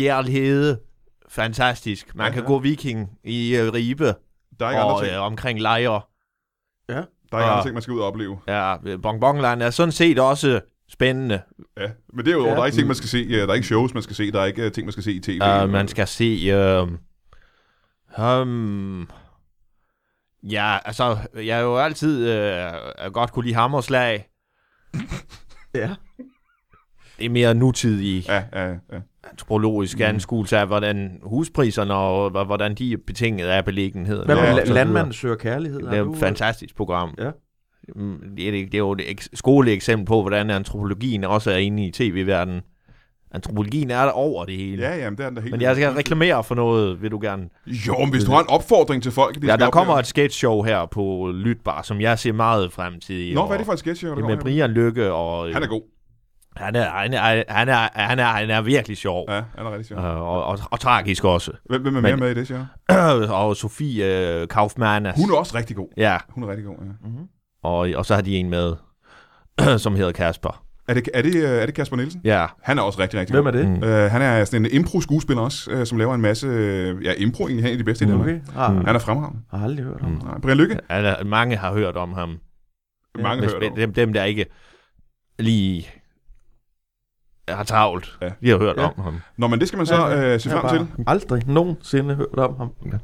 Jern 0.03 0.27
Hede? 0.27 0.79
Fantastisk. 1.29 2.07
Man 2.15 2.27
Ja, 2.27 2.33
kan 2.33 2.43
gå 2.45 2.59
viking 2.59 3.09
i 3.25 3.57
Ribe 3.75 4.15
Der 4.61 4.67
er 4.67 4.71
ikke 4.71 4.83
og 4.83 4.91
andre 4.93 5.05
ting, 5.07 5.17
øh, 5.17 5.23
omkring 5.23 5.61
lejre. 5.61 6.01
Ja. 6.89 6.95
der 6.95 7.01
er 7.33 7.39
ikke 7.39 7.45
andre 7.45 7.57
og- 7.57 7.63
ting 7.65 7.73
man 7.75 7.83
skal 7.83 7.95
ud 7.95 8.01
og 8.01 8.07
opleve. 8.07 8.39
Ja, 8.49 8.77
Bonbonland 9.03 9.63
er 9.63 9.71
sådan 9.71 9.93
set 9.93 10.19
også 10.19 10.61
spændende. 10.89 11.43
Ja. 11.79 11.91
Men 12.13 12.25
det 12.25 12.31
er 12.33 12.37
jo, 12.37 12.45
Ja. 12.47 12.51
der 12.51 12.61
er 12.61 12.67
ikke 12.67 12.77
ting, 12.77 12.87
man 12.87 12.97
skal 12.97 13.09
se. 13.09 13.19
øh, 13.19 13.31
Der 13.41 13.49
er 13.49 13.55
ikke 13.55 13.67
shows, 13.67 13.95
man 13.95 14.03
skal 14.03 14.17
se. 14.17 14.33
Der 14.33 14.41
er 14.41 14.45
ikke 14.45 14.63
øh, 14.65 14.73
ting, 14.73 14.85
man 14.85 14.93
skal 14.93 15.05
se 15.05 15.13
i 15.13 15.21
tv. 15.21 15.41
Uh, 15.65 15.71
man 15.71 15.89
skal 15.89 16.07
se... 16.07 16.83
Uh, 16.83 16.89
um, 18.25 19.11
ja, 20.43 20.79
altså, 20.85 21.17
jeg 21.35 21.59
er 21.59 21.63
jo 21.63 21.79
altid 21.79 22.31
uh, 23.07 23.13
godt 23.13 23.33
kunne 23.33 23.45
lide 23.45 23.55
hammerslag. 23.55 24.29
Ja. 25.75 25.95
Det 27.19 27.27
er 27.27 27.31
mere 27.31 27.55
nutidige. 27.55 28.25
Ja, 28.33 28.45
ja, 28.53 28.69
ja. 28.93 29.01
Antropologisk 29.31 29.99
Mm. 29.99 30.05
anskuelse 30.05 30.59
af, 30.59 30.67
hvordan 30.67 31.19
huspriserne 31.23 31.95
og 31.95 32.45
hvordan 32.47 32.75
de 32.75 32.93
er 32.93 32.97
betinget 33.07 33.47
af 33.47 33.65
beliggenheden. 33.65 34.25
Hvad 34.25 34.37
med 34.37 34.45
ja. 34.45 34.65
Landmanden 34.65 35.13
søger 35.13 35.37
kærlighed? 35.37 35.81
Det 35.81 35.99
er 35.99 36.11
et 36.11 36.17
fantastisk 36.19 36.77
program. 36.77 37.15
Ja. 37.19 37.31
Mm, 37.97 38.17
Det 38.37 38.49
er, 38.49 38.53
det 38.53 38.75
er 38.75 38.79
jo 38.79 38.93
et 38.93 39.01
eks- 39.01 39.29
skoleeksempel 39.35 40.07
på, 40.07 40.21
hvordan 40.21 40.51
antropologien 40.51 41.25
også 41.25 41.51
er 41.51 41.57
inde 41.57 41.87
i 41.87 41.91
tv-verdenen. 41.91 42.61
Antropologien 43.35 43.91
er 43.91 44.03
der 44.05 44.11
over 44.11 44.45
det 44.45 44.57
hele. 44.57 44.83
Ja, 44.83 44.97
jamen, 44.97 45.17
det 45.19 45.25
er 45.25 45.29
den 45.29 45.37
da 45.37 45.41
helt 45.43 45.53
Men 45.53 45.61
jeg 45.61 45.77
skal 45.77 45.89
reklamere 45.93 46.45
for 46.45 46.55
noget, 46.55 47.03
vil 47.03 47.11
du 47.11 47.19
gerne. 47.23 47.49
Jo, 47.67 47.99
men 47.99 48.11
hvis 48.11 48.25
du 48.25 48.31
har 48.31 48.41
en 48.41 48.49
opfordring 48.51 49.03
til 49.03 49.13
folk, 49.13 49.35
de 49.35 49.41
Ja, 49.47 49.53
skal 49.53 49.61
der 49.61 49.71
kommer 49.71 49.93
opleve- 49.93 50.01
et 50.01 50.07
sketch 50.07 50.39
show 50.39 50.63
her 50.63 50.87
på 50.87 51.31
Lytbar, 51.35 51.83
som 51.83 52.01
jeg 52.01 52.19
ser 52.19 52.33
meget 52.33 52.73
frem 52.73 53.01
til. 53.01 53.35
Nå, 53.35 53.41
og 53.41 53.47
hvad 53.47 53.57
er 53.57 53.59
det 53.59 53.67
for 53.67 53.73
et 53.73 53.79
sketch, 53.79 54.07
der 54.07 54.15
Det 54.15 54.25
med? 54.25 54.37
Brian 54.37 54.71
Lykke, 54.71 55.13
og 55.13 55.53
Han 55.55 55.63
er 55.63 55.67
god. 55.67 55.83
Han 56.57 56.77
er, 56.77 56.91
han 56.91 57.13
er, 57.15 57.43
han 57.49 57.69
er, 57.69 57.89
han 57.95 58.19
er, 58.19 58.25
han 58.27 58.51
er 58.51 58.61
virkelig 58.61 58.97
sjov. 58.97 59.25
Ja, 59.29 59.43
han 59.57 59.67
er 59.67 59.71
rigtig 59.71 59.87
sjov. 59.87 59.99
Øh, 59.99 60.05
og, 60.21 60.45
og, 60.45 60.59
og, 60.71 60.81
tragisk 60.81 61.25
også. 61.25 61.53
Hvem, 61.69 61.83
hvem 61.83 61.97
er 61.97 62.01
mere 62.01 62.13
Men- 62.13 62.21
med 62.21 62.31
i 62.31 62.35
det, 62.35 62.47
siger 62.47 62.67
og 63.41 63.57
Sofie 63.57 64.41
uh, 64.43 64.49
Kaufmann. 64.49 65.07
Hun 65.17 65.31
er 65.31 65.37
også 65.37 65.57
rigtig 65.57 65.77
god. 65.77 65.89
Ja, 65.97 66.19
Hun 66.29 66.45
er 66.45 66.49
rigtig 66.49 66.67
god, 66.67 66.77
ja. 66.81 67.09
Mm-hmm. 67.09 67.27
og, 67.63 67.79
og 67.97 68.07
så 68.07 68.15
har 68.15 68.23
de 68.23 68.37
en 68.37 68.51
med, 68.51 68.73
som 69.79 69.95
hedder 69.97 70.13
Kasper. 70.13 70.63
Er 70.89 70.95
det, 70.95 71.09
er 71.15 71.23
det, 71.23 71.35
øh, 71.35 71.43
er 71.51 71.67
det 71.67 71.75
Kasper 71.75 71.97
Nielsen? 71.97 72.21
Ja. 72.25 72.47
Han 72.63 72.79
er 72.79 72.83
også 72.83 73.01
rigtig, 73.01 73.21
rigtig 73.21 73.35
Hvem 73.35 73.47
er 73.47 73.51
det? 73.51 73.69
Mm. 73.69 73.75
Uh, 73.75 73.89
han 73.89 74.23
er 74.23 74.45
sådan 74.45 74.65
en 74.65 74.71
impro-skuespiller 74.73 75.43
også, 75.43 75.71
uh, 75.73 75.85
som 75.85 75.99
laver 75.99 76.15
en 76.15 76.21
masse 76.21 76.47
uh, 76.49 77.05
ja, 77.05 77.13
impro, 77.19 77.45
egentlig 77.47 77.63
han 77.65 77.69
er 77.69 77.73
en 77.73 77.75
af 77.75 77.79
de 77.79 77.85
bedste 77.85 78.05
i 78.05 78.09
Danmark. 78.09 78.27
Okay. 78.29 78.41
Ah, 78.57 78.75
Mm. 78.77 78.85
Han 78.85 78.95
er 78.95 78.99
fremragende. 78.99 79.41
Har 79.51 79.65
aldrig 79.65 79.85
hørt 79.87 80.01
om. 80.01 80.09
Mm. 80.11 80.21
Nej, 80.25 80.39
Brian 80.39 80.57
Lykke, 80.57 80.79
Altså, 80.89 81.25
mange 81.25 81.57
har 81.57 81.73
hørt 81.73 81.97
om 81.97 82.13
ham. 82.13 82.39
Ja, 83.19 83.23
mange 83.23 83.41
Hvis, 83.43 83.53
hørt 83.53 83.71
om. 83.71 83.77
dem, 83.77 83.93
dem, 83.93 84.13
der 84.13 84.25
ikke 84.25 84.47
lige 85.39 85.89
har 87.49 87.65
travlt, 87.65 88.19
Ja. 88.23 88.31
de 88.43 88.49
har 88.51 88.59
hørt 88.59 88.77
Ja. 88.77 88.87
om 88.97 89.03
ham. 89.05 89.21
Nå, 89.37 89.47
men 89.47 89.61
det 89.61 89.69
skal 89.69 89.77
man 89.77 89.87
så 89.87 89.95
Ja, 89.95 90.35
uh, 90.35 90.41
se 90.41 90.51
Jeg 90.51 90.61
frem 90.61 90.87
til. 90.97 91.05
aldrig 91.07 91.47
nogensinde 91.49 92.15
hørt 92.15 92.39
om 92.39 92.57
ham. 92.57 92.73
Men 92.83 93.01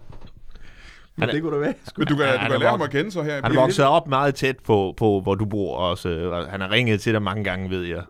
Han 1.18 1.28
er- 1.28 1.32
det 1.32 1.42
kunne 1.42 1.54
da 1.56 1.60
være. 1.60 1.74
Men 1.96 2.06
du 2.06 2.16
kan, 2.16 2.26
Ja, 2.26 2.32
du 2.32 2.38
han 2.38 2.50
kan 2.50 2.60
lære 2.60 2.70
ham 2.70 2.82
at 2.82 2.90
kende 2.90 3.10
så 3.12 3.22
her. 3.22 3.34
Han 3.42 3.56
er 3.56 3.60
vokset 3.60 3.84
op 3.84 4.08
meget 4.08 4.34
tæt 4.34 4.56
på, 4.66 4.94
på 4.96 5.20
hvor 5.20 5.34
du 5.34 5.44
bor 5.44 5.76
også. 5.76 6.08
og 6.32 6.50
Han 6.50 6.60
har 6.60 6.70
ringet 6.70 7.00
til 7.00 7.12
dig 7.12 7.22
mange 7.22 7.44
gange, 7.44 7.70
ved 7.70 7.82
jeg. 7.82 8.02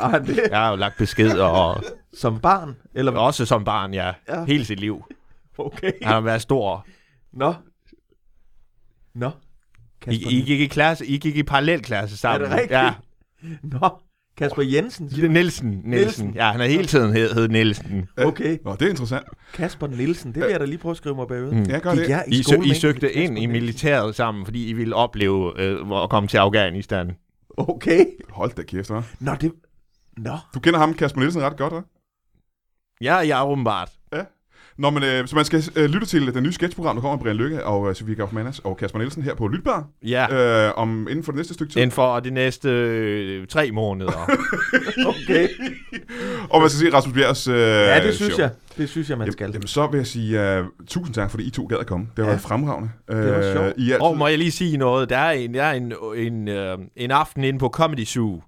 Ah, 0.00 0.26
det 0.26 0.40
Jeg 0.50 0.58
har 0.58 0.70
jo 0.70 0.76
lagt 0.76 0.98
beskeder, 0.98 1.44
og 1.44 1.82
som 2.14 2.40
barn? 2.40 2.76
Eller 2.94 3.12
også 3.12 3.44
som 3.44 3.64
barn, 3.64 3.94
ja. 3.94 4.12
Ja. 4.28 4.44
Hele 4.44 4.64
sit 4.64 4.80
liv. 4.80 5.04
Okay. 5.58 5.92
Han 6.02 6.12
har 6.12 6.20
været 6.20 6.42
stor. 6.42 6.86
Nå. 7.32 7.54
Nå. 9.14 9.30
I, 10.06 10.14
I 10.14 10.42
gik 10.46 10.60
i 10.60 10.66
klasse, 10.66 11.06
I 11.06 11.18
gik 11.18 11.36
i 11.36 11.42
parallelklasse 11.42 12.16
sammen. 12.16 12.42
Er 12.42 12.48
det 12.48 12.54
rigtigt? 12.62 12.72
Ja. 12.80 12.94
Nå. 13.62 13.88
Kasper 14.38 14.62
Jensen. 14.62 15.08
Det 15.08 15.24
er 15.24 15.28
Nielsen, 15.28 15.68
Nielsen. 15.68 15.90
Nielsen. 15.90 16.32
Ja, 16.34 16.50
han 16.50 16.60
har 16.60 16.66
hele 16.66 16.86
tiden 16.86 17.12
hed, 17.12 17.34
hed 17.34 17.48
Nielsen. 17.48 18.08
Okay. 18.16 18.58
Nå, 18.64 18.72
det 18.72 18.82
er 18.82 18.88
interessant. 18.90 19.26
Kasper 19.54 19.86
Nielsen. 19.86 20.34
Det 20.34 20.42
vil 20.42 20.50
jeg 20.50 20.60
da 20.60 20.64
lige 20.64 20.78
prøve 20.78 20.90
at 20.90 20.96
skrive 20.96 21.14
mig 21.14 21.28
bagud. 21.28 21.52
Mm. 21.52 21.62
Ja, 21.62 21.78
gør 21.78 21.94
det. 21.94 22.08
jeg 22.08 22.24
i 22.28 22.30
I, 22.30 22.42
sø, 22.42 22.52
skole 22.52 22.66
I 22.68 22.74
søgte 22.74 23.00
Kasper 23.00 23.22
ind 23.22 23.38
i 23.38 23.40
Nielsen? 23.46 23.52
militæret 23.52 24.14
sammen, 24.14 24.44
fordi 24.44 24.68
I 24.68 24.72
ville 24.72 24.94
opleve 24.94 25.60
øh, 25.60 26.02
at 26.02 26.10
komme 26.10 26.28
til 26.28 26.36
Afghanistan. 26.36 27.10
Okay. 27.56 28.04
Hold 28.30 28.52
da 28.54 28.62
kæft, 28.62 28.90
hva'? 28.90 29.02
Nå, 29.20 29.32
det... 29.40 29.52
Nå. 30.16 30.36
Du 30.54 30.60
kender 30.60 30.78
ham, 30.78 30.94
Kasper 30.94 31.20
Nielsen, 31.20 31.42
ret 31.42 31.56
godt, 31.56 31.72
hva'? 31.72 32.96
Ja, 33.00 33.14
jeg 33.14 33.40
er 33.40 33.44
åbenbart. 33.44 33.90
Nå, 34.78 34.90
men 34.90 35.02
øh, 35.02 35.26
så 35.28 35.36
man 35.36 35.44
skal 35.44 35.62
øh, 35.76 35.84
lytte 35.90 36.06
til 36.06 36.34
det 36.34 36.42
nye 36.42 36.52
sketchprogram, 36.52 36.96
der 36.96 37.00
kommer 37.02 37.16
Brian 37.18 37.36
Lykke 37.36 37.64
og 37.64 37.88
øh, 37.88 37.94
Sofie 37.94 38.14
Kaufmannas 38.14 38.58
og 38.58 38.76
Kasper 38.76 38.98
Nielsen 38.98 39.22
her 39.22 39.34
på 39.34 39.48
Lytbar, 39.48 39.86
Ja, 40.02 40.66
øh, 40.66 40.72
om 40.76 41.08
inden 41.10 41.24
for 41.24 41.32
det 41.32 41.36
næste 41.36 41.54
stykke 41.54 41.72
tid. 41.72 41.80
inden 41.80 41.90
for 41.94 42.20
de 42.20 42.30
næste 42.30 42.68
øh, 42.70 43.46
tre 43.46 43.70
måneder. 43.72 44.30
Okay. 45.06 45.48
Og 46.50 46.60
man 46.60 46.70
skal 46.70 46.86
se 46.90 46.96
Rasmus 46.96 47.14
Bjergs 47.14 47.48
øh, 47.48 47.54
Ja, 47.58 48.06
det 48.06 48.14
synes 48.14 48.32
show. 48.32 48.42
jeg. 48.44 48.50
Det 48.78 48.88
synes 48.88 49.10
jeg, 49.10 49.18
man 49.18 49.32
skal. 49.32 49.50
Jamen, 49.52 49.66
så 49.66 49.86
vil 49.86 49.98
jeg 49.98 50.06
sige 50.06 50.60
uh, 50.60 50.66
tusind 50.86 51.14
tak, 51.14 51.30
fordi 51.30 51.44
I 51.44 51.50
to 51.50 51.66
gad 51.66 51.78
at 51.78 51.86
komme. 51.86 52.06
Det 52.06 52.18
har 52.18 52.22
Ja. 52.24 52.28
været 52.30 52.40
fremragende. 52.40 52.90
Det 53.08 53.16
var 53.30 53.38
Øh, 53.38 53.52
sjovt. 53.52 53.74
I 53.76 53.90
er 53.92 53.98
Og 54.00 54.06
altid... 54.08 54.18
må 54.18 54.26
jeg 54.26 54.38
lige 54.38 54.50
sige 54.50 54.76
noget? 54.76 55.10
Der 55.10 55.16
er 55.18 55.30
en, 55.30 55.54
der 55.54 55.62
er 55.62 55.72
en, 55.72 55.92
en, 56.16 56.48
øh, 56.48 56.78
en 56.96 57.10
aften 57.10 57.44
inde 57.44 57.58
på 57.58 57.68
Comedy 57.68 58.04
Zoo, 58.04 58.42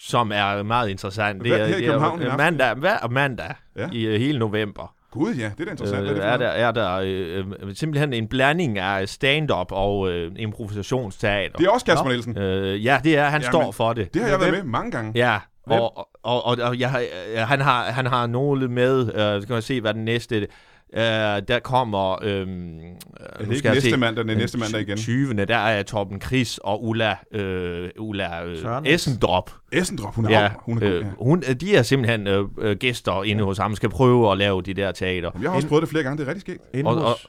som 0.00 0.32
er 0.34 0.62
meget 0.62 0.88
interessant. 0.88 1.40
Hvad, 1.46 1.68
her 1.68 1.76
i 1.76 1.84
København 1.84 2.20
en 2.22 2.26
er 2.26 2.36
mandag, 2.36 2.74
hver 2.74 3.08
mandag 3.10 3.54
Ja. 3.76 3.88
i 3.92 4.06
øh, 4.06 4.20
hele 4.20 4.38
november. 4.38 4.94
Gud, 5.10 5.34
ja, 5.34 5.50
det 5.58 5.60
er 5.60 5.64
da 5.64 5.70
interessant. 5.70 6.06
Øh, 6.08 6.18
er 6.18 6.22
er 6.22 6.36
der, 6.36 6.52
det, 6.52 6.60
er 6.60 6.70
der 6.70 6.94
øh, 6.94 7.38
øh, 7.38 7.74
simpelthen 7.74 8.12
en 8.12 8.28
blanding 8.28 8.78
af 8.78 9.08
stand-up 9.08 9.72
og 9.72 10.10
øh, 10.10 10.32
improvisationsteater. 10.36 11.58
det 11.58 11.66
er 11.66 11.70
også 11.70 11.86
Kasper. 11.86 12.08
Nielsen. 12.08 12.38
Øh, 12.38 12.84
ja, 12.84 13.00
det 13.04 13.16
er, 13.16 13.24
han 13.24 13.40
Jamen, 13.40 13.52
står 13.52 13.72
for 13.72 13.92
det. 13.92 14.14
Det 14.14 14.22
har 14.22 14.28
jeg 14.28 14.40
været 14.40 14.52
med 14.52 14.62
mange 14.62 14.90
gange. 14.90 15.12
Ja, 15.14 15.38
og, 15.66 15.98
og, 16.22 16.46
og, 16.46 16.56
og 16.62 16.78
jeg, 16.78 17.08
øh, 17.34 17.38
han, 17.38 17.60
har, 17.60 17.84
han 17.84 18.06
har 18.06 18.26
nogle 18.26 18.68
med, 18.68 19.00
øh, 19.00 19.42
skal 19.42 19.52
man 19.52 19.62
se, 19.62 19.80
hvad 19.80 19.94
den 19.94 20.04
næste, 20.04 20.46
øh, 20.94 21.02
der 21.48 21.58
kommer, 21.64 22.24
øh, 22.24 22.40
Er 22.40 23.44
det 23.44 23.56
ikke 23.56 23.68
næste 23.70 23.96
mandag, 23.96 24.24
det 24.24 24.32
er 24.32 24.36
næste 24.36 24.58
mandag 24.58 24.80
igen? 24.80 24.96
20. 24.96 25.34
der 25.44 25.56
er 25.56 25.82
Torben 25.82 26.20
Chris 26.20 26.58
og 26.58 26.84
Ulla, 26.84 27.16
øh, 27.34 27.88
Ulla 27.98 28.44
øh. 28.44 28.56
Essendrop. 28.84 29.50
Essendrop, 29.72 30.14
hun 30.14 30.24
er, 30.24 30.30
Ja, 30.30 30.50
hun 30.58 30.76
er 30.76 30.80
god. 30.80 30.88
øh, 30.88 31.00
ja. 31.00 31.06
hun, 31.20 31.42
øh, 31.48 31.54
de 31.54 31.76
er 31.76 31.82
simpelthen 31.82 32.26
øh, 32.26 32.44
øh, 32.58 32.76
gæster 32.76 33.22
inde 33.24 33.44
hos 33.44 33.58
ham, 33.58 33.74
skal 33.74 33.88
prøve 33.88 34.32
at 34.32 34.38
lave 34.38 34.62
de 34.62 34.74
der 34.74 34.92
teater. 34.92 35.30
Jamen, 35.34 35.42
Jeg 35.42 35.50
har 35.50 35.56
også 35.56 35.68
prøvet 35.68 35.82
det 35.82 35.88
flere 35.90 36.02
gange, 36.04 36.18
det 36.18 36.24
er 36.24 36.28
rigtig 36.28 36.40
skægt. 36.40 36.62
Inde 36.74 36.90
og- 36.90 37.00
hos... 37.10 37.26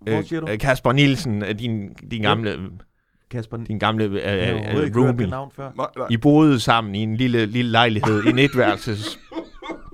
Hvor 0.00 0.22
siger 0.22 0.40
du? 0.40 0.46
Øh, 0.46 0.58
Kasper 0.58 0.92
Nielsen, 0.92 1.42
øh, 1.44 1.58
din, 1.58 1.88
din 2.10 2.22
gamle, 2.22 2.58
Kasper 3.30 3.56
din 3.56 3.78
gamle 3.78 4.04
øh, 4.04 4.12
øh, 4.14 4.96
roomie. 4.96 5.26
navn 5.26 5.50
før. 5.56 5.70
Nej, 5.76 5.86
nej. 5.96 6.06
I 6.10 6.16
boede 6.16 6.60
sammen 6.60 6.94
i 6.94 6.98
en 6.98 7.16
lille, 7.16 7.46
lille 7.46 7.70
lejlighed, 7.70 8.24
en 8.24 8.38
etværelses 8.38 9.18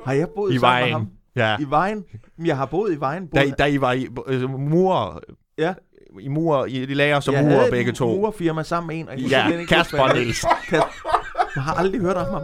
Har 0.04 0.12
jeg 0.12 0.28
boet 0.36 0.54
i 0.54 0.58
sammen 0.58 0.84
med 0.84 0.92
ham? 0.92 1.08
Ja. 1.38 1.56
I 1.60 1.64
vejen? 1.68 2.04
Jeg 2.44 2.56
har 2.56 2.66
boet 2.66 2.92
i 2.92 3.00
vejen. 3.00 3.26
Da, 3.26 3.42
Boet... 3.42 3.58
da 3.58 3.64
I 3.66 3.80
var 3.80 3.92
i 3.92 4.06
øh, 4.26 4.50
mur, 4.50 5.22
Ja. 5.58 5.74
i 6.20 6.28
mur, 6.28 6.64
i 6.64 6.86
de 6.86 6.94
lager 6.94 7.20
som 7.20 7.34
jeg 7.34 7.44
mur 7.44 7.50
havde 7.50 7.70
begge 7.70 7.92
to. 7.92 8.06
murfirma 8.16 8.62
sammen 8.62 8.86
med 8.86 8.96
en. 8.96 9.08
og 9.08 9.12
jeg 9.12 9.20
kunne 9.20 9.30
simpelthen 9.30 9.52
Ja, 9.52 9.60
ikke 9.60 9.62
huske, 9.62 9.74
Kasper 9.74 9.96
hvad 9.98 10.06
han 10.06 10.16
Nielsen. 10.16 10.48
Kas- 10.48 11.52
Jeg 11.54 11.62
har 11.62 11.74
aldrig 11.74 12.00
hørt 12.00 12.16
om 12.16 12.26
ham. 12.32 12.42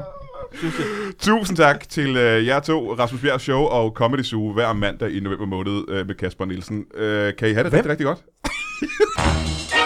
Synes 0.59 0.75
jeg. 0.79 0.87
Tusind 1.19 1.57
tak 1.57 1.89
til 1.89 2.17
øh, 2.17 2.47
jer 2.47 2.61
to, 2.61 2.95
Rasmus 2.95 3.21
Bjergs 3.21 3.43
show 3.43 3.61
og 3.61 3.91
Comedy 3.91 4.23
Zoo 4.23 4.53
hver 4.53 4.73
mandag 4.73 5.11
i 5.11 5.21
november 5.21 5.47
måned 5.47 5.83
øh, 5.89 6.07
med 6.07 6.15
Kasper 6.15 6.45
Nielsen. 6.45 6.85
Øh, 6.95 7.33
kan 7.39 7.49
I 7.49 7.53
have 7.53 7.65
det 7.65 7.73
Hvem? 7.73 7.79
rigtig, 7.87 7.91
rigtig 7.91 8.07
godt? 8.07 8.19